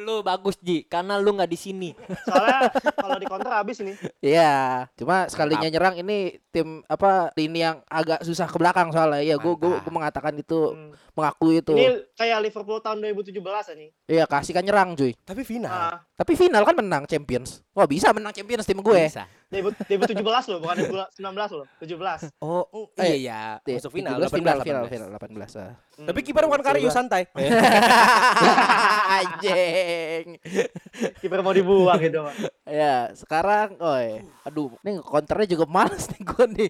Lu 0.01 0.19
bagus 0.19 0.55
Ji, 0.57 0.83
karena 0.83 1.15
lu 1.15 1.31
nggak 1.31 1.47
di 1.47 1.55
sini. 1.55 1.89
Soalnya 2.23 2.67
kalau 2.99 3.15
di 3.15 3.25
counter 3.25 3.51
habis 3.53 3.79
ini. 3.79 3.93
Iya, 4.19 4.87
cuma 4.93 5.25
sekalinya 5.25 5.67
nyerang 5.67 5.95
ini 5.97 6.17
tim 6.49 6.83
apa 6.85 7.31
lini 7.33 7.59
yang 7.61 7.79
agak 7.85 8.21
susah 8.21 8.45
ke 8.45 8.55
belakang 8.55 8.89
soalnya. 8.89 9.21
Iya, 9.21 9.35
gua 9.35 9.53
gua, 9.53 9.69
Mantap. 9.73 9.83
gua 9.83 9.93
mengatakan 9.93 10.33
itu 10.35 10.59
Hmm. 10.69 10.91
mengakui 11.13 11.59
itu. 11.59 11.73
Ini 11.73 11.87
kayak 12.13 12.39
Liverpool 12.41 12.79
tahun 12.79 12.97
2017 13.01 13.35
ini. 13.73 13.87
Iya, 14.05 14.23
kasih 14.25 14.53
kan 14.53 14.63
nyerang 14.63 14.93
cuy. 14.93 15.11
tapi 15.19 15.43
final. 15.43 15.69
Ah, 15.69 15.97
Tapi 16.13 16.35
final 16.35 16.63
kan 16.63 16.75
menang 16.75 17.03
Champions. 17.05 17.63
Wah, 17.71 17.83
bisa 17.83 18.11
menang 18.11 18.31
Champions 18.31 18.63
tim 18.63 18.75
gue. 18.77 19.01
Bisa. 19.01 19.23
2017 19.49 20.13
loh, 20.45 20.59
bukan 20.59 20.75
2019 20.77 21.51
loh, 21.53 21.65
17. 21.79 22.29
Oh, 22.37 22.67
Eh, 22.95 23.15
iya 23.15 23.15
iya. 23.15 23.39
Iya, 23.63 23.77
Masuk 23.79 23.91
final. 23.91 24.15
17 24.19 24.29
final, 24.31 24.57
18, 24.57 24.63
final, 24.63 24.83
18. 24.85 24.91
final 24.91 25.07
18. 25.09 25.51
ah. 25.57 25.73
Tapi 25.99 26.19
kiper 26.21 26.43
bukan 26.45 26.61
Karius 26.61 26.93
santai. 26.93 27.23
Anjing. 29.19 30.25
Kiper 31.19 31.41
mau 31.41 31.53
dibuang 31.53 31.99
gitu, 31.99 32.23
Pak. 32.23 32.35
Ya, 32.69 33.09
sekarang 33.17 33.75
oi. 33.81 34.23
Aduh, 34.45 34.73
nih 34.85 35.01
counternya 35.01 35.47
juga 35.57 35.65
males 35.65 36.05
nih 36.09 36.21
gue 36.21 36.45
nih. 36.55 36.69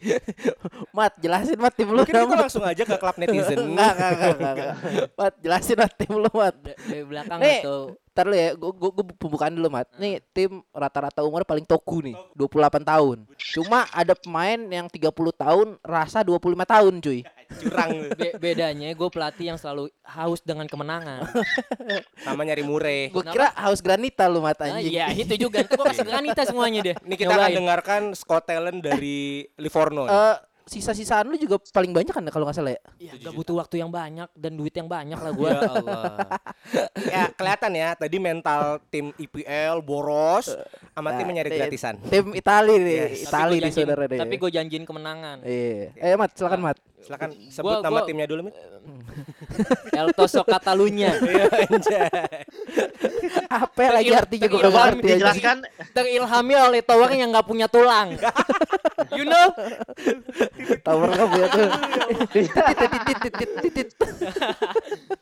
Mat, 0.95 1.13
jelasin 1.20 1.59
Mat 1.59 1.74
tim 1.76 1.89
lu. 1.91 2.01
Mungkin 2.01 2.15
kita 2.15 2.38
langsung 2.39 2.63
aja 2.65 2.84
ke 2.84 2.95
klub 2.97 3.15
netizen. 3.20 3.57
Enggak, 3.70 3.93
enggak, 3.95 4.34
enggak. 4.39 4.76
Mat, 5.15 5.34
jelasin 5.43 5.78
Mat 5.78 5.93
tim 5.95 6.13
lu, 6.15 6.32
Mat. 6.32 6.55
Dari 6.63 7.03
belakang 7.05 7.39
Nih. 7.39 7.61
atau 7.63 7.95
Ntar 8.20 8.28
lu 8.28 8.36
ya, 8.36 8.51
gua, 8.51 8.76
gua, 8.76 8.91
gua 8.91 9.05
pembukaan 9.15 9.55
dulu 9.55 9.72
Mat 9.72 9.88
Nih 9.95 10.20
tim 10.36 10.59
rata-rata 10.76 11.24
umur 11.24 11.47
paling 11.47 11.63
toku 11.63 12.03
nih 12.03 12.20
28 12.36 12.84
tahun 12.84 13.17
Cuma 13.55 13.88
ada 13.95 14.11
pemain 14.11 14.59
yang 14.59 14.91
30 14.91 15.07
tahun 15.32 15.67
rasa 15.80 16.20
25 16.20 16.51
tahun 16.67 16.93
cuy 16.99 17.24
Curang 17.49 18.13
Be- 18.13 18.36
bedanya 18.38 18.93
gue 18.93 19.09
pelatih 19.09 19.55
yang 19.55 19.57
selalu 19.57 19.89
haus 20.05 20.38
dengan 20.45 20.70
kemenangan. 20.70 21.26
sama 22.26 22.45
nyari 22.45 22.61
mure. 22.61 23.09
Gue 23.09 23.26
kira 23.26 23.49
haus 23.57 23.82
granita 23.82 24.30
lu 24.30 24.45
Mat 24.45 24.61
Ah, 24.61 24.78
anjing 24.78 24.93
iya 24.93 25.09
itu 25.09 25.34
juga. 25.34 25.65
Gue 25.65 25.82
kasih 25.82 26.05
granita 26.05 26.45
semuanya 26.45 26.86
deh. 26.86 26.95
Ini 27.01 27.15
kita 27.17 27.34
akan 27.34 27.41
Nyobain. 27.49 27.57
dengarkan 27.57 28.01
Scott 28.13 28.45
Talent 28.45 28.86
dari 28.86 29.49
Livorno. 29.57 30.05
Eh, 30.05 30.36
sisa-sisaan 30.70 31.26
lu 31.26 31.36
juga 31.36 31.57
paling 31.74 31.89
banyak 31.89 32.13
kan 32.13 32.22
kalau 32.30 32.45
nggak 32.45 32.53
salah 32.55 32.78
ya? 32.78 32.82
Ya, 33.01 33.13
gak 33.17 33.34
butuh 33.34 33.57
waktu 33.57 33.82
yang 33.82 33.89
banyak 33.89 34.30
dan 34.38 34.53
duit 34.53 34.72
yang 34.72 34.86
banyak 34.86 35.17
lah 35.17 35.32
gua. 35.34 35.49
Ya 35.49 35.59
Allah. 35.65 36.05
ya 37.17 37.24
kelihatan 37.34 37.72
ya 37.74 37.89
tadi 37.97 38.17
mental 38.17 38.61
tim 38.88 39.09
IPL 39.17 39.82
boros 39.82 40.53
sama 40.93 41.17
tim 41.17 41.26
Nah, 41.26 41.34
mencari 41.34 41.49
tim- 41.49 41.59
gratisan. 41.59 41.95
Tim 42.05 42.26
Itali 42.32 42.76
nih, 42.78 42.95
Yes. 42.95 43.26
Itali 43.26 43.55
nih 43.57 43.72
saudara 43.74 44.03
deh. 44.05 44.20
Tapi 44.22 44.36
gue 44.38 44.49
janjiin 44.53 44.86
kemenangan. 44.86 45.38
Iya. 45.41 45.97
Eh 45.97 46.13
Mat, 46.13 46.32
silakan 46.38 46.61
Mat. 46.61 46.78
Silakan 47.00 47.30
sebut 47.47 47.70
Gua- 47.72 47.82
nama 47.82 47.95
gua- 47.95 48.08
timnya 48.08 48.26
dulu, 48.26 48.41
Mit. 48.45 48.56
El 50.00 50.12
Toso 50.12 50.43
Catalunya. 50.43 51.16
Iya, 51.30 51.45
anjay. 51.66 52.10
Apa 53.47 53.84
lagi 53.91 54.10
Teril- 54.10 54.20
artinya 54.20 54.47
gue 54.47 54.60
gak 54.60 54.74
ngerti 54.74 55.08
dijelaskan 55.08 55.58
Terilhami 55.91 56.54
oleh 56.56 56.82
tower 56.82 57.10
yang 57.10 57.30
nggak 57.30 57.45
punya 57.45 57.68
tulang. 57.68 58.14
you 59.18 59.24
know? 59.24 59.47
Tower 60.82 61.08
kamu 61.10 61.36
ya 61.36 61.47
tuh. 61.50 61.68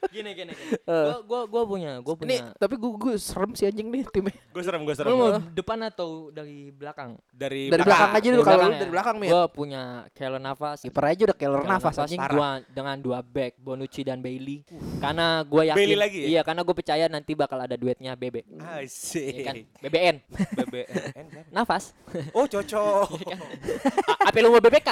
Gini 0.10 0.32
gini. 0.34 0.54
gini. 0.54 0.54
Gua 0.88 1.18
gua 1.22 1.42
gua 1.46 1.64
punya, 1.66 1.92
gua 2.00 2.16
Ini 2.18 2.38
punya. 2.42 2.44
tapi 2.56 2.76
gue 2.76 2.92
gue 2.98 3.14
serem 3.18 3.52
sih 3.54 3.66
anjing 3.66 3.88
nih 3.88 4.04
timnya. 4.10 4.34
Gue 4.50 4.64
serem, 4.64 4.82
gue 4.82 4.96
serem. 4.96 5.10
Lu 5.10 5.16
mau 5.16 5.30
depan 5.40 5.78
atau 5.86 6.10
dari 6.32 6.72
belakang? 6.72 7.20
Dari, 7.30 7.70
Dari 7.70 7.84
belakang 7.84 8.12
aja 8.12 8.28
dulu 8.28 8.44
kalau 8.44 8.66
ya. 8.66 8.78
dari 8.80 8.92
belakang 8.92 9.16
Mit. 9.18 9.30
Gua 9.30 9.44
punya 9.48 9.82
Keylor 10.12 10.42
Navas. 10.42 10.80
Kiper 10.82 11.04
aja 11.06 11.22
udah 11.30 11.38
Keylor 11.38 11.62
nafas 11.68 11.96
anjing. 12.00 12.22
dua 12.32 12.64
dengan 12.72 12.96
dua 13.00 13.20
back 13.20 13.60
Bonucci 13.60 14.02
dan 14.08 14.24
Bailey. 14.24 14.64
Karena 15.04 15.44
gua 15.44 15.68
yakin 15.68 15.78
Bailey 15.78 15.98
lagi 16.00 16.20
ya? 16.24 16.28
Iya, 16.38 16.42
karena 16.48 16.62
gue 16.64 16.76
percaya 16.76 17.06
nanti 17.12 17.32
bakal 17.36 17.60
ada 17.60 17.76
duetnya 17.76 18.16
Bebe. 18.16 18.48
Asik. 18.60 19.34
Iya 19.36 19.42
kan? 19.44 19.56
BBN. 19.84 20.16
BBN. 20.58 21.26
Nafas. 21.56 21.92
Oh, 22.32 22.48
cocok. 22.48 23.08
Apa 24.24 24.38
lu 24.40 24.52
mau 24.52 24.64
BBK? 24.64 24.90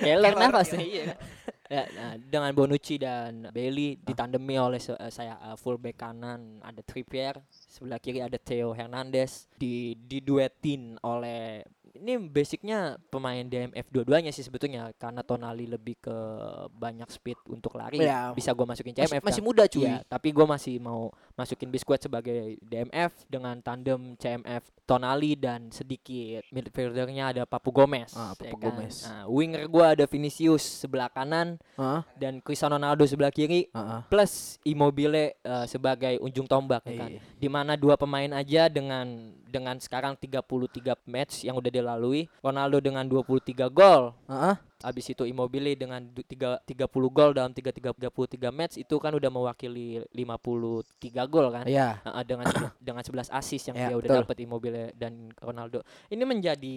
Keylor 0.00 0.34
Navas. 0.38 0.72
Iya 0.78 1.14
kan? 1.14 1.18
Ya, 1.64 1.88
nah, 1.96 2.14
dengan 2.20 2.52
Bonucci 2.52 3.00
dan 3.00 3.48
Bailey 3.48 3.96
ditandemi 3.96 4.60
oleh 4.60 4.76
eh, 4.76 5.08
saya 5.08 5.40
eh, 5.40 5.56
fullback 5.56 5.96
kanan 5.96 6.60
ada 6.60 6.84
Trippier, 6.84 7.40
sebelah 7.48 7.96
kiri 7.96 8.20
ada 8.20 8.36
Theo 8.36 8.76
Hernandez, 8.76 9.48
di 9.56 9.96
diduetin 9.96 11.00
oleh 11.00 11.64
ini 11.94 12.18
basicnya 12.20 12.78
pemain 13.06 13.40
DMF 13.40 13.86
dua-duanya 13.88 14.28
sih 14.28 14.42
sebetulnya 14.42 14.90
karena 14.94 15.22
Tonali 15.22 15.64
lebih 15.64 15.96
ke 15.96 16.16
banyak 16.70 17.06
speed 17.06 17.38
untuk 17.46 17.74
lari 17.74 17.98
Iya. 17.98 18.34
bisa 18.34 18.50
gua 18.50 18.66
masukin 18.66 18.90
Masih, 18.92 19.06
CMF 19.08 19.22
masih 19.22 19.40
kan. 19.40 19.46
muda 19.46 19.64
cuy. 19.64 19.82
Iya, 19.84 19.96
tapi 20.04 20.28
gue 20.30 20.42
masih 20.44 20.74
mau 20.78 21.08
masukin 21.32 21.70
Biskuit 21.70 21.98
sebagai 21.98 22.34
DMF 22.60 23.26
dengan 23.26 23.58
tandem 23.58 24.14
CMF 24.14 24.62
Tonali 24.84 25.32
dan 25.32 25.70
sedikit 25.70 26.44
midfieldernya 26.50 27.30
ada 27.30 27.42
Papu 27.44 27.70
Gomez. 27.70 28.12
Ah, 28.12 28.34
Papu 28.34 28.44
ya 28.44 28.52
kan? 28.52 28.62
Gomez. 28.68 28.94
Nah, 29.00 29.24
winger 29.26 29.64
gue 29.64 29.84
ada 29.86 30.04
Vinicius 30.04 30.60
sebelah 30.60 31.08
kanan 31.08 31.56
Heeh. 31.74 32.00
dan 32.14 32.38
Cristiano 32.38 32.74
Ronaldo 32.74 33.02
sebelah 33.04 33.30
kiri 33.30 33.70
Heeh. 33.70 34.00
plus 34.06 34.58
Immobile 34.62 35.14
eh, 35.36 35.64
sebagai 35.64 36.18
ujung 36.18 36.44
tombak 36.44 36.84
ya 36.84 36.98
kan. 36.98 37.10
Iya. 37.12 37.20
Di 37.34 37.48
mana 37.48 37.72
dua 37.74 37.94
pemain 37.94 38.28
aja 38.30 38.66
dengan 38.66 39.32
dengan 39.54 39.78
sekarang 39.78 40.18
33 40.18 40.98
match 41.06 41.46
yang 41.46 41.54
udah 41.54 41.70
dilalui, 41.70 42.26
Ronaldo 42.42 42.82
dengan 42.82 43.06
23 43.06 43.70
gol, 43.70 44.10
Heeh. 44.26 44.58
Habis 44.84 45.08
itu 45.08 45.24
Immobile 45.24 45.72
dengan 45.74 46.04
du- 46.04 46.20
tiga- 46.22 46.60
30 46.60 46.84
gol 47.08 47.32
dalam 47.32 47.50
3 47.50 47.72
33 47.72 47.96
match 48.50 48.76
itu 48.76 48.94
kan 48.96 49.10
udah 49.10 49.30
mewakili 49.30 50.04
53 50.10 50.84
gol 51.26 51.48
kan. 51.50 51.64
Iya. 51.64 52.00
Nah, 52.00 52.20
dengan 52.20 52.44
dengan 52.78 53.00
11 53.00 53.30
assist 53.30 53.64
yang 53.66 53.76
Ya, 53.76 53.88
dia 53.88 53.96
udah 53.96 54.08
dapat 54.22 54.36
Immobile 54.38 54.92
dan 54.94 55.32
Ronaldo. 55.36 55.80
Ini 56.06 56.22
menjadi 56.22 56.76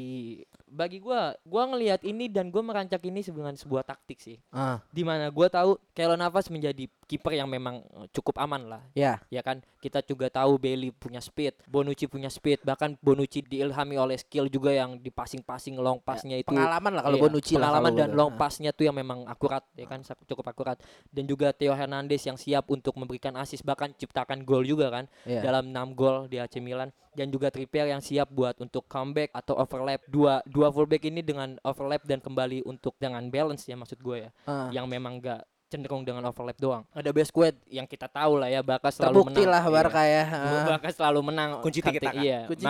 bagi 0.66 0.98
gua 0.98 1.36
gua 1.44 1.68
ngelihat 1.68 2.02
ini 2.02 2.28
dan 2.28 2.48
gua 2.48 2.62
merancak 2.62 3.04
ini 3.04 3.22
dengan 3.22 3.54
sebuah 3.54 3.84
taktik 3.84 4.18
sih. 4.18 4.38
Ah, 4.50 4.80
Di 4.90 5.04
mana 5.04 5.28
gua 5.28 5.48
tahu 5.48 5.76
Keylor 5.92 6.16
Navas 6.16 6.48
menjadi 6.48 6.88
kiper 7.04 7.34
yang 7.34 7.48
memang 7.48 7.84
cukup 8.10 8.38
aman 8.38 8.68
lah. 8.68 8.82
ya. 8.94 9.20
Ya 9.28 9.40
kan, 9.42 9.60
kita 9.78 10.00
juga 10.02 10.28
tahu 10.28 10.56
Bailey 10.58 10.92
punya 10.92 11.20
speed, 11.20 11.56
Bonucci 11.66 12.06
punya 12.06 12.28
speed, 12.28 12.64
bahkan 12.64 12.96
Bonucci 13.00 13.40
diilhami 13.42 13.96
oleh 13.96 14.16
skill 14.16 14.48
juga 14.48 14.72
yang 14.72 14.96
di 14.96 15.08
passing-passing 15.08 15.76
long 15.78 15.98
pass-nya 15.98 16.36
itu 16.36 16.48
Pengalaman 16.48 16.92
lah 16.94 17.02
kalau 17.02 17.18
Iya, 17.18 17.24
Bonucci 17.24 17.54
lah 17.54 17.72
pengalaman 17.72 17.92
dan 17.98 18.10
long 18.14 18.32
pass-nya 18.34 18.70
tuh 18.70 18.84
yang 18.84 18.94
memang 18.94 19.26
akurat 19.26 19.66
ya 19.74 19.84
kan 19.84 20.00
cukup 20.24 20.46
akurat 20.46 20.78
dan 21.08 21.24
juga 21.24 21.50
Theo 21.50 21.72
Hernandez 21.72 22.22
yang 22.22 22.36
siap 22.36 22.68
untuk 22.68 22.94
memberikan 22.94 23.34
assist 23.36 23.62
bahkan 23.62 23.92
ciptakan 23.92 24.42
gol 24.42 24.62
juga 24.62 24.90
kan 24.90 25.06
Iya. 25.24 25.42
dalam 25.42 25.68
6 25.68 25.92
gol 25.92 26.26
di 26.26 26.38
AC 26.38 26.58
Milan 26.58 26.90
dan 27.12 27.28
juga 27.28 27.50
Trippier 27.50 27.88
yang 27.88 28.00
siap 28.00 28.30
buat 28.30 28.54
untuk 28.58 28.86
comeback 28.86 29.34
atau 29.34 29.56
overlap 29.56 30.06
dua 30.06 30.40
dua 30.46 30.70
fullback 30.70 31.04
ini 31.04 31.20
dengan 31.20 31.58
overlap 31.62 32.02
dan 32.04 32.18
kembali 32.18 32.62
untuk 32.64 32.94
dengan 32.96 33.26
balance 33.26 33.64
ya 33.64 33.74
maksud 33.74 33.98
gue 33.98 34.18
ya 34.20 34.32
Ah. 34.44 34.70
yang 34.70 34.86
memang 34.86 35.18
gak 35.18 35.42
cenderung 35.68 36.00
dengan 36.02 36.24
overlap 36.24 36.56
doang 36.56 36.88
ada 36.90 37.12
best 37.12 37.28
squad 37.28 37.52
yang 37.68 37.84
kita 37.84 38.08
tahu 38.08 38.40
lah 38.40 38.48
ya 38.48 38.64
bakal 38.64 38.88
selalu 38.88 39.20
Terbukti 39.20 39.36
menang 39.38 39.52
lah 39.52 39.62
Iya. 39.62 39.74
Barca 39.76 40.04
ya. 40.06 40.24
Ah. 40.24 40.66
Bakal 40.70 40.92
selalu 40.94 41.20
menang 41.22 41.50
Kunci 41.60 41.80
Kante- 41.80 42.00
tiki-taka. 42.00 42.16
Iya 42.18 42.40
Kunci 42.48 42.64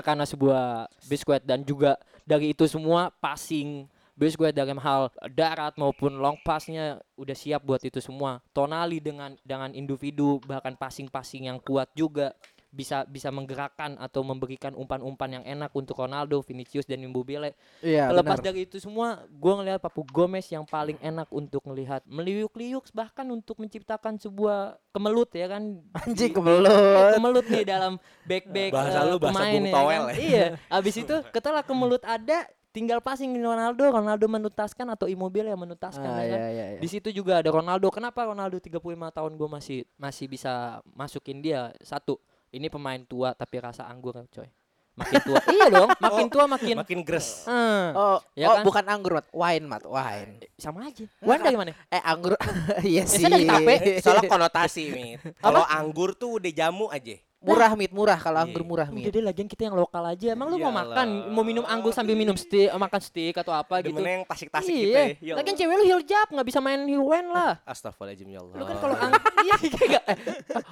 karena 0.00 0.24
sebuah 0.24 0.64
biskuit 1.04 1.42
dan 1.44 1.60
juga 1.60 2.00
dari 2.24 2.52
itu 2.52 2.64
semua 2.64 3.12
passing 3.12 3.84
biskuit 4.20 4.52
dalam 4.52 4.76
hal 4.76 5.08
darat 5.32 5.80
maupun 5.80 6.20
long 6.20 6.36
passnya 6.44 7.00
udah 7.16 7.32
siap 7.32 7.64
buat 7.64 7.80
itu 7.80 8.04
semua 8.04 8.44
Tonali 8.52 9.00
dengan 9.00 9.32
dengan 9.40 9.72
individu 9.72 10.36
bahkan 10.44 10.76
passing-passing 10.76 11.48
yang 11.48 11.56
kuat 11.64 11.88
juga 11.96 12.36
bisa 12.70 13.02
bisa 13.10 13.34
menggerakkan 13.34 13.98
atau 13.98 14.22
memberikan 14.22 14.70
umpan-umpan 14.78 15.42
yang 15.42 15.44
enak 15.58 15.74
untuk 15.74 15.98
Ronaldo, 15.98 16.38
Vinicius 16.38 16.86
dan 16.86 17.02
Immobile. 17.02 17.58
Iya, 17.82 18.14
Terlepas 18.14 18.38
benar. 18.38 18.46
dari 18.46 18.60
itu 18.62 18.78
semua, 18.78 19.26
gua 19.26 19.58
ngelihat 19.58 19.82
Papu 19.82 20.06
Gomez 20.06 20.46
yang 20.46 20.62
paling 20.62 20.94
enak 21.02 21.26
untuk 21.34 21.66
melihat 21.66 22.06
meliuk-liuk 22.06 22.86
bahkan 22.94 23.26
untuk 23.34 23.58
menciptakan 23.58 24.22
sebuah 24.22 24.78
kemelut 24.94 25.34
ya 25.34 25.50
kan. 25.50 25.82
Anjing 26.06 26.30
kemelut. 26.30 27.10
kemelut 27.18 27.46
nih 27.50 27.64
dalam 27.66 27.98
back-back 28.22 28.70
Bahasa 28.70 29.00
eh, 29.02 29.06
lu 29.10 29.16
bahasa 29.18 29.34
pemain 29.34 29.50
Bung 29.58 29.66
ya 29.66 29.74
Towel 29.74 30.02
kan? 30.06 30.14
ya. 30.14 30.22
Iya, 30.22 30.46
abis 30.70 30.94
itu 30.94 31.16
ketelah 31.34 31.62
kemelut 31.66 32.02
ada 32.06 32.46
tinggal 32.70 32.98
passing 32.98 33.34
Ronaldo, 33.34 33.82
Ronaldo 33.84 34.26
menutaskan 34.26 34.86
atau 34.88 35.06
Immobile 35.06 35.50
yang 35.50 35.60
menutaskan 35.60 36.06
Ah, 36.06 36.22
ya 36.22 36.30
kan. 36.30 36.38
iya, 36.38 36.48
iya, 36.48 36.64
iya. 36.74 36.80
Di 36.80 36.88
situ 36.88 37.10
juga 37.10 37.42
ada 37.42 37.50
Ronaldo. 37.50 37.90
Kenapa 37.90 38.22
Ronaldo 38.22 38.56
35 38.56 38.78
tahun 39.10 39.32
gue 39.34 39.48
masih 39.50 39.78
masih 39.94 40.26
bisa 40.26 40.52
masukin 40.86 41.38
dia? 41.38 41.74
Satu, 41.80 42.18
ini 42.48 42.66
pemain 42.66 43.02
tua 43.02 43.34
tapi 43.34 43.58
rasa 43.58 43.84
anggur 43.84 44.22
coy. 44.28 44.46
Makin 44.90 45.20
tua. 45.22 45.38
iya 45.56 45.66
dong, 45.70 45.88
makin 45.96 46.26
tua 46.28 46.44
makin 46.46 46.76
Makin 46.78 47.00
gres. 47.02 47.46
Hmm, 47.46 47.94
Oh, 47.94 48.18
Ya 48.34 48.50
oh 48.50 48.54
kan? 48.60 48.64
bukan 48.66 48.84
anggur, 48.86 49.12
Mat. 49.16 49.26
Wine, 49.32 49.64
Mat. 49.64 49.82
Wine. 49.86 50.44
sama 50.58 50.84
aja. 50.84 51.06
Wan 51.22 51.40
dari 51.40 51.56
mana? 51.56 51.72
Eh, 51.88 52.02
anggur. 52.02 52.34
Iya 52.84 53.06
sih. 53.06 53.22
Biasa 53.22 53.32
dari 53.32 53.46
tape. 53.46 53.74
Soalnya 53.98 54.28
konotasi, 54.28 54.82
Mit. 54.92 55.18
Kalau 55.38 55.62
anggur 55.64 56.12
tuh 56.12 56.36
udah 56.42 56.52
jamu 56.52 56.86
aja. 56.86 57.16
Murah, 57.40 57.72
Mit, 57.72 57.88
murah 57.88 58.16
kalau 58.16 58.36
Iya. 58.36 58.44
anggur 58.46 58.62
murah, 58.62 58.84
Udah 58.84 59.00
Mit. 59.00 59.08
deh 59.10 59.24
lagian 59.24 59.48
kita 59.48 59.62
yang 59.64 59.72
lokal 59.72 60.04
aja. 60.04 60.26
Emang 60.30 60.46
lu 60.46 60.56
mau 60.56 60.68
Iyalah. 60.68 60.92
makan, 60.92 61.08
mau 61.32 61.40
minum 61.40 61.64
anggur 61.64 61.88
sambil 61.90 62.12
minum 62.12 62.36
steak, 62.36 62.68
makan 62.68 63.00
steak 63.00 63.34
atau 63.34 63.50
apa 63.50 63.80
gitu? 63.80 63.96
Demennya 63.96 64.12
yang 64.14 64.26
tasik-tasik 64.28 64.68
gitu 64.68 64.92
iya. 64.92 65.16
ya. 65.16 65.32
Ya 65.32 65.34
Lagian 65.40 65.56
cewek 65.56 65.74
lu 65.74 65.84
hiljab 65.86 66.26
nggak 66.28 66.46
bisa 66.46 66.60
main 66.60 66.84
hiuen 66.84 67.26
lah. 67.28 67.56
Astagfirullahaladzim 67.64 68.28
ya 68.28 68.40
Allah. 68.40 68.56
Lu 68.56 68.64
kan 68.64 68.76
kalau 68.76 68.94
anggur 68.94 69.20
iya 69.46 69.56
kayak 69.56 70.02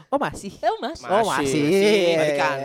Oh, 0.09 0.21
masih. 0.21 0.53
Eh 0.59 0.77
mas. 0.79 1.01
Ma- 1.01 1.09
Oh, 1.11 1.25
Masih, 1.25 1.49
masih. 1.49 1.62
masih. 1.64 2.16
Balikan. 2.16 2.57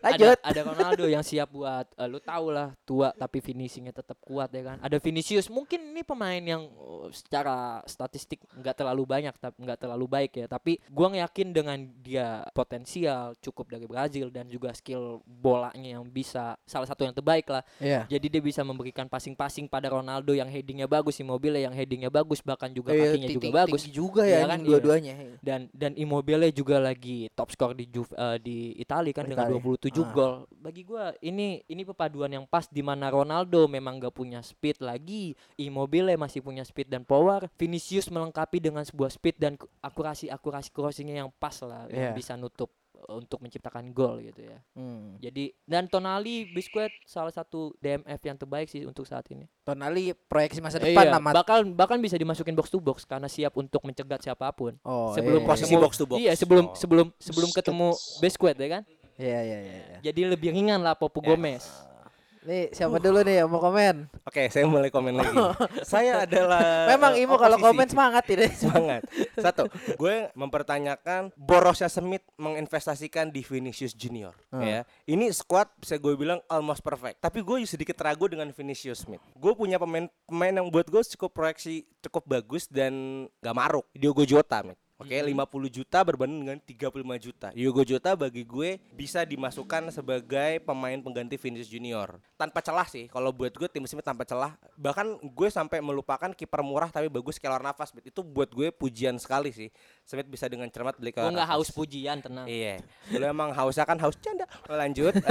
Lanjut. 0.00 0.36
Ada, 0.40 0.50
ada 0.50 0.60
Ronaldo 0.64 1.04
yang 1.06 1.20
siap 1.20 1.48
buat 1.50 1.86
eh, 1.90 2.08
lu 2.08 2.18
tahu 2.18 2.46
lah 2.50 2.72
tua 2.82 3.12
tapi 3.12 3.38
finishingnya 3.38 3.92
tetap 3.92 4.16
kuat 4.18 4.48
ya 4.48 4.64
kan. 4.64 4.76
Ada 4.80 4.96
Vinicius 4.96 5.46
mungkin 5.48 5.92
ini 5.92 6.00
pemain 6.00 6.40
yang 6.40 6.62
eh, 6.64 7.06
secara 7.12 7.84
statistik 7.84 8.40
nggak 8.54 8.74
terlalu 8.74 9.04
banyak 9.04 9.34
tapi 9.36 9.56
nggak 9.60 9.78
terlalu 9.78 10.06
baik 10.08 10.32
ya. 10.34 10.46
Tapi 10.48 10.80
gua 10.88 11.12
yakin 11.12 11.52
dengan 11.52 11.78
dia 12.00 12.42
potensial 12.94 13.34
cukup 13.42 13.66
dari 13.68 13.86
Brazil 13.86 14.30
dan 14.30 14.46
juga 14.46 14.70
skill 14.70 15.18
bolanya 15.26 15.98
yang 15.98 16.06
bisa 16.06 16.54
salah 16.62 16.86
satu 16.86 17.02
yang 17.02 17.10
terbaik 17.10 17.42
lah. 17.48 17.66
Iya. 17.78 18.06
Jadi 18.08 18.26
dia 18.28 18.38
bisa 18.40 18.62
memberikan 18.62 19.10
passing-passing 19.10 19.66
pada 19.66 19.90
Ronaldo 19.90 20.30
yang 20.30 20.46
headingnya 20.46 20.86
bagus, 20.86 21.18
Immobile 21.18 21.58
yang 21.58 21.74
headingnya 21.74 22.06
bagus 22.08 22.38
bahkan 22.40 22.70
juga 22.70 22.94
Iya, 22.94 23.10
kakinya 23.10 23.28
juga 23.28 23.48
bagus. 23.52 23.82
juga 23.90 24.22
Iya 24.22 24.30
ya 24.30 24.38
kan, 24.40 24.48
kan 24.48 24.58
iya. 24.60 24.66
dua-duanya. 24.70 25.14
dan 25.40 25.60
dan 25.72 25.92
Immobile 25.94 26.54
juga 26.54 26.78
lagi 26.78 27.26
top 27.32 27.50
skor 27.50 27.74
di 27.74 27.90
Juve, 27.90 28.14
eh, 28.14 28.38
di 28.38 28.56
Italia 28.76 29.10
kan 29.12 29.26
dengan 29.26 29.50
Italia. 29.50 29.58
27 29.58 30.00
Ah. 30.00 30.12
gol. 30.12 30.34
Bagi 30.54 30.82
gua 30.82 31.10
ini 31.18 31.66
ini 31.66 31.82
perpaduan 31.82 32.30
yang 32.30 32.46
pas 32.46 32.64
di 32.64 32.80
mana 32.80 33.10
Ronaldo 33.10 33.66
memang 33.66 33.98
gak 33.98 34.14
punya 34.14 34.38
speed 34.38 34.78
lagi, 34.78 35.34
Immobile 35.56 36.14
masih 36.14 36.40
punya 36.40 36.62
speed 36.62 36.86
dan 36.86 37.02
power, 37.02 37.50
Vinicius 37.58 38.06
melengkapi 38.06 38.62
dengan 38.62 38.86
sebuah 38.86 39.10
speed 39.10 39.36
dan 39.36 39.58
ku- 39.58 39.66
akurasi-akurasi 39.80 40.70
crossingnya 40.70 41.26
yang 41.26 41.30
pas 41.32 41.58
lah 41.60 41.88
yang 41.88 42.12
Iya. 42.12 42.14
bisa 42.14 42.36
nutup 42.36 42.68
untuk 43.08 43.38
menciptakan 43.38 43.90
gol 43.90 44.20
gitu 44.20 44.44
ya. 44.44 44.58
Hmm. 44.72 45.16
Jadi 45.18 45.52
dan 45.62 45.84
Tonali 45.84 46.46
Biskuit 46.46 46.88
salah 47.02 47.28
satu 47.28 47.72
DMF 47.78 48.20
yang 48.20 48.34
terbaik 48.34 48.66
sih 48.66 48.82
untuk 48.82 49.04
saat 49.04 49.24
ini. 49.28 49.44
Tonali 49.62 50.12
proyeksi 50.12 50.58
masa 50.58 50.76
depan 50.76 51.04
Iya, 51.04 51.12
lah, 51.12 51.20
Mat. 51.20 51.34
bahkan 51.70 51.98
bisa 51.98 52.14
dimasukin 52.14 52.52
box 52.52 52.68
to 52.68 52.78
box 52.78 53.02
karena 53.02 53.26
siap 53.26 53.54
untuk 53.54 53.80
mencegat 53.80 54.20
siapa 54.20 54.48
pun. 54.50 54.76
Oh, 54.80 55.12
sebelum 55.12 55.40
iya, 55.40 55.46
Posisi 55.46 55.68
ketemu- 55.68 55.82
box 55.82 55.92
to 55.94 56.04
box. 56.04 56.18
Iya, 56.18 56.32
sebelum 56.34 56.64
Oh. 56.64 56.74
sebelum 56.74 57.06
sebelum 57.16 57.50
ketemu 57.50 57.88
Biskuit 58.18 58.56
ya 58.56 58.68
kan. 58.70 58.82
Iya, 59.14 59.40
iya, 59.40 59.58
iya. 59.60 59.74
iya. 59.86 59.98
Jadi 60.02 60.20
lebih 60.26 60.50
ringan 60.50 60.82
lah 60.82 60.92
Popu 60.92 61.20
Ya. 61.20 61.32
Gomez. 61.32 61.62
Nih 62.44 62.68
siapa 62.76 63.00
dulu 63.00 63.24
nih 63.24 63.40
yang 63.40 63.48
mau 63.48 63.56
komen? 63.56 64.04
Oke, 64.28 64.52
saya 64.52 64.68
mulai 64.68 64.92
komen 64.92 65.16
lagi. 65.16 65.32
saya 65.96 66.28
adalah 66.28 66.84
Memang 66.92 67.16
Imo 67.16 67.40
kalau 67.40 67.56
komen 67.56 67.88
semangat 67.88 68.28
ini. 68.28 68.52
semangat. 68.62 69.00
Satu, 69.40 69.64
gue 69.96 70.28
mempertanyakan 70.36 71.32
borosnya 71.40 71.88
Smith 71.88 72.20
menginvestasikan 72.36 73.32
di 73.32 73.40
Vinicius 73.40 73.96
Junior. 73.96 74.36
Ya, 74.60 74.84
ini 75.08 75.32
squad 75.32 75.72
bisa 75.80 75.96
gue 75.96 76.12
bilang 76.20 76.44
almost 76.52 76.84
perfect. 76.84 77.24
Tapi 77.24 77.40
gue 77.40 77.64
sedikit 77.64 77.96
ragu 78.04 78.28
dengan 78.28 78.52
Vinicius 78.52 79.08
Smith. 79.08 79.24
Gue 79.40 79.56
punya 79.56 79.80
pemain 79.80 80.04
pemain 80.28 80.52
yang 80.52 80.68
buat 80.68 80.84
gue 80.84 81.00
cukup 81.16 81.32
proyeksi 81.32 81.88
cukup 82.04 82.28
bagus 82.28 82.68
dan 82.68 83.24
gak 83.40 83.56
maruk. 83.56 83.88
Diogo 83.96 84.28
Jota, 84.28 84.60
Mit. 84.60 84.76
Oke, 84.94 85.10
50 85.10 85.34
juta 85.74 85.98
berbanding 86.06 86.40
dengan 86.46 86.58
35 86.62 87.18
juta. 87.18 87.48
Diogo 87.50 87.82
Jota 87.82 88.14
bagi 88.14 88.46
gue 88.46 88.78
bisa 88.94 89.26
dimasukkan 89.26 89.90
sebagai 89.90 90.62
pemain 90.62 90.94
pengganti 91.02 91.34
Vinicius 91.34 91.66
Junior. 91.66 92.22
Tanpa 92.38 92.62
celah 92.62 92.86
sih, 92.86 93.10
kalau 93.10 93.34
buat 93.34 93.50
gue 93.50 93.66
tim 93.66 93.82
Smith 93.90 94.06
tanpa 94.06 94.22
celah. 94.22 94.54
Bahkan 94.78 95.18
gue 95.34 95.48
sampai 95.50 95.82
melupakan 95.82 96.30
kiper 96.30 96.62
murah 96.62 96.94
tapi 96.94 97.10
bagus 97.10 97.42
Keylor 97.42 97.58
Navas. 97.58 97.90
Mit. 97.90 98.06
Itu 98.06 98.22
buat 98.22 98.54
gue 98.54 98.70
pujian 98.70 99.18
sekali 99.18 99.50
sih. 99.50 99.66
Smith 100.06 100.30
bisa 100.30 100.46
dengan 100.46 100.70
cermat 100.70 100.94
beli 100.94 101.10
Gue 101.10 101.26
Keylor 101.26 101.34
nggak 101.34 101.50
haus 101.50 101.74
pujian 101.74 102.22
tenang. 102.22 102.46
Iya. 102.46 102.78
Lu 103.18 103.26
emang 103.26 103.50
hausnya 103.50 103.82
kan 103.82 103.98
haus 103.98 104.14
canda. 104.22 104.46
Lanjut. 104.70 105.10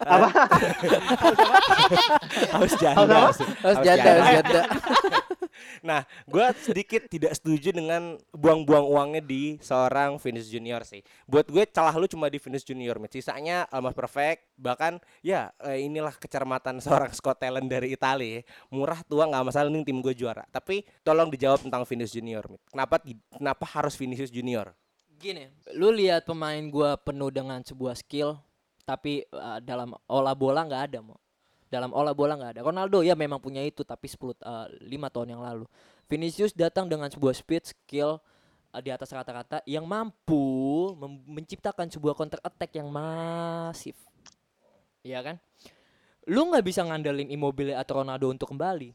Apa? 0.10 0.28
haus 2.50 2.72
janda. 2.82 3.18
Haus 3.62 3.78
janda, 3.78 4.10
harus 4.10 4.28
janda. 4.42 4.62
Nah, 5.80 6.04
gue 6.28 6.46
sedikit 6.60 7.06
tidak 7.08 7.36
setuju 7.36 7.72
dengan 7.74 8.16
buang-buang 8.34 8.86
uangnya 8.86 9.22
di 9.24 9.56
seorang 9.60 10.20
Vinicius 10.20 10.52
Junior 10.52 10.82
sih. 10.84 11.00
Buat 11.24 11.48
gue 11.48 11.64
celah 11.68 11.94
lu 11.96 12.06
cuma 12.10 12.26
di 12.28 12.38
Vinicius 12.40 12.68
Junior, 12.68 12.96
Mit. 13.00 13.12
sisanya 13.14 13.68
almost 13.70 13.96
perfect. 13.96 14.50
Bahkan 14.60 15.00
ya 15.24 15.50
eh, 15.64 15.84
inilah 15.84 16.14
kecermatan 16.16 16.80
seorang 16.84 17.12
Scott 17.14 17.40
Talent 17.40 17.68
dari 17.68 17.92
Italia. 17.94 18.42
Murah 18.72 19.00
tua 19.06 19.28
nggak 19.28 19.44
masalah 19.52 19.68
nih 19.72 19.84
tim 19.86 19.98
gue 20.00 20.14
juara. 20.14 20.44
Tapi 20.48 20.84
tolong 21.00 21.32
dijawab 21.32 21.64
tentang 21.64 21.82
Vinicius 21.84 22.16
Junior. 22.16 22.44
Kenapa 22.70 23.02
kenapa 23.34 23.64
harus 23.66 23.94
Vinicius 23.96 24.30
Junior? 24.32 24.72
Gini, 25.20 25.52
lu 25.76 25.92
lihat 25.92 26.24
pemain 26.24 26.64
gua 26.72 26.96
penuh 26.96 27.28
dengan 27.28 27.60
sebuah 27.60 27.92
skill, 27.92 28.40
tapi 28.88 29.20
uh, 29.36 29.60
dalam 29.60 29.92
olah 30.08 30.32
bola 30.32 30.64
nggak 30.64 30.84
ada 30.88 30.98
mau. 31.04 31.20
Dalam 31.70 31.94
olah 31.94 32.10
bola 32.10 32.34
nggak 32.34 32.58
ada. 32.58 32.62
Ronaldo 32.66 33.06
ya 33.06 33.14
memang 33.14 33.38
punya 33.38 33.62
itu, 33.62 33.86
tapi 33.86 34.10
10 34.10 34.42
uh, 34.42 34.66
5 34.66 35.14
tahun 35.14 35.28
yang 35.38 35.42
lalu. 35.46 35.64
Vinicius 36.10 36.50
datang 36.50 36.90
dengan 36.90 37.06
sebuah 37.06 37.30
speed, 37.30 37.70
skill 37.70 38.18
uh, 38.74 38.80
di 38.82 38.90
atas 38.90 39.14
rata-rata 39.14 39.62
yang 39.70 39.86
mampu 39.86 40.42
menciptakan 41.30 41.86
sebuah 41.86 42.18
counter 42.18 42.42
attack 42.42 42.74
yang 42.74 42.90
masif. 42.90 43.94
Iya 45.06 45.22
kan? 45.22 45.36
Lu 46.26 46.50
nggak 46.50 46.66
bisa 46.66 46.82
ngandelin 46.82 47.30
Immobile 47.30 47.78
atau 47.78 48.02
Ronaldo 48.02 48.28
untuk 48.28 48.50
kembali 48.50 48.92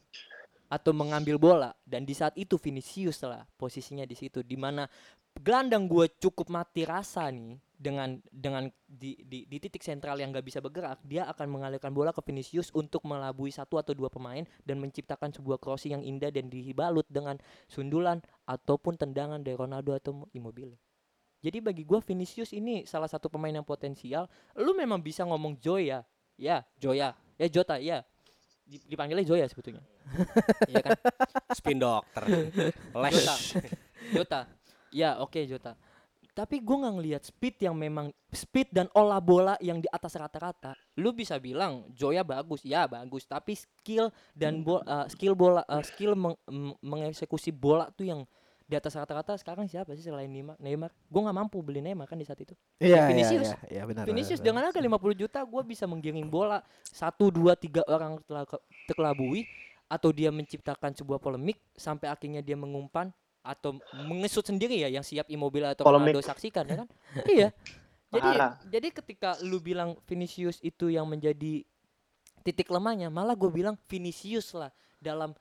atau 0.66 0.90
mengambil 0.90 1.38
bola 1.38 1.70
dan 1.86 2.02
di 2.02 2.10
saat 2.10 2.34
itu 2.34 2.58
Vinicius 2.58 3.22
lah 3.22 3.46
posisinya 3.54 4.02
di 4.02 4.18
situ 4.18 4.42
di 4.42 4.58
mana 4.58 4.86
gelandang 5.40 5.86
gue 5.86 6.06
cukup 6.20 6.48
mati 6.48 6.88
rasa 6.88 7.28
nih 7.28 7.60
dengan 7.76 8.16
dengan 8.32 8.72
di, 8.88 9.20
di, 9.20 9.44
di 9.44 9.56
titik 9.60 9.84
sentral 9.84 10.16
yang 10.16 10.32
gak 10.32 10.48
bisa 10.48 10.64
bergerak 10.64 10.96
dia 11.04 11.28
akan 11.28 11.60
mengalirkan 11.60 11.92
bola 11.92 12.08
ke 12.08 12.24
Vinicius 12.24 12.72
untuk 12.72 13.04
melabui 13.04 13.52
satu 13.52 13.76
atau 13.76 13.92
dua 13.92 14.08
pemain 14.08 14.42
dan 14.64 14.80
menciptakan 14.80 15.28
sebuah 15.36 15.60
crossing 15.60 15.92
yang 15.92 16.04
indah 16.04 16.32
dan 16.32 16.48
dibalut 16.48 17.04
dengan 17.12 17.36
sundulan 17.68 18.24
ataupun 18.48 18.96
tendangan 18.96 19.44
dari 19.44 19.60
Ronaldo 19.60 19.92
atau 19.92 20.24
Immobile. 20.32 20.72
Jadi 21.44 21.60
bagi 21.60 21.84
gue 21.84 22.00
Vinicius 22.00 22.56
ini 22.56 22.88
salah 22.88 23.06
satu 23.06 23.28
pemain 23.28 23.52
yang 23.52 23.62
potensial. 23.62 24.26
Lu 24.56 24.72
memang 24.72 25.04
bisa 25.04 25.22
ngomong 25.28 25.60
Joya, 25.60 26.00
ya 26.40 26.64
Joya, 26.80 27.12
ya 27.36 27.46
Jota, 27.52 27.76
ya 27.76 28.00
Di- 28.66 28.82
dipanggilnya 28.82 29.22
Joya 29.22 29.46
sebetulnya. 29.46 29.84
Iya 30.66 30.82
kan? 30.82 30.98
Spin 31.54 31.78
dokter. 31.78 32.24
Jota. 34.16 34.48
Ya, 34.96 35.20
oke 35.20 35.44
Jota. 35.44 35.76
Tapi 36.32 36.60
gue 36.60 36.76
nggak 36.76 36.94
ngelihat 37.00 37.22
speed 37.24 37.64
yang 37.64 37.76
memang 37.76 38.12
speed 38.28 38.68
dan 38.68 38.88
olah 38.92 39.20
bola 39.20 39.56
yang 39.60 39.80
di 39.80 39.88
atas 39.88 40.16
rata-rata. 40.16 40.76
Lu 41.00 41.12
bisa 41.12 41.36
bilang 41.40 41.88
Joya 41.92 42.20
bagus, 42.24 42.60
ya 42.64 42.84
bagus. 42.84 43.24
Tapi 43.24 43.56
skill 43.56 44.12
dan 44.36 44.60
bol, 44.60 44.84
uh, 44.84 45.08
skill 45.08 45.32
bola, 45.32 45.64
uh, 45.64 45.80
skill 45.80 46.12
meng- 46.12 46.36
mengeksekusi 46.84 47.52
bola 47.52 47.88
tuh 47.92 48.08
yang 48.08 48.20
di 48.66 48.74
atas 48.74 48.98
rata-rata 48.98 49.32
sekarang 49.38 49.64
siapa 49.64 49.96
sih 49.96 50.04
selain 50.04 50.28
Neymar? 50.28 50.60
Neymar. 50.60 50.92
Gue 51.08 51.20
nggak 51.24 51.36
mampu 51.40 51.64
beli 51.64 51.80
Neymar 51.80 52.04
kan 52.04 52.20
di 52.20 52.28
saat 52.28 52.40
itu. 52.44 52.52
Iya, 52.84 52.84
iya, 52.84 53.02
Vinicius. 53.08 53.48
iya, 53.48 53.56
iya, 53.72 53.82
benar. 53.88 54.04
Vinicius 54.04 54.40
benar, 54.42 54.48
dengan 54.52 54.62
harga 54.68 54.80
50 54.82 55.22
juta 55.24 55.38
gue 55.40 55.62
bisa 55.64 55.84
menggiring 55.88 56.28
bola 56.28 56.60
satu 56.84 57.32
dua 57.32 57.56
tiga 57.56 57.80
orang 57.88 58.20
terkelabui 58.84 59.48
atau 59.86 60.10
dia 60.10 60.34
menciptakan 60.34 60.92
sebuah 60.98 61.22
polemik 61.22 61.62
sampai 61.78 62.10
akhirnya 62.10 62.42
dia 62.42 62.58
mengumpan 62.58 63.14
atau 63.46 63.78
mengesut 63.94 64.42
sendiri 64.42 64.82
ya 64.82 64.90
yang 64.90 65.06
siap 65.06 65.30
Immobile 65.30 65.72
atau 65.72 65.86
Polemik. 65.86 66.12
Ronaldo 66.12 66.20
saksikan 66.26 66.64
ya 66.66 66.76
kan 66.82 66.88
iya 67.36 67.48
jadi 68.10 68.30
Parah. 68.34 68.52
jadi 68.66 68.88
ketika 68.90 69.38
lu 69.46 69.62
bilang 69.62 69.94
Vinicius 70.06 70.58
itu 70.62 70.90
yang 70.90 71.06
menjadi 71.06 71.62
titik 72.42 72.70
lemahnya 72.70 73.10
malah 73.10 73.38
gue 73.38 73.50
bilang 73.50 73.78
Vinicius 73.86 74.54
lah 74.54 74.70
dalam 74.98 75.34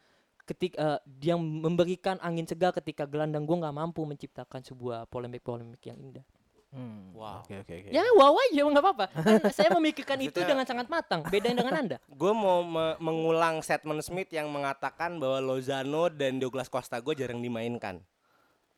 ketika 0.46 1.02
dia 1.06 1.34
memberikan 1.38 2.22
angin 2.22 2.46
segar 2.46 2.70
ketika 2.78 3.10
gelandang 3.10 3.50
gue 3.50 3.58
nggak 3.58 3.74
mampu 3.74 4.06
menciptakan 4.06 4.62
sebuah 4.62 5.10
polemik-polemik 5.10 5.82
yang 5.90 5.98
indah 5.98 6.26
Hmm, 6.70 7.14
Wow. 7.16 7.42
Oke, 7.42 7.56
oke, 7.58 7.74
oke. 7.74 7.90
Ya 7.90 8.04
wow 8.14 8.36
aja 8.36 8.60
nggak 8.60 8.84
apa-apa. 8.84 9.06
Kan 9.08 9.40
saya 9.58 9.70
memikirkan 9.72 10.20
itu 10.20 10.36
dengan 10.38 10.68
sangat 10.68 10.86
matang. 10.86 11.24
Bedain 11.26 11.56
dengan 11.56 11.76
anda. 11.82 11.98
Gue 12.06 12.32
mau 12.32 12.60
me- 12.60 13.00
mengulang 13.00 13.60
statement 13.60 14.04
Smith 14.04 14.28
yang 14.30 14.48
mengatakan 14.48 15.16
bahwa 15.16 15.40
Lozano 15.40 16.08
dan 16.08 16.36
Douglas 16.36 16.68
Costa 16.68 17.00
gue 17.00 17.16
jarang 17.16 17.40
dimainkan. 17.40 18.04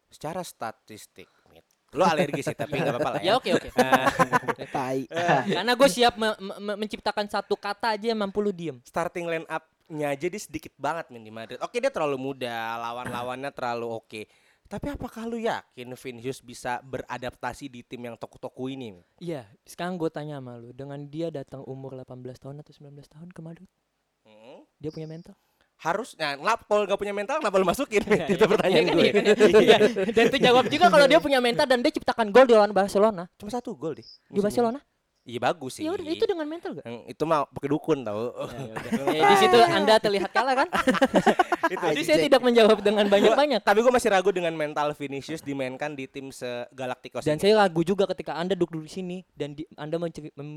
Secara 0.07 0.39
statistik, 0.39 1.27
Mit. 1.49 1.65
Lo 1.91 2.03
alergi 2.03 2.39
sih 2.41 2.53
tapi 2.53 2.77
nggak 2.77 2.93
apa-apa 2.93 3.09
lah 3.11 3.19
ya. 3.19 3.27
Ya 3.27 3.33
oke 3.35 3.49
oke. 3.51 3.69
Tai. 4.75 4.99
Karena 5.43 5.73
gue 5.73 5.89
siap 5.89 6.13
me- 6.15 6.37
me- 6.37 6.59
me- 6.61 6.77
menciptakan 6.77 7.25
satu 7.25 7.55
kata 7.55 7.97
aja 7.97 8.05
yang 8.07 8.19
mampu 8.19 8.39
lu 8.39 8.51
diem. 8.51 8.77
Starting 8.83 9.25
line 9.25 9.47
up-nya 9.47 10.13
aja 10.13 10.25
dia 10.27 10.37
sedikit 10.37 10.71
banget 10.75 11.09
Min 11.09 11.23
di 11.23 11.31
Madrid. 11.31 11.57
Oke 11.59 11.79
dia 11.79 11.89
terlalu 11.89 12.21
muda, 12.21 12.53
lawan-lawannya 12.77 13.49
terlalu 13.49 13.87
oke. 13.89 14.21
Tapi 14.67 14.87
apakah 14.89 15.23
lu 15.23 15.39
yakin 15.39 15.87
Vinicius 15.93 16.39
bisa 16.39 16.83
beradaptasi 16.83 17.65
di 17.65 17.81
tim 17.81 18.03
yang 18.03 18.13
toko-toko 18.13 18.67
ini? 18.67 18.99
Iya. 19.17 19.47
Sekarang 19.63 19.95
gue 19.95 20.07
tanya 20.07 20.37
sama 20.37 20.55
lu. 20.55 20.71
Dengan 20.71 20.99
dia 21.01 21.27
datang 21.29 21.63
umur 21.63 21.95
18 21.95 22.03
tahun 22.37 22.55
atau 22.57 22.73
19 22.73 22.91
tahun 23.07 23.29
ke 23.29 23.39
Madrid, 23.39 23.69
Hmm? 24.21 24.67
dia 24.77 24.91
punya 24.91 25.07
mental? 25.07 25.39
Harus, 25.77 26.13
nah 26.13 26.33
ngap- 26.33 26.65
kalau 26.65 26.83
nggak 26.83 26.97
punya 26.97 27.13
mental 27.13 27.37
kenapa 27.37 27.55
lu 27.55 27.63
masukin? 27.65 28.01
Itu 28.27 28.43
pertanyaan 28.43 28.81
Iya 28.81 28.83
kan, 28.83 28.95
gue. 28.97 29.09
iya. 29.61 29.77
Dan 30.09 30.25
terjawab 30.27 30.65
juga 30.67 30.85
kalau 30.89 31.05
dia 31.05 31.19
punya 31.19 31.39
mental 31.39 31.63
dan 31.63 31.79
dia 31.79 31.93
ciptakan 31.93 32.27
gol 32.27 32.43
di 32.43 32.51
lawan 32.51 32.73
Barcelona. 32.73 33.29
Cuma 33.35 33.47
satu 33.47 33.71
gol 33.71 33.95
deh. 33.95 34.03
Di. 34.27 34.41
Barcelona? 34.41 34.81
Iya 35.27 35.39
bagus 35.43 35.75
sih. 35.75 35.83
Ya 35.83 35.91
udah 35.91 36.07
itu 36.07 36.23
dengan 36.23 36.47
mental 36.47 36.79
gak? 36.79 36.87
Yang 36.87 37.03
itu 37.11 37.23
mah 37.27 37.43
pakai 37.51 37.67
dukun 37.67 37.99
tau. 38.07 38.31
Ya, 39.11 39.27
di 39.31 39.35
situ 39.43 39.57
anda 39.77 39.99
terlihat 39.99 40.31
kalah 40.31 40.55
kan? 40.63 40.67
Jadi 41.91 42.01
saya 42.07 42.17
tidak 42.23 42.39
menjawab 42.39 42.79
dengan 42.79 43.03
banyak-banyak. 43.11 43.59
Tapi 43.59 43.79
gue 43.83 43.91
masih 43.91 44.07
ragu 44.07 44.31
dengan 44.31 44.55
mental 44.55 44.95
Vinicius 44.95 45.43
dimainkan 45.43 45.99
di 45.99 46.07
tim 46.07 46.31
segalaktikos 46.31 47.27
Dan 47.27 47.35
ini. 47.35 47.43
saya 47.43 47.53
ragu 47.59 47.83
juga 47.83 48.07
ketika 48.07 48.39
Anda 48.39 48.55
duduk 48.55 48.87
di 48.87 48.91
sini 48.91 49.17
dan 49.35 49.51
di- 49.51 49.67
Anda 49.75 49.99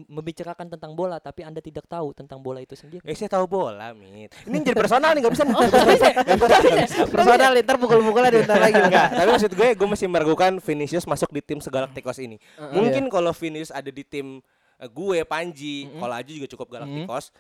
membicarakan 0.06 0.70
tentang 0.70 0.94
bola 0.94 1.18
tapi 1.18 1.42
Anda 1.42 1.58
tidak 1.58 1.90
tahu 1.90 2.14
tentang 2.14 2.38
bola 2.38 2.62
itu 2.62 2.78
sendiri. 2.78 3.02
Eh 3.02 3.18
saya 3.18 3.26
tahu 3.26 3.50
bola, 3.50 3.90
Mit. 3.90 4.30
Ini 4.46 4.56
jadi 4.62 4.78
personal 4.78 5.18
nih, 5.18 5.26
gak 5.26 5.34
bisa. 5.34 5.44
Oh. 5.50 5.66
Personal 7.10 7.58
ntar 7.58 7.74
pukul-pukulan 7.74 8.30
bentar 8.30 8.58
lagi. 8.62 8.78
Enggak, 8.78 9.08
tapi 9.18 9.28
maksud 9.34 9.50
gue 9.50 9.68
gue 9.74 9.88
masih 9.90 10.06
meragukan 10.06 10.52
Vinicius 10.62 11.10
masuk 11.10 11.34
di 11.34 11.42
tim 11.42 11.58
segalaktikos 11.58 12.22
ini. 12.22 12.38
Mungkin 12.70 13.10
kalau 13.10 13.34
Vinicius 13.34 13.74
ada 13.74 13.90
di 13.90 14.06
tim 14.06 14.38
gue 14.87 15.18
Panji, 15.24 15.89
kalau 15.91 16.14
Aji 16.14 16.33
juga 16.37 16.49
cukup 16.49 16.78
galaktikos. 16.78 17.35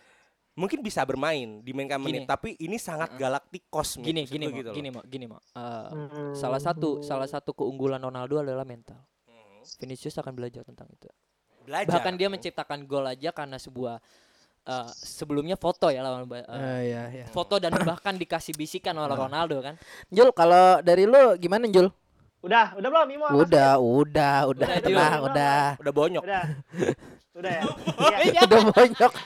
Mungkin 0.50 0.82
bisa 0.82 1.00
bermain 1.06 1.62
dimainkan 1.62 1.96
Gini. 1.96 2.20
menit, 2.20 2.22
tapi 2.28 2.58
ini 2.58 2.76
sangat 2.76 3.14
galaktikos. 3.16 3.96
Mit. 3.96 4.12
Gini, 4.12 4.22
gini, 4.26 4.44
mau, 4.44 4.58
gitu 4.58 4.70
gini, 4.74 4.88
mau, 4.90 5.02
gini. 5.06 5.24
Eh, 5.24 5.36
Hmm. 5.56 6.34
salah 6.34 6.60
satu, 6.60 7.00
salah 7.00 7.24
satu 7.24 7.54
keunggulan 7.54 8.02
Ronaldo 8.02 8.42
adalah 8.42 8.66
mental. 8.66 8.98
Vinicius 9.78 10.18
akan 10.18 10.34
belajar 10.34 10.66
tentang 10.66 10.90
itu. 10.90 11.06
Belajar. 11.64 11.96
Bahkan 11.96 12.14
dia 12.16 12.28
menciptakan 12.28 12.84
gol 12.84 13.06
aja 13.06 13.30
karena 13.30 13.56
sebuah 13.56 14.02
eh, 14.60 14.90
sebelumnya 14.92 15.56
foto 15.56 15.88
ya 15.88 16.04
lawan 16.04 16.28
eh, 16.28 16.44
Eh, 16.44 16.80
iya, 16.92 17.02
iya. 17.08 17.24
foto 17.32 17.56
dan 17.56 17.72
bahkan 17.80 18.12
dikasih 18.12 18.52
bisikan 18.52 18.92
oleh 18.98 19.16
Ronaldo 19.16 19.64
kan. 19.64 19.80
Jul, 20.12 20.34
kalau 20.36 20.84
dari 20.84 21.08
lu 21.08 21.38
gimana 21.40 21.64
Jul? 21.64 21.88
Udah, 22.40 22.72
udah 22.76 22.88
belum 22.88 23.08
Imo? 23.12 23.26
Udah, 23.36 23.76
udah, 23.76 24.36
udah, 24.48 24.68
Udah, 24.68 24.68
tenang, 24.80 25.20
udah. 25.28 25.64
udah 25.76 25.92
bonyok. 25.92 26.22
Udah. 26.24 26.44
Udah 27.34 27.52
ya. 27.52 27.62
Iya. 28.26 28.40
Udah 28.44 28.60
bonyok. 28.68 29.12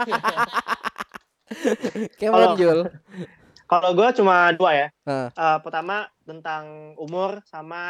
Kemon 2.19 2.35
Kalau- 2.35 2.57
Jul. 2.57 2.79
Kalau 3.65 3.91
gue 3.97 4.09
cuma 4.15 4.53
dua 4.53 4.71
ya. 4.77 4.87
Heeh. 5.09 5.29
Eh, 5.33 5.59
pertama 5.65 6.05
tentang 6.23 6.95
umur 6.97 7.41
sama 7.45 7.83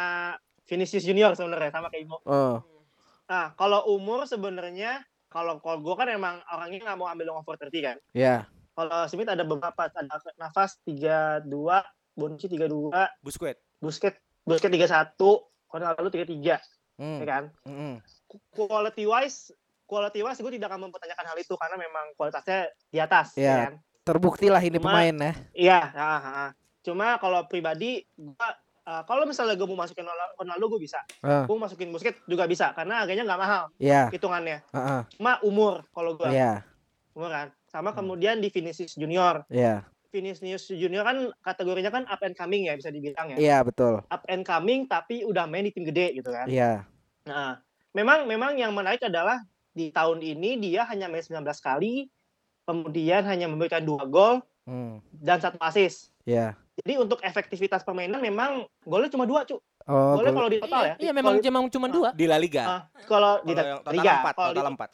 Vinicius 0.64 1.02
Junior 1.02 1.34
sebenarnya 1.34 1.70
sama 1.70 1.90
kayak 1.90 2.06
Imo. 2.06 2.18
Oh. 2.24 2.62
Nah, 3.26 3.52
kalau 3.54 3.82
umur 3.90 4.24
sebenarnya 4.24 5.02
kalau 5.26 5.58
kalau 5.58 5.82
gue 5.82 5.94
kan 5.94 6.08
emang 6.08 6.38
orangnya 6.46 6.78
nggak 6.84 6.96
mau 6.96 7.10
ambil 7.10 7.26
yang 7.26 7.36
over 7.36 7.58
30 7.58 7.82
kan. 7.82 7.96
Ya. 8.14 8.46
Kalau 8.74 9.06
Smith 9.06 9.26
ada 9.26 9.42
beberapa, 9.42 9.86
ada 9.86 10.18
nafas 10.34 10.78
32, 10.82 11.46
Bonucci 12.14 12.46
32, 12.46 12.90
Busquets. 13.20 13.60
Busquets 13.78 14.18
Busquets 14.42 14.70
31, 14.70 15.14
Ronaldo 15.68 16.08
33, 16.08 16.38
ya 16.38 16.58
Hmm. 16.94 17.18
kan? 17.22 17.44
Mm-mm. 17.66 17.94
Quality 18.50 19.04
wise, 19.04 19.50
quality 19.84 20.20
wise 20.20 20.40
gue 20.40 20.52
tidak 20.52 20.68
akan 20.68 20.88
mempertanyakan 20.88 21.26
hal 21.26 21.36
itu 21.36 21.54
karena 21.54 21.76
memang 21.76 22.04
kualitasnya 22.14 22.58
di 22.88 22.98
atas, 22.98 23.34
Iya. 23.34 23.44
ya 23.44 23.56
kan? 23.64 23.74
Terbukti 24.02 24.46
lah 24.48 24.60
ini 24.60 24.76
Cuma- 24.76 24.92
pemain 24.92 25.14
ya. 25.14 25.32
Iya, 25.54 25.80
ah, 25.92 26.20
ah, 26.20 26.50
cuma 26.80 27.16
kalau 27.16 27.44
pribadi 27.44 28.04
gua 28.14 28.52
uh, 28.84 29.00
kalau 29.02 29.24
misalnya 29.24 29.56
gue 29.56 29.64
mau 29.64 29.78
masukin 29.78 30.04
Ronaldo- 30.36 30.68
gue 30.68 30.80
bisa, 30.82 31.00
Ah, 31.20 31.44
gue 31.44 31.56
masukin 31.56 31.88
Busquets 31.88 32.20
juga 32.24 32.44
bisa 32.44 32.72
karena 32.72 33.00
harganya 33.00 33.24
nggak 33.24 33.40
mahal 33.40 33.64
Iya. 33.76 34.12
hitungannya. 34.12 34.60
Heeh. 34.68 35.00
Cuma 35.16 35.40
umur 35.40 35.88
kalau 35.90 36.12
gue, 36.14 36.28
Iya. 36.28 36.60
umur 37.12 37.28
kan. 37.28 37.48
Sama 37.64 37.90
Hmm. 37.90 38.04
kemudian 38.04 38.38
di 38.38 38.48
Vinicius 38.48 38.92
Junior, 38.92 39.48
Iya. 39.48 39.88
Vinicius 40.08 40.68
Junior 40.68 41.02
kan 41.02 41.16
kategorinya 41.40 41.90
kan 41.90 42.04
up 42.06 42.20
and 42.20 42.36
coming 42.36 42.68
ya 42.68 42.76
bisa 42.76 42.86
dibilang 42.86 43.32
ya. 43.32 43.36
Iya, 43.36 43.58
betul. 43.62 44.04
Up 44.04 44.22
and 44.28 44.44
coming 44.44 44.84
tapi 44.84 45.24
udah 45.24 45.42
main 45.44 45.64
di 45.64 45.72
tim 45.72 45.82
gede 45.82 46.14
gitu 46.14 46.28
kan. 46.28 46.46
Iya. 46.46 46.84
Nah, 47.24 47.58
memang 47.90 48.22
memang 48.24 48.54
yang 48.54 48.70
menarik 48.70 49.00
adalah 49.00 49.40
di 49.74 49.90
tahun 49.90 50.22
ini 50.22 50.56
dia 50.56 50.86
hanya 50.86 51.06
main 51.06 51.20
19 51.20 51.42
kali, 51.60 52.06
kemudian 52.64 53.22
hanya 53.24 53.44
memberikan 53.44 53.82
dua 53.82 54.06
gol 54.06 54.40
Hmm. 54.64 55.04
dan 55.12 55.36
satu 55.36 55.60
assist. 55.60 56.08
Iya. 56.24 56.56
Jadi 56.74 56.96
untuk 56.96 57.20
efektivitas 57.20 57.84
permainan 57.84 58.16
memang 58.18 58.64
golnya 58.80 59.06
cuma 59.06 59.28
dua, 59.28 59.44
cu. 59.44 59.60
Oh, 59.84 60.16
Golnya 60.16 60.32
gol- 60.32 60.38
kalau 60.40 60.48
di 60.48 60.58
total 60.58 60.82
ya. 60.82 60.94
Iya 60.96 61.12
memang 61.12 61.36
memang 61.36 61.68
cuma 61.68 61.86
dua. 61.86 62.08
Di 62.10 62.24
La 62.24 62.40
Liga. 62.40 62.64
ah, 62.64 62.82
kalau 63.04 63.44
di 63.44 63.52
total 63.52 63.92
Liga, 63.92 64.12
4, 64.16 64.32
kalau 64.32 64.48
di 64.48 64.56
total 64.56 64.72
4. 64.72 64.90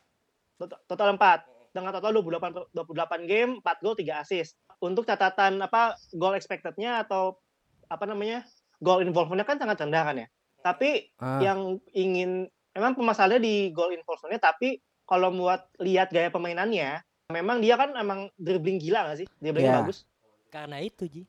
tot- 0.59 0.81
total 0.85 1.09
4 1.15 1.39
dengan 1.71 1.91
total 1.95 2.11
28 2.13 2.51
per- 2.51 2.69
28 2.75 3.21
game, 3.23 3.51
4 3.63 3.77
gol, 3.79 3.95
3 3.95 4.19
assist. 4.19 4.59
Untuk 4.81 5.07
catatan 5.07 5.63
apa 5.63 5.95
goal 6.11 6.35
expected-nya 6.35 7.01
atau 7.01 7.39
apa 7.87 8.05
namanya? 8.05 8.43
goal 8.81 9.05
involvement-nya 9.05 9.45
kan 9.45 9.55
sangat 9.55 9.77
rendah 9.79 10.03
kan 10.03 10.17
ya. 10.17 10.27
Tapi 10.59 11.13
Ah. 11.17 11.37
yang 11.39 11.79
ingin 11.93 12.51
memang 12.77 12.95
permasalahannya 12.95 13.43
di 13.43 13.55
goal 13.75 13.91
involvement-nya 13.95 14.41
tapi 14.41 14.79
kalau 15.09 15.35
buat 15.35 15.67
lihat 15.83 16.15
gaya 16.15 16.31
permainannya 16.31 17.03
memang 17.31 17.63
dia 17.63 17.79
kan 17.79 17.95
emang 17.95 18.31
dribbling 18.39 18.79
gila 18.83 19.07
gak 19.11 19.23
sih? 19.25 19.29
Dribblingnya 19.39 19.71
Iya. 19.71 19.81
bagus. 19.83 19.99
Karena 20.51 20.83
itu 20.83 21.07
Ji. 21.07 21.23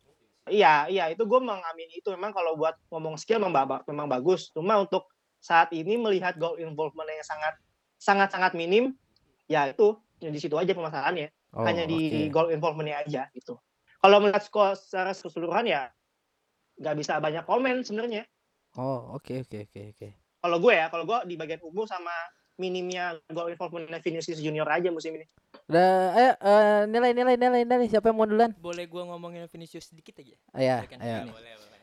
Iya, 0.49 0.89
iya 0.89 1.03
itu 1.13 1.21
gue 1.29 1.37
mengamini 1.37 2.01
itu 2.01 2.09
memang 2.09 2.33
kalau 2.33 2.57
buat 2.57 2.73
ngomong 2.89 3.15
skill 3.21 3.37
memang, 3.37 3.85
memang 3.85 4.09
bagus. 4.09 4.49
Cuma 4.49 4.81
untuk 4.81 5.05
saat 5.37 5.69
ini 5.73 5.97
melihat 5.97 6.37
goal 6.41 6.57
involvement 6.57 7.05
yang 7.05 7.21
sangat 7.25 7.53
sangat 8.01 8.29
sangat 8.33 8.57
minim, 8.57 8.97
ya 9.45 9.69
itu 9.69 9.93
ya 10.17 10.33
di 10.33 10.41
situ 10.41 10.57
aja 10.57 10.73
permasalahannya. 10.73 11.29
Oh, 11.53 11.65
Hanya 11.69 11.85
di 11.85 12.25
oke. 12.25 12.33
goal 12.33 12.47
involvementnya 12.49 13.05
aja 13.05 13.21
gitu. 13.37 13.61
Kalau 14.01 14.17
melihat 14.17 14.41
skor 14.41 14.73
secara 14.73 15.13
keseluruhan 15.13 15.69
ya 15.69 15.93
nggak 16.81 16.95
bisa 16.97 17.21
banyak 17.21 17.45
komen 17.45 17.85
sebenarnya. 17.85 18.25
Oh, 18.81 19.13
oke 19.13 19.45
oke 19.45 19.69
oke 19.69 19.81
oke. 19.93 20.20
Kalau 20.41 20.57
gue 20.57 20.73
ya, 20.73 20.89
kalau 20.89 21.05
gue 21.05 21.17
di 21.29 21.37
bagian 21.37 21.61
umur 21.61 21.85
sama 21.85 22.11
minimnya 22.57 23.17
goal 23.29 23.53
involvement 23.53 23.85
Vinicius 24.01 24.41
Junior 24.41 24.65
aja 24.65 24.89
musim 24.89 25.13
ini. 25.13 25.25
Udah, 25.69 26.13
ayo 26.17 26.31
eh, 26.35 26.81
nilai 26.89 27.11
nilai 27.13 27.35
nilai 27.37 27.61
nilai 27.63 27.87
siapa 27.87 28.09
yang 28.09 28.17
mau 28.17 28.27
duluan? 28.27 28.51
Boleh 28.59 28.85
gua 28.85 29.07
ngomongin 29.07 29.47
Vinicius 29.47 29.89
sedikit 29.89 30.19
aja? 30.19 30.35
Ayo, 30.57 30.83
Boleh 30.83 30.89
kan? 30.89 30.99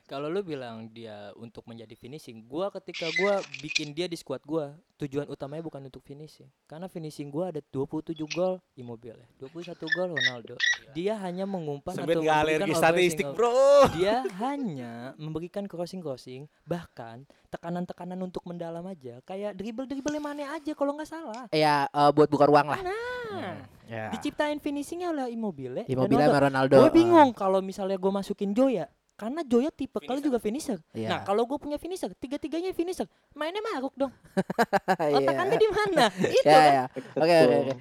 Kalau 0.09 0.33
lu 0.33 0.41
bilang 0.41 0.89
dia 0.89 1.37
untuk 1.37 1.69
menjadi 1.69 1.93
finishing, 1.93 2.41
gua 2.49 2.73
ketika 2.73 3.13
gua 3.21 3.45
bikin 3.61 3.93
dia 3.93 4.09
di 4.09 4.17
squad 4.17 4.41
gua, 4.49 4.73
tujuan 4.97 5.29
utamanya 5.29 5.61
bukan 5.61 5.85
untuk 5.85 6.01
finishing. 6.01 6.49
Karena 6.65 6.89
finishing 6.89 7.29
gua 7.29 7.53
ada 7.53 7.61
27 7.61 8.17
gol 8.33 8.57
Immobile, 8.73 9.21
21 9.37 9.77
gol 9.93 10.17
Ronaldo. 10.17 10.57
Dia 10.97 11.13
hanya 11.21 11.45
mengumpan 11.45 11.93
Sebet 11.93 12.25
atau 12.25 12.25
memberikan 12.25 12.73
statistik. 12.73 13.29
Bro. 13.37 13.53
Dia 14.01 14.25
hanya 14.41 15.13
memberikan 15.21 15.69
crossing-crossing, 15.69 16.49
bahkan 16.65 17.29
tekanan-tekanan 17.53 18.17
untuk 18.25 18.49
mendalam 18.49 18.89
aja. 18.89 19.21
Kayak 19.29 19.61
dribble-dribble 19.61 20.25
mana 20.25 20.57
aja 20.57 20.73
kalau 20.73 20.97
nggak 20.97 21.11
salah. 21.13 21.53
Ya 21.53 21.85
eh, 21.85 22.11
buat 22.17 22.33
buka 22.33 22.49
ruang 22.49 22.73
lah. 22.73 22.81
Nah, 22.81 23.69
Ya. 23.89 24.13
diciptain 24.13 24.61
finishingnya 24.61 25.09
oleh 25.13 25.33
Immobile. 25.33 25.81
dan 25.81 25.85
Immobile 25.89 26.17
Ronaldo. 26.17 26.33
sama 26.33 26.45
Ronaldo. 26.49 26.77
Gue 26.81 26.93
bingung 26.93 27.31
kalau 27.33 27.61
misalnya 27.65 27.97
gue 27.97 28.13
masukin 28.13 28.53
Joya 28.53 28.85
karena 29.19 29.43
Joya 29.43 29.75
tipe 29.75 29.99
kali 29.99 30.23
juga 30.23 30.39
finisher. 30.39 30.79
Iya. 30.95 31.09
Nah 31.11 31.19
kalau 31.27 31.43
gue 31.45 31.59
punya 31.59 31.75
finisher, 31.75 32.15
tiga-tiganya 32.15 32.71
finisher, 32.71 33.05
mainnya 33.35 33.59
maruk 33.61 33.93
dong. 33.93 34.15
Iya. 35.11 35.19
Otakannya 35.21 35.57
di 35.59 35.69
mana? 35.69 36.05
Itu 36.39 36.47
Ya 36.47 36.55
kan. 36.55 36.71
ya. 36.71 36.85
Oke 37.19 37.35
oke 37.37 37.57
oke. 37.59 37.75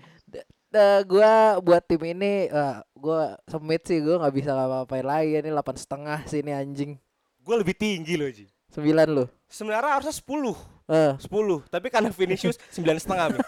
Gua 1.07 1.31
buat 1.57 1.81
tim 1.81 2.01
ini 2.03 2.51
eh, 2.51 2.75
gua 2.93 3.39
semit 3.47 3.81
sih 3.87 3.97
gua 3.97 4.19
nggak 4.19 4.35
bisa 4.35 4.51
ngapa-ngapain 4.51 5.05
lagi 5.05 5.31
ini 5.39 5.49
delapan 5.49 5.75
setengah 5.75 6.19
sih 6.27 6.43
ini 6.43 6.51
anjing 6.51 6.91
Gue 7.39 7.55
lebih 7.55 7.79
tinggi 7.79 8.19
loh, 8.19 8.27
Ji. 8.27 8.43
sembilan 8.67 9.07
lu 9.07 9.23
Sebenarnya 9.47 9.95
harusnya 9.95 10.11
10. 10.11 10.76
Eh 10.87 11.13
10, 11.19 11.67
tapi 11.67 11.87
karena 11.87 12.07
Vinicius 12.09 12.55
9 12.75 12.83
setengah, 12.97 13.25
Mi. 13.29 13.39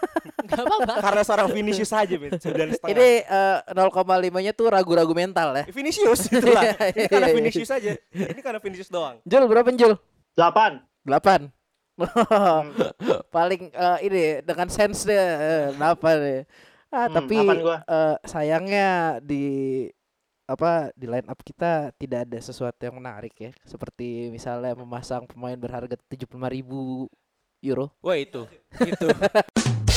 Gak 0.44 0.60
apa-apa. 0.60 0.94
Karena 1.00 1.22
seorang 1.22 1.48
Vinicius 1.48 1.88
saja. 1.88 2.12
9 2.12 2.36
setengah. 2.36 2.90
ini 2.90 3.08
eh, 3.22 3.58
0,5 3.72 4.44
nya 4.44 4.52
tuh 4.52 4.68
ragu-ragu 4.68 5.12
mental 5.12 5.52
ya 5.54 5.64
Vinicius 5.68 6.28
itulah. 6.32 6.76
Ini 6.92 7.08
karena 7.08 7.26
Iya, 7.26 7.32
iya, 7.32 7.36
Vinicius 7.36 7.68
saja. 7.68 7.92
Ini 8.12 8.40
karena 8.40 8.60
Vinicius 8.60 8.88
doang. 8.88 9.18
Jul 9.24 9.44
berapa 9.48 9.68
Jul 9.72 9.96
8. 10.36 10.84
delapan 11.00 11.48
paling 13.28 13.62
eh, 13.70 13.98
ini 14.04 14.22
dengan 14.40 14.68
sense 14.68 15.04
deh 15.04 15.16
eh, 15.16 15.66
delapan 15.74 16.16
deh 16.16 16.42
ah 16.90 17.06
Hmm, 17.06 17.14
tapi 17.14 17.36
delapan 17.38 17.58
gua. 17.60 17.76
eh, 17.84 18.16
sayangnya 18.24 18.88
di 19.22 19.44
apa 20.44 20.90
di 20.98 21.06
line 21.06 21.30
up 21.30 21.38
kita 21.40 21.94
tidak 21.94 22.26
ada 22.26 22.38
sesuatu 22.42 22.80
yang 22.82 22.98
menarik 22.98 23.30
ya 23.38 23.50
seperti 23.62 24.26
misalnya 24.28 24.74
memasang 24.74 25.22
pemain 25.24 25.54
berharga 25.54 25.94
75.000 26.10 26.26
ribu 26.50 27.06
euro 27.62 27.92
Wah, 28.02 28.16
itu. 28.16 28.46
Itu. 28.80 29.08